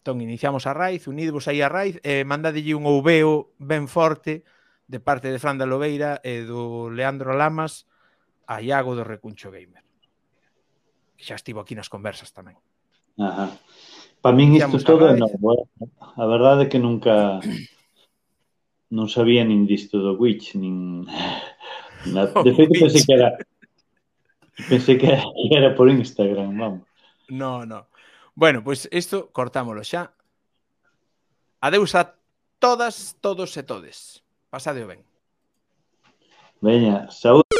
Entón, 0.00 0.24
iniciamos 0.24 0.64
a 0.64 0.72
Raiz, 0.72 1.04
unidvos 1.04 1.44
aí 1.44 1.60
a 1.60 1.68
Raiz, 1.68 2.00
e 2.00 2.20
eh, 2.20 2.24
mandadelle 2.24 2.72
un 2.72 2.88
ouveo 2.88 3.52
ben 3.60 3.84
forte 3.84 4.48
de 4.88 4.96
parte 4.96 5.28
de 5.28 5.36
Fran 5.36 5.60
da 5.60 5.68
Lobeira 5.68 6.24
e 6.24 6.40
do 6.48 6.88
Leandro 6.88 7.36
Lamas 7.36 7.84
a 8.48 8.64
Iago 8.64 8.96
do 8.96 9.04
Recuncho 9.04 9.52
Gamer. 9.52 9.84
Que 11.20 11.28
xa 11.28 11.36
estivo 11.36 11.60
aquí 11.60 11.76
nas 11.76 11.92
conversas 11.92 12.32
tamén. 12.32 12.56
Ajá. 13.20 13.52
Para 14.24 14.32
min 14.32 14.56
isto 14.56 14.80
todo 14.80 15.04
é 15.04 15.12
novo. 15.20 15.36
Eh. 15.52 15.84
A 16.16 16.24
verdade 16.24 16.64
é 16.64 16.70
que 16.72 16.80
nunca 16.80 17.36
non 18.96 19.04
sabía 19.04 19.44
nin 19.44 19.68
disto 19.68 20.00
do 20.00 20.16
Witch, 20.16 20.56
nin... 20.56 21.04
Na... 22.16 22.24
De 22.40 22.56
feito, 22.56 22.72
pensei 22.80 23.04
que 23.04 23.12
era... 23.12 23.36
Pensei 24.68 24.96
que 24.96 25.08
era 25.52 25.76
por 25.76 25.88
Instagram, 25.88 26.56
vamos. 26.56 26.84
No, 27.28 27.64
no. 27.64 27.89
Bueno, 28.40 28.64
pois 28.64 28.88
pues 28.88 29.04
isto 29.04 29.28
cortámolo 29.36 29.84
xa. 29.84 30.16
Adeus 31.60 31.92
a 31.92 32.16
todas, 32.56 33.20
todos 33.20 33.52
e 33.60 33.62
todes. 33.68 34.24
Pasade 34.48 34.80
o 34.80 34.88
ben. 34.88 35.04
Veña, 36.64 37.04
saúde. 37.12 37.59